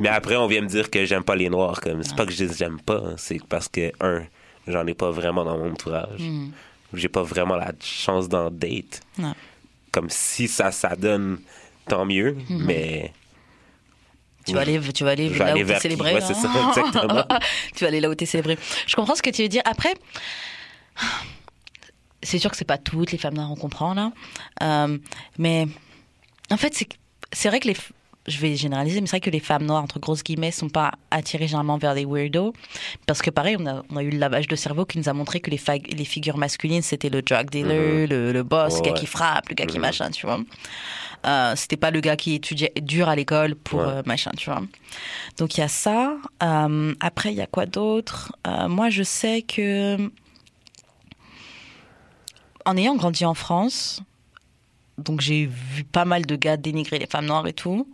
Mais 0.00 0.08
après, 0.08 0.36
on 0.36 0.46
vient 0.46 0.60
me 0.62 0.66
dire 0.68 0.90
que 0.90 1.04
j'aime 1.04 1.24
pas 1.24 1.36
les 1.36 1.48
noirs. 1.48 1.80
Comme, 1.80 2.02
c'est 2.02 2.16
pas 2.16 2.26
que 2.26 2.32
je 2.32 2.44
dis 2.44 2.54
j'aime 2.56 2.80
pas, 2.80 3.02
hein, 3.04 3.14
c'est 3.16 3.42
parce 3.46 3.68
que, 3.68 3.92
un, 4.00 4.22
j'en 4.66 4.86
ai 4.86 4.94
pas 4.94 5.10
vraiment 5.10 5.44
dans 5.44 5.58
mon 5.58 5.72
entourage. 5.72 6.20
Mm. 6.20 6.50
J'ai 6.94 7.08
pas 7.08 7.22
vraiment 7.22 7.56
la 7.56 7.72
chance 7.82 8.28
d'en 8.28 8.50
date. 8.50 9.00
Non. 9.18 9.34
Comme 9.92 10.08
si 10.10 10.48
ça, 10.48 10.70
ça 10.70 10.96
donne, 10.96 11.38
tant 11.86 12.04
mieux, 12.04 12.32
Mm-hmm. 12.32 12.64
mais. 12.64 13.12
Tu 14.46 14.54
vas 14.54 14.60
aller, 14.60 14.80
tu 14.80 15.04
vas 15.04 15.10
aller 15.10 15.28
là 15.28 15.44
aller 15.46 15.52
où 15.52 15.56
t'es 15.58 15.64
vers 15.64 15.76
qui? 15.76 15.82
célébré. 15.82 16.14
Ouais, 16.14 16.20
c'est 16.22 16.32
ça, 16.32 16.50
hein. 16.50 16.68
exactement. 16.70 17.24
tu 17.76 17.84
vas 17.84 17.88
aller 17.88 18.00
là 18.00 18.08
où 18.08 18.14
t'es 18.14 18.24
célébré. 18.24 18.56
Je 18.86 18.96
comprends 18.96 19.14
ce 19.14 19.20
que 19.20 19.28
tu 19.28 19.42
veux 19.42 19.48
dire. 19.48 19.60
Après, 19.66 19.92
c'est 22.22 22.38
sûr 22.38 22.50
que 22.50 22.56
c'est 22.56 22.64
pas 22.64 22.78
toutes 22.78 23.12
les 23.12 23.18
femmes 23.18 23.34
noires, 23.34 23.50
on 23.50 23.56
comprend 23.56 23.92
là. 23.92 24.10
Euh, 24.62 24.96
mais 25.36 25.68
en 26.50 26.56
fait, 26.56 26.74
c'est 26.74 26.88
c'est 27.32 27.48
vrai 27.48 27.60
que 27.60 27.68
les. 27.68 27.76
Je 28.28 28.38
vais 28.38 28.54
généraliser, 28.56 29.00
mais 29.00 29.06
c'est 29.06 29.16
vrai 29.16 29.20
que 29.20 29.30
les 29.30 29.40
femmes 29.40 29.64
noires, 29.64 29.82
entre 29.82 29.98
grosses 29.98 30.22
guillemets, 30.22 30.50
sont 30.50 30.68
pas 30.68 30.92
attirées 31.10 31.46
généralement 31.46 31.78
vers 31.78 31.94
les 31.94 32.04
weirdos. 32.04 32.52
Parce 33.06 33.22
que 33.22 33.30
pareil, 33.30 33.56
on 33.58 33.66
a, 33.66 33.82
on 33.90 33.96
a 33.96 34.02
eu 34.02 34.10
le 34.10 34.18
lavage 34.18 34.46
de 34.48 34.54
cerveau 34.56 34.84
qui 34.84 34.98
nous 34.98 35.08
a 35.08 35.12
montré 35.14 35.40
que 35.40 35.50
les, 35.50 35.58
figures 36.04 36.36
masculines, 36.36 36.82
c'était 36.82 37.08
le 37.08 37.22
drug 37.22 37.48
dealer, 37.50 38.06
le, 38.06 38.32
le 38.32 38.42
boss, 38.42 38.76
le 38.76 38.82
gars 38.82 38.92
Ouais. 38.92 38.98
qui 38.98 39.06
frappe, 39.06 39.48
le 39.48 39.54
gars 39.54 39.66
qui 39.66 39.78
Mhm. 39.78 39.82
machin, 39.82 40.10
tu 40.10 40.26
vois. 40.26 40.40
Euh, 41.26 41.54
c'était 41.56 41.76
pas 41.76 41.90
le 41.90 42.00
gars 42.00 42.16
qui 42.16 42.34
étudiait 42.34 42.72
dur 42.80 43.08
à 43.08 43.16
l'école 43.16 43.54
pour 43.56 43.80
Ouais. 43.80 43.86
euh, 43.88 44.02
machin, 44.06 44.30
tu 44.36 44.50
vois. 44.50 44.62
Donc 45.38 45.56
il 45.56 45.60
y 45.60 45.64
a 45.64 45.68
ça. 45.68 46.16
Euh, 46.42 46.94
après, 47.00 47.32
il 47.32 47.36
y 47.36 47.40
a 47.40 47.46
quoi 47.46 47.66
d'autre? 47.66 48.32
Euh, 48.46 48.68
Moi, 48.68 48.90
je 48.90 49.02
sais 49.02 49.42
que 49.42 49.96
en 52.64 52.76
ayant 52.76 52.94
grandi 52.96 53.24
en 53.24 53.34
France, 53.34 54.00
donc 54.98 55.20
j'ai 55.20 55.46
vu 55.46 55.84
pas 55.84 56.04
mal 56.04 56.26
de 56.26 56.36
gars 56.36 56.56
dénigrer 56.56 56.98
les 56.98 57.06
femmes 57.06 57.26
noires 57.26 57.46
et 57.46 57.52
tout. 57.52 57.88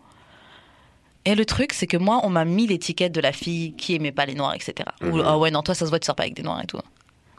Et 1.26 1.34
le 1.34 1.44
truc, 1.46 1.72
c'est 1.72 1.86
que 1.86 1.96
moi, 1.96 2.20
on 2.24 2.28
m'a 2.30 2.44
mis 2.44 2.66
l'étiquette 2.66 3.12
de 3.12 3.20
la 3.20 3.32
fille 3.32 3.72
qui 3.76 3.94
aimait 3.94 4.12
pas 4.12 4.26
les 4.26 4.34
noirs, 4.34 4.54
etc. 4.54 4.74
Ou 5.02 5.06
Mhm. 5.16 5.22
ah 5.24 5.38
ouais, 5.38 5.50
non, 5.50 5.62
toi, 5.62 5.74
ça 5.74 5.84
se 5.86 5.90
voit, 5.90 5.98
tu 5.98 6.06
sors 6.06 6.14
pas 6.14 6.24
avec 6.24 6.34
des 6.34 6.42
noirs 6.42 6.60
et 6.62 6.66
tout. 6.66 6.78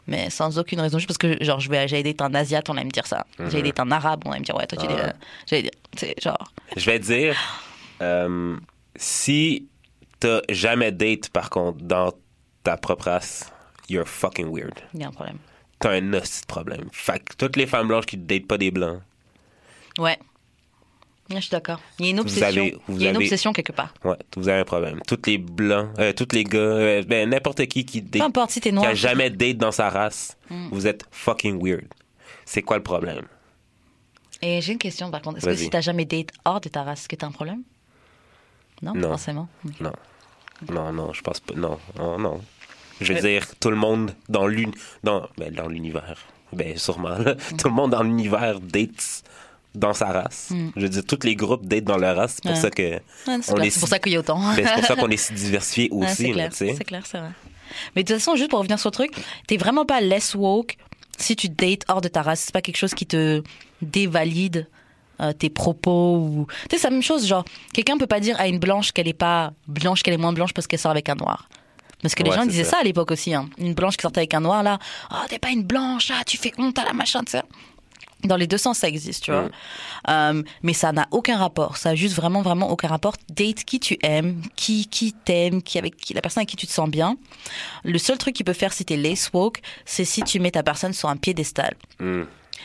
Mais 0.08 0.30
sans 0.30 0.58
aucune 0.58 0.80
raison, 0.80 0.98
juste 0.98 1.08
parce 1.08 1.18
que 1.18 1.42
genre, 1.44 1.58
je 1.60 1.68
vais, 1.68 1.86
j'allais 1.88 2.10
être 2.10 2.22
un 2.22 2.34
asiate, 2.34 2.68
on 2.70 2.74
allait 2.76 2.84
me 2.84 2.90
dire 2.90 3.06
ça. 3.06 3.26
Mhm. 3.38 3.64
être 3.66 3.80
un 3.80 3.90
arabe, 3.90 4.22
on 4.24 4.30
allait 4.30 4.40
me 4.40 4.44
dire 4.44 4.56
ouais, 4.56 4.66
toi, 4.66 4.78
tu 4.80 4.86
Ah. 4.88 5.08
es. 5.08 5.12
J'allais 5.46 5.62
dire, 5.62 5.70
c'est 5.96 6.14
genre. 6.22 6.52
Je 6.76 6.84
vais 6.86 6.98
te 7.00 7.04
dire, 7.06 7.36
euh, 8.02 8.56
si 8.96 9.66
t'as 10.20 10.40
jamais 10.48 10.92
date, 10.92 11.28
par 11.30 11.50
contre, 11.50 11.78
dans 11.82 12.12
ta 12.62 12.76
propre 12.76 13.04
race, 13.06 13.52
you're 13.88 14.06
fucking 14.06 14.46
weird. 14.52 14.74
Il 14.94 15.00
y 15.00 15.04
a 15.04 15.08
un 15.08 15.12
problème. 15.12 15.38
T'as 15.78 15.90
un 15.92 16.00
de 16.02 16.20
problème. 16.48 16.88
Fait 16.92 17.18
que 17.22 17.34
toutes 17.36 17.56
les 17.56 17.66
femmes 17.66 17.88
blanches 17.88 18.06
qui 18.06 18.16
datent 18.16 18.46
pas 18.46 18.58
des 18.58 18.70
blancs, 18.70 19.00
Ouais. 19.98 20.18
Ouais, 21.30 21.36
Je 21.36 21.40
suis 21.42 21.50
d'accord. 21.50 21.80
Il 21.98 22.04
y 22.04 22.08
a 22.08 22.10
une 22.12 22.16
Vous 22.18 22.22
obsession. 22.22 22.46
avez- 22.46 22.78
vous 22.86 22.96
Il 22.96 23.02
y 23.02 23.06
a 23.06 23.10
une 23.10 23.16
avez- 23.16 23.24
obsession 23.24 23.52
quelque 23.52 23.72
part. 23.72 23.92
ouais, 24.04 24.16
vous 24.36 24.48
avez 24.48 24.60
un 24.60 24.64
problème. 24.64 25.00
Toutes 25.08 25.26
les 25.26 25.38
blancs, 25.38 25.88
euh, 25.98 26.12
tous 26.12 26.28
les 26.32 26.44
gars, 26.44 26.58
euh, 26.58 27.02
ben, 27.02 27.28
n'importe 27.30 27.66
qui 27.66 27.84
qui 27.84 28.00
Peu 28.00 28.18
date, 28.20 28.22
importe 28.28 28.50
si 28.52 28.60
t'es 28.60 28.68
qui 28.70 28.74
noir. 28.76 28.86
a 28.88 28.94
jamais 28.94 29.30
date 29.30 29.56
dans 29.58 29.72
sa 29.72 29.90
race, 29.90 30.36
Mm. 30.50 30.68
vous 30.70 30.86
êtes 30.86 31.04
fucking 31.10 31.60
weird. 31.60 31.86
C'est 32.44 32.62
quoi 32.62 32.76
le 32.76 32.82
problème? 32.84 33.24
Et 34.42 34.60
j'ai 34.60 34.72
une 34.72 34.78
question 34.78 35.10
par 35.10 35.20
contre. 35.22 35.38
Est-ce 35.38 35.46
que 35.46 35.54
si 35.56 35.70
t'as 35.70 35.80
jamais 35.80 36.04
date 36.04 36.28
hors 36.44 36.60
de 36.60 36.68
ta 36.68 36.82
race, 36.84 37.00
est-ce 37.00 37.08
que 37.08 37.16
t'as 37.16 37.26
un 37.26 37.32
problème? 37.32 37.62
Non, 38.82 38.92
pas 38.92 38.98
Non. 39.00 39.08
forcément. 39.08 39.48
Non. 39.80 39.92
Non, 40.72 40.92
non, 40.92 41.12
je 41.12 41.22
pense 41.22 41.40
pas. 41.40 41.54
Non, 41.54 41.78
non, 41.98 42.18
non. 42.18 42.40
Je 43.00 43.12
veux 43.12 43.20
Mais- 43.20 43.28
dire, 43.40 43.46
tout 43.58 43.70
le 43.70 43.76
monde 43.76 44.12
dans 44.28 44.46
l'un- 44.46 44.70
dans, 45.02 45.28
ben, 45.36 45.52
dans 45.52 45.66
l'univers, 45.68 46.16
ben 46.52 46.76
sûrement, 46.78 47.18
là. 47.18 47.34
tout 47.58 47.68
le 47.68 47.74
monde 47.74 47.90
dans 47.90 48.02
l'univers 48.02 48.60
date 48.60 49.22
dans 49.76 49.94
sa 49.94 50.06
race. 50.06 50.48
Mm. 50.50 50.68
Je 50.76 50.80
veux 50.82 50.88
dire, 50.88 51.04
tous 51.06 51.18
les 51.24 51.34
groupes 51.36 51.66
datent 51.66 51.84
dans 51.84 51.96
leur 51.98 52.16
race. 52.16 52.34
C'est 52.36 52.42
pour 52.42 52.52
Ouais. 52.52 52.60
ça 52.60 52.70
que. 52.70 52.82
Ouais, 52.82 53.00
c'est 53.42 53.66
est 53.66 53.78
pour 53.80 53.88
ça 53.88 53.98
qu'il 53.98 54.12
y 54.12 54.16
a 54.16 54.20
autant. 54.20 54.38
ben, 54.38 54.66
c'est 54.66 54.74
pour 54.74 54.84
ça 54.84 54.96
qu'on 54.96 55.08
est 55.08 55.16
si 55.16 55.32
diversifié 55.34 55.88
Ouais, 55.92 56.06
aussi, 56.06 56.14
c'est 56.16 56.30
clair, 56.32 56.52
sais. 56.52 56.74
c'est 56.76 56.84
clair, 56.84 57.02
c'est 57.06 57.18
vrai. 57.18 57.30
Mais 57.94 58.02
de 58.04 58.08
toute 58.12 58.18
façon, 58.22 58.36
juste 58.36 58.50
pour 58.50 58.58
revenir 58.60 58.78
sur 58.78 58.88
le 58.88 58.92
truc, 58.94 59.12
t'es 59.46 59.56
vraiment 59.56 59.84
pas 59.84 60.00
less 60.00 60.34
woke 60.34 60.76
si 61.18 61.36
tu 61.36 61.48
dates 61.48 61.82
hors 61.88 62.00
de 62.00 62.08
ta 62.08 62.22
race. 62.22 62.40
C'est 62.40 62.52
pas 62.52 62.62
quelque 62.62 62.76
chose 62.76 62.94
qui 62.94 63.06
te 63.06 63.42
dévalide 63.82 64.68
euh, 65.20 65.32
tes 65.32 65.50
propos 65.50 66.16
ou. 66.18 66.46
Tu 66.68 66.76
sais, 66.76 66.82
c'est 66.82 66.88
la 66.88 66.92
même 66.92 67.02
chose. 67.02 67.26
Genre, 67.26 67.44
quelqu'un 67.72 67.96
peut 67.98 68.06
pas 68.06 68.20
dire 68.20 68.38
à 68.40 68.48
une 68.48 68.58
blanche 68.58 68.92
qu'elle 68.92 69.08
est 69.08 69.12
pas 69.14 69.52
blanche, 69.66 70.02
qu'elle 70.02 70.14
est 70.14 70.18
moins 70.18 70.32
blanche 70.32 70.52
parce 70.52 70.66
qu'elle 70.66 70.78
sort 70.78 70.90
avec 70.90 71.08
un 71.08 71.14
noir. 71.14 71.48
Parce 72.02 72.14
que 72.14 72.22
les 72.22 72.30
Ouais, 72.30 72.36
gens 72.36 72.44
disaient 72.46 72.64
ça. 72.64 72.72
ça. 72.72 72.78
à 72.80 72.84
l'époque 72.84 73.10
aussi. 73.10 73.32
Hein. 73.34 73.48
Une 73.58 73.72
blanche 73.74 73.96
qui 73.96 74.02
sortait 74.02 74.20
avec 74.20 74.34
un 74.34 74.40
noir, 74.40 74.62
là, 74.62 74.78
oh, 75.10 75.16
t'es 75.28 75.38
pas 75.38 75.48
une 75.50 75.62
blanche, 75.62 76.12
ah, 76.14 76.22
tu 76.26 76.36
fais 76.36 76.52
honte 76.58 76.78
à 76.78 76.84
la 76.84 76.92
machin, 76.92 77.20
tu 77.24 77.32
sais. 77.32 77.42
Dans 78.24 78.36
les 78.36 78.46
deux 78.46 78.58
sens, 78.58 78.78
ça 78.78 78.88
existe, 78.88 79.24
tu 79.24 79.30
vois. 79.30 79.42
Mm. 79.42 79.50
Euh, 80.08 80.42
mais 80.62 80.72
ça 80.72 80.92
n'a 80.92 81.06
aucun 81.10 81.36
rapport. 81.36 81.76
Ça 81.76 81.90
a 81.90 81.94
juste 81.94 82.14
vraiment, 82.14 82.42
vraiment 82.42 82.70
aucun 82.70 82.88
rapport. 82.88 83.14
Date 83.30 83.64
qui 83.64 83.78
tu 83.78 83.98
aimes, 84.02 84.40
qui, 84.56 84.86
qui 84.86 85.12
t'aime, 85.12 85.62
qui 85.62 85.78
avec 85.78 85.96
qui, 85.96 86.14
la 86.14 86.22
personne 86.22 86.40
avec 86.40 86.48
qui 86.48 86.56
tu 86.56 86.66
te 86.66 86.72
sens 86.72 86.88
bien. 86.88 87.16
Le 87.84 87.98
seul 87.98 88.18
truc 88.18 88.34
qui 88.34 88.42
peut 88.42 88.52
faire 88.52 88.72
si 88.72 88.84
t'es 88.84 88.96
lace 88.96 89.30
woke, 89.32 89.60
c'est 89.84 90.04
si 90.04 90.22
tu 90.22 90.40
mets 90.40 90.50
ta 90.50 90.62
personne 90.62 90.92
sur 90.92 91.08
un 91.08 91.16
piédestal. 91.16 91.74
Mm. 92.00 92.22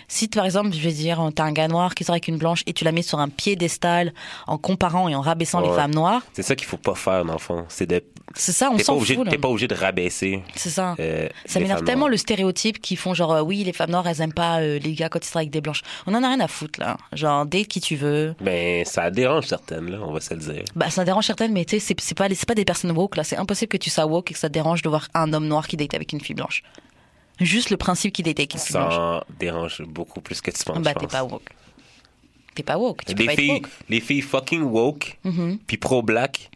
Si, 0.07 0.27
par 0.27 0.45
exemple, 0.45 0.71
je 0.73 0.79
vais 0.79 0.91
dire, 0.91 1.29
t'as 1.35 1.43
un 1.43 1.51
gars 1.51 1.67
noir 1.67 1.95
qui 1.95 2.03
sort 2.03 2.13
avec 2.13 2.27
une 2.27 2.37
blanche 2.37 2.63
et 2.65 2.73
tu 2.73 2.83
la 2.83 2.91
mets 2.91 3.01
sur 3.01 3.19
un 3.19 3.29
piédestal 3.29 4.13
en 4.47 4.57
comparant 4.57 5.09
et 5.09 5.15
en 5.15 5.21
rabaissant 5.21 5.59
les 5.59 5.73
femmes 5.73 5.93
noires, 5.93 6.21
C'est 6.33 6.43
ça 6.43 6.55
qu'il 6.55 6.67
faut 6.67 6.77
pas 6.77 6.95
faire, 6.95 7.23
fond. 7.39 7.65
C'est 7.69 7.87
de. 7.87 8.01
C'est 8.35 8.51
ça, 8.51 8.69
on 8.71 8.77
s'en 8.77 8.99
fout. 8.99 9.29
t'es 9.29 9.37
pas 9.37 9.47
obligé 9.49 9.67
de 9.67 9.75
rabaisser. 9.75 10.41
C'est 10.55 10.69
ça. 10.69 10.95
euh, 10.99 11.27
Ça 11.45 11.59
m'énerve 11.59 11.83
tellement 11.83 12.07
le 12.07 12.17
stéréotype 12.17 12.79
qui 12.81 12.95
font 12.95 13.13
genre, 13.13 13.33
euh, 13.33 13.41
oui, 13.41 13.63
les 13.63 13.73
femmes 13.73 13.91
noires, 13.91 14.07
elles 14.07 14.21
aiment 14.21 14.33
pas 14.33 14.59
euh, 14.61 14.79
les 14.79 14.93
gars 14.93 15.09
quand 15.09 15.19
ils 15.19 15.25
sortent 15.25 15.37
avec 15.37 15.49
des 15.49 15.61
blanches. 15.61 15.81
On 16.07 16.13
en 16.15 16.23
a 16.23 16.27
rien 16.27 16.39
à 16.39 16.47
foutre, 16.47 16.79
là. 16.79 16.97
Genre, 17.13 17.45
date 17.45 17.67
qui 17.67 17.81
tu 17.81 17.95
veux. 17.95 18.35
Ben, 18.41 18.85
ça 18.85 19.09
dérange 19.11 19.45
certaines, 19.47 19.89
là, 19.91 19.99
on 20.01 20.11
va 20.13 20.19
se 20.21 20.33
le 20.33 20.39
dire. 20.39 20.63
Bah, 20.75 20.89
ça 20.89 21.03
dérange 21.05 21.25
certaines, 21.25 21.51
mais 21.53 21.65
tu 21.65 21.79
sais, 21.79 21.95
c'est- 21.99 22.15
pas, 22.15 22.27
c'est 22.29 22.47
pas 22.47 22.55
des 22.55 22.65
personnes 22.65 22.91
woke, 22.91 23.15
là. 23.17 23.23
C'est 23.23 23.37
impossible 23.37 23.69
que 23.69 23.77
tu 23.77 23.89
sois 23.89 24.05
woke 24.05 24.31
et 24.31 24.33
que 24.33 24.39
ça 24.39 24.47
te 24.49 24.53
dérange 24.53 24.81
de 24.81 24.89
voir 24.89 25.07
un 25.13 25.31
homme 25.33 25.47
noir 25.47 25.67
qui 25.67 25.77
date 25.77 25.93
avec 25.93 26.13
une 26.13 26.21
fille 26.21 26.35
blanche. 26.35 26.63
Juste 27.39 27.69
le 27.71 27.77
principe 27.77 28.13
qu'il 28.13 28.25
date 28.25 28.39
avec 28.39 28.53
une 28.53 28.59
fille 28.59 28.73
blanche. 28.75 28.93
Ça 28.93 29.23
dérange 29.39 29.81
beaucoup 29.87 30.21
plus 30.21 30.41
que 30.41 30.51
tu 30.51 30.63
penses. 30.63 30.77
Bah, 30.79 30.93
t'es 30.93 31.07
pas 31.07 31.23
woke. 31.23 31.49
T'es 32.53 32.63
pas 32.63 32.77
woke. 32.77 33.05
Tu 33.05 33.15
peux 33.15 33.21
les 33.21 33.25
pas 33.27 33.33
être 33.33 33.39
filles, 33.39 33.51
woke. 33.53 33.69
les 33.89 33.99
filles 34.01 34.21
fucking 34.21 34.61
woke, 34.63 35.17
Mhm. 35.23 35.57
puis 35.65 35.77
pro-black. 35.77 36.49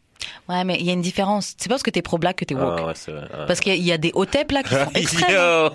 Ouais, 0.49 0.63
mais 0.63 0.77
il 0.79 0.85
y 0.85 0.89
a 0.89 0.93
une 0.93 1.01
différence. 1.01 1.53
C'est 1.57 1.67
pas 1.69 1.75
parce 1.75 1.83
que 1.83 1.89
t'es 1.89 2.01
pro-black 2.01 2.37
que 2.37 2.45
t'es 2.45 2.55
woke. 2.55 2.79
Ah, 2.79 2.85
ouais, 2.87 2.93
c'est 2.95 3.11
vrai. 3.11 3.27
Ah. 3.33 3.45
Parce 3.47 3.59
qu'il 3.59 3.73
y 3.73 3.75
a- 3.75 3.77
il 3.85 3.85
y 3.85 3.91
a 3.91 3.97
des 3.97 4.11
hotep 4.13 4.51
là 4.51 4.63
qui 4.63 4.69
sont 4.73 4.91
extrêmes. 4.93 5.69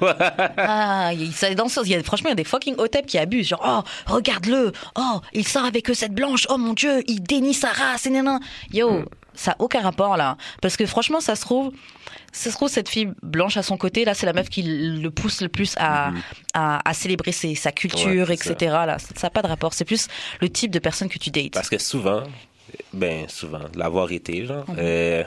Ah, 0.57 1.11
ça, 1.33 1.55
dans 1.55 1.69
sens, 1.69 1.87
y 1.89 1.95
a, 1.95 2.03
franchement, 2.03 2.29
il 2.29 2.33
y 2.33 2.35
a 2.35 2.37
des 2.37 2.45
fucking 2.45 2.75
hotep 2.79 3.07
qui 3.07 3.19
abusent. 3.19 3.49
Genre, 3.49 3.85
oh, 4.09 4.13
regarde-le. 4.13 4.73
Oh, 4.97 5.21
il 5.33 5.47
sort 5.47 5.65
avec 5.65 5.89
eux, 5.91 5.95
cette 5.95 6.15
blanche. 6.15 6.47
Oh 6.51 6.59
mon 6.59 6.73
dieu, 6.73 7.03
il 7.09 7.23
dénie 7.23 7.55
sa 7.55 7.69
race. 7.69 8.07
Et 8.07 8.11
nan, 8.11 8.25
nan. 8.25 8.41
Yo, 8.73 9.05
ça 9.35 9.53
a 9.53 9.57
aucun 9.59 9.81
rapport 9.81 10.17
là. 10.17 10.37
Parce 10.63 10.77
que 10.77 10.87
franchement, 10.87 11.21
ça 11.21 11.35
se 11.37 11.43
trouve, 11.43 11.73
ça 12.33 12.51
se 12.51 12.57
trouve, 12.57 12.69
cette 12.69 12.89
fille 12.89 13.09
blanche 13.23 13.57
à 13.57 13.63
son 13.63 13.77
côté, 13.77 14.05
là, 14.05 14.15
c'est 14.15 14.27
la 14.27 14.33
meuf 14.33 14.49
qui 14.49 14.63
le 14.63 15.09
pousse 15.11 15.41
le 15.41 15.49
plus 15.49 15.75
à, 15.79 16.11
à, 16.55 16.89
à 16.89 16.95
célébrer 16.95 17.33
ses- 17.33 17.55
sa 17.55 17.73
culture, 17.73 18.29
Ouais, 18.29 18.35
etc. 18.35 18.55
Là, 18.61 18.99
ça 18.99 19.09
n'a 19.27 19.31
pas 19.31 19.43
de 19.43 19.49
rapport. 19.49 19.73
C'est 19.75 19.85
plus 19.85 20.09
le 20.41 20.49
type 20.49 20.71
de 20.71 20.79
personne 20.79 21.09
que 21.09 21.19
tu 21.19 21.31
dates. 21.31 21.53
Parce 21.53 21.69
que 21.71 21.79
souvent, 21.79 22.23
ben 22.93 23.29
souvent, 23.29 23.63
l'avoir 23.75 24.11
été, 24.13 24.45
genre, 24.47 24.69
Mhm. 24.69 24.77
euh, 24.79 25.25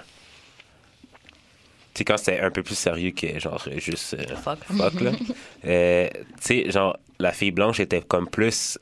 tu 1.93 1.99
sais, 1.99 2.05
quand 2.05 2.17
c'était 2.17 2.39
un 2.39 2.51
peu 2.51 2.63
plus 2.63 2.75
sérieux 2.75 3.11
que 3.11 3.39
genre 3.39 3.63
juste 3.77 4.15
euh, 4.15 4.35
Fuck. 4.37 4.59
fuck, 4.65 5.01
là, 5.01 5.11
euh, 5.65 6.09
tu 6.13 6.21
sais, 6.41 6.71
genre, 6.71 6.97
la 7.19 7.31
fille 7.31 7.51
blanche 7.51 7.79
était 7.79 8.01
comme 8.01 8.27
plus 8.29 8.77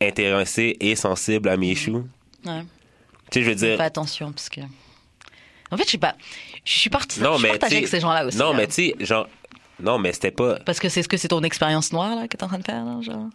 intéressée 0.00 0.76
et 0.80 0.96
sensible 0.96 1.48
à 1.48 1.56
mes 1.56 1.74
choux. 1.74 2.06
Ouais. 2.44 2.62
Tu 3.30 3.38
sais, 3.40 3.42
je 3.44 3.48
veux 3.50 3.54
dire, 3.56 3.76
Fais 3.76 3.84
attention, 3.84 4.32
parce 4.32 4.48
que. 4.48 4.60
En 5.70 5.76
fait, 5.76 5.84
je 5.84 5.90
sais 5.92 5.98
pas. 5.98 6.14
Je 6.64 6.72
suis 6.72 6.90
partie. 6.90 7.20
non, 7.20 7.38
mais 7.38 7.48
partagée 7.50 7.76
avec 7.78 7.88
ces 7.88 8.00
gens-là 8.00 8.26
aussi. 8.26 8.36
Non, 8.38 8.50
là. 8.52 8.56
mais 8.58 8.66
tu 8.66 8.72
sais, 8.74 8.94
genre, 9.00 9.28
non, 9.80 9.98
mais 9.98 10.12
c'était 10.12 10.30
pas, 10.30 10.56
Parce 10.60 10.78
que 10.78 10.88
c'est 10.88 11.02
ce 11.02 11.08
que 11.08 11.16
c'est 11.16 11.28
ton 11.28 11.42
expérience 11.42 11.92
noire 11.92 12.14
là 12.14 12.28
que 12.28 12.36
t'es 12.36 12.44
en 12.44 12.48
train 12.48 12.58
de 12.58 12.64
faire 12.64 12.84
là, 12.84 13.00
genre. 13.00 13.26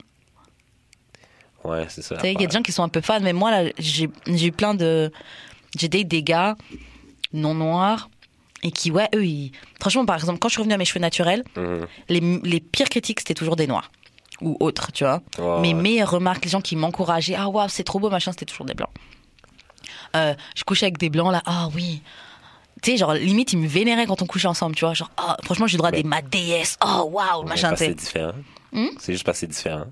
Ouais, 1.64 1.86
c'est 1.90 2.02
ça. 2.02 2.16
Tu 2.16 2.22
sais, 2.22 2.34
il 2.34 2.42
y 2.42 2.44
a 2.44 2.48
des 2.48 2.54
gens 2.54 2.62
qui 2.62 2.72
sont 2.72 2.84
un 2.84 2.90
peu 2.90 3.02
fans, 3.02 3.20
mais 3.22 3.34
moi 3.34 3.52
là, 3.52 3.70
j'ai 3.78 4.10
eu 4.28 4.52
plein 4.52 4.74
de, 4.74 5.12
j'ai 5.78 5.88
des 5.88 6.24
gars 6.24 6.56
non 7.34 7.54
noirs 7.54 8.10
et 8.64 8.72
qui 8.72 8.92
ouais 8.92 9.08
eux 9.16 9.26
ils, 9.26 9.52
franchement 9.80 10.06
par 10.06 10.18
exemple 10.18 10.40
quand 10.40 10.50
je 10.50 10.54
suis 10.54 10.60
revenue 10.62 10.74
à 10.74 10.78
mes 10.78 10.86
cheveux 10.86 11.00
naturels, 11.00 11.44
Mhm. 11.56 11.88
les, 12.10 12.20
les 12.44 12.60
pires 12.60 12.90
critiques 12.90 13.20
c'était 13.20 13.34
toujours 13.36 13.56
des 13.56 13.68
noirs. 13.68 13.90
ou 14.42 14.56
autre, 14.62 14.92
tu 14.94 15.04
vois. 15.04 15.22
Ouais, 15.38 15.60
Mes 15.62 15.74
meilleures 15.74 16.12
remarques, 16.12 16.46
les 16.46 16.52
gens 16.52 16.62
qui 16.62 16.76
m'encourageaient, 16.78 17.36
ah 17.36 17.50
waouh, 17.50 17.68
c'est 17.70 17.84
trop 17.84 18.00
beau, 18.00 18.10
machin, 18.10 18.32
c'était 18.32 18.46
toujours 18.46 18.66
des 18.66 18.74
blancs. 18.74 18.90
Euh, 20.16 20.34
je 20.56 20.64
couchais 20.64 20.86
avec 20.86 20.98
des 20.98 21.10
blancs 21.10 21.32
là, 21.32 21.42
ah 21.46 21.68
oui. 21.76 22.02
Tu 22.82 22.92
sais, 22.92 22.98
genre, 22.98 23.14
limite, 23.14 23.52
ils 23.52 23.60
me 23.60 23.68
vénéraient 23.68 24.06
quand 24.06 24.22
on 24.22 24.26
couchait 24.26 24.48
ensemble, 24.48 24.76
tu 24.76 24.86
vois. 24.86 24.94
Genre, 24.94 25.12
ah, 25.18 25.36
franchement, 25.44 25.68
j'ai 25.68 25.74
le 25.76 25.80
droit 25.80 25.92
Mais- 25.92 26.04
des 26.04 26.08
ma 26.08 26.22
déesse, 26.22 26.78
oh 26.86 27.10
waouh, 27.12 27.44
machin, 27.44 27.72
tu 27.72 27.78
c'est 27.80 27.94
différent. 27.94 28.32
Hmm? 28.72 28.88
C'est 28.98 29.12
juste 29.12 29.26
parce 29.26 29.38
que 29.38 29.40
c'est 29.42 29.48
différent. 29.48 29.86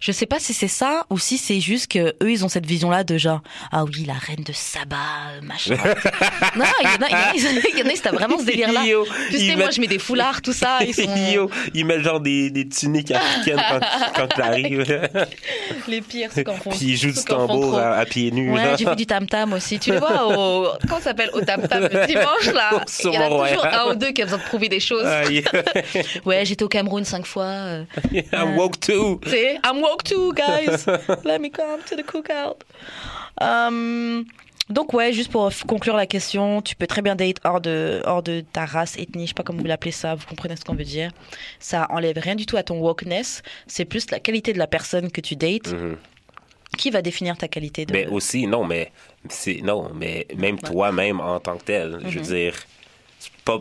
Je 0.00 0.12
sais 0.12 0.26
pas 0.26 0.38
si 0.38 0.52
c'est 0.54 0.68
ça 0.68 1.04
ou 1.10 1.18
si 1.18 1.38
c'est 1.38 1.60
juste 1.60 1.90
que 1.90 2.14
eux 2.22 2.30
ils 2.30 2.44
ont 2.44 2.48
cette 2.48 2.66
vision 2.66 2.90
là 2.90 3.04
de 3.04 3.18
genre 3.18 3.40
ah 3.72 3.84
oui 3.84 4.04
la 4.06 4.14
reine 4.14 4.44
de 4.44 4.52
Saba 4.52 4.96
euh, 5.36 5.40
machin. 5.42 5.74
non 6.56 6.64
il 6.82 6.86
y 6.86 6.88
en 6.88 7.06
a 7.06 7.08
il 7.34 7.40
y 7.42 7.46
en 7.46 7.84
a, 7.84 7.88
en 7.88 7.90
a, 7.90 7.94
c'était 7.96 8.08
vraiment 8.10 8.38
ce 8.38 8.44
délire 8.44 8.72
là. 8.72 8.82
Tu 9.30 9.38
sais 9.38 9.56
moi 9.56 9.70
je 9.70 9.80
mets 9.80 9.86
des 9.86 9.98
foulards 9.98 10.42
tout 10.42 10.52
ça 10.52 10.78
ils 10.86 10.94
sont 10.94 11.02
Yo, 11.32 11.50
ils 11.72 11.84
mettent 11.84 12.02
genre 12.02 12.20
des, 12.20 12.50
des 12.50 12.68
tuniques 12.68 13.10
africaines 13.10 13.62
quand, 13.70 13.80
quand 14.14 14.26
t'arrives. 14.28 14.84
les 15.88 16.00
pires 16.00 16.30
en 16.46 16.54
font. 16.54 16.70
Puis 16.70 16.80
ils 16.82 16.96
jouent 16.96 17.12
du 17.12 17.24
tambour 17.24 17.78
à, 17.78 17.94
à 17.96 18.04
pieds 18.04 18.30
nus. 18.30 18.52
Ouais, 18.52 18.74
j'ai 18.78 18.84
fait 18.84 18.96
du 18.96 19.06
tam 19.06 19.26
tam 19.26 19.52
aussi. 19.52 19.78
Tu 19.78 19.90
les 19.92 19.98
vois 19.98 20.26
au 20.26 20.68
comment 20.88 21.00
s'appelle 21.00 21.30
au 21.32 21.40
tam 21.40 21.66
tam 21.66 21.82
le 21.90 22.06
dimanche 22.06 22.52
là? 22.52 22.84
Il 23.04 23.12
y 23.12 23.18
en 23.18 23.42
a 23.42 23.48
toujours 23.48 23.66
un 23.66 23.90
ou 23.90 23.94
deux 23.94 24.10
qui 24.12 24.22
a 24.22 24.24
besoin 24.26 24.38
de 24.38 24.44
prouver 24.44 24.68
des 24.68 24.80
choses. 24.80 25.06
Aïe. 25.06 25.42
Ouais, 26.24 26.44
j'étais 26.44 26.62
au 26.64 26.68
Cameroun 26.68 27.04
cinq 27.04 27.26
fois. 27.26 27.44
euh, 27.44 27.84
I'm 28.32 28.56
woke 28.56 28.78
too. 28.80 29.20
I'm 29.64 29.80
woke 29.84 30.02
too, 30.04 30.32
guys. 30.34 30.86
Let 31.24 31.38
me 31.40 31.50
come 31.50 31.80
to 31.88 31.96
the 31.96 32.04
cookout. 32.04 32.62
Um, 33.40 34.24
donc 34.70 34.94
ouais, 34.94 35.12
juste 35.12 35.30
pour 35.30 35.50
conclure 35.66 35.96
la 35.96 36.06
question, 36.06 36.62
tu 36.62 36.74
peux 36.74 36.86
très 36.86 37.02
bien 37.02 37.14
date 37.16 37.36
hors 37.44 37.60
de, 37.60 38.00
hors 38.06 38.22
de 38.22 38.42
ta 38.52 38.64
race, 38.64 38.96
ethnie, 38.96 39.24
je 39.24 39.28
sais 39.28 39.34
pas 39.34 39.42
comment 39.42 39.60
vous 39.60 39.66
l'appelez 39.66 39.90
ça, 39.92 40.14
vous 40.14 40.24
comprenez 40.26 40.56
ce 40.56 40.64
qu'on 40.64 40.74
veut 40.74 40.84
dire. 40.84 41.10
Ça 41.58 41.86
enlève 41.90 42.16
rien 42.18 42.34
du 42.34 42.46
tout 42.46 42.56
à 42.56 42.62
ton 42.62 42.78
wokeness, 42.80 43.42
c'est 43.66 43.84
plus 43.84 44.10
la 44.10 44.20
qualité 44.20 44.52
de 44.54 44.58
la 44.58 44.66
personne 44.66 45.10
que 45.10 45.20
tu 45.20 45.36
dates 45.36 45.72
Mhm. 45.72 45.96
qui 46.78 46.90
va 46.90 47.02
définir 47.02 47.36
ta 47.36 47.46
qualité 47.46 47.84
de... 47.84 47.92
Mais 47.92 48.06
aussi, 48.06 48.46
non, 48.46 48.64
mais 48.64 48.90
non, 49.62 49.90
mais 49.94 50.26
même 50.36 50.58
toi-même 50.58 51.20
en 51.20 51.40
tant 51.40 51.56
que 51.58 51.64
tel, 51.64 51.98
je 52.02 52.06
Mhm. 52.18 52.24
veux 52.24 52.34
dire, 52.34 52.54
c'est 53.18 53.32
pas, 53.44 53.60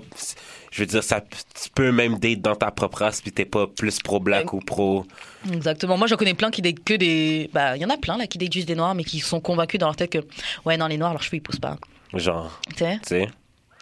je 0.73 0.79
veux 0.79 0.85
dire, 0.87 1.03
ça, 1.03 1.21
tu 1.21 1.69
peux 1.75 1.91
même 1.91 2.17
date 2.17 2.41
dans 2.41 2.55
ta 2.55 2.71
propre 2.71 2.99
race, 2.99 3.21
puis 3.21 3.31
t'es 3.31 3.45
pas 3.45 3.67
plus 3.67 3.99
pro-black 3.99 4.53
ou 4.53 4.59
pro. 4.59 5.05
Exactement. 5.51 5.97
Moi, 5.99 6.07
j'en 6.07 6.15
connais 6.15 6.33
plein 6.33 6.49
qui 6.49 6.63
datent 6.63 6.83
que 6.83 6.95
des... 6.95 7.47
Bah, 7.53 7.77
il 7.77 7.81
y 7.81 7.85
en 7.85 7.89
a 7.91 7.97
plein 7.97 8.17
là 8.17 8.25
qui 8.25 8.39
juste 8.51 8.67
des 8.67 8.75
noirs, 8.75 8.95
mais 8.95 9.03
qui 9.03 9.19
sont 9.19 9.39
convaincus 9.39 9.79
dans 9.79 9.85
leur 9.85 9.95
tête 9.95 10.09
que, 10.11 10.19
ouais, 10.65 10.75
non, 10.77 10.87
les 10.87 10.97
noirs, 10.97 11.11
leurs 11.13 11.21
cheveux, 11.21 11.37
ils 11.37 11.41
poussent 11.41 11.59
pas. 11.59 11.77
Genre, 12.15 12.59
Tu 12.75 12.83
sais? 13.05 13.29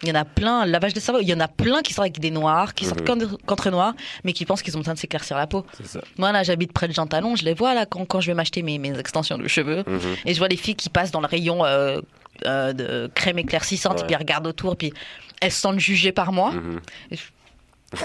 Il 0.02 0.08
y 0.08 0.12
en 0.12 0.16
a 0.16 0.24
plein, 0.24 0.66
lavage 0.66 0.92
de 0.94 1.00
cerveau, 1.00 1.20
il 1.22 1.28
y 1.28 1.32
en 1.34 1.38
a 1.40 1.46
plein 1.48 1.80
qui 1.80 1.94
sortent 1.94 2.06
avec 2.06 2.18
des 2.18 2.32
noirs, 2.32 2.74
qui 2.74 2.84
sortent 2.84 3.08
Mhm. 3.08 3.28
qu'en- 3.28 3.36
qu'entre 3.46 3.70
noirs, 3.70 3.94
mais 4.24 4.32
qui 4.32 4.44
pensent 4.44 4.60
qu'ils 4.60 4.76
ont 4.76 4.80
besoin 4.80 4.94
de 4.94 4.98
s'éclaircir 4.98 5.36
la 5.36 5.46
peau. 5.46 5.64
C'est 5.76 5.86
ça. 5.86 6.00
Moi, 6.18 6.30
là, 6.32 6.42
j'habite 6.42 6.72
près 6.72 6.88
de 6.88 6.92
Jean 6.92 7.06
Talon, 7.06 7.36
je 7.36 7.44
les 7.44 7.54
vois 7.54 7.72
là 7.74 7.86
quand, 7.86 8.04
quand 8.04 8.20
je 8.20 8.26
vais 8.26 8.34
m'acheter 8.34 8.62
mes, 8.62 8.78
mes 8.78 8.98
extensions 8.98 9.38
de 9.38 9.46
cheveux. 9.46 9.84
Mhm. 9.86 10.00
Et 10.26 10.34
je 10.34 10.38
vois 10.38 10.48
les 10.48 10.56
filles 10.56 10.74
qui 10.74 10.88
passent 10.90 11.12
dans 11.12 11.20
le 11.20 11.28
rayon 11.28 11.64
euh, 11.64 12.00
euh, 12.46 12.72
de 12.72 13.10
crème 13.14 13.38
éclaircissante, 13.38 14.00
Ouais. 14.00 14.06
puis 14.06 14.14
elles 14.14 14.18
regardent 14.20 14.46
autour, 14.46 14.76
puis 14.76 14.92
elles 15.40 15.52
se 15.52 15.60
sentent 15.60 15.78
jugées 15.80 16.12
par 16.12 16.32
moi. 16.32 16.52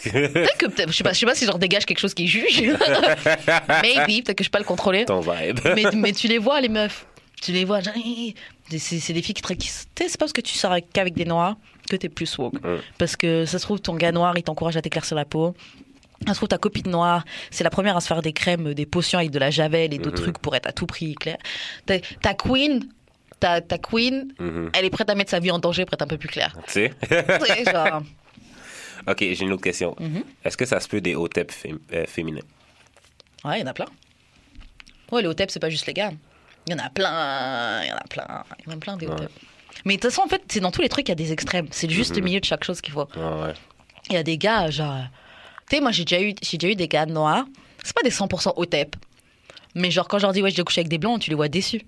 Peut-être 0.04 0.58
que, 0.58 0.68
je 0.88 0.92
sais 0.92 1.04
pas, 1.04 1.14
je 1.14 1.20
sais 1.20 1.26
pas 1.26 1.34
si 1.36 1.46
je 1.46 1.50
leur 1.50 1.60
dégage 1.60 1.86
quelque 1.86 2.00
chose 2.00 2.14
qui 2.14 2.28
juge. 2.28 2.62
Maybe, 3.82 4.24
peut-être 4.24 4.36
que 4.38 4.44
je 4.44 4.50
peux 4.50 4.54
pas 4.54 4.60
le 4.60 4.66
contrôler. 4.66 5.06
Ton 5.06 5.22
vibe. 5.22 5.60
mais, 5.76 5.84
mais 5.96 6.12
tu 6.12 6.28
les 6.28 6.40
vois, 6.40 6.60
les 6.60 6.70
meufs. 6.70 7.06
Tu 7.42 7.52
les 7.54 7.64
vois. 7.66 7.80
C'est 7.82 9.14
des 9.14 9.22
filles 9.22 9.34
qui, 9.36 9.42
qui. 9.58 9.68
C'est 9.70 9.88
pas 9.96 10.08
parce 10.20 10.34
que 10.34 10.42
tu 10.42 10.58
sors 10.58 10.72
avec- 10.72 10.92
qu'avec 10.92 11.14
des 11.14 11.24
noirs 11.26 11.56
que 11.90 11.96
t'es 11.96 12.10
plus 12.10 12.38
woke. 12.38 12.56
Mm. 12.56 12.80
Parce 12.98 13.16
que 13.16 13.46
ça 13.46 13.60
se 13.60 13.64
trouve, 13.64 13.80
ton 13.80 13.96
gars 13.96 14.12
noir, 14.12 14.34
il 14.38 14.44
t'encourage 14.44 14.76
à 14.76 14.82
t'éclaircir 14.82 15.16
la 15.16 15.24
peau. 15.24 15.56
Ça 16.26 16.34
se 16.34 16.40
trouve, 16.40 16.50
ta 16.50 16.58
copine 16.58 16.90
noire, 16.90 17.24
c'est 17.52 17.64
la 17.64 17.70
première 17.70 17.96
à 17.96 18.02
se 18.02 18.08
faire 18.08 18.24
des 18.24 18.34
crèmes, 18.34 18.74
des 18.74 18.88
potions 18.88 19.20
avec 19.20 19.30
de 19.32 19.38
la 19.40 19.52
javel 19.52 19.94
et 19.94 20.00
d'autres 20.00 20.18
Mhm. 20.18 20.24
trucs 20.24 20.40
pour 20.40 20.56
être 20.56 20.68
à 20.68 20.72
tout 20.74 20.88
prix 20.88 21.14
clair. 21.14 21.38
Ta, 21.86 22.00
ta 22.00 22.34
queen, 22.34 22.84
ta, 23.40 23.62
ta 23.62 23.78
queen, 23.78 24.34
Mhm. 24.40 24.72
elle 24.74 24.86
est 24.86 24.90
prête 24.90 25.10
à 25.10 25.16
mettre 25.16 25.32
sa 25.32 25.40
vie 25.40 25.52
en 25.52 25.60
danger 25.60 25.86
pour 25.86 25.94
être 25.94 26.02
un 26.02 26.08
peu 26.08 26.18
plus 26.18 26.30
claire. 26.30 26.56
Tu 26.68 26.74
sais? 26.74 26.94
Genre, 27.66 28.02
ok, 29.08 29.18
j'ai 29.20 29.42
une 29.42 29.54
autre 29.54 29.64
question. 29.64 29.96
Mhm. 30.00 30.24
Est-ce 30.44 30.58
que 30.58 30.66
ça 30.66 30.80
se 30.80 30.88
peut 30.88 31.02
des 31.02 31.16
têtes 31.34 31.54
fém- 31.54 31.80
euh, 31.94 32.06
féminins? 32.08 32.42
Ouais, 33.46 33.60
il 33.60 33.62
y 33.62 33.64
en 33.64 33.68
a 33.68 33.74
plein. 33.74 33.86
Ouais, 35.12 35.22
les 35.22 35.28
hotep, 35.28 35.50
c'est 35.52 35.60
pas 35.60 35.70
juste 35.70 35.86
les 35.86 35.94
gars. 35.94 36.12
Il 36.68 36.74
y 36.74 36.76
en 36.76 36.80
a 36.86 36.90
plein, 36.90 37.82
il 37.84 37.88
y 37.90 37.92
en 37.94 37.96
a 37.96 38.04
plein, 38.10 38.44
il 38.60 38.70
y 38.70 38.74
en 38.74 38.76
a 38.76 38.80
plein 38.80 38.98
des 38.98 39.08
Ouais. 39.08 39.14
hotep. 39.14 39.32
Mais 39.86 39.96
de 39.96 40.02
toute 40.02 40.12
façon, 40.12 40.24
en 40.26 40.28
fait, 40.28 40.42
c'est 40.50 40.60
dans 40.60 40.72
tous 40.72 40.82
les 40.82 40.90
trucs, 40.90 41.08
il 41.08 41.12
y 41.12 41.14
a 41.14 41.16
des 41.16 41.32
extrêmes. 41.32 41.68
C'est 41.72 41.90
juste 41.90 42.16
le 42.16 42.22
Mhm. 42.22 42.26
milieu 42.26 42.40
de 42.42 42.46
chaque 42.46 42.64
chose 42.66 42.82
qu'il 42.82 42.94
faut. 42.94 43.08
Ouais, 43.16 43.42
ouais. 43.44 43.54
Il 44.10 44.14
y 44.14 44.18
a 44.18 44.24
des 44.24 44.38
gars, 44.38 44.70
genre. 44.70 45.04
Tu 45.70 45.76
sais, 45.78 45.82
moi, 45.82 45.92
j'ai 45.92 46.04
déjà, 46.04 46.22
eu, 46.22 46.34
j'ai 46.42 46.58
déjà 46.58 46.72
eu 46.74 46.76
des 46.76 46.88
gars 46.88 47.06
noirs. 47.06 47.46
C'est 47.84 47.94
pas 47.96 48.02
des 48.04 48.10
100% 48.12 48.54
hotep. 48.58 48.96
Mais 49.76 49.92
genre, 49.92 50.08
quand 50.08 50.18
je 50.18 50.24
leur 50.24 50.34
dis, 50.34 50.42
ouais, 50.42 50.50
je 50.52 50.58
vais 50.58 50.64
coucher 50.64 50.82
avec 50.82 50.90
des 50.90 50.98
blancs, 50.98 51.22
tu 51.22 51.30
les 51.30 51.36
vois 51.36 51.48
déçus. 51.48 51.82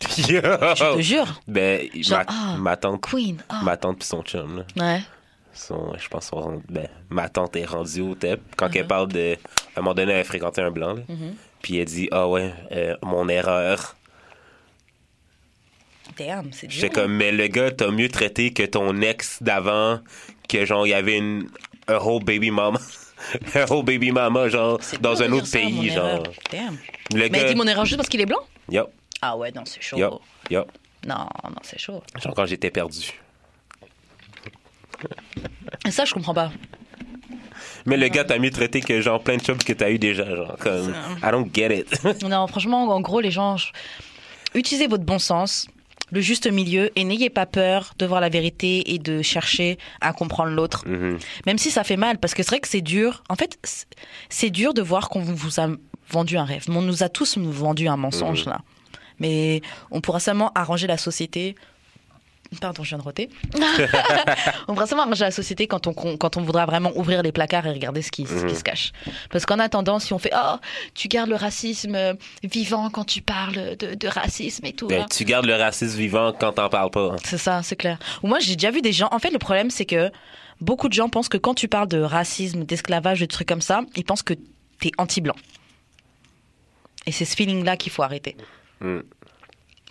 Je 0.18 0.96
te 0.96 1.00
jure. 1.02 1.40
Ben, 1.46 1.88
Genre, 1.94 2.18
ma, 2.20 2.24
ah. 2.28 2.56
ma 2.58 2.76
tante, 2.76 3.00
Queen. 3.02 3.42
ah. 3.48 3.60
ma 3.62 3.76
tante 3.76 3.98
puis 3.98 4.06
son 4.08 4.22
chum, 4.22 4.64
là. 4.76 4.94
Ouais. 4.94 5.00
sont, 5.52 5.92
je 5.98 6.08
pense, 6.08 6.30
rend- 6.30 6.62
ben, 6.68 6.88
ma 7.10 7.28
tante 7.28 7.56
est 7.56 7.64
rendue 7.66 8.00
au 8.00 8.14
TEP. 8.14 8.40
Quand 8.56 8.68
Uh-huh. 8.68 8.78
elle 8.78 8.86
parle 8.86 9.08
de. 9.12 9.36
À 9.76 9.80
un 9.80 9.82
moment 9.82 9.94
donné, 9.94 10.12
elle 10.12 10.24
fréquentait 10.24 10.62
un 10.62 10.70
blanc. 10.70 10.94
là. 10.94 11.02
Mhm. 11.08 11.34
Puis 11.62 11.76
elle 11.78 11.84
dit 11.84 12.08
Ah 12.12 12.26
ouais, 12.28 12.52
euh, 12.72 12.96
mon 13.02 13.28
erreur. 13.28 13.96
Damn, 16.16 16.52
c'est. 16.52 16.70
J'étais 16.70 16.90
comme 16.90 17.12
Mais 17.14 17.32
le 17.32 17.46
gars 17.48 17.70
t'a 17.70 17.90
mieux 17.90 18.08
traité 18.08 18.52
que 18.52 18.62
ton 18.64 19.00
ex 19.00 19.42
d'avant, 19.42 20.00
que 20.48 20.64
genre, 20.64 20.86
il 20.86 20.90
y 20.90 20.94
avait 20.94 21.18
une. 21.18 21.48
Un 21.88 21.96
whole 21.98 22.22
baby 22.24 22.50
mama. 22.50 22.78
un 23.54 23.64
whole 23.68 23.84
baby 23.84 24.12
mama, 24.12 24.48
genre, 24.48 24.78
dans 25.00 25.22
un 25.22 25.32
autre 25.32 25.46
ça, 25.46 25.58
pays, 25.58 25.90
genre. 25.90 26.22
Damn. 26.50 26.76
Le 27.12 27.18
Mais 27.18 27.24
elle 27.26 27.30
gars. 27.32 27.48
dit 27.48 27.54
mon 27.54 27.66
erreur 27.66 27.84
juste 27.84 27.96
parce 27.96 28.08
qu'il 28.08 28.20
est 28.20 28.26
blanc? 28.26 28.38
Yup, 28.70 28.86
Ah 29.22 29.36
ouais, 29.36 29.52
non, 29.52 29.62
c'est 29.66 29.82
chaud. 29.82 29.96
yup, 29.98 30.12
yup. 30.50 30.66
Non, 31.06 31.26
non, 31.44 31.56
c'est 31.62 31.78
chaud. 31.78 32.02
Genre, 32.22 32.34
quand 32.34 32.46
j'étais 32.46 32.70
perdu. 32.70 33.12
Ça, 35.90 36.04
je 36.04 36.12
comprends 36.14 36.34
pas. 36.34 36.50
Mais 37.86 37.96
le 37.96 38.08
gars 38.08 38.24
t'a 38.24 38.38
mieux 38.38 38.50
traité 38.50 38.80
que 38.80 39.00
genre 39.00 39.22
plein 39.22 39.36
de 39.38 39.44
jobs 39.44 39.62
que 39.62 39.72
t'as 39.72 39.90
eu 39.90 39.98
déjà, 39.98 40.24
genre. 40.36 40.56
Comme, 40.58 40.94
I 41.22 41.30
don't 41.30 41.48
get 41.52 41.78
it. 41.78 42.22
Non, 42.28 42.46
franchement, 42.46 42.84
en 42.84 43.00
gros, 43.00 43.20
les 43.20 43.30
gens, 43.30 43.56
utilisez 44.54 44.86
votre 44.86 45.04
bon 45.04 45.18
sens, 45.18 45.66
le 46.10 46.20
juste 46.20 46.50
milieu, 46.50 46.90
et 46.96 47.04
n'ayez 47.04 47.30
pas 47.30 47.46
peur 47.46 47.94
de 47.98 48.04
voir 48.04 48.20
la 48.20 48.28
vérité 48.28 48.92
et 48.92 48.98
de 48.98 49.22
chercher 49.22 49.78
à 50.02 50.12
comprendre 50.12 50.50
l'autre. 50.52 50.86
Mhm. 50.86 51.18
Même 51.46 51.58
si 51.58 51.70
ça 51.70 51.84
fait 51.84 51.96
mal, 51.96 52.18
parce 52.18 52.34
que 52.34 52.42
c'est 52.42 52.50
vrai 52.50 52.60
que 52.60 52.68
c'est 52.68 52.82
dur. 52.82 53.22
En 53.30 53.36
fait, 53.36 53.58
c'est- 53.64 53.86
c'est 54.28 54.50
dur 54.50 54.74
de 54.74 54.82
voir 54.82 55.08
qu'on 55.08 55.20
vous 55.22 55.60
a 55.60 55.68
vendu 56.10 56.36
un 56.36 56.44
rêve. 56.44 56.64
On 56.68 56.82
nous 56.82 57.02
a 57.02 57.08
tous 57.08 57.38
vendu 57.38 57.88
un 57.88 57.96
mensonge, 57.96 58.44
là. 58.44 58.60
Mais 59.20 59.60
on 59.90 60.00
pourra 60.00 60.20
seulement 60.20 60.50
arranger 60.54 60.86
la 60.86 60.96
société. 60.98 61.54
Pardon, 62.60 62.82
je 62.82 62.88
viens 62.88 62.98
de 62.98 63.04
roter. 63.04 63.30
on 64.66 64.74
pourra 64.74 64.86
seulement 64.88 65.04
arranger 65.04 65.24
la 65.24 65.30
société 65.30 65.68
quand 65.68 65.86
on, 65.86 65.92
quand 65.92 66.36
on 66.36 66.42
voudra 66.42 66.66
vraiment 66.66 66.90
ouvrir 66.96 67.22
les 67.22 67.30
placards 67.30 67.64
et 67.66 67.70
regarder 67.70 68.02
ce 68.02 68.10
qui, 68.10 68.26
ce 68.26 68.44
qui 68.44 68.56
se 68.56 68.64
cache. 68.64 68.90
Parce 69.30 69.46
qu'en 69.46 69.60
attendant, 69.60 70.00
si 70.00 70.12
on 70.12 70.18
fait 70.18 70.32
Oh, 70.34 70.56
tu 70.94 71.06
gardes 71.06 71.30
le 71.30 71.36
racisme 71.36 71.94
euh, 71.94 72.14
vivant 72.42 72.90
quand 72.90 73.04
tu 73.04 73.22
parles 73.22 73.76
de, 73.76 73.94
de 73.94 74.08
racisme 74.08 74.66
et 74.66 74.72
tout. 74.72 74.88
Ben, 74.88 75.00
là. 75.00 75.06
tu 75.08 75.24
gardes 75.24 75.46
le 75.46 75.54
racisme 75.54 75.96
vivant 75.96 76.32
quand 76.32 76.52
t'en 76.52 76.68
parles 76.68 76.90
pas. 76.90 77.14
C'est 77.24 77.38
ça, 77.38 77.62
c'est 77.62 77.76
clair. 77.76 77.98
Moi, 78.24 78.40
j'ai 78.40 78.56
déjà 78.56 78.72
vu 78.72 78.82
des 78.82 78.92
gens. 78.92 79.08
En 79.12 79.20
fait, 79.20 79.30
le 79.30 79.38
problème, 79.38 79.70
c'est 79.70 79.86
que 79.86 80.10
beaucoup 80.60 80.88
de 80.88 80.92
gens 80.94 81.08
pensent 81.08 81.28
que 81.28 81.38
quand 81.38 81.54
tu 81.54 81.68
parles 81.68 81.88
de 81.88 82.00
racisme, 82.00 82.64
d'esclavage, 82.64 83.20
de 83.20 83.26
trucs 83.26 83.48
comme 83.48 83.60
ça, 83.60 83.82
ils 83.94 84.04
pensent 84.04 84.22
que 84.22 84.34
t'es 84.80 84.90
anti-blanc. 84.98 85.36
Et 87.06 87.12
c'est 87.12 87.24
ce 87.24 87.36
feeling-là 87.36 87.76
qu'il 87.76 87.92
faut 87.92 88.02
arrêter. 88.02 88.36
Mm. 88.80 89.00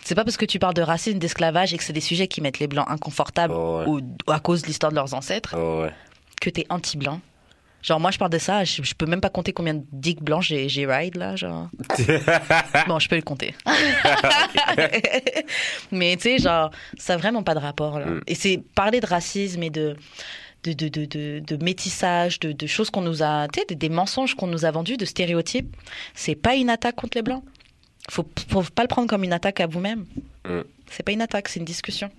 C'est 0.02 0.14
pas 0.14 0.24
parce 0.24 0.38
que 0.38 0.46
tu 0.46 0.58
parles 0.58 0.74
de 0.74 0.82
racisme, 0.82 1.18
d'esclavage 1.18 1.74
et 1.74 1.76
que 1.76 1.84
c'est 1.84 1.92
des 1.92 2.00
sujets 2.00 2.26
qui 2.26 2.40
mettent 2.40 2.58
les 2.58 2.66
blancs 2.68 2.88
inconfortables 2.90 3.52
Oh, 3.54 3.80
ouais. 3.80 3.86
ou, 3.86 4.00
ou 4.26 4.32
à 4.32 4.40
cause 4.40 4.62
de 4.62 4.66
l'histoire 4.66 4.90
de 4.90 4.96
leurs 4.96 5.12
ancêtres 5.14 5.54
Oh, 5.58 5.82
ouais. 5.82 5.92
que 6.40 6.48
t'es 6.50 6.64
anti-blanc. 6.70 7.20
Genre, 7.82 7.98
moi, 7.98 8.10
je 8.10 8.18
parle 8.18 8.30
de 8.30 8.36
ça, 8.38 8.62
je, 8.64 8.82
je 8.82 8.94
peux 8.94 9.06
même 9.06 9.22
pas 9.22 9.30
compter 9.30 9.54
combien 9.54 9.72
de 9.72 9.82
dicks 9.90 10.22
blancs 10.22 10.42
j'ai 10.42 10.68
j'ai 10.68 10.84
ride 10.86 11.16
là, 11.16 11.34
genre. 11.36 11.70
bon, 12.88 12.98
je 12.98 13.08
peux 13.08 13.16
le 13.16 13.22
compter. 13.22 13.54
Mais 15.92 16.16
tu 16.16 16.22
sais, 16.22 16.38
genre, 16.38 16.70
ça 16.98 17.14
a 17.14 17.16
vraiment 17.16 17.42
pas 17.42 17.54
de 17.54 17.60
rapport 17.60 17.98
là. 17.98 18.06
Mm. 18.06 18.20
Et 18.26 18.34
c'est 18.34 18.62
parler 18.74 19.00
de 19.00 19.06
racisme 19.06 19.62
et 19.62 19.70
de. 19.70 19.96
De, 20.62 20.74
de, 20.74 20.88
de, 20.88 21.06
de, 21.06 21.38
de 21.40 21.64
métissage, 21.64 22.38
de, 22.38 22.52
de 22.52 22.66
choses 22.66 22.90
qu'on 22.90 23.00
nous 23.00 23.22
a. 23.22 23.48
Tu 23.48 23.60
sais, 23.60 23.66
des, 23.66 23.76
des 23.76 23.88
mensonges 23.88 24.34
qu'on 24.34 24.46
nous 24.46 24.66
a 24.66 24.70
vendus, 24.70 24.98
de 24.98 25.06
stéréotypes. 25.06 25.74
C'est 26.14 26.34
pas 26.34 26.54
une 26.54 26.68
attaque 26.68 26.96
contre 26.96 27.16
les 27.16 27.22
blancs. 27.22 27.42
Faut, 28.10 28.26
faut 28.48 28.62
pas 28.62 28.82
le 28.82 28.88
prendre 28.88 29.08
comme 29.08 29.22
une 29.24 29.32
attaque 29.32 29.60
à 29.60 29.66
vous-même. 29.66 30.04
Mm. 30.44 30.60
C'est 30.90 31.04
pas 31.04 31.12
une 31.12 31.22
attaque, 31.22 31.48
c'est 31.48 31.60
une 31.60 31.64
discussion. 31.64 32.10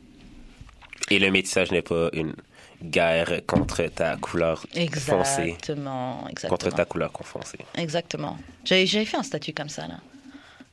Et 1.10 1.20
le 1.20 1.30
métissage 1.32 1.72
n'est 1.72 1.82
pas 1.82 2.10
une 2.14 2.34
guerre 2.82 3.42
contre 3.46 3.84
ta 3.88 4.16
couleur 4.16 4.62
foncée. 4.94 5.42
Exactement, 5.50 6.28
exactement. 6.30 6.50
Contre 6.58 6.70
ta 6.76 6.86
couleur 6.86 7.12
foncée. 7.24 7.60
Exactement. 7.76 8.38
J'avais 8.64 8.86
fait 8.88 9.18
un 9.18 9.24
statut 9.24 9.54
comme 9.54 9.70
ça, 9.70 9.88
là. 9.88 10.00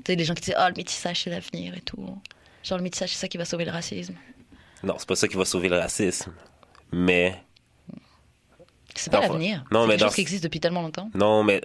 Tu 0.04 0.12
sais, 0.12 0.16
des 0.16 0.24
gens 0.24 0.34
qui 0.34 0.42
disaient, 0.42 0.56
oh, 0.58 0.68
le 0.68 0.74
métissage, 0.76 1.22
c'est 1.24 1.30
l'avenir 1.30 1.74
et 1.76 1.80
tout. 1.80 1.98
Genre, 2.62 2.78
le 2.78 2.84
métissage, 2.84 3.10
c'est 3.12 3.18
ça 3.18 3.28
qui 3.28 3.36
va 3.38 3.44
sauver 3.44 3.64
le 3.64 3.72
racisme. 3.72 4.14
Non, 4.84 4.94
c'est 4.98 5.08
pas 5.08 5.16
ça 5.16 5.26
qui 5.26 5.36
va 5.36 5.44
sauver 5.44 5.68
le 5.68 5.76
racisme. 5.78 6.32
Mais, 6.92 7.34
C'est 8.94 9.10
pas 9.10 9.20
l'avenir. 9.20 9.64
non, 9.72 9.82
c'est 9.82 9.86
mais 9.88 9.92
quelque 9.94 10.00
dans 10.00 10.06
chose 10.06 10.14
qui 10.14 10.20
existe 10.20 10.44
depuis 10.44 10.60
tellement 10.60 10.82
longtemps. 10.82 11.10
non, 11.14 11.42
mais 11.42 11.60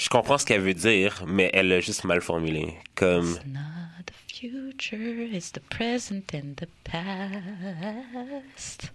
Je 0.00 0.08
comprends 0.08 0.38
ce 0.38 0.46
qu'elle 0.46 0.62
veut 0.62 0.72
dire, 0.72 1.22
mais 1.26 1.50
elle 1.52 1.68
l'a 1.68 1.80
juste 1.80 2.04
mal 2.04 2.22
formulé. 2.22 2.72
Comme. 2.94 3.32
It's 3.32 3.44
not 3.46 4.04
the 4.06 4.14
future, 4.32 5.28
it's 5.30 5.52
the 5.52 5.60
present 5.68 6.22
and 6.34 6.54
the 6.56 6.66
past. 6.84 8.90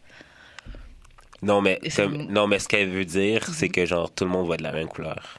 Non, 1.44 1.62
mais, 1.62 1.80
comme- 1.96 2.24
non, 2.32 2.48
mais 2.48 2.58
ce 2.58 2.68
qu'elle 2.68 2.90
veut 2.90 3.06
dire, 3.06 3.46
c'est 3.54 3.70
que 3.70 3.86
genre 3.86 4.10
tout 4.12 4.24
le 4.24 4.32
monde 4.32 4.48
va 4.48 4.58
de 4.58 4.64
la 4.64 4.72
même 4.72 4.88
couleur. 4.88 5.38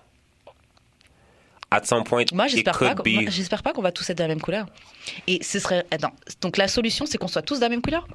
At 1.73 1.83
some 1.85 2.05
point, 2.05 2.23
Moi, 2.33 2.47
j'espère 2.47 2.79
pas, 2.79 2.95
be. 2.95 3.09
moi, 3.09 3.23
j'espère 3.29 3.65
pas 3.65 3.73
qu'on 3.73 3.83
va 3.83 3.91
tous 3.91 4.09
être 4.09 4.19
de 4.19 4.23
la 4.23 4.29
même 4.29 4.41
couleur. 4.41 4.67
Et 5.27 5.43
ce 5.43 5.59
serait. 5.59 5.85
Attends, 5.91 6.13
donc 6.41 6.59
la 6.59 6.69
solution, 6.69 7.07
c'est 7.07 7.19
qu'on 7.19 7.27
soit 7.27 7.43
tous 7.43 7.57
de 7.57 7.63
la 7.63 7.71
même 7.71 7.83
couleur? 7.83 8.07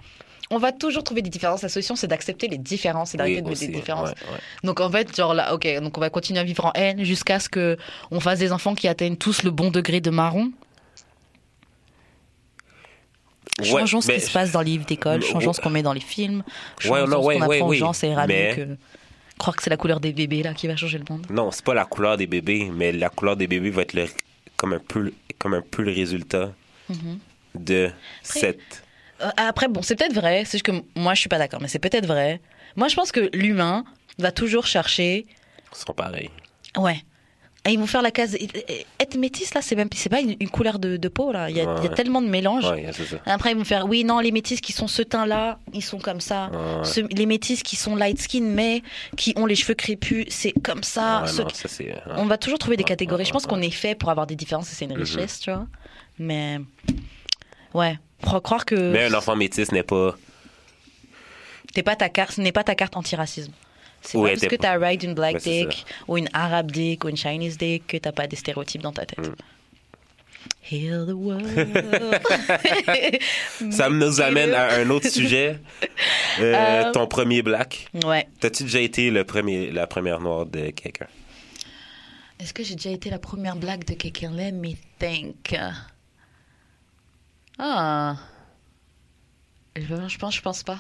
On 0.52 0.58
va 0.58 0.72
toujours 0.74 1.04
trouver 1.04 1.22
des 1.22 1.30
différences. 1.30 1.62
La 1.64 1.70
solution, 1.70 1.96
c'est 1.96 2.08
d'accepter 2.08 2.48
les 2.50 2.58
différences 2.58 3.14
et 3.14 3.18
d'arrêter 3.18 3.38
Oui, 3.38 3.42
de 3.44 3.48
mettre 3.50 3.62
des 3.62 3.68
différences. 3.70 4.10
ouais, 4.10 4.16
ouais. 4.34 4.40
Donc 4.64 4.80
en 4.82 4.90
fait, 4.92 5.16
genre 5.16 5.34
là, 5.34 5.54
ok, 5.54 5.66
donc 5.82 5.98
on 5.98 6.02
va 6.02 6.10
continuer 6.10 6.40
à 6.40 6.44
vivre 6.44 6.66
en 6.66 6.72
haine 6.76 7.04
jusqu'à 7.04 7.40
ce 7.40 7.48
que 7.50 7.78
on 8.12 8.20
fasse 8.20 8.40
des 8.40 8.52
enfants 8.52 8.76
qui 8.76 8.88
atteignent 8.88 9.16
tous 9.16 9.44
le 9.44 9.52
bon 9.52 9.72
degré 9.72 10.02
de 10.02 10.10
marron. 10.10 10.52
Ouais, 13.60 13.66
Changeons 13.68 14.02
ce 14.02 14.12
qui 14.12 14.20
se 14.20 14.32
passe 14.32 14.52
dans 14.52 14.62
les 14.62 14.72
livres 14.72 14.86
d'école, 14.86 15.22
changeons 15.24 15.54
ce 15.54 15.62
qu'on 15.62 15.70
met 15.70 15.84
dans 15.84 15.94
les 15.94 16.00
films, 16.00 16.44
changeons 16.80 17.08
non, 17.08 17.22
ce 17.22 17.28
qu'on 17.38 17.42
apprend 17.42 17.68
aux 17.68 17.74
gens, 17.74 17.92
ira 18.04 18.26
Mais- 18.28 18.54
que 18.56 18.78
croire 19.38 19.56
que 19.56 19.64
c'est 19.64 19.70
la 19.70 19.78
couleur 19.78 20.00
des 20.00 20.14
bébés 20.14 20.44
là 20.44 20.54
qui 20.54 20.68
va 20.68 20.76
changer 20.76 20.98
le 21.00 21.06
monde. 21.10 21.26
Non, 21.30 21.52
c'est 21.52 21.66
pas 21.66 21.74
la 21.74 21.86
couleur 21.86 22.18
des 22.18 22.28
bébés, 22.28 22.70
mais 22.74 22.92
la 22.92 23.10
couleur 23.10 23.36
des 23.36 23.48
bébés 23.48 23.70
va 23.72 23.82
être 23.84 23.94
le- 23.94 24.08
comme, 24.58 24.74
un 24.74 24.80
peu, 24.80 25.12
comme 25.40 25.54
un 25.54 25.62
peu 25.62 25.82
le 25.84 25.92
résultat 25.92 26.54
Mhm. 26.90 27.20
de 27.56 27.92
cette. 28.24 28.84
Euh, 29.24 29.30
après, 29.38 29.68
bon, 29.68 29.82
c'est 29.82 29.96
peut-être 29.96 30.14
vrai, 30.16 30.44
c'est 30.46 30.54
juste 30.58 30.66
que 30.66 30.72
moi 30.96 31.14
je 31.14 31.20
suis 31.20 31.30
pas 31.30 31.38
d'accord, 31.38 31.62
mais 31.62 31.68
c'est 31.68 31.80
peut-être 31.80 32.06
vrai. 32.08 32.42
Moi 32.76 32.88
je 32.88 32.96
pense 32.96 33.12
que 33.12 33.30
l'humain 33.34 33.84
va 34.18 34.32
toujours 34.32 34.66
chercher. 34.66 35.26
Ils 35.74 35.78
sont 35.78 35.94
pareils. 35.94 36.30
Ouais. 36.78 37.02
Et 37.64 37.74
ils 37.74 37.80
vont 37.80 37.86
faire 37.86 38.02
la 38.02 38.10
case. 38.10 38.36
Être 39.00 39.18
métis 39.18 39.54
là, 39.54 39.62
c'est 39.62 39.76
même 39.76 39.88
c'est 39.94 40.10
pas 40.10 40.20
une, 40.22 40.36
une 40.40 40.50
couleur 40.50 40.80
de, 40.80 40.98
de 40.98 41.08
peau 41.10 41.32
là. 41.32 41.48
Il 41.52 41.56
y 41.56 41.60
a, 41.60 41.64
il 41.64 41.68
y 41.68 41.70
a 41.70 41.90
Ouais. 41.92 41.96
tellement 41.96 42.24
de 42.24 42.28
mélange. 42.28 42.66
Ouais, 42.68 42.90
c'est 42.92 43.06
ça. 43.06 43.18
Après, 43.28 43.52
ils 43.52 43.58
vont 43.58 43.64
faire 43.64 43.86
oui, 43.88 44.04
non, 44.04 44.18
les 44.20 44.32
métis 44.32 44.62
qui 44.62 44.72
sont 44.72 44.88
ce 44.88 45.04
teint-là, 45.04 45.60
ils 45.72 45.84
sont 45.84 46.00
comme 46.00 46.22
ça. 46.22 46.50
Ouais. 46.50 46.84
Ce- 46.86 47.16
les 47.16 47.28
métis 47.28 47.62
qui 47.62 47.76
sont 47.76 47.96
light 47.96 48.20
skin, 48.20 48.42
mais 48.42 48.82
qui 49.16 49.34
ont 49.36 49.46
les 49.46 49.54
cheveux 49.54 49.76
crépus, 49.76 50.26
c'est 50.30 50.54
comme 50.64 50.82
ça. 50.82 51.24
Non, 51.38 51.44
ouais. 51.46 51.94
On 52.18 52.26
va 52.26 52.40
toujours 52.40 52.58
trouver 52.58 52.78
des 52.78 52.84
catégories. 52.84 53.26
Je 53.26 53.32
pense 53.32 53.46
qu'on 53.46 53.62
est 53.62 53.70
fait 53.70 53.94
pour 53.94 54.10
avoir 54.10 54.26
des 54.26 54.36
différences 54.36 54.72
et 54.72 54.76
c'est 54.76 54.86
une 54.86 54.94
Mhm. 54.96 55.00
richesse, 55.04 55.40
tu 55.42 55.52
vois. 55.52 55.68
Mais 56.18 56.60
ouais, 57.76 58.00
croire 58.22 58.66
que 58.66 58.76
Mais 58.76 59.06
un 59.06 59.14
enfant 59.14 59.36
métis 59.36 59.72
n'est 59.72 59.84
pas. 59.84 60.16
t'es 61.74 61.84
pas 61.84 61.96
ta 61.96 62.10
carte, 62.10 62.34
ce 62.34 62.42
n'est 62.42 62.52
pas 62.52 62.64
ta 62.64 62.76
carte 62.76 62.96
anti-racisme. 62.98 63.52
C'est 64.02 64.18
Ouais, 64.18 64.34
pas 64.34 64.40
parce 64.40 64.52
que 64.52 64.56
t'as 64.56 64.78
ride 64.78 65.04
une 65.04 65.14
black 65.14 65.36
Ouais, 65.36 65.42
dick 65.68 65.86
ou 66.08 66.18
une 66.18 66.30
arabe 66.34 66.72
dick 66.72 67.04
ou 67.04 67.10
une 67.10 67.18
Chinese 67.18 67.58
dick 67.58 67.86
que 67.88 67.98
t'as 67.98 68.12
pas 68.12 68.28
des 68.28 68.36
stéréotypes 68.36 68.82
dans 68.82 68.92
ta 68.94 69.06
tête. 69.06 69.28
Mm. 69.28 69.34
Heal 70.72 71.06
the 71.08 71.12
world. 71.14 71.46
Ça 73.72 73.90
nous 73.90 74.22
amène 74.22 74.54
à 74.54 74.74
un 74.76 74.90
autre 74.90 75.08
sujet. 75.10 75.60
Euh, 76.40 76.54
Euh, 76.56 76.92
Ton 76.94 77.08
premier 77.08 77.42
black. 77.44 77.88
Ouais. 78.06 78.28
T'as-tu 78.40 78.64
déjà 78.64 78.80
été 78.80 79.12
le 79.12 79.24
premier, 79.24 79.70
la 79.72 79.86
première 79.86 80.20
noire 80.20 80.46
de 80.46 80.70
quelqu'un? 80.72 81.08
Est-ce 82.40 82.54
que 82.54 82.64
j'ai 82.64 82.76
déjà 82.76 82.90
été 82.90 83.10
la 83.12 83.20
première 83.20 83.56
blague 83.56 83.86
de 83.86 83.94
quelqu'un? 83.94 84.32
Let 84.32 84.54
me 84.54 84.72
think. 84.98 85.56
Ah. 87.64 88.16
Je, 89.76 90.18
pense, 90.18 90.34
je 90.36 90.42
pense 90.42 90.64
pas. 90.64 90.80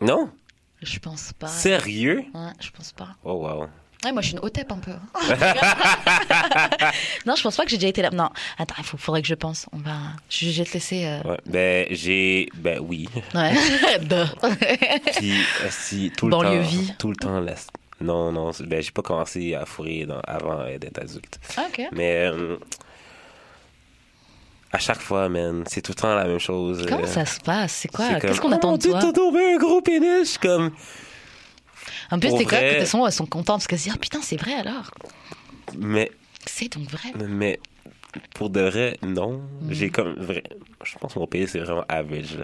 Non? 0.00 0.30
Je 0.80 0.98
pense 1.00 1.32
pas. 1.32 1.48
Sérieux? 1.48 2.24
Ouais, 2.32 2.52
je 2.60 2.70
pense 2.70 2.92
pas. 2.92 3.08
Oh, 3.24 3.32
wow. 3.34 3.66
Ouais, 4.04 4.12
moi 4.12 4.22
je 4.22 4.28
suis 4.28 4.36
une 4.36 4.44
hotep 4.44 4.70
un 4.70 4.78
peu. 4.78 4.92
non, 7.26 7.34
je 7.36 7.42
pense 7.42 7.56
pas 7.56 7.64
que 7.64 7.70
j'ai 7.70 7.76
déjà 7.78 7.88
été 7.88 8.02
là. 8.02 8.10
Non, 8.10 8.28
attends, 8.58 8.74
il 8.78 8.84
faudrait 8.84 9.22
que 9.22 9.28
je 9.28 9.34
pense. 9.34 9.66
On 9.72 9.78
va. 9.78 9.96
Je, 10.28 10.50
vais 10.50 10.64
te 10.64 10.74
laisser. 10.74 11.04
euh, 11.06 11.22
Ouais. 11.22 11.38
Ben, 11.46 11.86
j'ai. 11.90 12.48
Ben, 12.54 12.80
oui. 12.80 13.08
Ouais. 13.34 13.52
Duh. 14.00 14.14
Puis, 15.16 15.32
euh, 15.62 15.68
si, 15.70 16.12
tout 16.16 16.26
le 16.26 16.30
Banlieue 16.32 16.60
temps. 16.62 16.68
vie. 16.68 16.92
Tout 16.98 17.08
le 17.10 17.16
temps, 17.16 17.40
Non, 18.00 18.30
non. 18.30 18.50
Ben, 18.60 18.82
j'ai 18.82 18.90
pas 18.90 19.02
commencé 19.02 19.54
à 19.54 19.64
fourrer 19.64 20.04
dans- 20.06 20.20
avant 20.20 20.60
euh, 20.60 20.76
d'être 20.78 20.98
adulte. 21.00 21.40
Ah, 21.56 21.64
ok. 21.68 21.86
Mais. 21.92 22.26
euh, 22.26 22.58
à 24.74 24.78
chaque 24.78 25.00
fois, 25.00 25.28
man, 25.28 25.62
c'est 25.68 25.80
tout 25.82 25.92
le 25.92 26.00
temps 26.00 26.14
la 26.16 26.24
même 26.24 26.40
chose. 26.40 26.84
Comment 26.88 27.04
euh, 27.04 27.06
ça 27.06 27.24
se 27.24 27.38
passe? 27.38 27.72
C'est 27.72 27.88
quoi? 27.88 28.14
Qu'est-ce 28.14 28.40
qu'on 28.40 28.50
Oh 28.50 28.54
attend 28.54 28.72
mon 28.72 28.76
de 28.76 28.82
toi? 28.88 28.98
t'as 29.00 29.12
tombé 29.12 29.54
un 29.54 29.56
gros 29.56 29.80
suis 30.24 30.38
comme. 30.40 30.72
En 32.10 32.18
plus, 32.18 32.30
c'est 32.36 32.44
quoi 32.44 32.58
vrai- 32.58 32.74
que 32.74 32.80
tes 32.80 32.86
sons, 32.86 33.06
elles 33.06 33.12
sont 33.12 33.24
contentes 33.26 33.58
parce 33.58 33.66
qu'elles 33.68 33.78
se 33.78 33.84
disent, 33.84 33.92
ah 33.94 34.00
putain, 34.00 34.20
c'est 34.20 34.36
vrai 34.36 34.54
alors. 34.54 34.90
Mais. 35.78 36.10
C'est 36.46 36.76
donc 36.76 36.90
vrai. 36.90 37.12
Mais 37.28 37.60
pour 38.34 38.50
de 38.50 38.60
vrai, 38.62 38.98
non. 39.02 39.42
Mm. 39.62 39.70
J'ai 39.70 39.90
comme 39.90 40.14
vrai. 40.14 40.42
Je 40.82 40.98
pense 40.98 41.14
que 41.14 41.18
mon 41.20 41.26
pays 41.28 41.46
c'est 41.46 41.60
vraiment 41.60 41.84
average. 41.88 42.38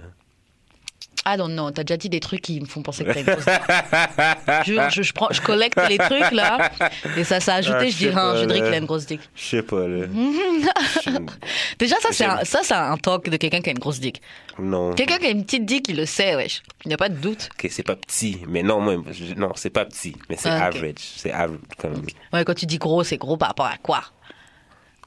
Ah 1.26 1.36
non, 1.36 1.48
non, 1.48 1.70
t'as 1.70 1.84
déjà 1.84 1.98
dit 1.98 2.08
des 2.08 2.18
trucs 2.20 2.40
qui 2.40 2.60
me 2.60 2.64
font 2.66 2.80
penser 2.82 3.04
que 3.04 3.12
t'as 3.12 3.20
une 3.20 3.26
grosse 3.26 3.44
dick. 4.64 4.64
je, 4.66 4.90
je, 4.90 5.02
je, 5.02 5.12
prends, 5.12 5.28
je 5.30 5.40
collecte 5.42 5.78
les 5.88 5.98
trucs 5.98 6.30
là, 6.32 6.70
et 7.16 7.24
ça 7.24 7.40
s'est 7.40 7.50
ajouté, 7.52 7.76
Ah, 7.78 7.88
je 7.90 7.96
dis, 7.96 8.06
pas, 8.08 8.36
je 8.40 8.44
dirais 8.46 8.60
qu'il 8.62 8.72
a 8.74 8.78
une 8.78 8.86
grosse 8.86 9.04
dick. 9.04 9.20
Je 9.34 9.42
sais 9.44 9.62
pas 9.62 9.86
là. 9.86 10.06
Déjà, 11.78 11.96
ça, 12.00 12.08
c'est 12.12 12.24
un, 12.24 12.44
ça, 12.44 12.60
c'est 12.62 12.74
un 12.74 12.96
talk 12.96 13.28
de 13.28 13.36
quelqu'un 13.36 13.60
qui 13.60 13.68
a 13.68 13.72
une 13.72 13.78
grosse 13.78 14.00
dick. 14.00 14.20
non. 14.58 14.94
Quelqu'un 14.94 15.18
qui 15.18 15.26
a 15.26 15.30
une 15.30 15.44
petite 15.44 15.66
dick, 15.66 15.88
il 15.88 15.96
le 15.96 16.06
sait, 16.06 16.36
wesh. 16.36 16.62
Il 16.84 16.88
n'y 16.88 16.94
a 16.94 16.96
pas 16.96 17.08
de 17.08 17.16
doute. 17.16 17.50
Ok, 17.54 17.68
c'est 17.70 17.82
pas 17.82 17.96
petit, 17.96 18.38
mais 18.48 18.62
non, 18.62 18.80
moi, 18.80 18.96
je- 19.10 19.34
non, 19.34 19.52
c'est 19.56 19.70
pas 19.70 19.84
petit, 19.84 20.16
mais 20.28 20.36
c'est 20.38 20.48
Ah, 20.48 20.64
average, 20.66 20.94
c'est 21.16 21.32
average 21.32 21.58
comme 21.78 22.02
Ouais, 22.32 22.44
quand 22.44 22.54
tu 22.54 22.66
dis 22.66 22.78
gros, 22.78 23.04
c'est 23.04 23.18
gros 23.18 23.36
par 23.36 23.48
rapport 23.48 23.66
à 23.66 23.76
quoi? 23.82 24.02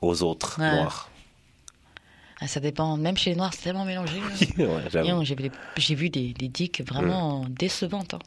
Aux 0.01 0.21
autres 0.23 0.59
Ouais. 0.59 0.69
noirs. 0.75 1.09
Ah, 2.43 2.47
Ça 2.47 2.59
dépend. 2.59 2.97
Même 2.97 3.15
chez 3.17 3.29
les 3.31 3.35
noirs, 3.35 3.51
c'est 3.53 3.63
tellement 3.63 3.85
mélangé. 3.85 4.15
ouais, 4.57 5.25
J'ai 5.77 5.95
vu, 5.95 6.09
des- 6.09 6.33
dicks 6.33 6.81
vraiment 6.85 7.45
décevantes. 7.49 8.15
hein. 8.15 8.19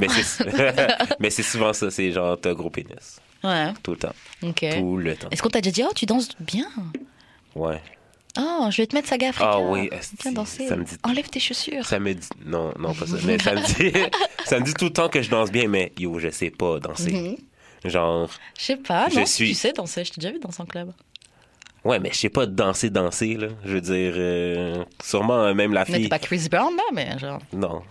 mais 1.20 1.30
c'est 1.30 1.42
souvent 1.42 1.72
ça, 1.72 1.90
c'est 1.90 2.10
genre 2.12 2.38
t'as 2.40 2.52
gros 2.54 2.70
pénis 2.70 3.20
Ouais, 3.42 3.72
tout 3.82 3.92
le 3.92 3.96
temps, 3.98 4.14
ok. 4.42 4.64
tout 4.78 4.96
le 4.96 5.14
temps. 5.16 5.28
Est-ce 5.30 5.42
qu'on 5.42 5.48
t'a 5.50 5.60
déjà 5.60 5.72
dit, 5.72 5.82
oh, 5.88 5.92
tu 5.94 6.06
danses 6.06 6.30
bien? 6.40 6.66
Ouais. 7.54 7.80
Oh, 8.38 8.66
je 8.70 8.78
vais 8.82 8.86
te 8.86 8.96
mettre 8.96 9.08
saga 9.08 9.28
africain. 9.28 9.50
Ah 9.52 9.60
oui, 9.60 9.88
Viens 10.22 10.32
danser. 10.32 10.66
ça 10.66 10.76
me 10.76 10.84
dit- 10.84 10.96
Enlève 11.04 11.28
tes 11.28 11.38
chaussures. 11.40 11.84
Ça 11.86 11.98
me 12.00 12.14
dit 12.14 12.26
non, 12.44 12.72
non 12.78 12.92
pas 12.94 13.06
ça, 13.06 13.16
mais 13.24 13.38
ça 13.38 13.54
me 13.54 13.60
dit 13.60 13.92
ça 14.44 14.58
me 14.58 14.64
dit 14.64 14.74
tout 14.74 14.86
le 14.86 14.92
temps 14.92 15.08
que 15.08 15.22
je 15.22 15.30
danse 15.30 15.52
bien 15.52 15.68
mais 15.68 15.92
yo, 15.98 16.18
je 16.18 16.30
sais 16.30 16.50
pas 16.50 16.80
danser. 16.80 17.12
Mhm. 17.12 17.36
Genre 17.84 18.30
Je 18.58 18.64
sais 18.64 18.76
pas, 18.76 19.08
Je 19.10 19.20
non, 19.20 19.26
suis- 19.26 19.48
tu 19.48 19.54
sais 19.54 19.72
danser. 19.72 20.04
Je 20.04 20.12
t'ai 20.12 20.20
déjà 20.20 20.32
vu 20.32 20.38
danser 20.40 20.62
en 20.62 20.66
club. 20.66 20.92
Ouais, 21.84 21.98
mais 21.98 22.10
je 22.12 22.16
sais 22.18 22.28
pas 22.30 22.46
danser, 22.46 22.88
danser, 22.88 23.34
là. 23.34 23.48
Je 23.64 23.72
veux 23.74 23.80
dire, 23.82 24.12
euh, 24.16 24.84
sûrement 25.02 25.44
euh, 25.44 25.54
même 25.54 25.72
la 25.74 25.80
Mais 25.80 25.86
t'es 25.86 25.92
fille. 26.00 26.08
pas 26.08 26.18
Chris 26.18 26.48
Brown, 26.50 26.74
là, 26.74 26.82
mais 26.94 27.18
genre. 27.18 27.40
Non. 27.52 27.82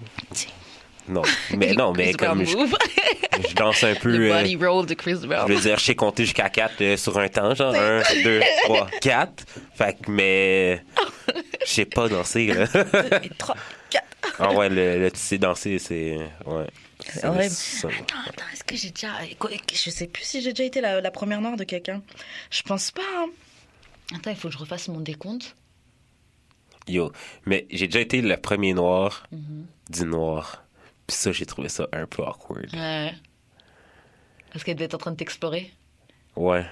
Non. 1.07 1.21
Mais 1.55 1.73
non, 1.73 1.93
mais 1.97 2.13
comme 2.13 2.43
je, 2.43 2.57
je 3.49 3.53
danse 3.55 3.83
un 3.83 3.93
peu. 3.93 4.09
Le 4.17 4.31
euh, 4.31 4.39
body 4.41 4.55
roll 4.55 4.85
de 4.87 4.95
Chris 4.95 5.17
Brown. 5.27 5.47
je 5.47 5.53
veux 5.53 5.59
dire, 5.61 5.77
je 5.77 5.83
sais 5.83 5.95
compter 5.95 6.23
jusqu'à 6.23 6.49
4 6.49 6.95
sur 6.97 7.19
un 7.19 7.27
temps, 7.27 7.53
genre 7.53 7.75
1, 7.75 8.01
2, 8.23 8.41
3, 8.63 8.87
4. 9.01 9.43
Fait 9.75 9.93
que, 9.93 10.09
mais. 10.09 10.81
Je 11.65 11.71
sais 11.71 11.85
pas 11.85 12.07
danser, 12.09 12.47
là. 12.47 12.63
Et 13.23 13.29
trois, 13.37 13.55
quatre. 13.91 14.07
ah 14.39 14.53
ouais, 14.53 14.69
le, 14.69 14.97
le 14.99 15.11
tu 15.11 15.19
sais 15.19 15.37
danser, 15.37 15.77
c'est. 15.77 16.17
Ouais. 16.47 16.65
C'est 17.05 17.25
horrible. 17.25 17.53
Attends, 17.83 18.15
attends, 18.27 18.43
est-ce 18.53 18.63
que 18.63 18.75
j'ai 18.75 18.91
déjà. 18.91 19.09
Je 19.73 19.89
sais 19.89 20.07
plus 20.07 20.23
si 20.23 20.41
j'ai 20.41 20.51
déjà 20.53 20.63
été 20.63 20.81
la, 20.81 21.01
la 21.01 21.11
première 21.11 21.41
noire 21.41 21.57
de 21.57 21.63
quelqu'un. 21.63 22.01
Je 22.49 22.61
pense 22.63 22.91
pas. 22.91 23.01
hein. 23.17 23.29
Attends, 24.15 24.31
il 24.31 24.37
faut 24.37 24.47
que 24.49 24.53
je 24.53 24.57
refasse 24.59 24.87
mon 24.87 24.99
décompte. 24.99 25.55
Yo. 26.87 27.11
Mais 27.45 27.65
j'ai 27.71 27.87
déjà 27.87 27.99
été 28.01 28.21
le 28.21 28.37
premier 28.37 28.73
noir 28.73 29.25
Mhm. 29.31 29.65
du 29.89 30.05
noir. 30.05 30.63
Puis 31.07 31.15
ça, 31.17 31.31
j'ai 31.31 31.45
trouvé 31.45 31.69
ça 31.69 31.87
un 31.91 32.05
peu 32.05 32.21
awkward. 32.23 32.73
Ouais. 32.73 33.13
Parce 34.51 34.63
qu'elle 34.63 34.75
devait 34.75 34.85
être 34.85 34.93
en 34.95 34.99
train 34.99 35.11
de 35.11 35.17
t'explorer. 35.17 35.73
Ouais. 36.35 36.65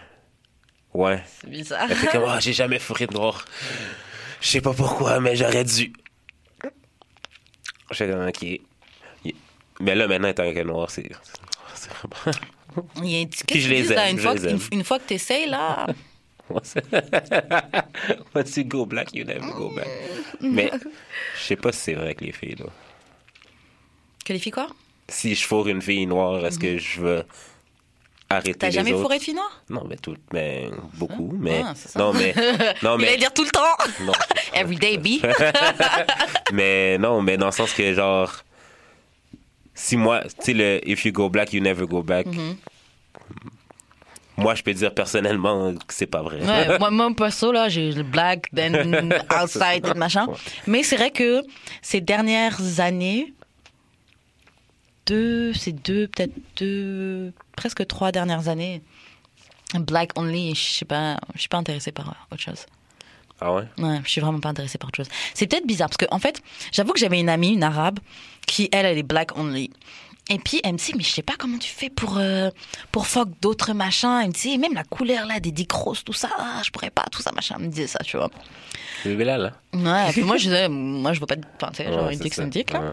Ouais. 0.93 1.23
C'est 1.41 1.49
bizarre. 1.49 1.87
Elle 1.89 1.95
fait 1.97 2.07
comme, 2.07 2.25
ah, 2.27 2.39
j'ai 2.39 2.53
jamais 2.53 2.79
fourré 2.79 3.07
de 3.07 3.13
noir. 3.13 3.45
Je 4.41 4.47
sais 4.49 4.61
pas 4.61 4.73
pourquoi, 4.73 5.19
mais 5.19 5.35
j'aurais 5.35 5.63
dû. 5.63 5.93
J'étais 7.91 8.11
comme, 8.11 8.27
ok. 8.27 8.45
Mais 9.81 9.95
là, 9.95 10.07
maintenant, 10.07 10.27
étant 10.29 10.53
que 10.53 10.63
noir, 10.63 10.89
c'est. 10.89 11.09
vraiment. 11.09 12.37
Il 13.03 13.09
y 13.09 13.21
a, 13.21 13.25
Puis 13.47 13.59
je 13.61 13.69
les 13.69 13.83
là, 13.83 14.07
aime, 14.07 14.11
une, 14.13 14.17
je 14.17 14.23
fois 14.23 14.33
les 14.33 14.39
que, 14.41 14.45
une, 14.47 14.55
aime. 14.55 14.61
une 14.71 14.83
fois 14.83 14.99
que 14.99 15.03
t'essayes, 15.07 15.47
là. 15.49 15.87
Once 18.35 18.57
you 18.57 18.63
go 18.65 18.85
black, 18.85 19.13
you 19.13 19.23
never 19.25 19.51
go 19.57 19.69
back. 19.75 19.87
Mais 20.41 20.71
je 21.37 21.41
sais 21.43 21.55
pas 21.55 21.71
si 21.71 21.79
c'est 21.79 21.93
vrai 21.93 22.05
avec 22.05 22.21
les 22.21 22.31
filles, 22.31 22.55
là. 22.59 22.65
Que 24.25 24.33
les 24.33 24.39
filles 24.39 24.51
quoi? 24.51 24.67
Si 25.07 25.35
je 25.35 25.45
fourre 25.45 25.67
une 25.67 25.81
fille 25.81 26.05
noire, 26.05 26.45
est-ce 26.45 26.59
que 26.59 26.77
je 26.77 27.01
veux 27.01 27.23
arrêter 28.29 28.53
T'as 28.53 28.69
jamais 28.69 28.93
autres? 28.93 29.01
fourré 29.03 29.17
de 29.17 29.23
filles 29.23 29.33
noires 29.33 29.61
Non, 29.69 29.83
mais 29.89 29.97
tout, 29.97 30.15
mais 30.31 30.69
beaucoup, 30.93 31.33
mais 31.37 31.61
Ah, 31.65 31.73
ça. 31.75 31.99
non, 31.99 32.13
mais 32.13 32.33
non, 32.83 32.97
Il 32.97 33.01
mais 33.01 33.17
dire 33.17 33.33
tout 33.33 33.43
le 33.43 33.49
temps. 33.49 33.61
non, 34.05 34.13
Every 34.53 34.77
day, 34.77 34.97
B. 34.97 35.21
mais 36.53 36.97
non, 36.97 37.21
mais 37.21 37.37
dans 37.37 37.47
le 37.47 37.51
sens 37.51 37.73
que 37.73 37.93
genre 37.93 38.31
si 39.81 39.97
moi, 39.97 40.21
tu 40.21 40.29
sais, 40.45 40.53
le 40.53 40.87
If 40.87 41.05
you 41.05 41.11
go 41.11 41.27
black, 41.27 41.53
you 41.53 41.61
never 41.61 41.87
go 41.87 42.03
back. 42.03 42.27
Mm-hmm. 42.27 42.55
Moi, 44.37 44.55
je 44.55 44.63
peux 44.63 44.73
dire 44.73 44.93
personnellement 44.93 45.73
que 45.73 45.93
c'est 45.93 46.05
pas 46.05 46.21
vrai. 46.21 46.39
Ouais, 46.41 46.79
moi, 46.79 46.91
moi, 46.91 47.11
perso, 47.15 47.51
là, 47.51 47.67
j'ai 47.67 47.91
le 47.91 48.03
black, 48.03 48.47
then 48.55 49.11
outside, 49.43 49.83
then 49.83 49.97
machin. 49.97 50.27
Mais 50.67 50.83
c'est 50.83 50.97
vrai 50.97 51.09
que 51.09 51.41
ces 51.81 51.99
dernières 51.99 52.79
années, 52.79 53.33
deux, 55.07 55.51
c'est 55.53 55.73
deux, 55.73 56.07
peut-être 56.07 56.33
deux, 56.57 57.33
presque 57.55 57.85
trois 57.87 58.11
dernières 58.11 58.49
années, 58.49 58.83
black 59.73 60.11
only, 60.15 60.53
je 60.53 60.61
sais 60.61 60.85
pas, 60.85 61.17
je 61.33 61.39
suis 61.39 61.49
pas 61.49 61.57
intéressée 61.57 61.91
par 61.91 62.27
autre 62.31 62.41
chose. 62.41 62.65
Ah 63.39 63.51
ouais? 63.53 63.63
Ouais, 63.79 63.99
je 64.03 64.09
suis 64.09 64.21
vraiment 64.21 64.39
pas 64.39 64.49
intéressée 64.49 64.77
par 64.77 64.89
autre 64.89 64.97
chose. 64.97 65.09
C'est 65.33 65.47
peut-être 65.47 65.65
bizarre 65.65 65.89
parce 65.89 65.97
que, 65.97 66.05
en 66.11 66.19
fait, 66.19 66.41
j'avoue 66.71 66.93
que 66.93 66.99
j'avais 66.99 67.19
une 67.19 67.29
amie, 67.29 67.53
une 67.53 67.63
arabe, 67.63 67.99
qui, 68.47 68.69
elle, 68.71 68.85
elle 68.85 68.97
est 68.97 69.03
black 69.03 69.37
only. 69.37 69.71
Et 70.29 70.37
puis, 70.39 70.61
elle 70.63 70.73
me 70.73 70.77
dit, 70.77 70.93
mais 70.95 71.03
je 71.03 71.09
sais 71.11 71.23
pas 71.23 71.33
comment 71.37 71.57
tu 71.57 71.69
fais 71.69 71.89
pour, 71.89 72.17
euh, 72.17 72.49
pour 72.91 73.07
fuck 73.07 73.27
d'autres 73.41 73.73
machins. 73.73 74.19
Elle 74.21 74.27
me 74.29 74.33
dit, 74.33 74.57
même 74.57 74.73
la 74.73 74.83
couleur 74.83 75.25
là, 75.25 75.39
des 75.39 75.51
dick 75.51 75.71
roses, 75.71 76.03
tout 76.03 76.13
ça, 76.13 76.29
ah, 76.37 76.61
je 76.63 76.69
pourrais 76.71 76.89
pas, 76.91 77.03
tout 77.11 77.21
ça, 77.21 77.31
machin. 77.33 77.55
Elle 77.59 77.65
me 77.65 77.69
disait 77.71 77.87
ça, 77.87 77.99
tu 78.03 78.17
vois. 78.17 78.29
Le 79.03 79.15
là, 79.23 79.37
là. 79.37 79.51
Ouais, 79.73 80.09
et 80.09 80.13
puis 80.13 80.21
moi, 80.21 80.37
je 80.37 80.43
disais, 80.43 80.69
moi, 80.69 81.11
je 81.13 81.19
veux 81.19 81.25
pas, 81.25 81.35
de- 81.35 81.43
enfin, 81.61 81.71
tu 81.71 81.77
sais, 81.83 81.91
genre 81.91 82.05
Ouais, 82.05 82.13
une 82.13 82.17
c'est 82.17 82.23
dick, 82.23 82.33
c'est 82.33 82.43
une 82.43 82.49
dick, 82.49 82.71
là. 82.71 82.79
Ouais. 82.79 82.91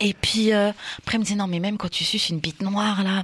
Et 0.00 0.12
puis, 0.14 0.52
euh, 0.52 0.70
après, 0.98 1.14
elle 1.14 1.20
me 1.20 1.24
disait, 1.24 1.36
non, 1.36 1.46
mais 1.46 1.60
même 1.60 1.78
quand 1.78 1.90
tu 1.90 2.04
suces 2.04 2.30
une 2.30 2.40
bite 2.40 2.60
noire, 2.62 3.02
là, 3.04 3.22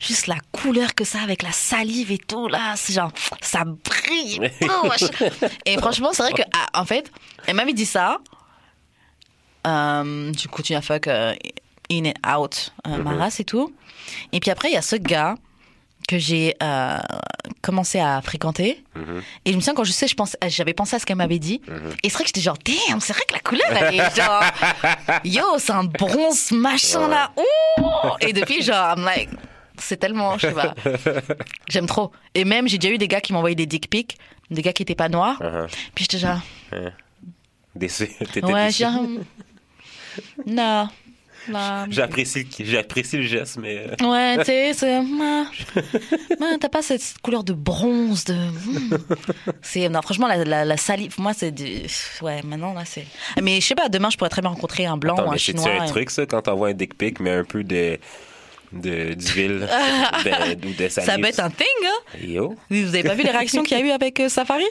juste 0.00 0.26
la 0.26 0.36
couleur 0.50 0.94
que 0.94 1.04
ça 1.04 1.20
avec 1.20 1.42
la 1.42 1.52
salive 1.52 2.10
et 2.10 2.18
tout, 2.18 2.48
là, 2.48 2.74
c'est 2.76 2.92
genre, 2.94 3.12
ça 3.40 3.64
brille 3.64 4.40
et 5.66 5.78
franchement, 5.78 6.10
c'est 6.12 6.22
vrai 6.22 6.32
que, 6.32 6.42
ah, 6.54 6.80
en 6.80 6.84
fait, 6.84 7.10
elle 7.46 7.54
m'avait 7.54 7.72
dit 7.72 7.86
ça. 7.86 8.18
Euh, 9.66 10.32
tu 10.32 10.48
continues 10.48 10.78
à 10.78 10.82
fuck 10.82 11.06
euh, 11.06 11.34
in 11.90 12.04
and 12.06 12.38
out, 12.38 12.72
euh, 12.86 12.96
ma 12.98 13.14
race 13.14 13.40
et 13.40 13.44
tout. 13.44 13.72
Et 14.32 14.40
puis 14.40 14.50
après, 14.50 14.68
il 14.68 14.74
y 14.74 14.76
a 14.76 14.82
ce 14.82 14.96
gars 14.96 15.36
que 16.08 16.18
j'ai 16.18 16.56
euh, 16.62 16.98
commencé 17.62 18.00
à 18.00 18.20
fréquenter. 18.20 18.82
Et 19.44 19.52
je 19.52 19.56
me 19.56 19.60
souviens, 19.60 19.74
quand 19.74 19.84
je 19.84 19.92
sais, 19.92 20.06
j'avais 20.48 20.72
pensé 20.72 20.96
à 20.96 20.98
ce 20.98 21.06
qu'elle 21.06 21.18
m'avait 21.18 21.38
dit. 21.38 21.60
Et 22.02 22.08
c'est 22.08 22.14
vrai 22.14 22.24
que 22.24 22.28
j'étais 22.28 22.40
genre, 22.40 22.58
damn, 22.64 23.00
c'est 23.00 23.12
vrai 23.12 23.22
que 23.28 23.34
la 23.34 23.40
couleur, 23.40 23.68
elle 23.70 23.94
est 23.94 24.16
genre, 24.16 24.42
yo, 25.24 25.58
c'est 25.58 25.72
un 25.72 25.84
bronze 25.84 26.50
machin 26.52 27.06
là. 27.06 27.32
Ouh 27.36 27.84
Et 28.20 28.32
depuis, 28.32 28.62
genre, 28.62 28.96
I'm 28.96 29.04
like, 29.04 29.28
c'est 29.78 29.98
tellement, 29.98 30.36
je 30.36 30.48
sais 30.48 30.52
pas. 30.52 30.74
J'aime 31.68 31.86
trop. 31.86 32.10
Et 32.34 32.44
même, 32.44 32.66
j'ai 32.66 32.78
déjà 32.78 32.92
eu 32.92 32.98
des 32.98 33.08
gars 33.08 33.20
qui 33.20 33.32
m'envoyaient 33.32 33.54
des 33.54 33.66
dick 33.66 33.88
pics, 33.88 34.18
des 34.50 34.62
gars 34.62 34.72
qui 34.72 34.82
étaient 34.82 34.96
pas 34.96 35.08
noirs. 35.08 35.40
Uh-huh. 35.40 35.68
Puis 35.94 36.06
j'étais 36.10 36.18
genre, 36.18 36.40
Déçu. 37.74 38.08
T'étais 38.32 38.44
ouais, 38.44 38.70
genre, 38.70 39.00
non. 40.46 40.88
non. 41.48 41.86
J'apprécie, 41.90 42.46
le- 42.58 42.64
j'apprécie 42.64 43.16
le 43.16 43.22
geste, 43.22 43.56
mais. 43.58 43.78
euh, 44.00 44.06
Ouais, 44.06 44.38
tu 44.38 44.44
sais, 44.44 44.72
c'est. 44.74 45.00
T'as 46.60 46.68
pas 46.68 46.82
cette 46.82 47.02
couleur 47.22 47.44
de 47.44 47.52
bronze, 47.52 48.24
de. 48.24 48.34
hmm. 48.34 48.98
C'est. 49.62 49.88
Non, 49.88 50.02
franchement, 50.02 50.28
la, 50.28 50.44
la, 50.44 50.64
la 50.64 50.76
salive, 50.76 51.14
moi, 51.18 51.32
c'est 51.34 51.50
du. 51.50 51.64
Ouais, 52.22 52.42
maintenant, 52.44 52.74
là, 52.74 52.82
c'est. 52.84 53.06
Mais 53.42 53.60
je 53.60 53.66
sais 53.66 53.74
pas, 53.74 53.88
demain, 53.88 54.10
je 54.10 54.16
pourrais 54.16 54.30
très 54.30 54.42
bien 54.42 54.50
rencontrer 54.50 54.86
un 54.86 54.96
blanc 54.96 55.14
Attends, 55.14 55.26
ou 55.26 55.28
un 55.30 55.32
mais 55.32 55.38
chinois. 55.38 55.68
un 55.70 55.84
et- 55.84 55.88
truc, 55.88 56.10
ça, 56.10 56.26
quand 56.26 56.42
t'envoies 56.42 56.68
un 56.68 56.74
dick 56.74 56.96
pic, 56.96 57.20
mais 57.20 57.30
un 57.30 57.44
peu 57.44 57.64
de. 57.64 57.98
de 58.72 59.14
d'huile 59.14 59.60
de- 60.24 60.84
de? 60.84 60.88
Ça 60.88 61.02
peut 61.16 61.24
être 61.24 61.40
un 61.40 61.50
thing, 61.50 61.66
hein 61.84 62.18
Yo, 62.22 62.54
Vous 62.70 62.88
avez 62.88 63.02
pas 63.02 63.14
vu 63.14 63.22
les 63.22 63.30
réactions 63.30 63.62
qu'il 63.62 63.78
y 63.78 63.80
a 63.80 63.84
eu 63.84 63.90
avec 63.90 64.20
euh, 64.20 64.28
Safari? 64.28 64.64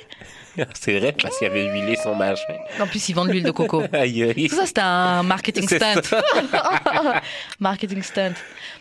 c'est 0.74 1.00
vrai, 1.00 1.12
parce 1.14 1.38
qu'il 1.38 1.48
avait 1.48 1.66
huilé 1.72 1.96
son 1.96 2.16
machin. 2.16 2.56
En 2.80 2.88
plus, 2.88 3.10
ils 3.10 3.14
vendent 3.14 3.30
l'huile 3.30 3.44
de 3.44 3.52
coco. 3.52 3.84
Aïe, 3.94 4.24
aïe. 4.24 4.48
Tout 4.50 4.56
ça, 4.56 4.66
c'était 4.66 4.82
un 4.82 5.24
marketing 5.24 5.68
stunt. 5.68 6.02
marketing 7.60 8.02
stunt. 8.02 8.34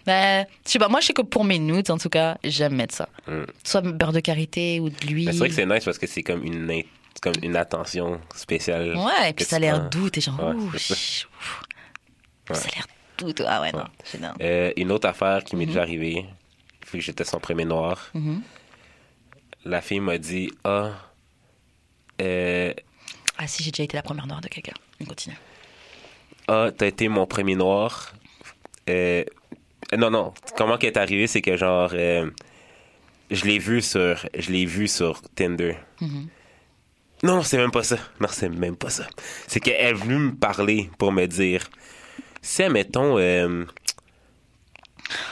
Mais, 0.07 0.47
je 0.67 0.73
sais 0.73 0.79
pas, 0.79 0.89
moi, 0.89 1.01
je 1.01 1.07
sais 1.07 1.13
que 1.13 1.23
pour 1.23 1.45
mes 1.45 1.59
nudes, 1.59 1.91
en 1.91 1.99
tout 1.99 2.09
cas, 2.09 2.39
j'aime 2.45 2.75
mettre 2.77 2.95
ça. 2.95 3.09
Mm. 3.27 3.45
Soit 3.65 3.81
beurre 3.83 4.13
de 4.13 4.21
karité 4.21 4.81
ou 4.81 4.89
de 4.91 5.07
l'huile. 5.07 5.31
C'est 5.33 5.39
vrai 5.39 5.49
que 5.49 5.55
c'est 5.55 5.67
nice 5.67 5.85
parce 5.85 5.99
que 5.99 6.07
c'est 6.07 6.23
comme 6.23 6.45
une, 6.45 6.71
in- 6.71 6.81
c'est 7.15 7.23
comme 7.23 7.43
une 7.43 7.57
attention 7.57 8.21
spéciale. 8.35 8.97
Ouais, 8.97 9.31
et 9.31 9.33
puis 9.33 9.45
ça 9.45 9.57
a 9.57 9.59
l'air 9.59 9.89
doux, 9.91 10.09
t'es 10.11 10.21
genre, 10.21 10.39
Ouais, 10.41 10.79
ça. 10.79 10.95
a 12.69 12.75
l'air 12.75 12.87
doux. 13.19 13.33
Ah 13.47 13.61
ouais, 13.61 13.73
non, 13.73 13.85
c'est 14.05 14.21
dingue. 14.21 14.35
Euh, 14.41 14.73
une 14.77 14.93
autre 14.93 15.09
affaire 15.09 15.43
qui 15.45 15.57
m'est 15.57 15.65
Mhm. 15.65 15.71
déjà 15.71 15.83
arrivée, 15.83 16.25
vu 16.93 16.99
que 16.99 17.05
j'étais 17.05 17.25
son 17.25 17.41
premier 17.41 17.65
noir, 17.65 18.07
Mhm. 18.15 18.41
la 19.65 19.81
fille 19.81 20.01
m'a 20.01 20.19
dit 20.19 20.51
Ah, 20.65 20.91
euh, 22.21 22.73
Ah 23.39 23.47
si, 23.47 23.63
j'ai 23.63 23.71
déjà 23.71 23.85
été 23.85 23.97
la 23.97 24.03
première 24.03 24.27
noire 24.27 24.41
de 24.41 24.49
quelqu'un. 24.49 24.75
On 25.01 25.05
continue. 25.05 25.37
ah, 26.49 26.71
t'as 26.77 26.87
été 26.87 27.09
mon 27.09 27.27
premier 27.27 27.55
noir. 27.55 28.13
Euh, 28.89 29.25
non, 29.97 30.11
non, 30.11 30.33
comment 30.57 30.77
qu'elle 30.79 30.93
est 30.93 30.99
arrivée, 30.99 31.27
c'est 31.27 31.43
que 31.43 31.57
genre, 31.57 31.91
euh, 31.95 32.29
je 33.31 33.45
l'ai 33.45 33.59
vu 33.59 33.81
sur, 33.83 34.17
je 34.37 34.51
l'ai 34.51 34.65
vu 34.67 34.89
sur 34.89 35.21
Tinder. 35.35 35.77
Mhm. 36.01 36.29
Non, 37.23 37.43
c'est 37.43 37.57
même 37.59 37.71
pas 37.71 37.83
ça. 37.83 37.97
Non, 38.21 38.29
c'est 38.31 38.49
même 38.49 38.77
pas 38.77 38.91
ça. 38.91 39.07
C'est 39.47 39.61
qu'elle 39.61 39.75
est 39.87 39.93
venue 39.93 40.17
me 40.19 40.35
parler 40.35 40.89
pour 40.99 41.11
me 41.13 41.27
dire, 41.27 41.69
si, 42.43 42.69
mettons, 42.69 43.19
euh, 43.19 43.65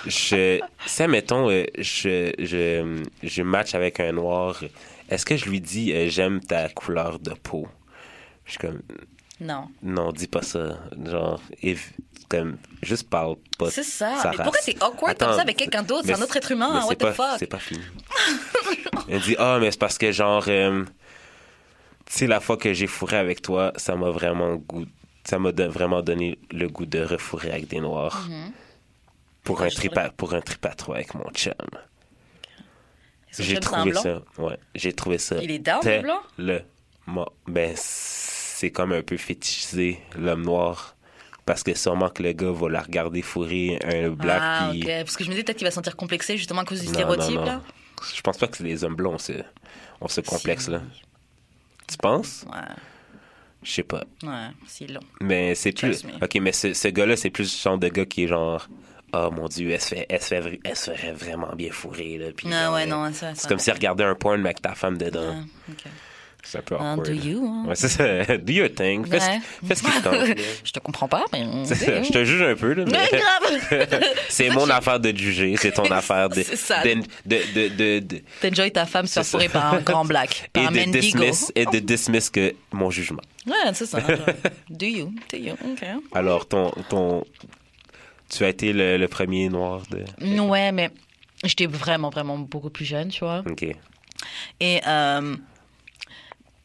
je, 0.06 0.60
si, 0.86 1.06
mettons, 1.06 1.48
je, 1.50 2.32
je, 2.38 3.02
je 3.22 3.42
match 3.42 3.74
avec 3.74 4.00
un 4.00 4.12
noir, 4.12 4.62
est-ce 5.08 5.24
que 5.26 5.36
je 5.36 5.46
lui 5.46 5.60
dis, 5.60 5.92
euh, 5.92 6.08
j'aime 6.08 6.40
ta 6.40 6.68
couleur 6.68 7.18
de 7.18 7.30
peau? 7.34 7.66
Je 8.44 8.52
suis 8.52 8.58
comme, 8.58 8.80
Non. 9.40 9.68
non, 9.82 10.12
dis 10.12 10.28
pas 10.28 10.42
ça. 10.42 10.78
Genre, 11.04 11.40
év- 11.62 11.92
comme, 12.28 12.56
juste 12.82 13.08
parle 13.08 13.36
pas. 13.58 13.70
C'est 13.70 13.82
ça. 13.82 14.16
sa 14.22 14.30
Mais 14.30 14.36
race. 14.36 14.44
pourquoi 14.46 14.60
t'es 14.64 14.76
awkward 14.82 15.18
comme 15.18 15.34
ça 15.34 15.42
avec 15.42 15.56
quelqu'un 15.56 15.82
d'autre? 15.82 16.04
C'est 16.06 16.14
un 16.14 16.22
autre 16.22 16.36
être 16.36 16.50
humain. 16.52 16.70
mais 16.74 16.80
What 16.80 16.86
c'est 16.90 16.96
the 16.96 17.00
pas- 17.00 17.12
fuck? 17.12 17.38
C'est 17.38 17.46
pas 17.46 17.58
fini. 17.58 17.82
Elle 19.08 19.20
dit, 19.20 19.36
ah, 19.38 19.58
mais 19.60 19.70
c'est 19.70 19.78
parce 19.80 19.98
que, 19.98 20.10
genre, 20.12 20.44
euh, 20.48 20.84
tu 22.06 22.12
sais, 22.12 22.26
la 22.26 22.40
fois 22.40 22.56
que 22.56 22.72
j'ai 22.72 22.86
fourré 22.86 23.16
avec 23.16 23.42
toi, 23.42 23.72
ça 23.76 23.94
m'a 23.96 24.10
vraiment 24.10 24.56
goût. 24.56 24.84
Ça 25.24 25.38
m'a 25.40 25.50
vraiment 25.50 26.02
donné 26.02 26.38
le 26.52 26.68
goût 26.68 26.86
de 26.86 27.00
refourrer 27.00 27.50
avec 27.50 27.66
des 27.68 27.80
noirs. 27.80 28.28
Pour, 29.42 29.60
un 29.62 29.66
Ah, 29.66 29.68
je 29.68 29.74
trip 29.76 29.96
à, 29.98 30.10
pour 30.10 30.34
un 30.34 30.40
trip 30.40 30.64
à 30.66 30.70
trois 30.74 30.96
avec 30.96 31.14
mon 31.14 31.28
chum. 31.32 31.52
J'ai 33.42 33.54
c'est 33.54 33.60
trouvé 33.60 33.92
ça. 33.94 34.22
Ouais, 34.38 34.58
j'ai 34.74 34.92
trouvé 34.92 35.18
ça. 35.18 35.36
Il 35.42 35.50
est 35.50 35.58
down, 35.58 35.80
le 35.84 36.02
blanc? 36.02 36.20
Le. 36.38 36.60
mo- 37.06 37.28
Ben, 37.46 37.72
c'est 37.76 38.70
comme 38.70 38.92
un 38.92 39.02
peu 39.02 39.16
fétichisé, 39.16 40.00
l'homme 40.18 40.42
noir. 40.42 40.94
Parce 41.44 41.62
que 41.62 41.74
sûrement 41.74 42.08
que 42.08 42.22
le 42.24 42.32
gars 42.32 42.50
va 42.50 42.68
la 42.68 42.80
regarder 42.80 43.22
fourrer 43.22 43.78
un 43.84 44.08
black. 44.10 44.40
Ah, 44.42 44.72
ok. 44.74 44.84
Parce 45.04 45.16
que 45.16 45.22
je 45.24 45.30
me 45.30 45.34
dis 45.36 45.44
peut-être 45.44 45.58
qu'il 45.58 45.66
va 45.66 45.70
se 45.70 45.76
sentir 45.76 45.94
complexé 45.94 46.36
justement 46.36 46.62
à 46.62 46.64
cause 46.64 46.80
du 46.80 46.86
Non, 46.88 46.92
stéréotype, 46.94 47.34
non, 47.36 47.40
non. 47.42 47.44
là. 47.46 47.62
Je 48.14 48.20
pense 48.20 48.36
pas 48.36 48.48
que 48.48 48.62
les 48.64 48.82
hommes 48.82 48.96
blonds, 48.96 49.14
on 49.14 49.18
se, 49.18 49.32
on 50.00 50.08
se 50.08 50.20
complexe, 50.22 50.68
là. 50.68 50.82
Tu 51.88 51.96
penses? 51.98 52.44
Ouais, 52.50 52.58
Je 53.62 53.70
sais 53.70 53.82
pas. 53.84 54.02
ouais, 54.24 54.48
c'est 54.66 54.88
long. 54.88 55.00
Mais 55.20 55.54
c'est 55.54 55.70
plus. 55.72 56.02
Me. 56.04 56.12
Ok, 56.24 56.34
mais 56.40 56.50
ce, 56.52 56.74
ce 56.74 56.88
gars-là, 56.88 57.16
c'est 57.16 57.30
plus 57.30 57.44
le 57.44 57.62
genre 57.62 57.78
de 57.78 57.88
gars 57.88 58.06
qui 58.06 58.24
est 58.24 58.28
genre. 58.28 58.68
Oh 59.16 59.30
mon 59.30 59.48
dieu, 59.48 59.70
elle 59.70 59.80
se, 59.80 59.88
fait, 59.94 60.06
elle, 60.08 60.20
se 60.20 60.26
fait 60.26 60.60
elle 60.64 60.76
se 60.76 60.90
ferait 60.90 61.12
vraiment 61.12 61.54
bien 61.54 61.70
fourrer. 61.72 62.18
Là, 62.18 62.26
puis 62.36 62.50
genre, 62.50 62.74
ouais, 62.74 62.86
non, 62.86 63.12
ça. 63.12 63.34
C'est 63.34 63.42
ça- 63.42 63.48
comme 63.48 63.58
si 63.58 63.70
regarder 63.70 64.04
un 64.04 64.14
porn 64.14 64.40
mais 64.40 64.48
avec 64.50 64.62
ta 64.62 64.74
femme 64.74 64.98
dedans. 64.98 65.34
Ah, 65.36 65.70
ok. 65.72 65.84
C'est 66.48 66.58
un 66.58 66.62
peu 66.62 66.76
awkward. 66.76 67.06
do 67.06 67.12
you, 67.12 67.44
hein? 67.44 67.64
Ouais, 67.66 67.74
c'est 67.74 67.88
ça. 67.88 68.24
Do 68.38 68.52
your 68.52 68.68
thing. 68.72 69.04
Fais, 69.04 69.18
ce- 69.18 69.26
Ouais. 69.26 69.40
fais 69.66 69.74
ce 69.74 69.82
qui 69.82 69.90
te 69.90 69.98
tente. 70.04 70.14
Je 70.64 70.70
te 70.70 70.78
comprends 70.78 71.08
pas, 71.08 71.24
mais. 71.32 71.44
C'est 71.64 71.74
ça. 71.74 72.02
Je 72.04 72.12
te 72.12 72.24
juge 72.24 72.40
un 72.42 72.54
peu, 72.54 72.72
là, 72.72 72.84
mais 72.86 72.92
grave! 73.18 74.00
c'est 74.28 74.50
mon 74.50 74.70
affaire 74.70 75.00
de 75.00 75.10
te 75.10 75.16
juger, 75.18 75.56
c'est 75.58 75.72
ton 75.72 75.90
affaire 75.90 76.28
de, 76.28 76.42
C'est 76.44 76.54
ça. 76.54 76.82
de, 76.84 76.94
de, 77.26 77.40
de, 77.52 77.68
de- 77.74 77.98
de- 77.98 78.22
T'enjoy 78.40 78.70
ta 78.70 78.86
femme 78.86 79.06
se 79.08 79.14
C'est 79.24 79.28
fourrer 79.28 79.48
par 79.48 79.74
un 79.74 79.80
grand 79.80 80.04
black, 80.04 80.44
et 80.54 80.60
par 80.60 80.68
un 80.68 80.70
de 80.70 80.78
mendigo. 80.78 81.00
dismiss, 81.00 81.50
et 81.56 81.66
de 81.66 81.78
dismiss 81.80 82.30
que 82.30 82.54
mon 82.72 82.90
jugement. 82.92 83.22
Ouais, 83.44 83.54
c'est 83.74 83.86
ça. 83.86 83.98
Do 84.70 84.86
you, 84.86 85.12
do 85.32 85.36
you, 85.38 85.52
ok. 85.54 85.84
Alors, 86.14 86.46
ton, 86.46 86.70
ton, 86.88 87.24
tu 88.28 88.44
as 88.44 88.48
été 88.48 88.72
le, 88.72 88.96
le 88.96 89.08
premier 89.08 89.48
noir 89.48 89.82
de. 89.90 90.40
Ouais, 90.40 90.72
mais 90.72 90.90
j'étais 91.44 91.66
vraiment, 91.66 92.10
vraiment 92.10 92.38
beaucoup 92.38 92.70
plus 92.70 92.84
jeune, 92.84 93.08
tu 93.08 93.24
vois. 93.24 93.42
Ok. 93.48 93.64
Et 94.60 94.80
euh, 94.86 95.36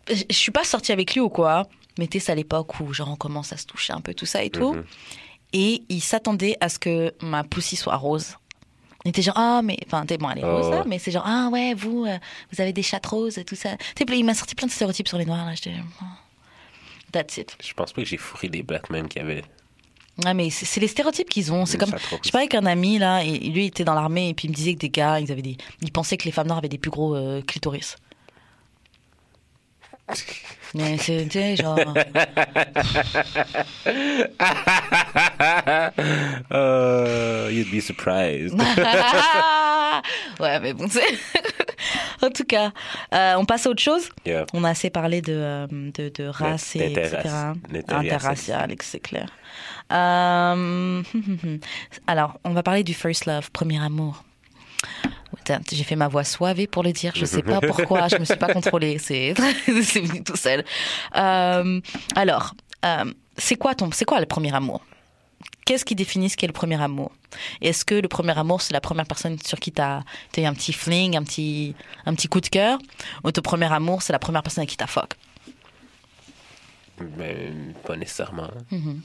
je 0.09 0.35
suis 0.35 0.51
pas 0.51 0.63
sortie 0.63 0.91
avec 0.91 1.13
lui 1.13 1.21
ou 1.21 1.29
quoi, 1.29 1.67
mais 1.97 2.07
tu 2.07 2.19
sais, 2.19 2.25
c'est 2.25 2.31
à 2.31 2.35
l'époque 2.35 2.79
où 2.79 2.93
genre 2.93 3.09
on 3.11 3.15
commence 3.15 3.53
à 3.53 3.57
se 3.57 3.65
toucher 3.65 3.93
un 3.93 4.01
peu 4.01 4.13
tout 4.13 4.25
ça 4.25 4.43
et 4.43 4.49
tout. 4.49 4.73
Mhm. 4.73 4.83
Et 5.53 5.83
il 5.89 6.01
s'attendait 6.01 6.55
à 6.61 6.69
ce 6.69 6.79
que 6.79 7.13
ma 7.21 7.43
poussie 7.43 7.75
soit 7.75 7.97
rose. 7.97 8.35
Il 9.03 9.09
était 9.09 9.23
genre, 9.23 9.37
ah, 9.37 9.61
mais, 9.63 9.77
enfin, 9.87 10.05
t'es 10.05 10.17
bon, 10.17 10.29
elle 10.29 10.39
est 10.39 10.43
rose, 10.45 10.67
Oh. 10.67 10.71
là, 10.71 10.83
mais 10.85 10.99
c'est 10.99 11.11
genre, 11.11 11.25
ah, 11.25 11.49
ouais, 11.51 11.73
vous, 11.73 12.05
euh, 12.05 12.17
vous 12.51 12.61
avez 12.61 12.71
des 12.71 12.83
chattes 12.83 13.07
roses 13.07 13.37
et 13.39 13.43
tout 13.43 13.55
ça. 13.55 13.75
Tu 13.95 14.05
sais, 14.07 14.17
il 14.17 14.23
m'a 14.23 14.35
sorti 14.35 14.53
plein 14.53 14.67
de 14.67 14.71
stéréotypes 14.71 15.07
sur 15.07 15.17
les 15.17 15.25
noirs, 15.25 15.43
là. 15.45 15.55
J'étais, 15.55 15.73
oh. 16.01 16.05
that's 17.11 17.35
it. 17.37 17.57
Je 17.61 17.73
pense 17.73 17.91
pas 17.93 18.03
que 18.03 18.07
j'ai 18.07 18.17
fourré 18.17 18.47
des 18.47 18.61
black 18.61 18.89
men 18.91 19.07
qui 19.07 19.19
avaient. 19.19 19.43
Ouais, 20.25 20.33
mais 20.33 20.49
c'est 20.49 20.79
les 20.79 20.87
stéréotypes 20.87 21.29
qu'ils 21.29 21.51
ont. 21.51 21.65
C'est 21.65 21.77
comme, 21.77 21.93
je 22.23 22.31
parlais 22.31 22.45
avec 22.45 22.55
un 22.55 22.65
ami, 22.65 22.97
là, 22.99 23.23
et 23.23 23.37
lui, 23.39 23.63
il 23.63 23.67
était 23.67 23.83
dans 23.83 23.93
l'armée, 23.93 24.29
et 24.29 24.33
puis 24.33 24.47
il 24.47 24.51
me 24.51 24.55
disait 24.55 24.73
que 24.73 24.79
des 24.79 24.89
gars, 24.89 25.19
ils 25.19 25.31
avaient 25.31 25.41
des, 25.41 25.57
ils 25.81 25.91
pensaient 25.91 26.17
que 26.17 26.25
les 26.25 26.31
femmes 26.31 26.47
noires 26.47 26.59
avaient 26.59 26.69
des 26.69 26.77
plus 26.77 26.91
gros 26.91 27.15
euh, 27.15 27.41
clitoris. 27.41 27.95
Mais 30.73 30.97
sais, 30.97 31.55
genre. 31.57 31.77
Uh, 36.49 37.49
you'd 37.51 37.69
be 37.69 37.81
surprised. 37.81 38.53
ouais, 40.39 40.59
mais 40.61 40.73
bon, 40.73 40.87
c'est. 40.89 41.01
en 42.21 42.29
tout 42.29 42.45
cas, 42.45 42.71
euh, 43.13 43.35
on 43.37 43.43
passe 43.45 43.65
à 43.65 43.69
autre 43.69 43.81
chose. 43.81 44.09
Yeah. 44.25 44.45
On 44.53 44.63
a 44.63 44.69
assez 44.69 44.89
parlé 44.89 45.21
de, 45.21 45.33
euh, 45.33 45.67
de, 45.67 46.09
de 46.09 46.23
race 46.27 46.75
et 46.77 46.91
etc. 46.91 47.17
D'interracial. 47.69 48.05
Interracial, 48.05 48.75
c'est 48.81 48.99
clair. 48.99 49.27
Euh, 49.91 51.03
alors, 52.07 52.39
on 52.45 52.51
va 52.51 52.63
parler 52.63 52.83
du 52.83 52.93
first 52.93 53.25
love, 53.25 53.51
premier 53.51 53.83
amour. 53.83 54.23
J'ai 55.71 55.83
fait 55.83 55.95
ma 55.95 56.07
voix 56.07 56.23
soivée 56.23 56.67
pour 56.67 56.83
le 56.83 56.91
dire. 56.91 57.13
Je 57.15 57.25
sais 57.25 57.41
pas 57.41 57.59
pourquoi. 57.61 58.07
Je 58.07 58.17
me 58.17 58.25
suis 58.25 58.35
pas 58.35 58.53
contrôlée. 58.53 58.97
C'est 58.97 59.33
c'est 59.83 60.01
venu 60.01 60.23
tout 60.23 60.35
seul. 60.35 60.63
Euh, 61.15 61.81
alors, 62.15 62.53
euh, 62.85 63.13
c'est 63.37 63.55
quoi 63.55 63.75
ton, 63.75 63.89
c'est 63.91 64.05
quoi 64.05 64.19
le 64.19 64.25
premier 64.25 64.53
amour? 64.53 64.81
Qu'est-ce 65.65 65.85
qui 65.85 65.95
définit 65.95 66.29
ce 66.29 66.37
qu'est 66.37 66.47
le 66.47 66.53
premier 66.53 66.81
amour? 66.81 67.11
Est-ce 67.61 67.85
que 67.85 67.95
le 67.95 68.07
premier 68.07 68.37
amour, 68.37 68.61
c'est 68.61 68.73
la 68.73 68.81
première 68.81 69.05
personne 69.05 69.37
sur 69.39 69.59
qui 69.59 69.71
tu 69.71 69.81
as, 69.81 70.03
eu 70.37 70.41
un 70.41 70.53
petit 70.53 70.73
fling, 70.73 71.15
un 71.15 71.23
petit, 71.23 71.75
un 72.05 72.13
petit 72.13 72.27
coup 72.27 72.41
de 72.41 72.47
cœur? 72.47 72.79
Ou 73.23 73.31
ton 73.31 73.41
premier 73.41 73.71
amour, 73.71 74.01
c'est 74.01 74.13
la 74.13 74.19
première 74.19 74.43
personne 74.43 74.63
avec 74.63 74.71
qui 74.71 74.77
t'as 74.77 74.87
fuck? 74.87 75.13
Ben, 76.99 77.73
pas 77.85 77.95
nécessairement. 77.95 78.49
Mm-hmm. 78.71 78.99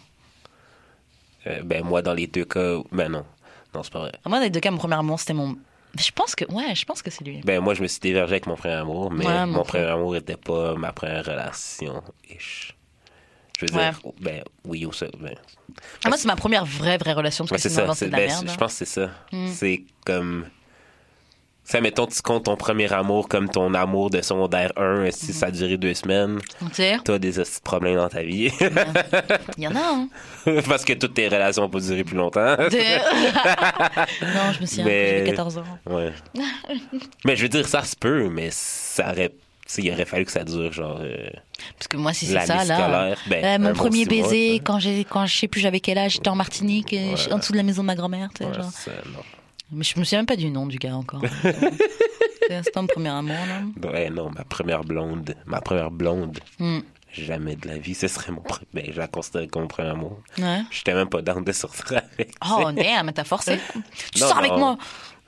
Euh, 1.46 1.62
ben, 1.62 1.84
moi, 1.84 2.02
dans 2.02 2.14
les 2.14 2.26
deux 2.26 2.44
cas, 2.44 2.78
ben 2.90 3.10
non. 3.10 3.24
Non, 3.74 3.82
c'est 3.82 3.92
pas 3.92 4.00
vrai. 4.00 4.12
Moi, 4.24 4.38
dans 4.38 4.44
les 4.44 4.50
deux 4.50 4.60
cas, 4.60 4.70
mon 4.70 4.78
premier 4.78 4.96
amour, 4.96 5.20
c'était 5.20 5.34
mon. 5.34 5.56
Je 5.98 6.10
pense 6.12 6.34
que, 6.34 6.44
ouais, 6.52 6.74
je 6.74 6.84
pense 6.84 7.02
que 7.02 7.10
c'est 7.10 7.24
lui. 7.24 7.40
Ben, 7.44 7.60
moi, 7.60 7.74
je 7.74 7.82
me 7.82 7.86
suis 7.86 8.00
divergé 8.00 8.32
avec 8.34 8.46
mon 8.46 8.56
premier 8.56 8.74
amour, 8.74 9.10
mais 9.10 9.26
Ouais, 9.26 9.46
mon 9.46 9.58
mon 9.58 9.64
frère. 9.64 9.82
premier 9.82 9.92
amour 10.00 10.12
n'était 10.14 10.36
pas 10.36 10.74
ma 10.74 10.92
première 10.92 11.24
relation. 11.24 12.02
ish. 12.30 12.74
Je 13.58 13.66
veux 13.66 13.72
Ouais. 13.74 13.90
dire, 13.90 14.00
ben, 14.20 14.44
oui, 14.64 14.84
ou 14.84 14.92
ça. 14.92 15.06
Ben, 15.18 15.34
Ah, 16.04 16.08
moi, 16.08 16.16
c'est 16.18 16.26
ma 16.26 16.36
première 16.36 16.64
vraie, 16.66 16.98
vraie 16.98 17.14
relation, 17.14 17.46
parce 17.46 17.62
que 17.62 17.68
c'est 17.68 17.74
ça. 17.74 17.86
ben. 18.08 18.30
Je 18.46 18.56
pense 18.56 18.72
que 18.72 18.84
c'est 18.84 18.84
ça. 18.84 19.10
Mm. 19.32 19.46
C'est 19.52 19.84
comme. 20.04 20.46
Ça, 21.68 21.80
mettons, 21.80 22.06
tu 22.06 22.22
comptes 22.22 22.44
ton 22.44 22.56
premier 22.56 22.92
amour 22.92 23.28
comme 23.28 23.48
ton 23.48 23.74
amour 23.74 24.08
de 24.10 24.20
secondaire 24.22 24.70
1, 24.76 25.10
si 25.10 25.32
ça 25.32 25.46
a 25.46 25.50
duré 25.50 25.76
deux 25.76 25.94
semaines, 25.94 26.38
t'as 27.04 27.18
des 27.18 27.32
de 27.32 27.44
problèmes 27.64 27.96
dans 27.96 28.08
ta 28.08 28.22
vie. 28.22 28.52
il 29.58 29.64
y 29.64 29.66
en 29.66 29.74
a, 29.74 29.80
hein. 29.80 30.08
Parce 30.68 30.84
que 30.84 30.92
toutes 30.92 31.14
tes 31.14 31.26
relations 31.26 31.64
ont 31.64 31.68
pas 31.68 31.80
duré 31.80 32.04
plus 32.04 32.16
longtemps. 32.16 32.54
De- 32.56 32.66
non, 34.34 34.52
je 34.52 34.60
me 34.60 34.66
souviens, 34.66 34.84
Mais- 34.84 35.18
j'avais 35.18 35.30
14 35.30 35.58
ans. 35.58 35.64
Ouais. 35.86 36.12
mais 37.24 37.34
je 37.34 37.42
veux 37.42 37.48
dire, 37.48 37.66
ça 37.66 37.82
se 37.82 37.96
peut, 37.96 38.28
mais 38.28 38.50
ça 38.52 39.10
aurait. 39.10 39.32
il 39.78 39.90
aurait 39.90 40.04
fallu 40.04 40.24
que 40.24 40.30
ça 40.30 40.44
dure, 40.44 40.72
genre. 40.72 41.00
euh, 41.02 41.28
Parce 41.76 41.88
que 41.88 41.96
moi, 41.96 42.12
si 42.12 42.26
c'est 42.26 42.46
ça, 42.46 42.64
là. 42.64 43.14
Ben, 43.26 43.44
Euh, 43.44 43.58
mon 43.58 43.72
premier 43.74 44.04
baiser, 44.04 44.60
quand 44.64 44.78
j'ai, 44.78 45.04
quand 45.04 45.26
je 45.26 45.36
sais 45.36 45.48
plus 45.48 45.60
j'avais 45.60 45.80
quel 45.80 45.98
âge, 45.98 46.12
j'étais 46.12 46.28
en 46.28 46.36
Martinique, 46.36 46.92
Ouais. 46.92 47.14
en 47.32 47.38
dessous 47.38 47.50
de 47.52 47.56
la 47.56 47.64
maison 47.64 47.82
de 47.82 47.86
ma 47.86 47.96
grand-mère, 47.96 48.28
Ouais, 48.40 48.54
genre. 48.54 48.70
Non. 49.70 49.78
Mais 49.78 49.84
je 49.84 49.98
me 49.98 50.04
souviens 50.04 50.18
même 50.20 50.26
pas 50.26 50.36
du 50.36 50.50
nom 50.50 50.66
du 50.66 50.78
gars 50.78 50.94
encore. 50.96 51.22
C'est- 52.48 52.76
mon 52.76 52.86
premier 52.86 53.08
amour, 53.08 53.36
là. 53.48 53.90
Ouais, 53.90 54.08
non, 54.10 54.30
ma 54.30 54.44
première 54.44 54.82
blonde. 54.84 55.34
Ma 55.46 55.60
première 55.60 55.90
blonde. 55.90 56.38
Hmm. 56.60 56.78
Jamais 57.12 57.56
de 57.56 57.66
la 57.66 57.78
vie, 57.78 57.94
ce 57.94 58.06
serait 58.08 58.30
mon 58.30 58.40
premier. 58.42 58.66
Ben, 58.74 58.84
je 58.92 58.98
la 58.98 59.08
considère 59.08 59.48
comme 59.48 59.62
mon 59.62 59.68
premier 59.68 59.88
amour. 59.88 60.20
Ouais. 60.38 60.60
J'étais 60.70 60.94
même 60.94 61.08
pas 61.08 61.22
down 61.22 61.42
de 61.42 61.52
sortir 61.52 62.02
avec. 62.12 62.34
Oh, 62.48 62.70
damn, 62.72 63.10
t'as 63.12 63.24
forcé. 63.24 63.58
Tu 64.14 64.20
Non, 64.20 64.28
sors 64.28 64.38
avec 64.38 64.50
non. 64.52 64.58
moi. 64.58 64.78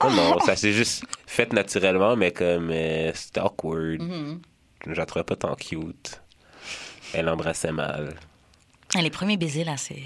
Non, 0.03 0.11
non, 0.11 0.39
ça 0.39 0.55
s'est 0.55 0.71
juste 0.71 1.03
fait 1.27 1.51
naturellement, 1.51 2.15
mais 2.15 2.31
comme 2.31 2.69
euh, 2.71 3.11
c'était 3.15 3.41
awkward. 3.41 4.01
Mhm. 4.01 4.39
Je 4.87 4.93
la 4.93 5.05
trouvais 5.05 5.25
pas 5.25 5.35
tant 5.35 5.55
cute. 5.55 6.21
Elle 7.13 7.27
embrassait 7.27 7.71
mal. 7.73 8.13
Les 8.95 9.09
premiers 9.11 9.37
baisers, 9.37 9.65
là, 9.65 9.77
c'est. 9.77 10.01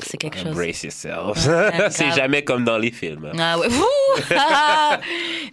C'est 0.00 0.16
quelque 0.16 0.38
chose. 0.38 0.48
Embrace 0.52 0.84
yourself. 0.84 1.46
Ouais, 1.46 1.70
c'est 1.90 2.12
jamais 2.12 2.44
comme 2.44 2.64
dans 2.64 2.78
les 2.78 2.92
films. 2.92 3.32
Ah 3.38 3.58
ouais. 3.58 3.66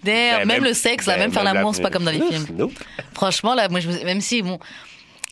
Ben, 0.03 0.45
même, 0.45 0.64
le 0.64 0.73
sexe, 0.73 1.06
là, 1.07 1.14
ben, 1.15 1.22
même 1.22 1.32
faire 1.32 1.44
la- 1.44 1.53
l'amour, 1.53 1.73
c'est 1.76 1.82
pas 1.82 1.90
comme 1.90 2.03
dans 2.06 2.11
les 2.11 2.22
films. 2.22 2.45
Nope. 2.57 2.73
Franchement, 3.14 3.56
là, 3.56 3.69
moi, 3.69 3.80
je 3.80 3.90
me- 3.90 4.03
même 4.03 4.22
si, 4.22 4.41
bon. 4.41 4.60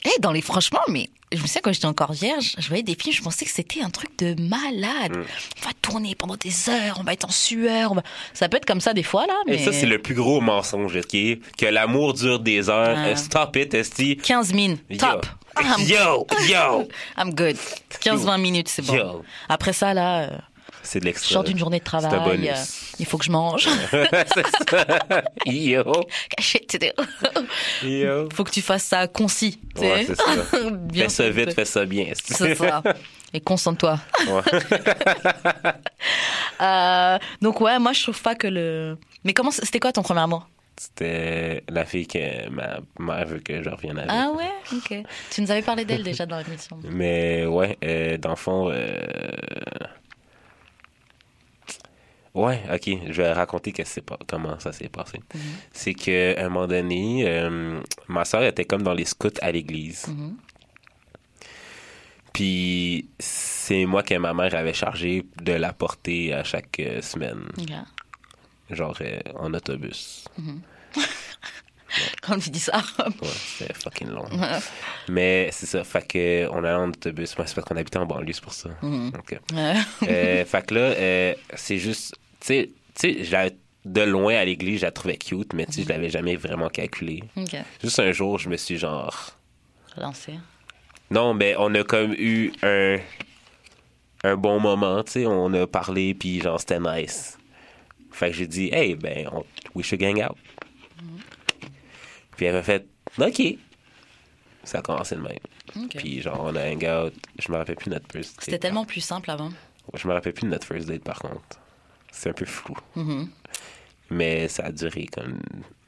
Eh, 0.06 0.20
dans 0.20 0.32
les. 0.32 0.42
Franchement, 0.42 0.82
mais. 0.90 1.10
Je 1.32 1.42
me 1.42 1.48
souviens 1.48 1.62
quand 1.64 1.74
j'étais 1.74 1.88
encore 1.88 2.14
vierge, 2.14 2.54
je 2.60 2.68
voyais 2.68 2.84
des 2.84 2.94
films, 2.94 3.16
je 3.16 3.22
pensais 3.24 3.44
que 3.44 3.50
c'était 3.50 3.82
un 3.82 3.90
truc 3.90 4.12
de 4.20 4.36
malade. 4.40 5.18
Mm. 5.18 5.22
On 5.62 5.66
va 5.68 5.72
tourner 5.82 6.14
pendant 6.14 6.36
des 6.36 6.70
heures, 6.70 6.98
on 7.00 7.04
va 7.04 7.14
être 7.14 7.26
en 7.26 7.32
sueur. 7.32 7.96
va- 7.96 8.04
Ça 8.36 8.50
peut 8.50 8.58
être 8.58 8.66
comme 8.68 8.82
ça 8.82 8.94
des 8.94 9.02
fois, 9.02 9.26
là, 9.26 9.34
mais. 9.48 9.56
Et 9.56 9.66
ça, 9.66 9.72
c'est 9.72 9.88
le 9.88 10.00
plus 10.00 10.14
gros 10.14 10.42
mensonge, 10.42 10.96
ok? 10.96 11.12
Que 11.58 11.66
l'amour 11.66 12.14
dure 12.14 12.40
des 12.40 12.70
heures. 12.70 12.96
Ah. 13.00 13.06
Euh, 13.08 13.16
Stop 13.16 13.56
it, 13.56 13.74
esti. 13.74 14.18
15 14.18 14.54
min, 14.54 14.76
top. 15.00 15.26
I'm, 15.58 15.82
Yo, 15.88 16.26
yo. 16.48 16.88
I'm 17.18 17.34
good. 17.34 17.58
15-20 18.02 18.42
minutes, 18.42 18.70
c'est 18.70 18.82
bon. 18.82 18.96
Yo. 18.96 19.24
Après 19.50 19.74
ça, 19.74 19.94
là, 19.94 20.22
euh, 20.24 20.38
C'est 20.82 21.00
de 21.00 21.04
je 21.04 21.10
l'extra. 21.10 21.34
sors 21.34 21.44
d'une 21.44 21.58
journée 21.58 21.80
de 21.80 21.84
travail, 21.84 22.50
euh, 22.50 22.56
il 23.00 23.06
faut 23.06 23.18
que 23.18 23.26
je 23.26 23.32
mange. 23.32 23.68
C'est 23.92 24.70
ça. 24.70 25.24
Yo. 25.46 25.84
Yo. 27.84 28.30
faut 28.34 28.44
que 28.44 28.52
tu 28.52 28.62
fasses 28.62 28.84
ça 28.84 29.08
concis. 29.08 29.60
Ouais, 29.78 30.06
c'est 30.08 30.16
ça. 30.16 30.70
Bien 30.72 31.04
Fais 31.04 31.10
ça 31.10 31.30
vite, 31.30 31.54
fais 31.54 31.66
ça 31.66 31.86
bien. 31.86 32.08
C'est 32.16 32.56
ça. 32.56 32.82
Et 33.34 33.40
concentre-toi. 33.42 34.00
Ouais. 34.28 34.42
Euh, 36.62 37.18
donc 37.42 37.60
ouais, 37.62 37.80
moi 37.80 37.94
je 37.94 38.04
trouve 38.04 38.22
pas 38.22 38.36
que 38.36 38.48
le. 38.48 38.98
Mais 39.24 39.34
comment 39.34 39.52
c'était 39.52 39.80
quoi 39.80 39.92
ton 39.92 40.04
premier 40.04 40.22
amour? 40.22 40.48
C'était 40.86 41.64
la 41.70 41.86
fille 41.86 42.08
que 42.08 42.50
ma 42.50 42.80
mère 43.00 43.26
veut 43.26 43.40
que 43.40 43.64
je 43.64 43.70
revienne 43.70 43.98
avec. 44.00 44.12
Ah 44.12 44.32
ouais, 44.32 44.52
ok. 44.76 45.08
Tu 45.32 45.42
nous 45.42 45.50
avais 45.50 45.62
parlé 45.62 45.86
d'elle 45.86 46.04
déjà 46.04 46.26
dans 46.26 46.38
l'émission. 46.40 46.78
Mais 46.92 47.46
ouais, 47.46 47.78
euh, 47.86 48.18
dans 48.18 48.32
le 48.32 48.36
fond. 48.36 48.70
euh, 48.70 48.98
Ouais, 52.34 52.62
ok, 52.74 52.90
je 53.12 53.22
vais 53.22 53.32
raconter 53.32 53.72
que 53.72 53.84
c'est 53.86 54.02
pas, 54.02 54.18
comment 54.28 54.60
ça 54.60 54.72
s'est 54.74 54.90
passé. 54.90 55.20
Mhm. 55.34 55.42
C'est 55.72 55.94
qu'à 55.94 56.44
un 56.44 56.50
moment 56.50 56.68
donné, 56.68 57.24
euh, 57.28 57.80
ma 58.08 58.26
soeur 58.26 58.44
était 58.44 58.66
comme 58.66 58.82
dans 58.82 58.94
les 58.96 59.06
scouts 59.06 59.30
à 59.42 59.52
l'église. 59.52 60.08
Mhm. 60.08 60.36
Puis 62.34 63.08
c'est 63.20 63.86
moi 63.86 64.02
que 64.04 64.16
ma 64.16 64.34
mère 64.34 64.54
avait 64.56 64.74
chargé 64.74 65.26
de 65.44 65.54
la 65.54 65.72
porter 65.72 66.34
à 66.34 66.44
chaque 66.44 66.80
euh, 66.80 67.02
semaine, 67.04 67.44
genre 68.72 68.98
euh, 69.02 69.20
en 69.36 69.54
autobus. 69.54 70.26
Quand 72.22 72.40
tu 72.40 72.50
dis 72.50 72.60
ça. 72.60 72.78
Ouais, 73.00 73.28
c'était 73.58 73.74
fucking 73.74 74.10
long. 74.10 74.26
Mais 75.10 75.50
c'est 75.52 75.68
ça, 75.68 75.84
fait 75.84 76.08
que 76.08 76.48
on 76.50 76.64
allait 76.64 76.74
en 76.74 76.90
autobus. 76.90 77.38
Moi, 77.38 77.46
c'est 77.46 77.56
parce 77.56 77.68
qu'on 77.68 77.76
habitait 77.78 77.98
en 78.00 78.06
banlieue, 78.06 78.34
c'est 78.34 78.44
pour 78.44 78.54
ça. 78.54 78.70
Mhm. 78.82 79.12
Ouais. 79.54 79.76
Euh, 80.08 80.46
fait 80.46 80.66
que 80.66 80.74
là, 80.74 80.82
euh, 80.82 81.36
c'est 81.54 81.78
juste, 81.78 82.16
tu 82.40 82.70
sais, 82.96 83.24
je 83.24 83.50
de 83.86 84.02
loin 84.02 84.36
à 84.36 84.46
l'église, 84.46 84.80
je 84.80 84.86
la 84.86 84.92
trouvais 84.92 85.18
cute, 85.18 85.54
mais 85.54 85.66
tu 85.66 85.74
sais, 85.74 85.84
je 85.84 85.90
l'avais 85.90 86.10
jamais 86.10 86.36
vraiment 86.36 86.70
calculé. 86.70 87.24
ok. 87.36 87.58
Juste 87.84 88.00
un 88.00 88.12
jour, 88.12 88.40
je 88.40 88.50
me 88.50 88.58
suis 88.58 88.78
genre, 88.78 89.32
Lancé. 89.98 90.34
non, 91.12 91.34
mais 91.34 91.56
on 91.60 91.74
a 91.76 91.84
comme 91.84 92.14
eu 92.14 92.54
un, 92.64 92.98
un 94.24 94.36
bon 94.38 94.60
moment, 94.60 95.04
tu 95.04 95.12
sais, 95.12 95.26
on 95.26 95.54
a 95.54 95.68
parlé, 95.68 96.14
puis 96.14 96.42
genre, 96.42 96.60
c'était 96.60 96.80
nice. 96.80 97.38
Fait 98.12 98.30
que 98.32 98.38
j'ai 98.38 98.48
dit, 98.48 98.70
hey, 98.72 98.96
ben, 98.96 99.28
on, 99.32 99.44
we 99.76 99.86
should 99.86 100.02
hang 100.02 100.24
out. 100.24 100.38
Puis 102.44 102.50
elle 102.50 102.56
m'a 102.56 102.62
fait, 102.64 102.86
OK. 103.20 103.58
Ça 104.66 104.80
a 104.80 104.82
commencé 104.82 105.16
de 105.16 105.22
même. 105.22 105.38
Ok. 105.78 105.96
Puis 105.96 106.22
genre, 106.22 106.42
on 106.44 106.54
a 106.58 106.62
hang 106.62 106.84
out. 106.84 107.14
Je 107.40 107.50
me 107.50 107.56
rappelle 107.56 107.78
plus 107.78 107.90
notre 107.90 108.06
first 108.12 108.36
date. 108.36 108.44
C'était 108.44 108.60
tellement 108.60 108.84
plus 108.84 109.00
simple 109.00 109.32
avant. 109.32 109.50
Je 109.94 110.06
me 110.10 110.12
rappelle 110.12 110.34
plus 110.34 110.44
de 110.44 110.50
notre 110.50 110.68
first 110.68 110.90
date, 110.90 111.06
par 111.06 111.20
contre. 111.20 111.42
C'est 112.12 112.32
un 112.32 112.34
peu 112.34 112.44
flou. 112.44 112.76
Mhm. 112.98 113.30
Mais 114.10 114.50
ça 114.50 114.66
a 114.66 114.72
duré 114.74 115.06
comme 115.06 115.40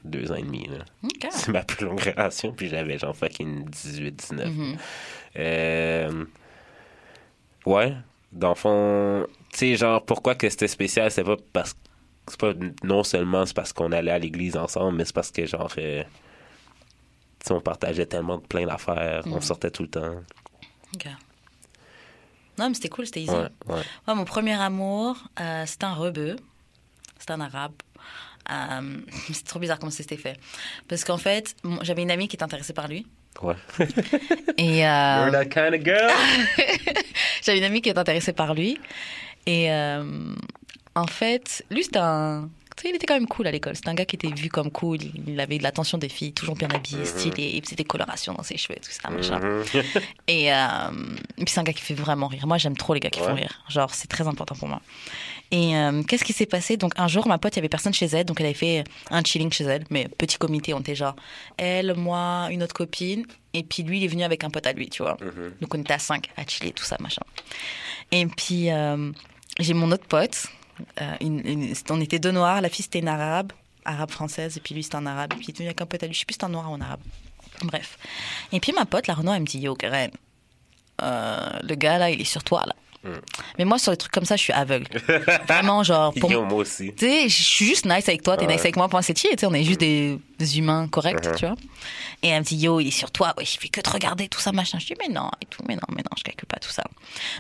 deux 0.06 0.32
ans 0.32 0.36
et 0.36 0.44
demi. 0.44 0.69
C'est 1.30 1.49
ma 1.49 1.61
plus 1.61 1.84
longue 1.88 1.99
relation, 1.99 2.53
puis 2.53 2.69
j'avais 2.69 2.98
genre 2.99 3.14
fucking 3.14 3.68
18-19. 3.69 4.45
Mhm. 4.48 4.77
Euh, 5.36 6.26
Ouais, 7.65 7.94
dans 8.32 8.49
le 8.49 8.56
fond, 8.56 9.27
tu 9.52 9.57
sais, 9.57 9.76
genre, 9.76 10.06
pourquoi 10.06 10.36
que 10.36 10.49
c'était 10.49 10.69
spécial, 10.69 11.11
c'est 11.11 11.26
pas 11.26 11.36
parce 11.52 11.73
que. 11.73 11.80
C'est 12.30 12.40
pas 12.40 12.53
non 12.84 13.03
seulement 13.03 13.45
c'est 13.45 13.56
parce 13.56 13.73
qu'on 13.73 13.91
allait 13.91 14.11
à 14.11 14.19
l'église 14.19 14.56
ensemble, 14.56 14.98
mais 14.98 15.03
c'est 15.06 15.14
parce 15.14 15.32
que, 15.32 15.45
genre, 15.45 15.72
euh, 15.77 16.03
on 17.54 17.62
partageait 17.62 18.06
tellement 18.06 18.38
de 18.38 18.46
plein 18.46 18.66
d'affaires, 18.66 19.22
on 19.26 19.36
Mhm. 19.36 19.42
sortait 19.42 19.72
tout 19.72 19.84
le 19.84 19.90
temps. 19.90 20.16
Non, 22.58 22.70
mais 22.70 22.74
c'était 22.76 22.90
cool, 22.90 23.06
c'était 23.06 23.22
easy. 23.22 23.32
Ouais, 23.32 23.50
ouais. 23.68 23.82
Ouais, 24.08 24.16
mon 24.16 24.24
premier 24.24 24.54
amour, 24.54 25.18
euh, 25.42 25.64
c'était 25.66 25.84
un 25.86 25.94
rebeu. 25.94 26.38
C'était 27.20 27.34
un 27.34 27.42
arabe. 27.42 27.74
Euh, 28.50 28.98
c'est 29.34 29.44
trop 29.46 29.60
bizarre 29.60 29.78
comment 29.80 29.92
ça 29.92 29.98
s'était 29.98 30.16
fait. 30.18 30.38
Parce 30.88 31.04
qu'en 31.04 31.18
fait, 31.18 31.56
j'avais 31.82 32.04
une 32.04 32.12
amie 32.12 32.28
qui 32.30 32.36
était 32.38 32.44
intéressée 32.44 32.72
par 32.74 32.88
lui. 32.88 33.06
Ouais. 33.42 33.56
Et 34.58 34.86
euh, 34.88 35.28
You're 35.28 35.32
that 35.32 35.46
kind 35.48 35.74
of 35.74 35.84
girl. 35.84 36.10
j'avais 37.44 37.58
une 37.58 37.64
amie 37.66 37.82
qui 37.82 37.90
était 37.90 38.00
intéressée 38.00 38.32
par 38.34 38.54
lui. 38.54 38.80
Et 39.46 39.70
euh, 39.72 40.34
en 40.96 41.08
fait, 41.08 41.66
lui, 41.70 41.84
c'était 41.84 42.00
un, 42.00 42.50
il 42.84 42.95
était 42.95 43.06
quand 43.06 43.14
même 43.15 43.27
cool 43.27 43.47
à 43.47 43.52
l'école. 43.52 43.76
C'était 43.76 43.89
un 43.89 43.93
gars 43.93 44.06
qui 44.06 44.15
était 44.18 44.27
vu 44.30 44.49
comme 44.49 44.69
cool. 44.69 44.99
Il 45.27 45.39
avait 45.39 45.57
de 45.57 45.64
l'attention 45.64 45.97
des 45.97 46.10
filles, 46.10 46.34
toujours 46.34 46.56
bien 46.56 46.68
habillé, 46.69 46.99
Mhm. 46.99 47.06
stylé. 47.06 47.43
Et 47.56 47.76
des 47.76 47.84
colorations 47.84 48.34
dans 48.34 48.43
ses 48.43 48.57
cheveux, 48.57 48.77
tout 48.84 48.91
ça, 48.91 49.10
machin. 49.10 49.39
Mhm. 49.39 49.64
Et, 50.27 50.53
euh, 50.53 50.57
et 51.38 51.43
puis 51.45 51.53
c'est 51.53 51.60
un 51.60 51.64
gars 51.64 51.73
qui 51.73 51.81
fait 51.81 51.93
vraiment 51.93 52.27
rire. 52.27 52.45
Moi, 52.47 52.57
j'aime 52.57 52.76
trop 52.77 52.93
les 52.93 52.99
gars 52.99 53.10
qui 53.10 53.19
font 53.19 53.34
rire. 53.34 53.61
Genre, 53.69 53.93
c'est 53.93 54.07
très 54.07 54.27
important 54.27 54.56
pour 54.56 54.68
moi. 54.68 54.81
Et 55.52 55.77
euh, 55.77 56.02
qu'est-ce 56.03 56.23
qui 56.23 56.34
s'est 56.34 56.45
passé? 56.47 56.76
Donc, 56.77 56.93
un 56.97 57.07
jour, 57.07 57.27
ma 57.27 57.38
pote, 57.38 57.53
il 57.56 57.57
y 57.57 57.60
avait 57.60 57.69
personne 57.69 57.93
chez 57.93 58.07
elle. 58.07 58.26
Donc, 58.26 58.39
elle 58.39 58.47
avait 58.47 58.56
fait 58.56 58.84
un 59.11 59.23
chilling 59.23 59.52
chez 59.52 59.64
elle. 59.65 59.84
Mais 59.89 60.07
petit 60.18 60.38
comité, 60.38 60.73
on 60.73 60.80
était 60.80 60.95
genre 60.95 61.15
elle, 61.57 61.93
moi, 61.95 62.47
une 62.52 62.64
autre 62.64 62.73
copine. 62.73 63.26
Et 63.53 63.64
puis 63.64 63.84
lui, 63.84 63.99
il 63.99 64.03
est 64.03 64.07
venu 64.07 64.23
avec 64.23 64.43
un 64.43 64.49
pote 64.49 64.68
à 64.68 64.73
lui, 64.73 64.89
tu 64.89 65.03
vois. 65.03 65.18
Mhm. 65.22 65.53
Donc, 65.61 65.73
on 65.76 65.80
était 65.80 65.93
à 65.93 65.99
cinq 65.99 66.30
à 66.35 66.45
chiller, 66.45 66.72
tout 66.72 66.84
ça, 66.84 66.97
machin. 66.99 67.22
Et 68.11 68.26
puis, 68.26 68.72
euh, 68.72 69.11
j'ai 69.60 69.73
mon 69.73 69.91
autre 69.91 70.06
pote. 70.07 70.47
Euh, 71.02 71.73
on 71.89 72.02
était 72.02 72.19
deux 72.19 72.31
noirs. 72.31 72.61
La 72.61 72.69
fille, 72.69 72.84
c'était 72.84 72.99
une 72.99 73.07
arabe, 73.07 73.52
arabe 73.85 74.11
française. 74.11 74.57
Et 74.57 74.60
puis 74.60 74.76
lui, 74.76 74.84
c'était 74.84 74.97
un 74.97 75.06
arabe. 75.06 75.34
Et 75.34 75.38
puis, 75.38 75.45
il 75.47 75.52
est 75.52 75.57
venu 75.57 75.68
avec 75.68 75.81
un 75.81 75.85
pote 75.85 76.03
à 76.03 76.07
lui. 76.07 76.14
Je 76.14 76.19
sais 76.19 76.26
plus 76.26 76.34
c'était 76.34 76.45
un 76.45 76.49
noir 76.49 76.72
ou 76.72 76.76
un 76.76 76.81
arabe. 76.81 77.02
Bref. 77.64 77.97
Et 78.52 78.60
puis, 78.60 78.73
ma 78.73 78.85
pote, 78.85 79.07
la 79.07 79.14
Renaud, 79.14 79.34
elle 79.34 79.41
me 79.41 79.45
dit 79.45 79.60
Yo, 79.60 79.76
Karen, 79.76 80.11
euh, 81.02 81.60
le 81.61 81.76
gars 81.76 81.97
là, 81.97 82.10
il 82.10 82.22
est 82.22 82.26
sur 82.26 82.43
toi 82.43 82.64
là. 82.65 82.76
Mm. 83.06 83.22
Mais 83.60 83.65
moi, 83.65 83.77
sur 83.80 83.91
les 83.91 83.98
trucs 83.98 84.11
comme 84.11 84.26
ça, 84.26 84.36
je 84.36 84.41
suis 84.41 84.53
aveugle. 84.53 84.88
Vraiment, 85.48 85.84
genre, 85.84 86.14
pour 86.19 86.32
Yo, 86.32 86.44
moi 86.44 86.60
aussi. 86.60 86.94
tu 86.95 87.06
sais, 87.06 87.30
je 87.30 87.44
suis 87.44 87.65
juste 87.65 87.86
nice 87.86 88.07
avec 88.10 88.23
toi, 88.23 88.36
t'es 88.38 88.45
Ouais. 88.45 88.53
nice 88.53 88.61
avec 88.61 88.76
moi, 88.77 88.88
moi 88.91 89.02
c'est 89.02 89.14
tu 89.14 89.27
sais, 89.27 89.45
on 89.45 89.53
est 89.53 89.64
juste 89.64 89.80
des, 89.80 90.18
des 90.40 90.57
humains 90.57 90.88
corrects, 90.88 91.26
Mhm. 91.26 91.36
tu 91.36 91.45
vois. 91.45 91.56
Et 92.23 92.30
elle 92.30 92.40
me 92.40 92.45
dit, 92.45 92.56
yo, 92.57 92.80
il 92.80 92.88
est 92.88 92.91
sur 92.91 93.11
toi, 93.11 93.34
ouais, 93.38 93.45
je 93.45 93.57
fais 93.60 93.68
que 93.68 93.82
te 93.82 93.90
regarder, 93.90 94.27
tout 94.27 94.40
ça, 94.40 94.52
machin. 94.52 94.80
Je 94.80 94.88
dis, 94.88 94.95
mais 94.99 95.14
non, 95.14 95.30
et 95.41 95.45
tout, 95.45 95.61
mais 95.68 95.76
non, 95.76 95.82
mais 95.90 96.02
non, 96.02 96.15
je 96.18 96.23
calcule 96.23 96.48
pas 96.48 96.57
tout 96.57 96.69
ça. 96.72 96.84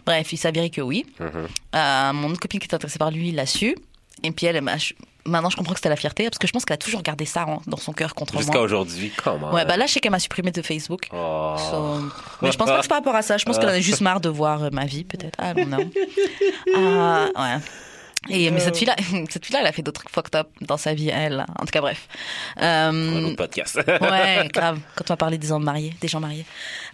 Bref, 0.05 0.31
il 0.31 0.37
s'avérait 0.37 0.69
que 0.69 0.81
oui. 0.81 1.05
Mhm. 1.19 1.47
Euh, 1.75 2.13
mon 2.13 2.29
autre 2.29 2.39
copine 2.39 2.59
qui 2.59 2.65
était 2.65 2.75
intéressée 2.75 2.99
par 2.99 3.11
lui, 3.11 3.29
il 3.29 3.35
l'a 3.35 3.45
su. 3.45 3.75
Et 4.23 4.31
puis 4.31 4.45
elle, 4.45 4.55
elle 4.57 4.63
m'a- 4.63 4.77
maintenant 5.25 5.49
je 5.49 5.57
comprends 5.57 5.73
que 5.73 5.79
c'était 5.79 5.89
la 5.89 5.95
fierté, 5.95 6.25
parce 6.25 6.37
que 6.37 6.47
je 6.47 6.51
pense 6.53 6.65
qu'elle 6.65 6.75
a 6.75 6.77
toujours 6.77 7.01
gardé 7.01 7.25
ça 7.25 7.45
en- 7.47 7.61
dans 7.67 7.77
son 7.77 7.93
cœur 7.93 8.13
contre 8.15 8.37
Jusqu'à 8.37 8.53
moi. 8.53 8.61
aujourd'hui, 8.61 9.11
comment? 9.23 9.51
Ouais, 9.51 9.65
bah 9.65 9.77
là, 9.77 9.85
je 9.87 9.93
sais 9.93 9.99
qu'elle 9.99 10.11
m'a 10.11 10.19
supprimé 10.19 10.51
de 10.51 10.61
Facebook. 10.61 11.07
Oh. 11.13 11.55
So- 11.57 11.99
Mais 12.41 12.51
je 12.51 12.57
pense 12.57 12.67
pas 12.67 12.77
que 12.77 12.81
c'est 12.83 12.87
par 12.89 12.99
rapport 12.99 13.15
à 13.15 13.21
ça. 13.21 13.37
Je 13.37 13.45
pense 13.45 13.57
qu'elle 13.57 13.69
en 13.69 13.73
a 13.73 13.79
juste 13.79 14.01
marre 14.01 14.21
de 14.21 14.29
voir 14.29 14.63
euh, 14.63 14.69
ma 14.71 14.85
vie, 14.85 15.03
peut-être. 15.03 15.35
Ah, 15.39 15.53
non. 15.53 15.89
Ah, 16.75 17.27
ouais. 17.37 17.61
Et, 18.27 18.49
mais 18.49 18.59
cette 18.59 18.75
fille-là, 18.75 18.95
cette 19.29 19.45
fille-là, 19.45 19.59
elle 19.61 19.67
a 19.67 19.71
fait 19.71 19.83
d'autres 19.83 20.01
trucs 20.01 20.09
fucked 20.13 20.35
up 20.35 20.47
dans 20.61 20.77
sa 20.77 20.95
vie, 20.95 21.09
elle. 21.09 21.45
En 21.59 21.65
tout 21.65 21.71
cas, 21.71 21.81
bref. 21.81 22.07
Un 22.57 22.91
Euh, 22.93 23.25
autre 23.27 23.35
podcast. 23.35 23.75
ouais, 23.87 24.49
grave. 24.51 24.79
Quand 24.95 25.03
on 25.09 25.13
va 25.13 25.17
parler 25.17 25.37
des 25.37 25.47
gens 25.47 25.59
mariés, 25.59 25.93
des 26.01 26.07
gens 26.07 26.19
mariés. 26.19 26.45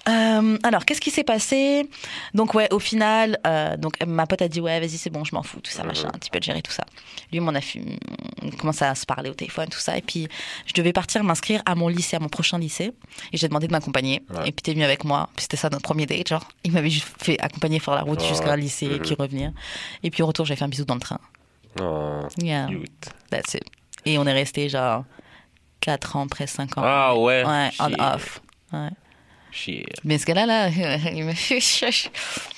Euh, 0.09 0.57
alors, 0.63 0.85
qu'est-ce 0.85 0.99
qui 1.01 1.11
s'est 1.11 1.23
passé? 1.23 1.87
Donc, 2.33 2.55
ouais, 2.55 2.67
au 2.73 2.79
final, 2.79 3.37
euh, 3.45 3.77
donc 3.77 3.95
ma 4.05 4.25
pote 4.25 4.41
a 4.41 4.47
dit 4.47 4.59
ouais, 4.59 4.79
vas-y, 4.79 4.97
c'est 4.97 5.11
bon, 5.11 5.23
je 5.23 5.35
m'en 5.35 5.43
fous, 5.43 5.59
tout 5.61 5.69
ça, 5.69 5.83
machin. 5.83 6.09
Tu 6.21 6.31
peux 6.31 6.39
te 6.39 6.45
gérer 6.45 6.61
tout 6.63 6.71
ça. 6.71 6.83
Lui, 7.31 7.39
on 7.39 7.47
a 7.53 7.61
fait, 7.61 7.81
on 8.41 8.49
commence 8.49 8.81
à 8.81 8.95
se 8.95 9.05
parler 9.05 9.29
au 9.29 9.33
téléphone, 9.35 9.67
tout 9.69 9.79
ça, 9.79 9.95
et 9.97 10.01
puis 10.01 10.27
je 10.65 10.73
devais 10.73 10.91
partir 10.91 11.23
m'inscrire 11.23 11.61
à 11.67 11.75
mon 11.75 11.87
lycée, 11.87 12.15
à 12.15 12.19
mon 12.19 12.29
prochain 12.29 12.57
lycée, 12.57 12.93
et 13.31 13.37
j'ai 13.37 13.47
demandé 13.47 13.67
de 13.67 13.71
m'accompagner. 13.71 14.23
Ouais. 14.33 14.49
Et 14.49 14.51
puis 14.51 14.63
t'es 14.63 14.73
venu 14.73 14.83
avec 14.83 15.03
moi. 15.03 15.29
Puis 15.35 15.43
c'était 15.43 15.57
ça 15.57 15.69
notre 15.69 15.83
premier 15.83 16.07
date, 16.07 16.27
genre. 16.29 16.47
Il 16.63 16.71
m'avait 16.71 16.89
juste 16.89 17.07
fait 17.21 17.39
accompagner 17.39 17.79
faire 17.79 17.93
la 17.95 18.01
route 18.01 18.23
jusqu'à 18.25 18.53
un 18.53 18.57
lycée, 18.57 18.87
et 18.87 18.89
Mhm. 18.97 18.99
puis 19.01 19.15
revenir. 19.19 19.51
Et 20.01 20.09
puis 20.09 20.23
au 20.23 20.25
retour, 20.27 20.45
j'ai 20.47 20.55
fait 20.55 20.65
un 20.65 20.69
bisou 20.69 20.85
dans 20.85 20.95
le 20.95 20.99
train. 21.01 21.19
Oh, 21.79 22.21
Yeah, 22.41 22.65
cute. 22.67 23.09
that's 23.29 23.53
it. 23.53 23.63
Et 24.05 24.17
on 24.17 24.25
est 24.25 24.33
resté 24.33 24.67
genre 24.67 25.05
4 25.79 26.15
ans, 26.15 26.27
presque 26.27 26.55
5 26.55 26.77
ans. 26.79 26.81
Ah 26.83 27.15
ouais. 27.15 27.45
Ouais, 27.45 27.69
on 27.79 27.93
off. 28.03 28.41
Ouais. 28.73 28.89
Shit. 29.51 29.85
Mais 30.03 30.17
ce 30.17 30.25
gars-là, 30.25 30.45
là, 30.45 30.67
il 31.13 31.25
m'a 31.25 31.35
fait, 31.35 31.59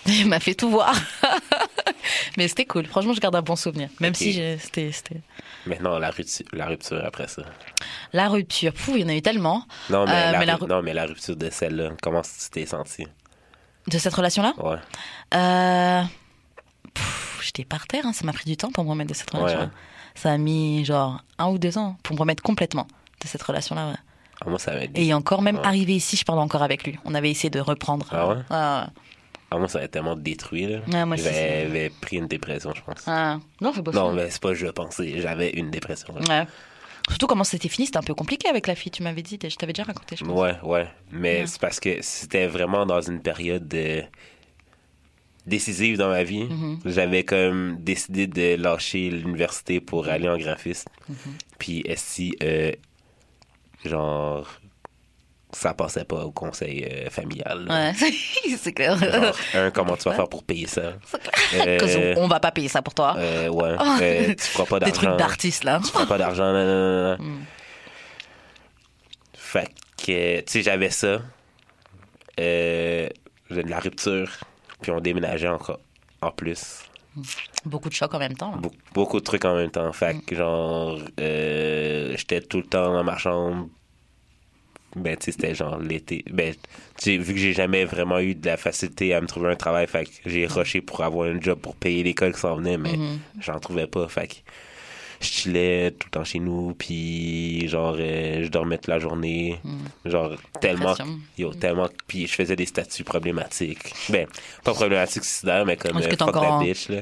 il 0.05 0.27
m'a 0.27 0.39
fait 0.39 0.53
tout 0.53 0.69
voir. 0.69 0.95
Mais 2.37 2.47
c'était 2.47 2.65
cool. 2.65 2.85
Franchement, 2.85 3.13
je 3.13 3.19
garde 3.19 3.35
un 3.35 3.41
bon 3.41 3.55
souvenir. 3.55 3.89
Même 3.99 4.11
Ok. 4.11 4.17
si 4.17 4.33
j'ai- 4.33 4.57
c'était, 4.57 4.91
c'était. 4.91 5.21
Maintenant, 5.65 5.97
la 5.99 6.09
rupture, 6.11 6.45
la 6.53 6.65
rupture 6.67 7.01
après 7.05 7.27
ça. 7.27 7.43
La 8.11 8.27
rupture, 8.27 8.73
Pouh, 8.73 8.95
il 8.95 9.01
y 9.01 9.05
en 9.05 9.09
a 9.09 9.15
eu 9.15 9.21
tellement. 9.21 9.65
Non, 9.89 10.05
mais, 10.05 10.11
Euh, 10.11 10.31
la, 10.31 10.39
mais 10.39 10.67
non, 10.67 10.81
mais 10.81 10.93
la 10.93 11.05
rupture 11.05 11.35
de 11.35 11.49
celle-là, 11.49 11.91
comment 12.01 12.21
tu 12.21 12.29
t'es 12.51 12.65
senti? 12.65 13.05
De 13.87 13.97
cette 13.97 14.13
relation-là? 14.13 14.53
Ouais. 14.57 14.77
euh... 15.35 16.03
J'étais 17.41 17.65
par 17.65 17.87
terre, 17.87 18.05
hein, 18.05 18.13
ça 18.13 18.23
m'a 18.25 18.33
pris 18.33 18.45
du 18.45 18.55
temps 18.55 18.71
pour 18.71 18.83
me 18.83 18.89
remettre 18.89 19.09
de 19.09 19.15
cette 19.15 19.33
Ouais, 19.33 19.39
relation. 19.41 19.61
hein. 19.61 19.71
Ça 20.15 20.31
a 20.31 20.37
mis 20.37 20.85
genre 20.85 21.21
un 21.37 21.47
ou 21.47 21.57
deux 21.57 21.77
ans 21.77 21.97
pour 22.03 22.15
me 22.15 22.19
remettre 22.19 22.43
complètement 22.43 22.87
de 23.21 23.27
cette 23.27 23.41
relation-là. 23.43 23.87
ouais. 23.89 23.95
Ah, 24.41 24.49
moi, 24.49 24.59
ça 24.59 24.73
Et 24.95 25.13
encore 25.13 25.41
même 25.41 25.57
Ouais. 25.57 25.65
arrivé 25.65 25.95
ici, 25.95 26.17
je 26.17 26.25
parlais 26.25 26.41
encore 26.41 26.63
avec 26.63 26.83
lui. 26.85 26.97
On 27.05 27.13
avait 27.15 27.29
essayé 27.31 27.49
de 27.49 27.59
reprendre. 27.59 28.07
Ah 28.11 28.27
ouais? 28.29 28.35
Ah, 28.49 28.89
ah, 29.51 29.57
moi, 29.57 29.67
ça 29.67 29.79
m'a 29.79 29.87
tellement 29.87 30.15
détruit. 30.15 30.65
Là. 30.67 31.05
Moi 31.05 31.17
c'est- 31.17 31.63
J'avais 31.65 31.89
pris 32.01 32.17
une 32.17 32.27
dépression, 32.27 32.71
je 32.75 32.81
pense. 32.81 33.03
ah. 33.07 33.39
Non, 33.61 33.71
fais 33.73 33.81
pas 33.83 33.91
Non, 33.91 34.09
ça. 34.09 34.13
mais 34.15 34.29
c'est 34.29 34.41
pas 34.41 34.53
je 34.53 34.67
pensais. 34.67 35.21
J'avais 35.21 35.51
une 35.51 35.69
dépression. 35.71 36.13
là. 36.15 36.41
Ouais. 36.41 36.47
Surtout 37.09 37.27
comment 37.27 37.43
c'était 37.43 37.67
fini, 37.67 37.85
c'était 37.85 37.97
un 37.97 38.01
peu 38.03 38.13
compliqué 38.15 38.47
avec 38.47 38.65
la 38.65 38.75
fille, 38.75 38.91
tu 38.91 39.03
m'avais 39.03 39.21
dit, 39.21 39.37
je 39.41 39.55
t'avais 39.57 39.73
déjà 39.73 39.83
raconté, 39.83 40.15
je 40.15 40.23
pense. 40.23 40.39
Ouais, 40.39 40.55
ouais. 40.63 40.87
Mais 41.11 41.41
Ouais. 41.41 41.47
c'est 41.47 41.59
parce 41.59 41.79
que 41.81 42.01
c'était 42.01 42.47
vraiment 42.47 42.85
dans 42.85 43.01
une 43.01 43.19
période 43.21 43.67
de- 43.67 44.03
décisive 45.45 45.97
dans 45.97 46.07
ma 46.09 46.23
vie. 46.23 46.45
Mhm. 46.45 46.79
J'avais 46.85 47.23
comme 47.23 47.77
décidé 47.81 48.27
de 48.27 48.55
lâcher 48.55 49.09
l'université 49.09 49.81
pour 49.81 50.07
aller 50.07 50.29
en 50.29 50.37
graphisme. 50.37 50.89
Mhm. 51.09 51.15
Puis 51.59 51.83
si 51.97 52.35
euh, 52.41 52.71
genre 53.85 54.47
ça 55.51 55.73
passait 55.75 56.03
pas 56.05 56.25
au 56.25 56.31
conseil 56.31 56.83
euh, 56.91 57.09
familial. 57.11 57.65
là. 57.65 57.91
Ouais, 57.91 58.11
c'est 58.57 58.73
clair. 58.73 58.97
Genre, 58.97 59.35
un, 59.53 59.69
comment 59.69 59.95
tu 59.95 60.03
vas 60.09 60.15
faire 60.15 60.27
pour 60.27 60.43
payer 60.43 60.65
ça? 60.65 60.93
Parce 61.11 61.53
Euh, 61.67 62.15
on 62.17 62.27
va 62.27 62.39
pas 62.39 62.51
payer 62.51 62.69
ça 62.69 62.81
pour 62.81 62.95
toi. 62.95 63.13
euh, 63.17 63.49
ouais. 63.49 63.75
Oh. 63.79 63.97
Euh, 64.01 64.33
tu 64.33 64.43
feras 64.45 64.65
pas 64.65 64.79
Des 64.79 64.85
d'argent. 64.91 65.01
trucs 65.09 65.17
d'artistes, 65.19 65.63
là. 65.63 65.79
Tu 65.85 65.91
feras 65.91 66.07
pas 66.07 66.17
d'argent. 66.17 66.51
Mm. 67.19 67.43
Fait 69.37 69.69
que, 69.97 70.39
tu 70.41 70.43
sais, 70.51 70.61
j'avais 70.63 70.89
ça. 70.89 71.19
J'ai 72.37 73.09
de 73.51 73.69
la 73.69 73.79
rupture. 73.79 74.31
Puis 74.81 74.91
on 74.91 74.99
déménageait 74.99 75.47
encore 75.49 75.79
en 76.21 76.31
plus. 76.31 76.79
Beaucoup 77.65 77.89
de 77.89 77.93
chocs 77.93 78.13
en 78.13 78.19
même 78.19 78.35
temps. 78.35 78.51
là. 78.51 78.57
Be- 78.61 78.71
beaucoup 78.93 79.19
de 79.19 79.23
trucs 79.23 79.45
en 79.45 79.55
même 79.55 79.71
temps. 79.71 79.91
Fait 79.93 80.17
que, 80.25 80.35
genre, 80.35 80.99
euh, 81.19 82.13
j'étais 82.17 82.41
tout 82.41 82.57
le 82.57 82.63
temps 82.63 82.93
dans 82.93 83.03
ma 83.03 83.17
chambre. 83.17 83.67
Ben, 84.95 85.17
tu 85.17 85.25
sais, 85.25 85.31
c'était 85.31 85.55
genre 85.55 85.79
l'été. 85.79 86.23
Ben, 86.29 86.53
tu 86.53 86.59
sais, 86.97 87.17
vu 87.17 87.33
que 87.33 87.39
j'ai 87.39 87.53
jamais 87.53 87.83
vraiment 87.85 88.19
eu 88.19 88.35
de 88.35 88.45
la 88.45 88.57
facilité 88.57 89.13
à 89.15 89.21
me 89.21 89.27
trouver 89.27 89.49
un 89.49 89.55
travail, 89.55 89.87
fait 89.87 90.05
que 90.05 90.11
j'ai 90.29 90.45
rushé 90.45 90.81
pour 90.81 91.01
avoir 91.03 91.29
un 91.29 91.41
job 91.41 91.57
pour 91.59 91.75
payer 91.75 92.03
l'école 92.03 92.33
qui 92.33 92.39
s'en 92.39 92.55
venait, 92.57 92.77
mais 92.77 92.97
Mhm. 92.97 93.19
j'en 93.39 93.59
trouvais 93.59 93.87
pas. 93.87 94.07
Fait 94.07 94.27
que 94.27 94.33
je 95.23 95.31
chillais 95.31 95.91
tout 95.91 96.07
le 96.07 96.11
temps 96.11 96.23
chez 96.23 96.39
nous, 96.39 96.73
puis 96.77 97.67
genre, 97.67 97.95
euh, 97.99 98.43
je 98.43 98.47
dormais 98.49 98.77
toute 98.77 98.87
la 98.87 98.99
journée. 98.99 99.59
Genre, 100.05 100.33
tellement. 100.61 100.93
Yo, 101.37 101.53
tellement. 101.53 101.87
Puis 102.07 102.27
je 102.27 102.33
faisais 102.33 102.55
des 102.55 102.65
statuts 102.65 103.03
problématiques. 103.03 103.93
Ben, 104.09 104.27
pas 104.63 104.73
problématiques 104.73 105.23
suicidaires, 105.23 105.65
mais 105.65 105.77
comme 105.77 105.97
euh, 105.97 106.01
fuck 106.09 106.21
encore 106.21 106.59
bitch, 106.59 106.89
là. 106.89 106.97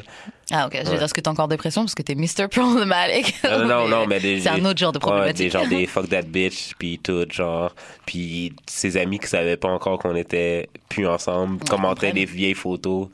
Ah, 0.53 0.67
ok. 0.67 0.73
Je 0.73 0.77
veux 0.79 0.83
Ouais. 0.89 0.93
dire, 0.95 1.03
est-ce 1.03 1.13
que 1.13 1.21
t'as 1.21 1.31
encore 1.31 1.47
dépression 1.47 1.83
parce 1.83 1.95
que 1.95 2.01
t'es 2.01 2.13
Mr. 2.15 2.47
Problematic? 2.49 3.33
Non, 3.43 3.59
non, 3.59 3.65
non, 3.67 3.87
non, 3.87 4.07
mais 4.07 4.19
des. 4.19 4.39
C'est 4.41 4.49
un 4.49 4.65
autre 4.65 4.77
genre 4.79 4.91
de 4.91 4.97
ouais, 4.97 5.01
problématique. 5.01 5.37
des 5.45 5.49
genre 5.49 5.67
des 5.67 5.85
fuck 5.87 6.09
that 6.09 6.23
bitch, 6.23 6.73
puis 6.77 6.99
tout, 6.99 7.25
genre. 7.31 7.73
Puis 8.05 8.53
ses 8.67 8.97
amis 8.97 9.19
qui 9.19 9.27
savaient 9.27 9.57
pas 9.57 9.69
encore 9.69 9.97
qu'on 9.99 10.15
était 10.15 10.69
plus 10.89 11.07
ensemble 11.07 11.59
commentaient 11.63 12.07
comprennent. 12.07 12.15
des 12.15 12.25
vieilles 12.25 12.53
photos. 12.53 13.07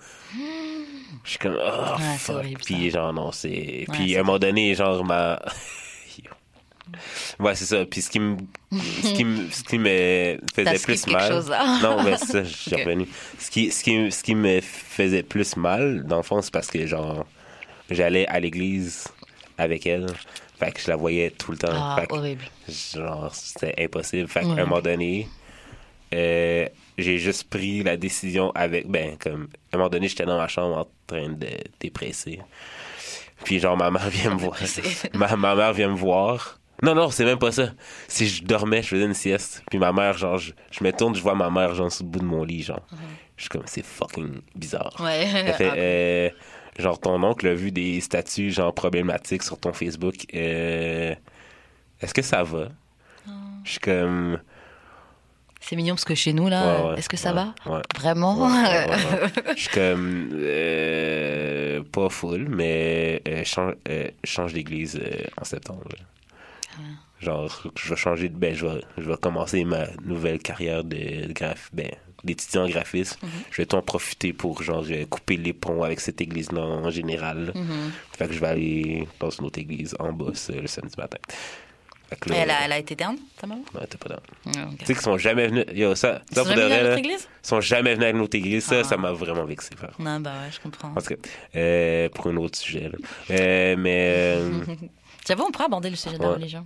Je 1.28 1.32
suis 1.32 1.40
comme, 1.40 1.58
oh, 1.62 1.99
Ouais, 1.99 2.18
fuck. 2.18 2.36
horrible, 2.38 2.62
Puis 2.66 2.90
genre, 2.90 3.12
non, 3.14 3.32
c'est. 3.34 3.86
Puis 3.91 4.16
à 4.16 4.22
un 4.22 4.24
moment 4.24 4.40
donné, 4.40 4.74
genre, 4.74 5.04
ma. 5.06 5.40
Ouais, 7.40 7.54
c'est 7.54 7.66
ça. 7.66 7.86
Puis 7.86 8.02
ce 8.02 8.10
qui 8.10 8.20
me, 8.20 8.38
ce 8.72 9.14
qui 9.14 9.24
me, 9.26 9.49
ce 9.52 9.64
qui 9.64 9.78
me 9.78 10.40
faisait 10.56 10.80
plus 10.80 11.06
mal. 11.08 11.32
chose. 11.32 11.54
Non, 11.84 12.02
mais 12.02 12.18
ça, 12.18 12.44
je 12.44 12.49
suis 12.56 12.74
Ok. 12.74 12.80
revenu. 12.86 13.08
Ce 13.38 13.52
qui, 13.52 13.72
ce, 13.72 13.84
qui, 13.84 14.12
ce 14.12 14.24
qui 14.24 14.36
me 14.36 14.62
faisait 14.62 15.22
plus 15.24 15.58
mal, 15.58 16.06
dans 16.06 16.16
le 16.18 16.24
fond, 16.24 16.41
c'est 16.41 16.52
parce 16.54 16.68
que, 16.68 16.88
genre, 16.88 17.26
j'allais 17.91 18.26
à 18.28 18.40
l'église 18.40 19.10
avec 19.58 19.86
elle. 19.86 20.08
Fait 20.60 20.72
que 20.72 20.80
je 20.80 20.88
la 20.90 20.95
voyais 20.95 21.30
tout 21.32 21.52
le 21.52 21.58
temps. 21.58 21.68
Ah, 21.72 21.98
fait 21.99 22.08
que, 22.08 22.14
horrible. 22.16 22.45
genre, 22.95 23.36
c'était 23.36 23.76
impossible. 23.84 24.28
Fait 24.30 24.41
qu'à 24.41 24.48
un 24.48 24.66
moment 24.66 24.82
donné, 24.82 25.28
euh, 26.16 26.68
j'ai 26.98 27.18
juste 27.18 27.49
pris 27.49 27.84
la 27.84 27.98
décision 27.98 28.52
avec. 28.56 28.88
Ben, 28.88 29.18
comme, 29.18 29.49
à 29.72 29.76
un 29.76 29.78
moment 29.78 29.90
donné, 29.90 30.07
j'étais 30.07 30.26
dans 30.26 30.38
ma 30.38 30.48
chambre 30.48 30.78
en 30.78 30.88
train 31.06 31.30
de 31.30 31.48
dépresser. 31.80 32.40
Puis, 33.44 33.60
genre, 33.60 33.78
ma 33.78 33.91
mère 33.91 34.10
vient 34.10 34.34
me 34.34 34.40
voir. 34.40 34.57
ma, 35.14 35.36
ma 35.36 35.56
mère 35.56 35.74
vient 35.74 35.90
me 35.90 35.95
voir. 35.95 36.60
Non, 36.84 36.94
non, 36.94 37.10
c'est 37.10 37.26
même 37.26 37.40
pas 37.40 37.52
ça. 37.52 37.72
Si 38.07 38.28
je 38.28 38.44
dormais, 38.44 38.84
je 38.84 38.90
faisais 38.90 39.06
une 39.06 39.14
sieste. 39.14 39.64
Puis 39.69 39.80
ma 39.80 39.91
mère, 39.91 40.18
genre, 40.18 40.38
je, 40.38 40.52
je 40.72 40.84
me 40.84 40.91
tourne, 40.91 41.15
je 41.15 41.22
vois 41.22 41.34
ma 41.36 41.49
mère, 41.49 41.74
genre, 41.74 41.91
sous 41.91 42.03
le 42.03 42.10
bout 42.10 42.19
de 42.19 42.26
mon 42.26 42.44
lit, 42.44 42.61
genre. 42.64 42.86
Je 43.36 43.44
suis 43.44 43.49
comme, 43.49 43.64
c'est 43.65 43.86
fucking 43.86 44.41
bizarre. 44.56 44.95
Ouais. 44.99 45.28
Elle 45.34 45.53
fait, 45.53 45.69
Ah, 45.72 45.76
euh, 45.76 46.30
genre, 46.80 46.99
ton 46.99 47.22
oncle 47.24 47.48
a 47.48 47.53
vu 47.56 47.72
des 47.72 47.99
statuts, 48.02 48.52
genre, 48.52 48.74
problématiques 48.74 49.44
sur 49.44 49.60
ton 49.60 49.74
Facebook. 49.74 50.15
Euh, 50.36 51.15
Est-ce 52.02 52.14
que 52.14 52.22
ça 52.22 52.44
va? 52.44 52.69
Je 53.64 53.72
suis 53.72 53.80
comme. 53.80 54.40
C'est 55.68 55.76
mignon 55.76 55.95
parce 55.95 56.06
que 56.06 56.15
chez 56.15 56.31
nous, 56.34 56.48
là, 56.48 56.81
Ouais, 56.81 56.89
ouais, 56.91 56.99
est-ce 56.99 57.10
que 57.10 57.18
ça 57.18 57.34
ouais, 57.34 57.52
va. 57.65 57.81
Vraiment. 57.98 58.49
Je 59.56 59.61
suis 59.61 59.69
comme. 59.69 60.30
euh, 60.34 61.84
pas 61.91 62.10
full, 62.10 62.48
mais 62.49 63.22
euh, 63.27 63.44
change, 63.44 63.73
euh, 63.89 64.07
change 64.23 64.53
d'église 64.53 64.98
euh, 65.02 65.23
en 65.39 65.44
septembre. 65.44 65.89
Ah. 66.76 66.80
Genre, 67.19 67.64
je 67.76 67.89
vais 67.89 67.95
changer 67.95 68.30
de. 68.30 68.38
Ben, 68.38 68.53
je 68.56 68.65
vais, 68.65 68.81
je 68.98 69.03
vais 69.10 69.18
commencer 69.18 69.64
ma 69.64 69.88
nouvelle 70.06 70.39
carrière 70.39 70.84
de 70.84 71.31
graph, 71.34 71.69
ben, 71.73 71.89
d'étudiant 72.23 72.65
en 72.65 72.69
graphisme. 72.69 73.18
Mhm. 73.23 73.30
Je 73.52 73.57
vais 73.61 73.65
tout 73.65 73.76
en 73.76 73.81
profiter 73.81 74.34
pour, 74.34 74.61
genre, 74.64 74.85
couper 75.10 75.38
les 75.38 75.53
ponts 75.53 75.84
avec 75.84 75.99
cette 75.99 76.22
église-là 76.22 76.61
en 76.61 76.89
général. 76.91 77.52
Mhm. 77.56 77.91
Fait 78.18 78.27
que 78.27 78.34
je 78.34 78.39
vais 78.39 78.48
aller 78.48 79.07
dans 79.19 79.30
une 79.31 79.45
autre 79.45 79.60
église 79.60 79.95
en 79.99 80.14
boss 80.14 80.49
euh, 80.49 80.61
le 80.61 80.68
samedi 80.68 80.95
matin. 80.98 81.18
Que 82.22 82.30
là, 82.30 82.36
elle, 82.38 82.52
a, 82.52 82.66
elle 82.66 82.72
a 82.72 82.78
été 82.80 82.96
down, 82.96 83.18
ta 83.38 83.48
maman? 83.48 83.64
Ouais, 83.76 83.86
t'es 83.86 83.98
pas. 83.98 84.10
Ouais, 84.16 84.18
ok. 84.46 84.78
Tu 84.80 84.86
sais 84.86 84.94
qu'ils 84.94 85.02
sont 85.04 85.18
jamais 85.18 85.48
venus. 85.48 85.66
Yo, 85.74 85.94
ça, 85.94 86.22
Ils 86.32 86.36
ça 86.36 86.44
sont 86.44 86.48
pour 86.48 86.56
de 86.56 86.62
jamais 86.62 86.64
venus 86.64 86.64
à 86.64 86.68
vrai, 86.68 86.84
notre 86.84 86.90
là, 86.94 87.00
église? 87.00 87.28
Ils 87.44 87.48
sont 87.48 87.62
jamais 87.62 87.94
venus 87.96 88.08
à 88.08 88.14
notre 88.14 88.38
église. 88.38 88.64
Ça, 88.64 88.80
Ah. 88.80 88.84
ça 88.86 88.98
m'a 88.98 89.12
vraiment 89.12 89.44
vexé. 89.46 89.76
frère. 89.76 89.92
Non, 90.00 90.20
bah 90.22 90.32
ouais, 90.44 90.52
je 90.52 90.60
comprends. 90.62 90.90
En 90.96 91.02
tout 91.02 91.16
cas, 91.16 91.30
euh, 91.58 92.08
pour 92.10 92.28
un 92.28 92.38
autre 92.38 92.58
sujet. 92.58 92.90
là. 92.90 92.98
Euh, 93.32 93.76
mais 93.78 94.14
euh, 94.38 94.52
J'avoue, 95.28 95.44
on 95.48 95.52
pourrait 95.52 95.66
aborder 95.66 95.90
le 95.90 95.98
sujet 95.98 96.18
de 96.18 96.24
la 96.24 96.30
religion. 96.30 96.66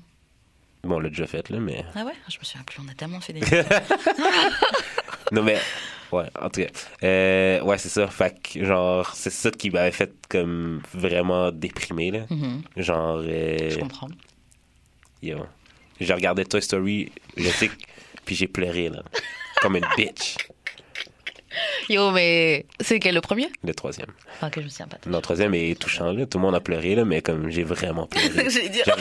bon, 0.84 0.96
on 0.98 1.00
l'a 1.00 1.10
déjà 1.10 1.26
fait, 1.26 1.50
là, 1.50 1.60
mais. 1.60 1.84
Ah 1.96 2.04
ouais? 2.06 2.14
Je 2.30 2.38
me 2.38 2.44
souviens 2.44 2.64
plus, 2.64 2.80
on 2.86 2.90
a 2.92 2.94
tellement 2.94 3.20
fait 3.20 3.34
des. 3.34 3.42
Non, 5.32 5.44
mais. 5.44 5.58
Ouais, 6.12 6.26
en 6.42 6.50
tout 6.50 6.62
cas. 6.62 6.68
Euh, 7.04 7.62
ouais, 7.62 7.78
c'est 7.78 7.88
ça. 7.88 8.06
Fait 8.08 8.36
que, 8.44 8.66
genre, 8.66 9.10
c'est 9.16 9.30
ça 9.30 9.50
qui 9.50 9.70
m'avait 9.70 9.92
fait 9.92 10.12
comme 10.30 10.82
vraiment 10.94 11.52
déprimé, 11.54 12.12
là. 12.12 12.20
Mhm, 12.30 12.62
Genre, 12.76 13.22
euh, 13.26 13.70
Je 13.70 13.80
comprends. 13.80 14.10
Yo. 15.22 15.46
J'ai 16.00 16.14
regardé 16.14 16.46
Toy 16.46 16.62
Story, 16.62 17.12
je 17.38 17.48
sais, 17.50 17.70
puis 18.26 18.36
j'ai 18.36 18.48
pleuré, 18.48 18.90
là. 18.90 19.04
Comme 19.62 19.76
une 19.76 19.86
bitch. 19.96 20.36
Yo, 21.90 22.12
mais 22.12 22.66
c'est 22.80 23.00
quel 23.00 23.14
le 23.16 23.22
premier? 23.22 23.50
Le 23.64 23.74
troisième. 23.74 24.08
Enfin, 24.36 24.50
que 24.50 24.62
je 24.62 24.66
me 24.66 24.70
souviens 24.70 24.88
pas. 24.88 24.98
Non, 25.06 25.18
le 25.18 25.22
troisième 25.22 25.54
est 25.54 25.78
touchant, 25.80 26.12
là. 26.14 26.26
Tout 26.26 26.38
le 26.38 26.44
monde 26.44 26.56
a 26.56 26.62
pleuré, 26.62 26.96
là, 26.96 27.04
mais 27.06 27.22
comme 27.22 27.50
j'ai 27.52 27.64
vraiment 27.64 28.08
pleuré. 28.08 28.30
J'allais 28.50 28.70
dire. 28.70 28.86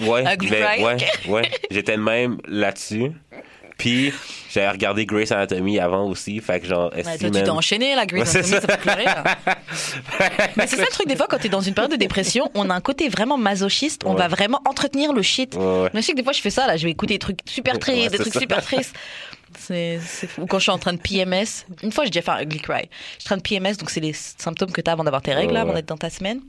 Ouais, 0.00 0.24
mais- 0.50 0.82
ouais, 0.82 0.96
ouais. 1.28 1.50
J'étais 1.70 1.96
de 1.96 2.02
même 2.02 2.38
là-dessus. 2.46 3.12
Puis, 3.78 4.12
j'avais 4.52 4.68
regardé 4.70 5.06
Grace 5.06 5.30
Anatomy 5.32 5.78
avant 5.78 6.04
aussi. 6.08 6.40
Fait 6.40 6.58
que 6.60 6.66
genre, 6.66 6.92
Ouais, 6.94 7.02
toi, 7.04 7.16
tu 7.16 7.30
t'es 7.30 7.48
enchaîné, 7.48 7.94
là, 7.94 8.04
c'est 8.08 8.38
Anatomy, 8.38 8.48
ça 8.50 8.60
fait 8.60 8.76
pleurer, 8.80 9.04
là. 9.04 9.24
Mais 10.56 10.66
c'est 10.66 10.76
ça 10.76 10.82
le 10.82 10.90
truc, 10.90 11.06
des 11.06 11.14
fois, 11.16 11.26
quand 11.28 11.38
t'es 11.38 11.48
dans 11.48 11.60
une 11.60 11.74
période 11.74 11.92
de 11.92 11.96
dépression, 11.96 12.50
on 12.54 12.68
a 12.70 12.74
un 12.74 12.80
côté 12.80 13.08
vraiment 13.08 13.38
masochiste, 13.38 14.02
on 14.04 14.10
Ouais. 14.12 14.18
va 14.18 14.28
vraiment 14.28 14.60
entretenir 14.68 15.12
le 15.12 15.22
shit. 15.22 15.54
Ouais, 15.54 15.88
je 15.94 16.00
sais 16.00 16.12
que 16.12 16.16
des 16.16 16.24
fois, 16.24 16.32
je 16.32 16.40
fais 16.40 16.50
ça, 16.50 16.66
là, 16.66 16.76
je 16.76 16.84
vais 16.84 16.90
écouter 16.90 17.14
des 17.14 17.18
trucs 17.20 17.38
super 17.46 17.78
tristes, 17.78 18.10
des 18.10 18.18
trucs 18.18 18.32
ça. 18.34 18.40
super 18.40 18.62
tristes. 18.62 18.94
C'est. 19.58 19.98
Ou 20.38 20.46
quand 20.46 20.58
je 20.58 20.64
suis 20.64 20.72
en 20.72 20.78
train 20.78 20.92
de 20.92 20.98
PMS, 20.98 21.64
une 21.82 21.90
fois 21.90 22.04
j'ai 22.04 22.10
déjà 22.10 22.20
fait 22.22 22.30
un 22.32 22.42
ugly 22.42 22.60
cry. 22.60 22.82
Je 23.18 23.22
suis 23.22 23.26
en 23.26 23.28
train 23.28 23.36
de 23.38 23.42
PMS, 23.42 23.76
donc 23.78 23.88
c'est 23.90 24.00
les 24.00 24.12
symptômes 24.12 24.72
que 24.72 24.80
tu 24.82 24.90
as 24.90 24.92
avant 24.92 25.04
d'avoir 25.04 25.22
tes 25.22 25.32
règles, 25.32 25.54
là, 25.54 25.62
avant 25.62 25.72
d'être 25.72 25.88
dans 25.88 25.96
ta 25.96 26.10
semaine. 26.10 26.40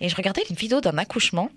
Et 0.00 0.08
je 0.08 0.14
regardais 0.14 0.42
une 0.48 0.54
vidéo 0.54 0.80
d'un 0.80 0.98
accouchement. 0.98 1.50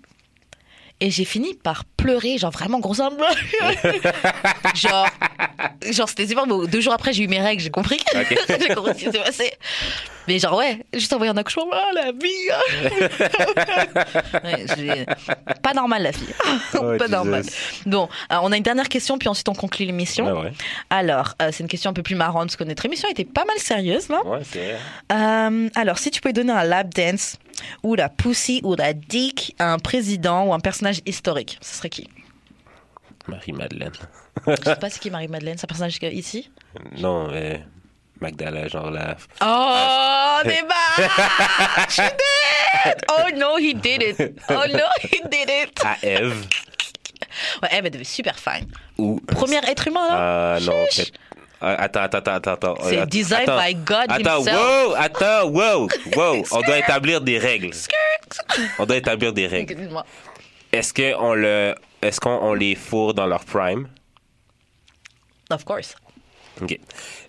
Et 1.02 1.10
j'ai 1.10 1.24
fini 1.24 1.54
par 1.54 1.84
pleurer, 1.84 2.38
genre 2.38 2.52
vraiment 2.52 2.78
gros 2.78 2.94
genre, 4.76 5.08
genre 5.90 6.08
c'était 6.08 6.28
super 6.28 6.46
beau. 6.46 6.68
Deux 6.68 6.80
jours 6.80 6.92
après, 6.92 7.12
j'ai 7.12 7.24
eu 7.24 7.26
mes 7.26 7.40
règles, 7.40 7.60
j'ai 7.60 7.70
compris. 7.70 7.98
J'ai 8.14 8.72
compris 8.72 8.92
ce 8.92 8.98
qui 9.06 9.10
s'est 9.10 9.24
passé. 9.24 9.52
Mais 10.28 10.38
genre, 10.38 10.56
ouais, 10.56 10.84
juste 10.94 11.12
envoyer 11.12 11.32
un 11.32 11.36
accouchement, 11.36 11.66
ah, 11.72 11.90
la 11.94 12.12
vie. 12.12 12.48
Ouais, 14.44 14.64
j'ai- 14.76 15.06
pas 15.62 15.74
normal, 15.74 16.02
la 16.02 16.12
fille. 16.12 16.28
Oh, 16.74 16.96
pas 16.98 17.08
normal. 17.08 17.44
Bon, 17.86 18.08
alors, 18.28 18.44
on 18.44 18.52
a 18.52 18.56
une 18.56 18.62
dernière 18.62 18.88
question, 18.88 19.18
puis 19.18 19.28
ensuite 19.28 19.48
on 19.48 19.54
conclut 19.54 19.86
l'émission. 19.86 20.40
Ouais. 20.40 20.52
Alors, 20.90 21.34
euh, 21.42 21.50
c'est 21.52 21.62
une 21.62 21.68
question 21.68 21.90
un 21.90 21.94
peu 21.94 22.02
plus 22.02 22.14
marrante, 22.14 22.46
parce 22.48 22.56
que 22.56 22.64
notre 22.64 22.84
émission 22.86 23.08
était 23.08 23.24
pas 23.24 23.44
mal 23.44 23.58
sérieuse, 23.58 24.08
là. 24.08 24.24
Ouais, 24.24 24.40
c'est. 24.44 24.76
Euh, 25.12 25.68
alors, 25.74 25.98
si 25.98 26.10
tu 26.10 26.20
pouvais 26.20 26.32
donner 26.32 26.52
un 26.52 26.64
lap 26.64 26.92
dance, 26.94 27.36
ou 27.82 27.94
la 27.94 28.08
pussy, 28.08 28.60
ou 28.64 28.74
la 28.74 28.92
dick 28.92 29.54
à 29.58 29.72
un 29.72 29.78
président 29.78 30.44
ou 30.46 30.54
un 30.54 30.60
personnage 30.60 31.00
historique, 31.06 31.58
ce 31.60 31.76
serait 31.76 31.90
qui? 31.90 32.08
Marie-Madeleine. 33.28 33.92
Je 34.46 34.54
sais 34.64 34.76
pas 34.76 34.90
c'est 34.90 35.00
qui 35.00 35.10
Marie-Madeleine, 35.10 35.56
c'est 35.58 35.66
un 35.66 35.68
personnage 35.68 35.98
ici? 36.02 36.50
Non, 36.98 37.28
euh, 37.30 37.56
Magdala, 38.22 38.68
genre 38.68 38.90
la. 38.90 39.16
Oh, 39.42 40.40
débat 40.44 41.88
She 41.88 42.00
did 42.02 43.04
Oh 43.10 43.28
no, 43.36 43.56
he 43.58 43.74
did 43.74 44.02
it 44.02 44.40
Oh 44.48 44.64
no, 44.72 44.86
he 45.02 45.20
did 45.28 45.50
it 45.50 45.80
À 45.84 45.96
Eve. 46.02 46.46
Ouais, 47.62 47.68
elle 47.72 47.90
devait 47.90 48.04
super 48.04 48.38
fine. 48.38 48.66
Ou. 48.98 49.20
Premier 49.26 49.60
être 49.68 49.88
humain, 49.88 50.08
là 50.08 50.54
Ah, 50.56 50.60
non, 50.60 50.86
peut-être. 50.94 51.12
Attends, 51.60 52.00
attends, 52.00 52.18
attends, 52.34 52.52
attends. 52.52 52.74
C'est 52.82 53.06
designed 53.06 53.48
attends. 53.48 53.62
by 53.64 53.74
God 53.74 54.06
Attends, 54.08 54.38
himself. 54.40 54.56
wow, 54.56 54.94
attends, 54.96 55.44
wow, 55.48 55.88
wow. 56.16 56.44
On 56.50 56.60
doit 56.62 56.78
établir 56.78 57.20
des 57.20 57.38
règles. 57.38 57.70
On 58.78 58.84
doit 58.86 58.96
établir 58.96 59.32
des 59.32 59.46
règles. 59.46 59.76
Est-ce 60.72 60.92
qu'on 60.92 61.34
le, 61.34 61.74
est-ce 62.02 62.20
qu'on 62.20 62.30
on 62.42 62.54
les 62.54 62.74
fourre 62.74 63.14
dans 63.14 63.26
leur 63.26 63.44
prime? 63.44 63.88
Of 65.50 65.64
course. 65.64 65.94
OK. 66.60 66.78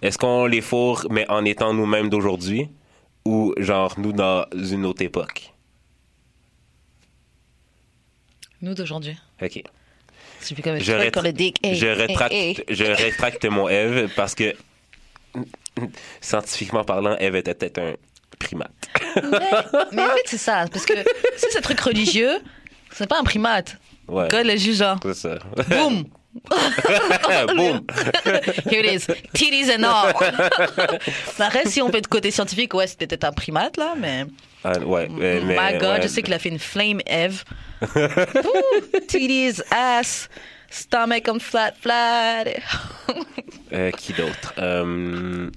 Est-ce 0.02 0.18
qu'on 0.18 0.46
les 0.46 0.62
fourre, 0.62 1.08
mais 1.10 1.30
en 1.30 1.46
étant 1.46 1.74
nous-mêmes 1.74 2.10
d'aujourd'hui? 2.10 2.70
Ou 3.26 3.54
genre 3.58 3.96
nous 3.98 4.12
dans 4.12 4.46
une 4.54 4.86
autre 4.86 5.02
époque? 5.02 5.54
Nous 8.62 8.74
d'aujourd'hui. 8.74 9.16
OK. 9.42 9.64
Je, 10.42 10.94
rétra- 10.94 11.24
le 11.24 11.32
dick. 11.32 11.58
Hey, 11.66 11.76
je, 11.76 11.88
rétracte, 11.88 12.34
hey. 12.34 12.58
je 12.68 12.84
rétracte 12.84 13.46
mon 13.46 13.70
Eve 13.70 14.10
parce 14.16 14.36
que 14.36 14.54
scientifiquement 16.22 16.84
parlant, 16.84 17.16
Eve 17.18 17.36
était 17.38 17.54
peut-être 17.54 17.80
un 17.80 17.94
primate. 18.40 18.72
Mais, 19.16 19.22
mais 19.94 20.02
en 20.02 20.10
fait, 20.10 20.24
c'est 20.26 20.38
ça. 20.38 20.66
Parce 20.72 20.86
que 20.86 20.94
si 21.38 21.46
c'est 21.50 21.58
un 21.58 21.62
truc 21.62 21.80
religieux, 21.80 22.40
c'est 22.92 23.08
pas 23.08 23.20
un 23.20 23.24
primate. 23.24 23.78
Ouais. 24.08 24.28
God 24.30 24.46
le 24.46 24.58
jugeant. 24.58 24.98
C'est 25.04 25.14
ça. 25.14 25.40
Boum! 25.70 26.06
Boum! 27.56 27.86
Here 28.70 28.80
it 28.80 28.86
is. 28.86 29.08
Titties 29.34 29.70
and 29.70 29.84
all. 29.84 30.12
Après, 31.40 31.66
si 31.66 31.82
on 31.82 31.90
fait 31.90 32.02
de 32.02 32.08
côté 32.08 32.32
scientifique, 32.32 32.74
ouais, 32.74 32.88
c'était 32.88 33.08
peut-être 33.08 33.26
un 33.26 33.32
primate, 33.32 33.78
là, 33.78 33.94
mais. 33.98 34.26
Ah, 34.64 34.80
ouais, 34.80 35.08
mais, 35.10 35.42
My 35.42 35.78
God, 35.78 35.98
ouais. 35.98 36.02
je 36.02 36.08
sais 36.08 36.24
qu'il 36.24 36.34
a 36.34 36.40
fait 36.40 36.50
une 36.50 36.60
flame 36.60 37.02
Eve. 37.06 37.44
Ouh, 37.84 39.00
titties, 39.08 39.62
ass, 39.70 40.30
stomach 40.70 41.28
on 41.30 41.40
flat, 41.40 41.74
flat. 41.80 42.46
Euh, 43.74 43.92
qui 43.92 44.14
d'autre? 44.14 44.54
Euh, 44.58 45.50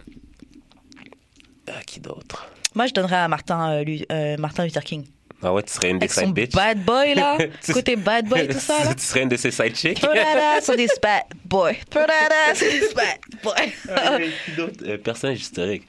euh, 1.68 1.72
qui 1.86 2.00
d'autre? 2.00 2.48
Moi, 2.74 2.86
je 2.86 2.92
donnerais 2.92 3.16
à 3.16 3.28
Martin, 3.28 3.84
euh, 4.10 4.36
Martin 4.38 4.64
Luther 4.64 4.84
King. 4.84 5.06
Ah 5.42 5.52
ouais, 5.52 5.62
tu 5.62 5.72
serais 5.72 5.90
une 5.90 5.98
des 5.98 6.08
side 6.08 6.32
bitch. 6.32 6.52
bad 6.52 6.82
boy, 6.84 7.14
là. 7.14 7.36
Côté 7.72 7.94
bad 7.96 8.26
boy, 8.26 8.48
tout 8.48 8.58
ça, 8.58 8.84
là. 8.84 8.94
tu 8.96 9.02
serais 9.04 9.22
une 9.22 9.28
de 9.28 9.36
ces 9.36 9.50
side 9.50 9.76
chicks? 9.76 10.00
Throw 10.00 10.14
that 10.14 10.56
ass 10.56 10.68
on 10.68 10.76
this 10.76 10.98
bad 11.02 11.24
boy. 11.44 11.76
Throw 11.90 12.06
that 12.06 12.28
ass 12.50 12.62
on 12.62 12.66
this 12.70 12.94
bad 12.94 13.18
boy. 13.42 13.72
Ah, 13.94 14.18
mais 14.18 14.30
qui 14.44 14.52
d'autre? 14.56 14.82
Euh, 14.84 14.96
personnage 14.98 15.40
historique. 15.40 15.86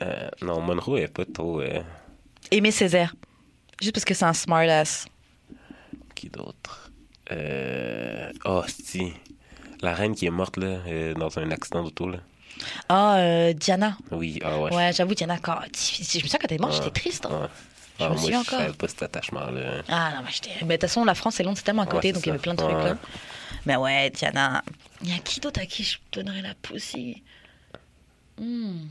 Euh, 0.00 0.28
non, 0.42 0.60
Monroe 0.60 0.98
est 0.98 1.08
pas 1.12 1.24
trop. 1.24 1.60
euh, 1.60 1.80
Aimé 2.52 2.70
Césaire. 2.70 3.14
Juste 3.80 3.94
parce 3.94 4.04
que 4.04 4.14
c'est 4.14 4.24
un 4.24 4.32
smart 4.32 4.60
ass. 4.68 5.06
qui 6.14 6.28
d'autre? 6.28 6.90
Euh... 7.32 8.30
Oh, 8.44 8.62
si. 8.68 9.12
La 9.82 9.92
reine 9.92 10.14
qui 10.14 10.26
est 10.26 10.30
morte 10.30 10.56
là, 10.56 10.78
euh, 10.86 11.14
dans 11.14 11.36
un 11.38 11.50
accident 11.50 11.82
d'auto. 11.82 12.08
Là. 12.08 12.18
Ah, 12.88 13.16
euh, 13.18 13.52
Diana. 13.52 13.96
Oui, 14.12 14.38
ah 14.44 14.58
ouais. 14.60 14.72
Ouais, 14.74 14.92
j'avoue, 14.92 15.14
Diana, 15.14 15.36
quand... 15.42 15.56
je 15.74 16.00
me 16.00 16.04
souviens 16.22 16.38
quand 16.40 16.46
elle 16.48 16.56
est 16.56 16.60
morte, 16.60 16.74
j'étais 16.74 16.90
triste. 17.00 17.26
hein. 17.26 17.40
Ouais. 17.42 17.48
Je 17.98 18.04
Ah, 18.04 18.08
me 18.10 18.14
moi, 18.16 18.30
je 18.30 18.36
encore. 18.36 18.58
savais 18.58 18.72
pas 18.72 18.88
cet 18.88 19.02
attachement-là. 19.04 19.82
Ah 19.88 20.12
non, 20.16 20.22
mais 20.24 20.30
j'étais. 20.32 20.50
Mais 20.62 20.76
de 20.76 20.80
toute 20.80 20.80
façon, 20.90 21.04
la 21.04 21.14
France 21.14 21.38
est 21.38 21.44
longue, 21.44 21.56
c'est 21.56 21.62
tellement 21.62 21.82
à 21.82 21.86
côté, 21.86 22.08
Ouais, 22.08 22.12
donc 22.12 22.24
il 22.24 22.28
y 22.28 22.30
avait 22.30 22.38
plein 22.40 22.54
de 22.54 22.58
trucs 22.62 22.74
Ouais. 22.74 22.84
là. 22.90 22.96
Mais 23.66 23.76
ouais, 23.76 24.10
Diana. 24.10 24.62
Il 25.02 25.10
y 25.10 25.16
a 25.16 25.18
qui 25.20 25.38
d'autre 25.40 25.60
à 25.60 25.66
qui 25.66 25.84
je 25.84 25.98
donnerais 26.12 26.42
la 26.42 26.54
pussy 26.54 27.22
Hmm. 28.40 28.86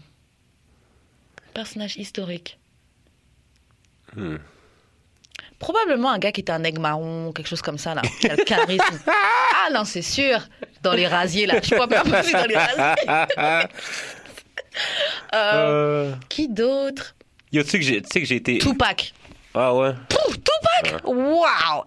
Personnage 1.53 1.97
historique. 1.97 2.57
Hmm. 4.15 4.37
Probablement 5.59 6.11
un 6.11 6.17
gars 6.19 6.31
qui 6.31 6.41
était 6.41 6.51
un 6.53 6.63
aigle 6.63 6.79
marron, 6.81 7.31
quelque 7.33 7.47
chose 7.47 7.61
comme 7.61 7.77
ça, 7.77 7.93
là. 7.93 8.01
Qui 8.21 8.29
a 8.29 8.35
le 8.35 8.43
charisme. 8.45 8.99
ah 9.07 9.69
non, 9.73 9.83
c'est 9.85 10.01
sûr. 10.01 10.39
Dans 10.81 10.93
les 10.93 11.07
rasiers, 11.07 11.45
là. 11.45 11.55
Je 11.61 11.67
suis 11.67 11.75
pas 11.77 11.87
dans 11.87 12.03
les 12.03 12.11
rasiers. 12.11 12.33
Euh, 15.33 16.07
Euh, 16.11 16.15
qui 16.29 16.47
d'autre? 16.47 17.15
Yo, 17.53 17.63
tu 17.63 17.69
sais 17.69 17.79
que 17.79 17.85
j'ai 17.85 18.01
tu 18.01 18.09
sais 18.11 18.19
que 18.21 18.25
j'ai 18.27 18.35
été. 18.37 18.57
Tupac. 18.57 19.13
Ah 19.53 19.73
ouais? 19.75 19.93
Pouf, 20.09 20.35
Tupac? 20.37 21.03
Waouh 21.05 21.83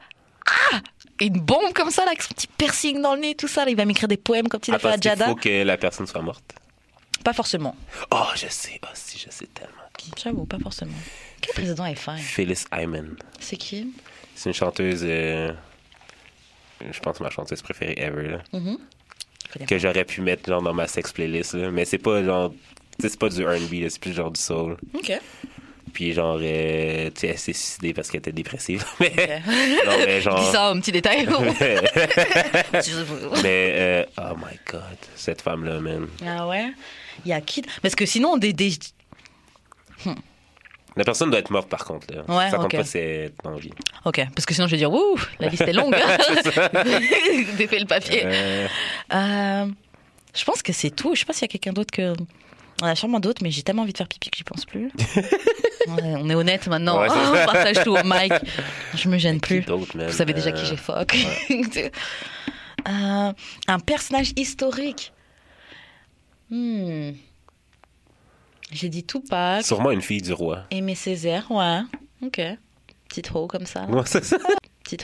Ah 0.47 0.81
Une 1.21 1.41
bombe 1.41 1.73
comme 1.75 1.91
ça, 1.91 2.03
là, 2.05 2.11
avec 2.13 2.23
son 2.23 2.33
petit 2.35 2.47
piercing 2.47 3.03
dans 3.03 3.15
le 3.17 3.21
nez, 3.21 3.35
tout 3.35 3.49
ça. 3.49 3.65
Là, 3.65 3.71
il 3.73 3.77
va 3.77 3.85
m'écrire 3.85 4.09
des 4.09 4.17
poèmes 4.17 4.49
comme 4.49 4.61
il 4.69 4.73
a 4.73 4.77
Attends, 4.77 4.91
fait 4.93 4.95
qu'il 5.01 5.11
Jada. 5.11 5.27
faut 5.27 5.35
que 5.35 5.63
la 5.65 5.77
personne 5.77 6.07
soit 6.07 6.23
morte. 6.23 6.45
Pas 7.25 7.33
forcément. 7.33 7.75
Oh, 8.13 8.23
je 8.37 8.47
sais. 8.49 8.79
Oh, 8.85 8.89
si, 8.95 9.19
je 9.19 9.29
sais 9.31 9.47
tellement. 9.53 9.73
Qui? 9.99 10.13
J'avoue, 10.23 10.45
pas 10.47 10.59
forcément. 10.61 10.93
Quel 11.41 11.55
président 11.55 11.85
est 11.87 11.97
fin? 11.97 12.17
Phyllis 12.17 12.65
Hyman. 12.73 13.17
C'est 13.41 13.57
qui? 13.57 13.93
C'est 14.37 14.51
une 14.51 14.55
chanteuse. 14.55 15.01
euh, 15.05 15.53
Je 16.93 17.01
pense 17.01 17.19
ma 17.21 17.31
chanteuse 17.31 17.63
préférée 17.63 17.95
ever. 17.99 18.29
Là. 18.29 18.39
Mhm. 18.53 18.79
Connais 19.53 19.67
que 19.67 19.79
j'aurais 19.79 20.05
pu 20.05 20.21
mettre 20.21 20.49
genre 20.49 20.63
dans 20.63 20.75
ma 20.75 20.87
sex 20.87 21.11
playlist. 21.13 21.55
là. 21.55 21.71
Mais 21.73 21.85
c'est 21.85 21.99
pas 21.99 22.23
genre. 22.23 22.53
C'est 22.99 23.19
pas 23.19 23.29
du 23.29 23.45
R&B, 23.47 23.89
c'est 23.91 23.99
plus 24.01 24.13
genre 24.15 24.31
du 24.31 24.41
soul. 24.41 24.77
Ok. 24.95 25.13
Puis 25.97 26.13
genre, 26.13 26.39
euh, 26.43 27.07
tu 27.07 27.21
sais, 27.21 27.29
elle 27.29 27.39
s'est 27.39 27.55
suicidée 27.55 27.95
parce 27.95 28.11
qu'elle 28.11 28.19
était 28.19 28.31
dépressive. 28.31 28.85
mais, 29.01 29.41
non, 29.87 29.93
mais 30.05 30.21
genre. 30.21 30.39
Dis 30.39 30.53
ça, 30.53 30.69
un 30.69 30.79
petit 30.79 30.93
détail. 30.93 31.27
mais, 33.43 33.73
euh, 33.73 34.05
oh 34.19 34.37
my 34.37 34.59
god, 34.71 34.83
cette 35.15 35.41
femme-là, 35.41 35.81
man. 35.81 36.07
ah 36.27 36.47
ouais? 36.49 36.67
Il 37.25 37.31
y 37.31 37.33
a 37.33 37.41
qui? 37.41 37.63
Parce 37.81 37.95
que 37.95 38.05
sinon, 38.05 38.37
des, 38.37 38.53
des... 38.53 38.73
La 40.97 41.05
personne 41.05 41.31
doit 41.31 41.39
être 41.39 41.51
morte 41.51 41.71
par 41.71 41.87
contre. 41.87 42.09
Là. 42.13 42.25
Ouais, 42.29 42.51
ça 42.51 42.59
compte 42.59 42.67
ok. 42.67 42.77
pas 42.77 42.85
si 42.85 42.99
elle 42.99 43.31
est 43.31 43.47
en 43.47 43.55
vie. 43.55 43.73
Ok, 44.05 44.21
parce 44.35 44.45
que 44.45 44.53
sinon 44.53 44.67
je 44.67 44.73
vais 44.73 44.77
dire, 44.77 44.93
ouh, 44.93 45.19
la 45.41 45.49
liste 45.49 45.63
est 45.63 45.73
longue. 45.73 45.95
Défais 47.57 47.79
le 47.79 47.87
papier. 47.87 48.21
Euh, 48.27 48.69
Euh, 49.15 49.67
je 50.35 50.45
pense 50.45 50.63
que 50.63 50.75
c'est 50.75 50.91
tout. 50.91 51.15
Je 51.15 51.21
sais 51.21 51.25
pas 51.25 51.33
s'il 51.33 51.43
y 51.43 51.45
a 51.47 51.49
quelqu'un 51.49 51.73
d'autre 51.73 51.91
que. 51.91 52.13
On 52.83 52.87
a 52.87 52.95
sûrement 52.95 53.21
d'autres, 53.21 53.43
mais 53.43 53.51
j'ai 53.51 53.63
tellement 53.63 53.83
envie 53.83 53.93
de 53.93 53.99
faire 53.99 54.09
pipi 54.09 54.31
que 54.31 54.37
j'y 54.37 54.45
pense 54.45 54.65
plus. 54.65 54.91
On 55.89 56.29
est 56.29 56.35
honnête 56.35 56.67
maintenant. 56.67 57.01
Ouais, 57.01 57.07
Oh, 57.11 57.15
on 57.15 57.47
partage 57.47 57.85
tout 57.85 57.97
au 57.97 58.03
mic. 58.05 58.33
Je 58.95 59.09
me 59.09 59.19
gêne 59.19 59.41
plus. 59.41 59.61
Vous 59.61 60.11
savez 60.13 60.33
déjà 60.33 60.51
Euh, 60.51 60.53
qui 60.53 60.67
j'ai 60.67 60.77
fuck. 60.77 61.17
Euh, 62.89 63.33
un 63.67 63.79
personnage 63.81 64.31
historique. 64.37 65.13
Hmm. 66.51 67.13
J'ai 68.71 68.89
dit 68.89 69.05
Tupac, 69.05 69.65
Sûrement 69.65 69.91
une 69.91 70.03
fille 70.03 70.23
du 70.23 70.33
roi. 70.33 70.65
Aimé 70.71 70.95
Césaire, 70.95 71.51
ouais. 71.51 71.81
Ok. 72.23 72.41
Petite 73.09 73.31
ho 73.35 73.49
comme 73.49 73.67
ça. 73.67 73.87
Ouais, 73.87 74.03
c'est 74.07 74.25
ça. 74.25 74.37
Petite 74.85 75.03